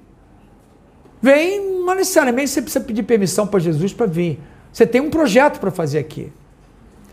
Vem, 1.20 1.82
mas 1.84 1.98
necessariamente 1.98 2.48
você 2.48 2.62
precisa 2.62 2.82
pedir 2.82 3.02
permissão 3.02 3.46
para 3.46 3.60
Jesus 3.60 3.92
para 3.92 4.06
vir. 4.06 4.40
Você 4.72 4.86
tem 4.86 5.02
um 5.02 5.10
projeto 5.10 5.60
para 5.60 5.70
fazer 5.70 5.98
aqui. 5.98 6.32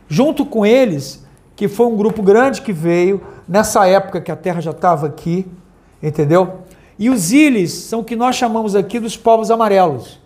Junto 0.08 0.46
com 0.46 0.66
eles, 0.66 1.26
que 1.58 1.68
foi 1.68 1.88
um 1.88 1.98
grupo 1.98 2.24
grande 2.24 2.62
que 2.62 2.72
veio 2.72 3.22
nessa 3.46 3.86
época 3.86 4.22
que 4.22 4.32
a 4.32 4.36
terra 4.36 4.62
já 4.62 4.72
estava 4.72 5.08
aqui, 5.08 5.46
entendeu? 6.02 6.62
E 6.98 7.10
os 7.10 7.34
ilhas 7.34 7.72
são 7.74 8.00
o 8.00 8.04
que 8.06 8.16
nós 8.16 8.38
chamamos 8.38 8.78
aqui 8.78 8.98
dos 8.98 9.18
povos 9.18 9.52
amarelos. 9.52 10.24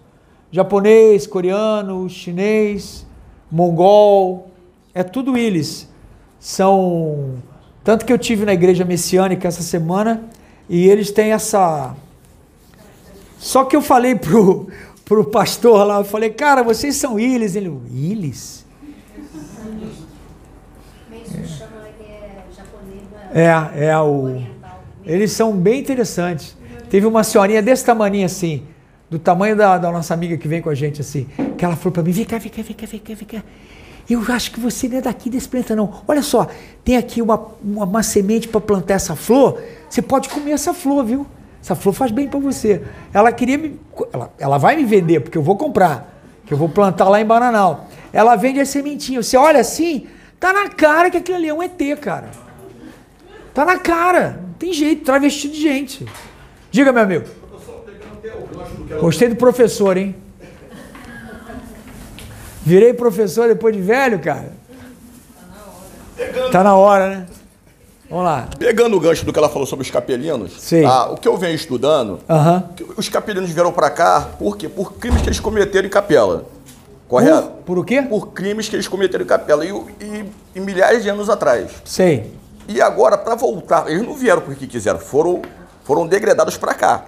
Japonês, 0.52 1.28
coreano, 1.28 2.10
chinês, 2.10 3.06
mongol, 3.52 4.50
é 4.94 5.04
tudo 5.04 5.38
ilhas. 5.38 5.88
São 6.40 7.36
tanto 7.84 8.06
que 8.06 8.14
eu 8.14 8.18
tive 8.18 8.46
na 8.46 8.54
igreja 8.54 8.86
messiânica 8.86 9.48
essa 9.48 9.62
semana 9.62 10.24
e 10.68 10.88
eles 10.88 11.12
têm 11.12 11.32
essa 11.32 11.96
só 13.40 13.64
que 13.64 13.76
eu 13.76 13.82
falei 13.82 14.16
pro, 14.16 14.68
pro 15.06 15.24
pastor 15.24 15.88
lá, 15.88 16.00
eu 16.00 16.04
falei, 16.04 16.30
cara, 16.30 16.62
vocês 16.62 16.96
são 16.98 17.18
ilhas. 17.18 17.56
Ele? 17.56 17.72
É, 23.34 23.46
é, 23.76 23.86
é 23.86 24.00
o. 24.00 24.42
Eles 25.06 25.32
são 25.32 25.54
bem 25.54 25.80
interessantes. 25.80 26.56
Teve 26.90 27.06
uma 27.06 27.24
senhorinha 27.24 27.62
desse 27.62 27.86
tamanho 27.86 28.26
assim, 28.26 28.64
do 29.10 29.18
tamanho 29.18 29.56
da, 29.56 29.78
da 29.78 29.92
nossa 29.92 30.14
amiga 30.14 30.38
que 30.38 30.48
vem 30.48 30.62
com 30.62 30.70
a 30.70 30.76
gente 30.76 31.02
assim, 31.02 31.28
que 31.58 31.66
ela 31.66 31.76
falou 31.76 31.92
para 31.92 32.04
mim: 32.04 32.12
vem 32.12 32.26
cá, 32.26 32.38
vem 32.38 32.52
cá, 32.52 32.62
vem 32.62 32.76
cá, 32.76 32.86
vem 32.86 33.00
cá, 33.00 33.14
vem 33.14 33.28
cá. 33.28 33.44
Eu 34.10 34.24
acho 34.30 34.52
que 34.52 34.60
você 34.60 34.88
não 34.88 34.98
é 34.98 35.02
daqui 35.02 35.30
desse 35.30 35.48
planeta, 35.48 35.76
não. 35.76 36.02
Olha 36.08 36.24
só, 36.24 36.48
tem 36.84 36.98
aqui 36.98 37.22
uma, 37.22 37.40
uma, 37.64 37.86
uma 37.86 38.04
semente 38.04 38.48
para 38.48 38.60
plantar 38.60 38.96
essa 38.96 39.16
flor. 39.16 39.62
Você 39.88 40.02
pode 40.02 40.30
comer 40.30 40.52
essa 40.52 40.74
flor, 40.74 41.06
viu? 41.06 41.28
Essa 41.62 41.76
flor 41.76 41.94
faz 41.94 42.12
bem 42.12 42.28
para 42.28 42.40
você. 42.40 42.82
Ela 43.14 43.32
queria 43.32 43.58
me. 43.58 43.80
Ela, 44.12 44.34
ela 44.40 44.58
vai 44.58 44.76
me 44.76 44.86
vender, 44.86 45.20
porque 45.20 45.38
eu 45.38 45.44
vou 45.44 45.56
comprar. 45.56 46.20
Que 46.46 46.54
eu 46.54 46.58
vou 46.58 46.68
plantar 46.68 47.08
lá 47.08 47.22
em 47.22 47.26
Bananal. 47.26 47.88
Ela 48.12 48.36
vende 48.36 48.60
as 48.60 48.70
sementinhas. 48.70 49.28
Você 49.28 49.38
olha 49.38 49.60
assim, 49.60 50.08
tá 50.40 50.52
na 50.52 50.70
cara 50.70 51.12
que 51.12 51.18
aquilo 51.18 51.38
ali 51.38 51.48
é 51.48 51.54
um 51.54 51.62
ET, 51.62 51.80
cara. 52.02 52.30
Tá 53.54 53.64
na 53.64 53.78
cara. 53.78 54.42
Não 54.42 54.54
tem 54.54 54.74
jeito, 54.74 55.04
travesti 55.04 55.50
de 55.50 55.62
gente. 55.62 56.06
Diga, 56.72 56.92
meu 56.92 57.04
amigo. 57.04 57.39
Gostei 59.00 59.30
do 59.30 59.36
professor, 59.36 59.98
hein? 59.98 60.16
Virei 62.66 62.94
professor 62.94 63.48
depois 63.48 63.76
de 63.76 63.82
velho, 63.82 64.20
cara. 64.20 64.52
Tá 66.52 66.64
na 66.64 66.76
hora, 66.76 67.10
né? 67.10 67.26
Vamos 68.10 68.26
lá. 68.26 68.50
Pegando 68.58 68.98
o 68.98 69.00
gancho 69.00 69.24
do 69.24 69.32
que 69.32 69.38
ela 69.38 69.50
falou 69.50 69.68
sobre 69.68 69.86
os 69.86 69.92
capelinos, 69.92 70.60
Sim. 70.60 70.82
Tá, 70.82 71.12
o 71.12 71.18
que 71.18 71.28
eu 71.28 71.38
venho 71.38 71.56
estudando, 71.56 72.20
os 72.98 73.08
capelinos 73.08 73.52
vieram 73.52 73.72
para 73.72 73.90
cá 73.90 74.30
por 74.38 74.58
quê? 74.58 74.68
Por 74.68 74.94
crimes 74.94 75.22
que 75.22 75.28
eles 75.28 75.40
cometeram 75.40 75.88
em 75.88 75.92
capela. 75.92 76.46
Correto? 77.08 77.48
Por, 77.48 77.64
por 77.66 77.78
o 77.80 77.84
quê? 77.84 78.02
Por 78.02 78.28
crimes 78.34 78.68
que 78.68 78.76
eles 78.76 78.88
cometeram 78.88 79.24
em 79.24 79.28
capela. 79.28 79.64
E, 79.64 79.70
e, 79.70 80.26
e 80.56 80.60
milhares 80.60 81.04
de 81.04 81.10
anos 81.10 81.30
atrás. 81.30 81.72
Sei. 81.86 82.34
E 82.68 82.82
agora, 82.82 83.18
para 83.18 83.36
voltar, 83.36 83.90
eles 83.90 84.04
não 84.06 84.14
vieram 84.14 84.42
porque 84.42 84.68
quiseram, 84.68 85.00
foram, 85.00 85.42
foram 85.84 86.06
degradados 86.06 86.58
para 86.58 86.74
cá. 86.74 87.06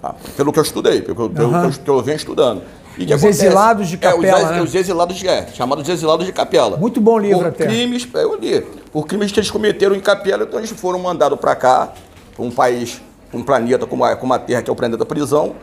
Tá? 0.00 0.14
Pelo 0.36 0.52
que 0.52 0.58
eu 0.58 0.62
estudei, 0.62 1.02
pelo, 1.02 1.24
uhum. 1.24 1.28
pelo 1.30 1.72
que 1.72 1.90
eu 1.90 2.02
venho 2.02 2.16
estudando. 2.16 2.62
E 2.96 3.04
os 3.04 3.12
acontece? 3.12 3.46
exilados 3.46 3.88
de 3.88 3.96
capela. 3.96 4.38
É, 4.38 4.44
os, 4.44 4.50
né? 4.50 4.62
os 4.62 4.74
exilados 4.74 5.16
de, 5.16 5.28
é, 5.28 5.46
chamados 5.54 5.88
exilados 5.88 6.26
de 6.26 6.32
capela. 6.32 6.76
Muito 6.76 7.00
bom 7.00 7.18
livro 7.18 7.38
por 7.38 7.46
até. 7.48 7.66
crimes, 7.66 8.08
eu 8.14 8.36
li, 8.36 8.60
por 8.92 9.06
crimes 9.06 9.30
que 9.30 9.38
eles 9.38 9.50
cometeram 9.50 9.94
em 9.94 10.00
capela, 10.00 10.44
então 10.44 10.58
eles 10.58 10.70
foram 10.70 10.98
mandados 10.98 11.38
para 11.38 11.54
cá, 11.54 11.92
para 12.34 12.44
um 12.44 12.50
país, 12.50 13.00
um 13.32 13.42
planeta 13.42 13.86
como 13.86 14.04
a, 14.04 14.16
como 14.16 14.32
a 14.34 14.38
Terra, 14.38 14.62
que 14.62 14.70
é 14.70 14.72
o 14.72 14.76
planeta 14.76 14.98
da 14.98 15.06
prisão, 15.06 15.54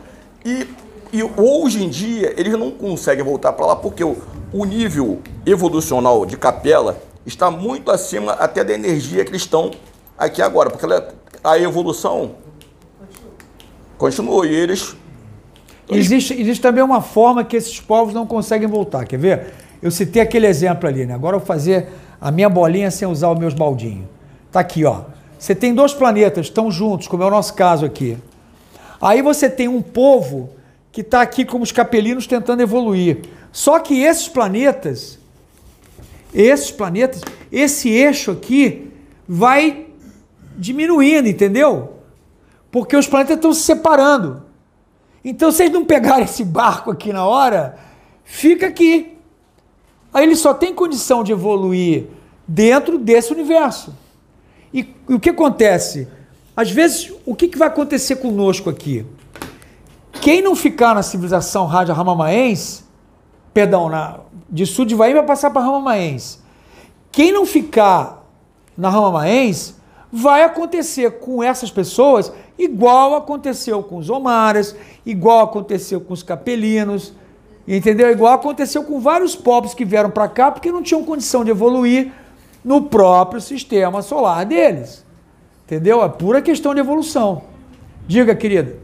e, 0.44 0.66
e 1.12 1.22
hoje 1.22 1.84
em 1.84 1.90
dia 1.90 2.32
eles 2.36 2.52
não 2.54 2.70
conseguem 2.70 3.24
voltar 3.24 3.52
para 3.52 3.66
lá 3.66 3.76
porque 3.76 4.02
o, 4.02 4.16
o 4.52 4.64
nível 4.64 5.20
evolucional 5.44 6.24
de 6.24 6.36
capela 6.36 6.96
está 7.26 7.50
muito 7.50 7.90
acima 7.90 8.32
até 8.32 8.64
da 8.64 8.72
energia 8.72 9.24
que 9.24 9.30
eles 9.30 9.42
estão 9.42 9.70
aqui 10.16 10.40
agora, 10.40 10.70
porque 10.70 10.86
ela, 10.86 11.08
a 11.44 11.58
evolução 11.58 12.45
Continuou. 13.98 14.44
E 14.44 14.54
eles. 14.54 14.96
Existe, 15.88 16.34
existe 16.34 16.60
também 16.60 16.82
uma 16.82 17.00
forma 17.00 17.44
que 17.44 17.56
esses 17.56 17.80
povos 17.80 18.12
não 18.12 18.26
conseguem 18.26 18.66
voltar. 18.66 19.04
Quer 19.06 19.18
ver? 19.18 19.54
Eu 19.80 19.90
citei 19.90 20.20
aquele 20.20 20.46
exemplo 20.46 20.88
ali, 20.88 21.06
né? 21.06 21.14
Agora 21.14 21.36
eu 21.36 21.40
vou 21.40 21.46
fazer 21.46 21.88
a 22.20 22.30
minha 22.30 22.48
bolinha 22.48 22.90
sem 22.90 23.06
usar 23.06 23.30
os 23.30 23.38
meus 23.38 23.54
baldinhos. 23.54 24.06
Tá 24.50 24.60
aqui, 24.60 24.84
ó. 24.84 25.02
Você 25.38 25.54
tem 25.54 25.74
dois 25.74 25.92
planetas, 25.92 26.46
estão 26.46 26.70
juntos, 26.70 27.06
como 27.06 27.22
é 27.22 27.26
o 27.26 27.30
nosso 27.30 27.54
caso 27.54 27.84
aqui. 27.84 28.16
Aí 29.00 29.22
você 29.22 29.48
tem 29.48 29.68
um 29.68 29.82
povo 29.82 30.50
que 30.90 31.02
está 31.02 31.20
aqui 31.20 31.44
como 31.44 31.62
os 31.62 31.72
capelinos 31.72 32.26
tentando 32.26 32.62
evoluir. 32.62 33.20
Só 33.52 33.78
que 33.78 34.02
esses 34.02 34.28
planetas, 34.28 35.18
esses 36.32 36.70
planetas, 36.70 37.20
esse 37.52 37.90
eixo 37.90 38.30
aqui 38.30 38.90
vai 39.28 39.86
diminuindo, 40.56 41.28
entendeu? 41.28 41.95
Porque 42.70 42.96
os 42.96 43.06
planetas 43.06 43.36
estão 43.36 43.52
se 43.52 43.62
separando. 43.62 44.42
Então, 45.24 45.50
se 45.50 45.64
eles 45.64 45.72
não 45.72 45.84
pegarem 45.84 46.24
esse 46.24 46.44
barco 46.44 46.90
aqui 46.90 47.12
na 47.12 47.24
hora, 47.24 47.76
fica 48.24 48.66
aqui. 48.66 49.16
Aí 50.12 50.24
ele 50.24 50.36
só 50.36 50.54
tem 50.54 50.74
condição 50.74 51.22
de 51.22 51.32
evoluir 51.32 52.06
dentro 52.46 52.98
desse 52.98 53.32
universo. 53.32 53.94
E, 54.72 54.94
e 55.08 55.14
o 55.14 55.20
que 55.20 55.30
acontece? 55.30 56.08
Às 56.56 56.70
vezes, 56.70 57.12
o 57.24 57.34
que, 57.34 57.48
que 57.48 57.58
vai 57.58 57.68
acontecer 57.68 58.16
conosco 58.16 58.70
aqui? 58.70 59.04
Quem 60.20 60.42
não 60.42 60.56
ficar 60.56 60.94
na 60.94 61.02
civilização 61.02 61.66
rádio 61.66 61.94
ramamaense, 61.94 62.84
perdão, 63.52 63.88
na, 63.88 64.20
de 64.50 64.94
Bahia 64.94 65.14
vai 65.14 65.24
passar 65.24 65.50
para 65.50 65.62
ramamaense. 65.62 66.38
Quem 67.12 67.32
não 67.32 67.46
ficar 67.46 68.26
na 68.76 68.90
ramamaense, 68.90 69.75
vai 70.12 70.42
acontecer 70.42 71.18
com 71.18 71.42
essas 71.42 71.70
pessoas 71.70 72.32
igual 72.58 73.14
aconteceu 73.14 73.82
com 73.82 73.96
os 73.96 74.08
omaras, 74.08 74.74
igual 75.04 75.44
aconteceu 75.44 76.00
com 76.00 76.14
os 76.14 76.22
capelinos, 76.22 77.12
entendeu? 77.66 78.10
Igual 78.10 78.34
aconteceu 78.34 78.84
com 78.84 79.00
vários 79.00 79.36
povos 79.36 79.74
que 79.74 79.84
vieram 79.84 80.10
para 80.10 80.28
cá 80.28 80.50
porque 80.50 80.72
não 80.72 80.82
tinham 80.82 81.04
condição 81.04 81.44
de 81.44 81.50
evoluir 81.50 82.12
no 82.64 82.82
próprio 82.82 83.40
sistema 83.40 84.02
solar 84.02 84.44
deles. 84.46 85.04
Entendeu? 85.64 86.02
É 86.02 86.08
pura 86.08 86.40
questão 86.40 86.72
de 86.72 86.80
evolução. 86.80 87.42
Diga, 88.06 88.34
querida. 88.34 88.78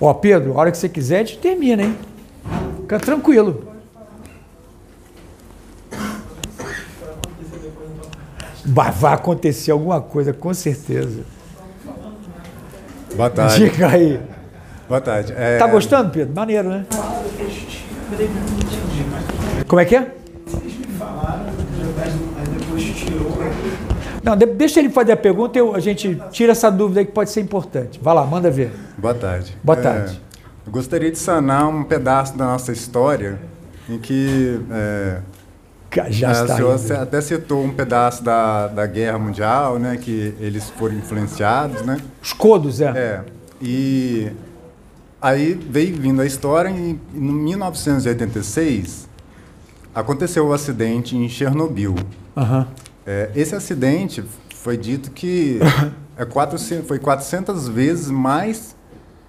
Ó, 0.00 0.14
Pedro, 0.14 0.54
a 0.54 0.60
hora 0.60 0.70
que 0.70 0.78
você 0.78 0.88
quiser, 0.88 1.20
a 1.20 1.24
gente 1.24 1.38
termina, 1.38 1.82
hein? 1.82 1.98
Fica 2.80 2.98
tranquilo. 2.98 3.68
Vai, 8.72 9.14
acontecer 9.14 9.70
alguma 9.72 10.00
coisa, 10.00 10.32
com 10.32 10.52
certeza. 10.54 11.22
Boa 13.16 13.28
tarde. 13.28 13.68
Diga 13.70 13.88
aí. 13.88 14.20
Boa 14.88 15.00
tarde. 15.00 15.32
É... 15.36 15.58
Tá 15.58 15.66
gostando, 15.66 16.10
Pedro? 16.10 16.34
Maneiro, 16.34 16.68
né? 16.68 16.86
Como 19.66 19.80
é 19.80 19.84
que 19.84 19.96
é? 19.96 20.14
Não, 24.22 24.36
de- 24.36 24.46
deixa 24.46 24.78
ele 24.80 24.90
fazer 24.90 25.12
a 25.12 25.16
pergunta 25.16 25.58
e 25.58 25.62
a 25.74 25.80
gente 25.80 26.20
tira 26.30 26.52
essa 26.52 26.70
dúvida 26.70 27.00
aí 27.00 27.06
que 27.06 27.12
pode 27.12 27.30
ser 27.30 27.40
importante. 27.40 27.98
Vai 28.02 28.14
lá, 28.14 28.24
manda 28.24 28.50
ver. 28.50 28.70
Boa 28.98 29.14
tarde. 29.14 29.56
Boa 29.64 29.78
É, 29.78 29.82
tarde. 29.82 30.20
eu 30.66 30.70
gostaria 30.72 31.10
de 31.10 31.18
sanar 31.18 31.66
um 31.68 31.82
pedaço 31.82 32.36
da 32.36 32.44
nossa 32.44 32.70
história 32.70 33.38
em 33.88 33.98
que 33.98 34.60
é, 34.70 35.20
Já 36.10 36.28
é, 36.28 36.32
está 36.32 36.44
o 36.54 36.56
senhor 36.56 36.72
aí. 36.72 36.78
c- 36.78 36.92
até 36.94 37.20
citou 37.20 37.64
um 37.64 37.72
pedaço 37.72 38.22
da, 38.22 38.68
da 38.68 38.86
Guerra 38.86 39.18
Mundial, 39.18 39.78
né, 39.78 39.96
que 39.96 40.34
eles 40.40 40.70
foram 40.70 40.94
influenciados, 40.96 41.82
né? 41.82 41.96
Os 42.22 42.32
codos, 42.32 42.80
é. 42.80 42.88
É. 42.90 43.20
E 43.60 44.30
aí 45.20 45.54
veio 45.54 45.96
vindo 45.96 46.20
a 46.22 46.26
história 46.26 46.70
e 46.70 46.98
em 47.14 47.20
1986 47.20 49.08
aconteceu 49.94 50.46
o 50.46 50.52
acidente 50.52 51.16
em 51.16 51.28
Chernobyl. 51.28 51.94
Aham. 52.36 52.66
É, 53.06 53.30
esse 53.34 53.54
acidente 53.54 54.22
foi 54.54 54.76
dito 54.76 55.10
que 55.10 55.58
é 56.16 56.24
400, 56.24 56.86
foi 56.86 56.98
400 56.98 57.68
vezes 57.68 58.10
mais 58.10 58.76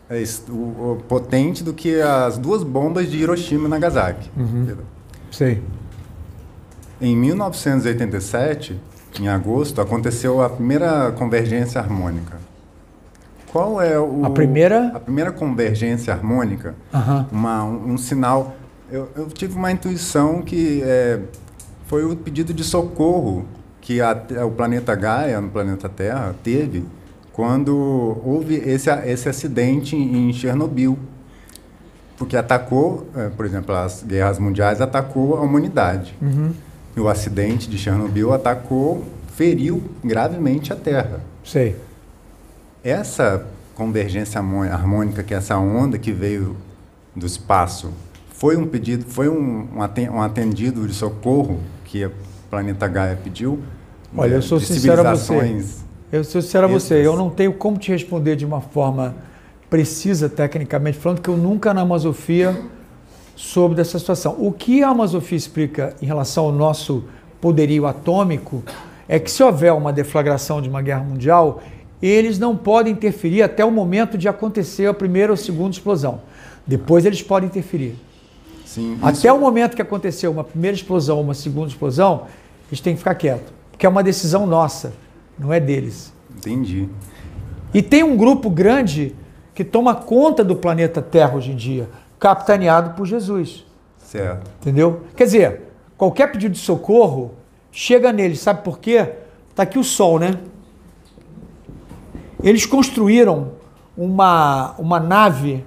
é, 0.09 0.21
o- 0.49 0.53
o 0.99 1.03
potente 1.07 1.63
do 1.63 1.73
que 1.73 1.99
as 2.01 2.38
duas 2.38 2.63
bombas 2.63 3.09
de 3.09 3.17
Hiroshima 3.17 3.67
e 3.67 3.69
Nagasaki. 3.69 4.29
Sei. 5.31 5.61
Em 7.02 7.15
1987, 7.15 8.80
em 9.19 9.28
agosto, 9.28 9.82
aconteceu 9.82 10.40
a 10.40 10.49
primeira 10.49 11.11
convergência 11.14 11.82
harmônica. 11.82 12.38
Qual 13.52 13.82
é 13.82 13.99
o 13.99 14.23
A 14.23 14.30
primeira? 14.30 14.91
a 14.94 14.99
primeira 14.99 15.32
convergência 15.32 16.14
harmônica? 16.14 16.76
Uma, 17.32 17.64
um, 17.64 17.94
um 17.94 17.98
sinal. 17.98 18.56
Eu, 18.91 19.10
eu 19.15 19.26
tive 19.28 19.56
uma 19.56 19.72
intuição 19.72 20.44
que 20.44 20.84
é, 20.84 21.19
foi 21.88 22.06
o 22.06 22.15
pedido 22.15 22.53
de 22.53 22.64
socorro 22.64 23.45
que 23.82 23.99
a 23.99 24.15
o 24.45 24.52
planeta 24.52 24.94
Gaia, 24.94 25.41
no 25.41 25.49
planeta 25.49 25.90
Terra, 25.90 26.36
teve 26.44 26.86
quando 27.34 28.22
houve 28.23 28.56
esse, 28.56 28.91
esse 28.91 29.28
acidente 29.28 29.95
em 29.95 30.32
Chernobyl. 30.32 30.99
Porque 32.15 32.38
atacou, 32.38 33.07
é, 33.15 33.30
por 33.30 33.44
exemplo, 33.48 33.73
as 33.73 34.03
guerras 34.03 34.38
mundiais 34.38 34.80
atacou 34.80 35.36
a 35.36 35.41
humanidade. 35.41 36.15
E 36.22 36.70
o 36.99 37.07
acidente 37.07 37.69
de 37.69 37.77
Chernobyl 37.77 38.34
atacou, 38.34 39.03
feriu 39.35 39.81
gravemente 40.03 40.73
a 40.73 40.76
Terra. 40.76 41.22
Sei. 41.43 41.76
Essa 42.84 43.45
convergência 43.76 44.39
harmô- 44.39 44.63
harmônica, 44.63 45.23
que 45.23 45.34
é 45.34 45.38
essa 45.38 45.57
onda 45.57 45.97
que 45.97 46.11
veio 46.11 46.55
do 47.15 47.26
espaço, 47.26 47.91
foi 48.34 48.57
um 48.57 48.65
pedido, 48.65 49.05
foi 49.07 49.30
um, 49.30 49.68
um 49.76 49.81
aten- 49.81 50.09
atendido 50.19 50.88
de 50.88 50.93
socorro 50.93 51.59
que 51.85 52.05
o 52.05 52.11
planeta 52.49 52.88
Gaia 52.88 53.18
pediu. 53.23 53.59
Olha, 54.15 54.35
eu 54.35 54.41
sou 54.41 54.59
sincero 54.59 55.07
a 55.07 55.15
você. 55.15 55.63
Eu 56.11 56.23
sou 56.23 56.41
sincero 56.41 56.65
a 56.65 56.68
você, 56.69 56.95
eu 57.05 57.15
não 57.15 57.30
tenho 57.30 57.53
como 57.53 57.77
te 57.77 57.91
responder 57.91 58.35
de 58.35 58.45
uma 58.45 58.59
forma 58.59 59.15
precisa, 59.69 60.27
tecnicamente 60.27 60.97
falando, 60.97 61.22
que 61.22 61.30
eu 61.30 61.38
nunca 61.38 61.73
na 61.73 61.81
Amazofia 61.81 62.59
soube 63.41 63.73
dessa 63.76 63.97
situação. 63.97 64.35
O 64.38 64.51
que 64.51 64.84
a 64.84 64.89
Amazofia 64.89 65.38
explica 65.38 65.95
em 66.01 66.05
relação 66.05 66.45
ao 66.45 66.51
nosso 66.51 67.03
poderio 67.41 67.88
atômico 67.88 68.63
é 69.09 69.19
que 69.19 69.30
se 69.31 69.41
houver 69.43 69.73
uma 69.73 69.91
deflagração 69.91 70.61
de 70.61 70.69
uma 70.69 70.81
guerra 70.81 71.03
mundial, 71.03 71.61
eles 72.01 72.38
não 72.38 72.55
podem 72.55 72.93
interferir 72.93 73.41
até 73.41 73.65
o 73.65 73.72
momento 73.72 74.18
de 74.18 74.27
acontecer 74.27 74.85
a 74.85 74.93
primeira 74.93 75.34
ou 75.34 75.38
segunda 75.38 75.72
explosão. 75.72 76.22
Depois 76.65 77.03
eles 77.05 77.22
podem 77.23 77.49
interferir. 77.49 77.95
Sim, 78.65 78.93
isso- 78.93 79.05
Até 79.05 79.34
o 79.34 79.39
momento 79.39 79.76
que 79.76 79.81
aconteceu 79.81 80.31
uma 80.31 80.43
primeira 80.43 80.76
explosão, 80.77 81.19
uma 81.19 81.34
segunda 81.34 81.68
explosão, 81.68 82.27
eles 82.69 82.80
têm 82.80 82.93
que 82.93 82.99
ficar 82.99 83.15
quietos. 83.15 83.51
Porque 83.72 83.85
é 83.85 83.89
uma 83.89 84.03
decisão 84.03 84.45
nossa, 84.45 84.93
não 85.38 85.51
é 85.51 85.59
deles. 85.59 86.13
Entendi. 86.38 86.88
E 87.73 87.81
tem 87.81 88.03
um 88.03 88.15
grupo 88.15 88.49
grande 88.49 89.15
que 89.53 89.63
toma 89.63 89.93
conta 89.95 90.43
do 90.43 90.55
planeta 90.55 91.01
Terra 91.01 91.35
hoje 91.35 91.51
em 91.51 91.55
dia, 91.55 91.89
capitaneado 92.22 92.91
por 92.91 93.06
Jesus. 93.07 93.65
Certo. 93.98 94.49
Entendeu? 94.61 95.02
Quer 95.18 95.26
dizer, 95.26 95.61
qualquer 95.98 96.31
pedido 96.31 96.53
de 96.53 96.60
socorro 96.60 97.34
chega 97.72 98.14
neles, 98.14 98.39
sabe 98.39 98.64
por 98.64 98.77
quê? 98.80 99.15
Tá 99.56 99.64
aqui 99.64 99.80
o 99.80 99.84
Sol, 99.84 100.19
né? 100.19 100.39
Eles 102.43 102.65
construíram 102.65 103.53
uma, 103.98 104.76
uma 104.77 104.99
nave 104.99 105.65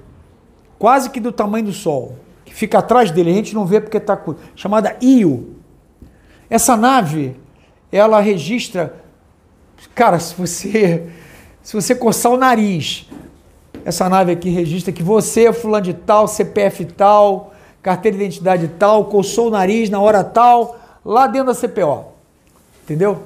quase 0.78 1.10
que 1.10 1.18
do 1.18 1.32
tamanho 1.32 1.66
do 1.66 1.72
Sol, 1.72 2.16
que 2.44 2.54
fica 2.54 2.78
atrás 2.78 3.10
dele, 3.10 3.30
a 3.30 3.34
gente 3.34 3.54
não 3.54 3.66
vê 3.66 3.80
porque 3.80 3.96
está 3.96 4.18
chamada 4.54 4.96
Io. 5.02 5.56
Essa 6.48 6.76
nave, 6.76 7.36
ela 7.90 8.20
registra, 8.20 8.94
cara, 9.94 10.20
se 10.20 10.34
você 10.34 11.10
se 11.64 11.74
você 11.74 11.94
coçar 11.94 12.30
o 12.30 12.36
nariz, 12.36 13.08
essa 13.84 14.08
nave 14.08 14.32
aqui 14.32 14.48
registra 14.48 14.92
que 14.92 15.02
você 15.02 15.46
é 15.46 15.52
fulano 15.52 15.84
de 15.84 15.94
tal, 15.94 16.26
CPF 16.26 16.84
tal, 16.86 17.52
carteira 17.82 18.16
de 18.16 18.24
identidade 18.24 18.68
tal, 18.78 19.04
coçou 19.06 19.48
o 19.48 19.50
nariz 19.50 19.90
na 19.90 20.00
hora 20.00 20.24
tal, 20.24 20.78
lá 21.04 21.26
dentro 21.26 21.52
da 21.52 21.54
CPO. 21.54 22.06
Entendeu? 22.84 23.22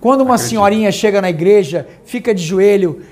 Quando 0.00 0.20
uma 0.20 0.36
senhorinha 0.38 0.92
chega 0.92 1.20
na 1.22 1.30
igreja, 1.30 1.88
fica 2.04 2.34
de 2.34 2.42
joelho, 2.42 3.02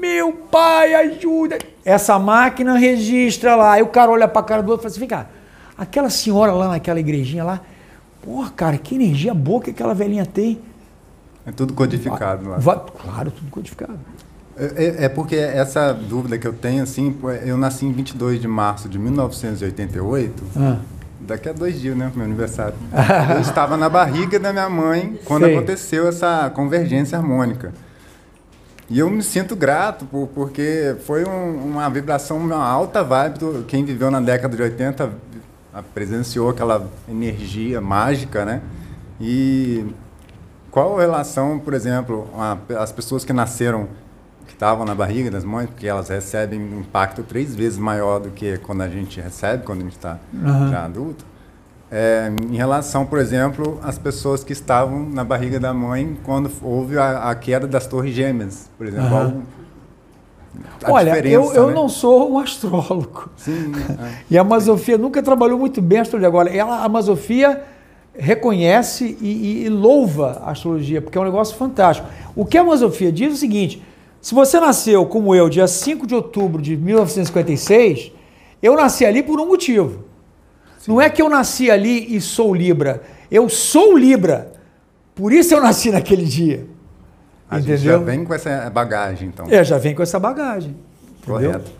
meu 0.00 0.32
pai, 0.32 0.94
ajuda. 0.94 1.58
Essa 1.84 2.18
máquina 2.18 2.78
registra 2.78 3.56
lá. 3.56 3.72
Aí 3.72 3.82
o 3.82 3.88
cara 3.88 4.10
olha 4.12 4.28
pra 4.28 4.42
cara 4.42 4.62
do 4.62 4.70
outro 4.70 4.82
e 4.82 4.84
fala 4.84 4.92
assim: 4.92 5.00
vem 5.00 5.08
cá, 5.08 5.26
aquela 5.76 6.08
senhora 6.10 6.52
lá 6.52 6.68
naquela 6.68 7.00
igrejinha 7.00 7.42
lá, 7.42 7.60
porra, 8.22 8.50
cara, 8.50 8.78
que 8.78 8.94
energia 8.94 9.34
boa 9.34 9.60
que 9.60 9.70
aquela 9.70 9.94
velhinha 9.94 10.24
tem. 10.24 10.60
É 11.44 11.50
tudo 11.50 11.74
codificado 11.74 12.48
lá. 12.48 12.58
Vai- 12.58 12.80
claro, 13.02 13.30
tudo 13.30 13.50
codificado. 13.50 13.98
É, 14.58 14.84
é- 14.84 15.04
é 15.04 15.08
porque 15.08 15.36
essa 15.36 15.92
dúvida 15.92 16.36
que 16.38 16.46
eu 16.46 16.52
tenho, 16.52 16.82
assim, 16.82 17.16
eu 17.44 17.56
nasci 17.56 17.86
em 17.86 17.92
22 17.92 18.40
de 18.40 18.48
março 18.48 18.88
de 18.88 18.98
1988. 18.98 20.42
Ah. 20.56 20.78
Daqui 21.20 21.48
a 21.48 21.52
dois 21.52 21.80
dias, 21.80 21.96
né? 21.96 22.10
Meu 22.14 22.24
aniversário. 22.24 22.74
Eu 23.34 23.40
estava 23.40 23.76
na 23.76 23.88
barriga 23.88 24.38
da 24.38 24.50
minha 24.52 24.68
mãe 24.70 25.18
quando 25.24 25.44
Sei. 25.44 25.56
aconteceu 25.56 26.08
essa 26.08 26.48
convergência 26.54 27.18
harmônica. 27.18 27.74
E 28.88 28.98
eu 28.98 29.10
me 29.10 29.22
sinto 29.22 29.54
grato 29.54 30.06
por, 30.06 30.28
porque 30.28 30.96
foi 31.04 31.26
um, 31.26 31.56
uma 31.72 31.90
vibração, 31.90 32.38
uma 32.38 32.56
alta 32.64 33.04
vibe. 33.04 33.38
Do, 33.38 33.64
quem 33.68 33.84
viveu 33.84 34.10
na 34.10 34.20
década 34.20 34.56
de 34.56 34.62
80 34.62 35.10
presenciou 35.92 36.48
aquela 36.48 36.88
energia 37.06 37.80
mágica, 37.80 38.46
né? 38.46 38.62
E 39.20 39.84
qual 40.70 40.96
relação, 40.96 41.58
por 41.58 41.74
exemplo, 41.74 42.28
a, 42.34 42.56
as 42.78 42.90
pessoas 42.90 43.24
que 43.24 43.32
nasceram, 43.32 43.88
estavam 44.58 44.84
na 44.84 44.92
barriga 44.92 45.30
das 45.30 45.44
mães, 45.44 45.70
porque 45.70 45.86
elas 45.86 46.08
recebem 46.08 46.60
um 46.60 46.80
impacto 46.80 47.22
três 47.22 47.54
vezes 47.54 47.78
maior 47.78 48.18
do 48.18 48.30
que 48.30 48.58
quando 48.58 48.82
a 48.82 48.88
gente 48.88 49.20
recebe, 49.20 49.62
quando 49.62 49.82
a 49.82 49.84
gente 49.84 49.96
está 49.96 50.18
uhum. 50.34 50.68
já 50.68 50.84
adulto. 50.84 51.24
É, 51.90 52.30
em 52.50 52.56
relação, 52.56 53.06
por 53.06 53.20
exemplo, 53.20 53.78
às 53.84 53.96
pessoas 53.96 54.42
que 54.42 54.52
estavam 54.52 55.08
na 55.08 55.22
barriga 55.22 55.60
da 55.60 55.72
mãe 55.72 56.18
quando 56.24 56.50
houve 56.60 56.98
a, 56.98 57.30
a 57.30 57.34
queda 57.36 57.68
das 57.68 57.86
torres 57.86 58.12
gêmeas, 58.12 58.68
por 58.76 58.88
exemplo. 58.88 59.16
Uhum. 59.16 59.42
Olha, 60.86 61.24
eu, 61.24 61.54
eu 61.54 61.68
né? 61.68 61.74
não 61.74 61.88
sou 61.88 62.32
um 62.32 62.38
astrólogo. 62.40 63.30
Sim, 63.36 63.72
é. 64.02 64.12
E 64.28 64.36
a 64.36 64.42
Masofia 64.42 64.98
nunca 64.98 65.22
trabalhou 65.22 65.56
muito 65.56 65.80
bem 65.80 66.00
a 66.00 66.02
astrologia. 66.02 66.28
Agora, 66.28 66.50
ela, 66.50 66.82
a 66.82 66.88
Masofia 66.88 67.62
reconhece 68.12 69.16
e, 69.20 69.66
e, 69.66 69.68
louva 69.68 70.42
a 70.44 70.50
astrologia, 70.50 71.00
porque 71.00 71.16
é 71.16 71.20
um 71.20 71.24
negócio 71.24 71.56
fantástico. 71.56 72.08
O 72.34 72.44
que 72.44 72.58
a 72.58 72.64
Masofia 72.64 73.12
diz 73.12 73.30
é 73.30 73.32
o 73.34 73.36
seguinte: 73.36 73.86
se 74.28 74.34
você 74.34 74.60
nasceu 74.60 75.06
como 75.06 75.34
eu, 75.34 75.48
dia 75.48 75.66
5 75.66 76.06
de 76.06 76.14
outubro 76.14 76.60
de 76.60 76.76
1956, 76.76 78.12
eu 78.62 78.76
nasci 78.76 79.06
ali 79.06 79.22
por 79.22 79.40
um 79.40 79.46
motivo. 79.46 80.04
Não 80.86 81.00
é 81.00 81.08
que 81.08 81.22
eu 81.22 81.30
nasci 81.30 81.70
ali 81.70 82.14
e 82.14 82.20
sou 82.20 82.54
Libra. 82.54 83.02
Eu 83.30 83.48
sou 83.48 83.96
Libra. 83.96 84.52
Por 85.14 85.32
isso 85.32 85.54
eu 85.54 85.62
nasci 85.62 85.88
naquele 85.92 86.26
dia. 86.26 86.66
A 87.48 87.58
entendeu? 87.58 87.78
já 87.78 87.96
vem 87.96 88.22
com 88.22 88.34
essa 88.34 88.68
bagagem, 88.68 89.28
então. 89.28 89.46
É, 89.48 89.64
já 89.64 89.78
vem 89.78 89.94
com 89.94 90.02
essa 90.02 90.20
bagagem. 90.20 90.76
Correto. 91.24 91.70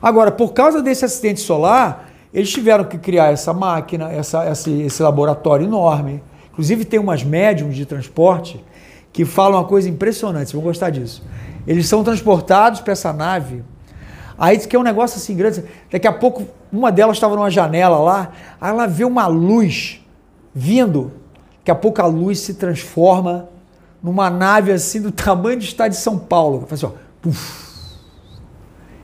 Agora, 0.00 0.30
por 0.30 0.52
causa 0.52 0.80
desse 0.80 1.04
acidente 1.04 1.40
solar, 1.40 2.08
eles 2.32 2.52
tiveram 2.52 2.84
que 2.84 2.98
criar 2.98 3.32
essa 3.32 3.52
máquina, 3.52 4.12
essa, 4.12 4.48
esse, 4.48 4.82
esse 4.82 5.02
laboratório 5.02 5.66
enorme. 5.66 6.22
Inclusive, 6.52 6.84
tem 6.84 7.00
umas 7.00 7.24
médiums 7.24 7.74
de 7.74 7.84
transporte 7.84 8.64
que 9.12 9.24
falam 9.24 9.58
uma 9.58 9.66
coisa 9.66 9.88
impressionante, 9.88 10.50
vocês 10.50 10.52
vão 10.52 10.62
gostar 10.62 10.90
disso. 10.90 11.20
Eles 11.66 11.88
são 11.88 12.04
transportados 12.04 12.80
para 12.80 12.92
essa 12.92 13.12
nave 13.12 13.64
Aí 14.38 14.56
diz 14.56 14.66
que 14.66 14.76
é 14.76 14.78
um 14.78 14.82
negócio 14.82 15.16
assim 15.16 15.34
grande. 15.34 15.64
Daqui 15.90 16.06
a 16.06 16.12
pouco, 16.12 16.46
uma 16.70 16.92
delas 16.92 17.16
estava 17.16 17.34
numa 17.34 17.50
janela 17.50 17.98
lá, 17.98 18.32
aí 18.60 18.70
ela 18.70 18.86
vê 18.86 19.04
uma 19.04 19.26
luz 19.26 20.04
vindo. 20.54 21.12
Daqui 21.58 21.70
a 21.70 21.74
pouco 21.74 22.02
a 22.02 22.06
luz 22.06 22.40
se 22.40 22.54
transforma 22.54 23.48
numa 24.02 24.28
nave 24.28 24.72
assim 24.72 25.00
do 25.00 25.10
tamanho 25.12 25.58
do 25.58 25.64
estado 25.64 25.92
de 25.92 25.96
São 25.96 26.18
Paulo. 26.18 26.66
Faz 26.68 26.84
assim, 26.84 26.94
ó, 26.94 26.98
puf. 27.22 27.66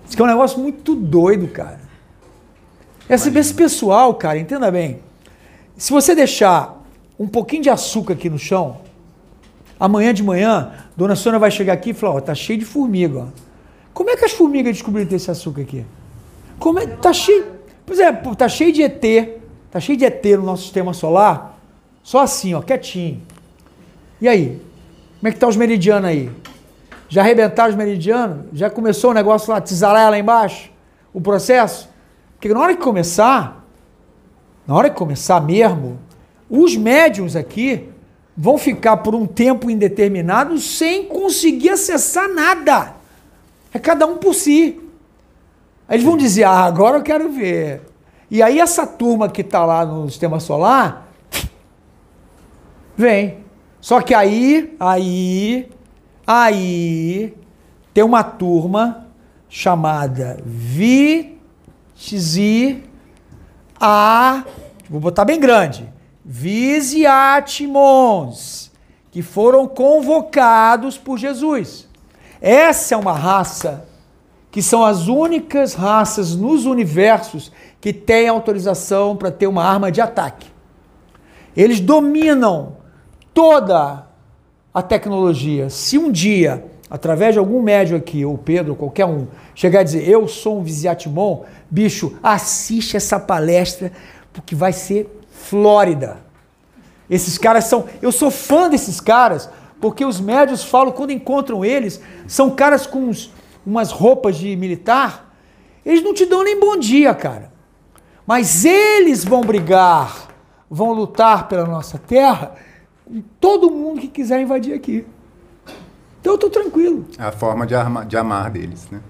Diz 0.05 0.15
que 0.15 0.21
é 0.21 0.25
um 0.25 0.29
negócio 0.29 0.59
muito 0.59 0.95
doido, 0.95 1.49
cara. 1.49 1.81
Esse, 3.09 3.37
esse 3.37 3.55
pessoal, 3.55 4.15
cara, 4.15 4.39
entenda 4.39 4.71
bem. 4.71 5.01
Se 5.77 5.91
você 5.91 6.15
deixar 6.15 6.83
um 7.19 7.27
pouquinho 7.27 7.63
de 7.63 7.71
açúcar 7.71 8.13
aqui 8.13 8.29
no 8.29 8.39
chão, 8.39 8.79
amanhã 9.83 10.15
de 10.15 10.23
manhã, 10.23 10.71
Dona 10.97 11.17
Sônia 11.17 11.41
vai 11.41 11.51
chegar 11.51 11.73
aqui 11.73 11.91
e 11.91 11.93
falar, 11.93 12.15
ó, 12.15 12.21
tá 12.21 12.37
cheio 12.37 12.57
de 12.57 12.65
formiga, 12.65 13.19
ó. 13.19 13.27
Como 13.93 14.09
é 14.11 14.17
que 14.17 14.25
as 14.25 14.31
formigas 14.31 14.75
descobriram 14.75 15.17
esse 15.17 15.29
açúcar 15.29 15.63
aqui? 15.63 15.85
Como 16.57 16.79
é, 16.79 16.87
tá 16.87 17.13
cheio, 17.13 17.47
pois 17.85 17.99
é, 17.99 18.13
tá 18.13 18.49
cheio 18.49 18.73
de 18.73 18.81
ET, 18.81 19.03
tá 19.73 19.81
cheio 19.81 19.99
de 19.99 20.05
ET 20.05 20.25
no 20.37 20.45
nosso 20.45 20.63
sistema 20.63 20.95
solar, 20.95 21.59
só 22.01 22.21
assim, 22.21 22.55
ó, 22.55 22.63
quietinho. 22.63 23.21
E 24.21 24.29
aí? 24.29 24.63
Como 25.19 25.29
é 25.29 25.33
que 25.33 25.39
tá 25.41 25.49
os 25.49 25.57
meridianos 25.57 26.09
aí? 26.09 26.31
Já 27.09 27.23
arrebentaram 27.23 27.71
os 27.71 27.77
meridianos? 27.77 28.47
Já 28.53 28.71
começou 28.71 29.11
o 29.11 29.15
negócio 29.15 29.53
lá, 29.53 29.61
tisarar 29.61 30.13
lá 30.13 30.17
embaixo? 30.17 30.71
O 31.13 31.21
processo? 31.21 31.89
Porque 32.35 32.55
na 32.55 32.61
hora 32.61 32.77
que 32.77 32.83
começar, 32.83 33.67
na 34.65 34.77
hora 34.77 34.89
que 34.89 34.95
começar 34.95 35.41
mesmo, 35.41 35.99
os 36.49 36.77
médiums 36.77 37.35
aqui 37.35 37.92
vão 38.37 38.57
ficar 38.59 38.99
por 38.99 39.15
um 39.15 39.27
tempo 39.27 39.71
indeterminado 39.71 40.59
sem 40.59 41.07
conseguir 41.07 41.71
acessar 41.71 42.29
nada. 42.29 42.95
É 43.73 43.79
cada 43.79 44.07
um 44.07 44.17
por 44.17 44.35
si. 44.35 44.81
Eles 45.89 46.05
vão 46.05 46.17
dizer, 46.17 46.45
ah, 46.45 46.65
agora 46.65 46.99
eu 46.99 47.03
quero 47.03 47.31
ver. 47.31 47.83
E 48.31 48.43
aí 48.43 48.59
essa 48.59 48.87
turma 48.87 49.29
que 49.29 49.43
está 49.43 49.65
lá 49.65 49.85
no 49.85 50.09
sistema 50.09 50.41
solar 50.41 51.09
vem. 52.97 53.39
Só 53.81 54.01
que 54.01 54.15
aí, 54.15 54.75
aí, 54.81 55.69
aí 56.27 57.35
tem 57.93 58.03
uma 58.05 58.23
turma 58.23 59.07
chamada 59.49 60.39
Visi 60.47 61.03
a 63.79 64.45
vou 64.89 65.01
botar 65.01 65.25
bem 65.25 65.39
grande, 65.41 65.92
Visiatimons, 66.25 68.71
que 69.11 69.23
foram 69.23 69.67
convocados 69.67 70.97
por 70.97 71.19
Jesus. 71.19 71.89
Essa 72.41 72.95
é 72.95 72.99
uma 72.99 73.13
raça 73.13 73.89
que 74.51 74.63
são 74.63 74.85
as 74.85 75.09
únicas 75.09 75.75
raças 75.75 76.37
nos 76.37 76.67
universos 76.67 77.51
que 77.81 77.93
têm 77.93 78.29
autorização 78.29 79.17
para 79.17 79.31
ter 79.31 79.47
uma 79.47 79.65
arma 79.65 79.91
de 79.91 80.01
ataque. 80.01 80.47
Eles 81.57 81.81
dominam 81.81 82.77
toda 83.33 84.07
a 84.73 84.83
tecnologia. 84.83 85.71
Se 85.71 85.99
um 85.99 86.11
dia, 86.11 86.65
através 86.89 87.35
de 87.35 87.39
algum 87.39 87.63
médium 87.63 87.97
aqui, 87.97 88.25
ou 88.25 88.37
Pedro, 88.37 88.77
qualquer 88.77 89.07
um, 89.07 89.27
chegar 89.55 89.81
e 89.81 89.85
dizer 89.85 90.09
eu 90.09 90.29
sou 90.29 90.59
um 90.59 90.63
Visiatimon, 90.63 91.43
bicho, 91.71 92.19
assiste 92.23 92.97
essa 92.97 93.19
palestra 93.19 93.93
porque 94.33 94.55
vai 94.55 94.73
ser 94.73 95.22
Flórida. 95.43 96.19
Esses 97.11 97.37
caras 97.37 97.65
são. 97.65 97.87
Eu 98.01 98.13
sou 98.13 98.31
fã 98.31 98.71
desses 98.71 99.01
caras 99.01 99.51
porque 99.81 100.05
os 100.05 100.21
médios 100.21 100.63
falam, 100.63 100.93
quando 100.93 101.11
encontram 101.11 101.65
eles, 101.65 102.01
são 102.29 102.51
caras 102.51 102.87
com 102.87 103.01
uns, 103.01 103.33
umas 103.67 103.91
roupas 103.91 104.37
de 104.37 104.55
militar, 104.55 105.35
eles 105.85 106.05
não 106.05 106.15
te 106.15 106.25
dão 106.25 106.45
nem 106.45 106.59
bom 106.59 106.77
dia, 106.77 107.13
cara. 107.13 107.53
Mas 108.25 108.65
eles 108.65 109.25
vão 109.25 109.41
brigar, 109.41 110.29
vão 110.71 110.93
lutar 110.93 111.49
pela 111.49 111.67
nossa 111.67 111.99
terra 111.99 112.55
com 113.05 113.21
todo 113.41 113.71
mundo 113.71 114.01
que 114.01 114.07
quiser 114.07 114.41
invadir 114.41 114.73
aqui. 114.73 115.05
Então 116.21 116.35
eu 116.35 116.39
tô 116.39 116.49
tranquilo. 116.49 117.05
É 117.19 117.25
a 117.25 117.33
forma 117.33 117.67
de, 117.67 117.75
arma, 117.75 118.07
de 118.07 118.17
amar 118.17 118.51
deles, 118.51 118.89
né? 118.89 119.01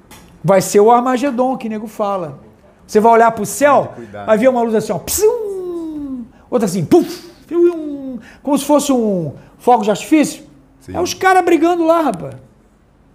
Vai 0.43 0.63
ser 0.63 0.81
o 0.81 0.91
Armagedon 0.91 1.59
que 1.59 1.67
o 1.67 1.71
nego 1.71 1.87
fala. 1.87 2.41
Você 2.87 2.99
vai 2.99 3.13
olhar 3.13 3.31
para 3.31 3.43
o 3.43 3.47
céu, 3.47 3.93
vai 4.27 4.39
ver 4.39 4.49
uma 4.49 4.63
luz 4.63 4.75
assim, 4.75 4.93
ó, 4.93 4.99
psum, 4.99 5.52
outra 6.53 6.66
assim, 6.66 6.85
puf, 6.85 7.31
como 8.43 8.59
se 8.59 8.65
fosse 8.65 8.93
um 8.93 9.33
fogo 9.59 9.83
de 9.83 9.91
artifício. 9.91 10.45
Sim. 10.81 10.95
É 10.95 11.01
os 11.01 11.15
caras 11.15 11.45
brigando 11.45 11.85
lá, 11.85 12.03
rapaz. 12.03 12.35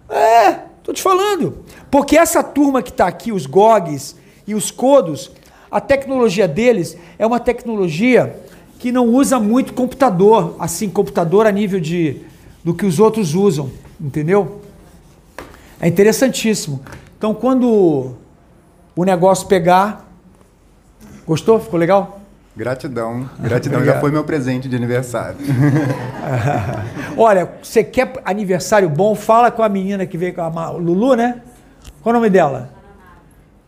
É, 0.08 0.52
tô 0.82 0.92
te 0.92 1.00
falando. 1.00 1.64
Porque 1.90 2.16
essa 2.16 2.42
turma 2.42 2.82
que 2.82 2.90
está 2.90 3.06
aqui, 3.06 3.30
os 3.30 3.46
GOGs 3.46 4.16
e 4.46 4.54
os 4.54 4.70
CODOS, 4.70 5.30
a 5.70 5.80
tecnologia 5.80 6.48
deles 6.48 6.96
é 7.18 7.26
uma 7.26 7.38
tecnologia 7.38 8.42
que 8.78 8.90
não 8.90 9.06
usa 9.06 9.38
muito 9.38 9.72
computador, 9.72 10.56
assim, 10.58 10.88
computador 10.88 11.46
a 11.46 11.52
nível 11.52 11.80
de 11.80 12.22
do 12.64 12.74
que 12.74 12.84
os 12.84 12.98
outros 12.98 13.34
usam, 13.34 13.70
entendeu? 14.00 14.60
É 15.80 15.86
interessantíssimo. 15.86 16.80
Então, 17.16 17.32
quando 17.32 18.14
o 18.96 19.04
negócio 19.04 19.46
pegar, 19.46 20.10
gostou? 21.26 21.60
Ficou 21.60 21.78
legal? 21.78 22.20
Gratidão. 22.58 23.30
Gratidão 23.38 23.84
já 23.84 24.00
foi 24.00 24.10
meu 24.10 24.24
presente 24.24 24.68
de 24.68 24.74
aniversário. 24.74 25.36
Olha, 27.16 27.48
você 27.62 27.84
quer 27.84 28.14
aniversário 28.24 28.88
bom? 28.88 29.14
Fala 29.14 29.48
com 29.52 29.62
a 29.62 29.68
menina 29.68 30.04
que 30.04 30.18
veio 30.18 30.34
com 30.34 30.40
a 30.42 30.70
Lulu, 30.70 31.14
né? 31.14 31.40
Qual 32.02 32.12
o 32.12 32.18
nome 32.18 32.28
dela? 32.28 32.70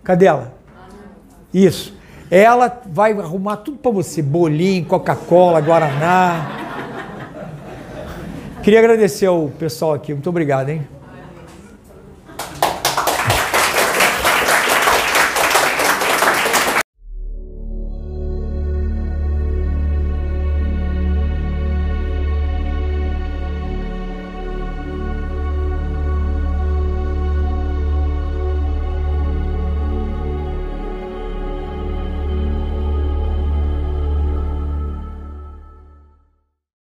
Cadê 0.03 0.27
ela? 0.27 0.53
Isso. 1.55 1.97
Ela 2.29 2.83
vai 2.85 3.13
arrumar 3.13 3.59
tudo 3.59 3.79
para 3.79 3.93
você: 3.93 4.21
bolinho, 4.23 4.85
Coca-Cola, 4.87 5.61
Guaraná. 5.61 6.51
Queria 8.65 8.81
agradecer 8.81 9.27
ao 9.27 9.51
pessoal 9.51 9.95
aqui. 9.95 10.13
Muito 10.13 10.29
obrigado, 10.29 10.69
hein? 10.69 10.85